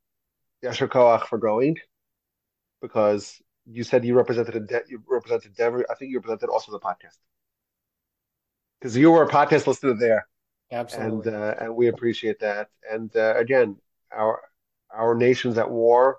Yasher 0.63 0.89
Koach 0.89 1.27
for 1.27 1.39
going, 1.39 1.77
because 2.83 3.41
you 3.67 3.83
said 3.85 4.05
you 4.05 4.15
represented 4.15 4.57
a 4.57 4.61
de- 4.61 4.83
you 4.89 5.03
represented 5.09 5.55
Denver. 5.57 5.87
I 5.91 5.95
think 5.95 6.11
you 6.11 6.19
represented 6.19 6.51
also 6.51 6.73
the 6.73 6.81
podcast 6.81 7.17
because 8.81 8.97
you 8.97 9.11
were 9.11 9.23
a 9.23 9.29
podcast 9.29 9.67
listener 9.67 9.95
there. 9.95 10.27
Absolutely. 10.73 11.33
And 11.33 11.43
uh, 11.43 11.55
and 11.61 11.75
we 11.75 11.89
appreciate 11.89 12.41
that. 12.41 12.69
And 12.91 13.15
uh, 13.17 13.35
again, 13.37 13.77
our 14.13 14.41
our 14.95 15.15
nation's 15.15 15.59
at 15.59 15.71
war, 15.71 16.19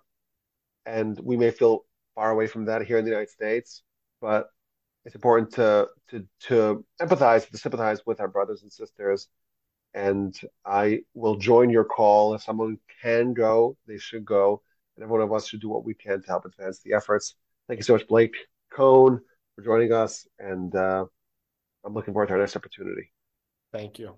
and 0.86 1.20
we 1.20 1.38
may 1.38 1.52
feel 1.52 1.86
far 2.22 2.30
away 2.30 2.46
from 2.46 2.66
that 2.66 2.84
here 2.84 3.00
in 3.00 3.04
the 3.04 3.10
United 3.10 3.32
States, 3.32 3.82
but 4.22 4.46
it's 5.06 5.16
important 5.16 5.52
to 5.54 5.88
to 6.10 6.28
to 6.42 6.86
empathize, 7.02 7.50
to 7.50 7.58
sympathize 7.58 8.06
with 8.06 8.20
our 8.20 8.28
brothers 8.28 8.62
and 8.62 8.72
sisters. 8.72 9.28
And 9.96 10.40
I 10.64 11.00
will 11.16 11.38
join 11.38 11.72
your 11.72 11.84
call. 11.84 12.36
If 12.36 12.44
someone 12.44 12.78
can 13.02 13.34
go, 13.34 13.76
they 13.88 13.98
should 13.98 14.24
go. 14.24 14.62
And 14.96 15.04
every 15.04 15.14
one 15.18 15.22
of 15.22 15.34
us 15.34 15.48
should 15.48 15.62
do 15.62 15.70
what 15.70 15.84
we 15.84 15.96
can 15.96 16.22
to 16.22 16.28
help 16.28 16.46
advance 16.46 16.80
the 16.80 16.94
efforts. 16.94 17.34
Thank 17.68 17.80
you 17.80 17.84
so 17.84 17.94
much, 17.94 18.08
Blake 18.08 18.36
Cohen, 18.72 19.20
for 19.56 19.64
joining 19.64 19.92
us. 19.92 20.28
And 20.38 20.74
uh, 20.76 21.06
I'm 21.84 21.94
looking 21.96 22.14
forward 22.14 22.28
to 22.28 22.34
our 22.34 22.40
next 22.40 22.56
opportunity. 22.56 23.12
Thank 23.74 23.98
you. 23.98 24.18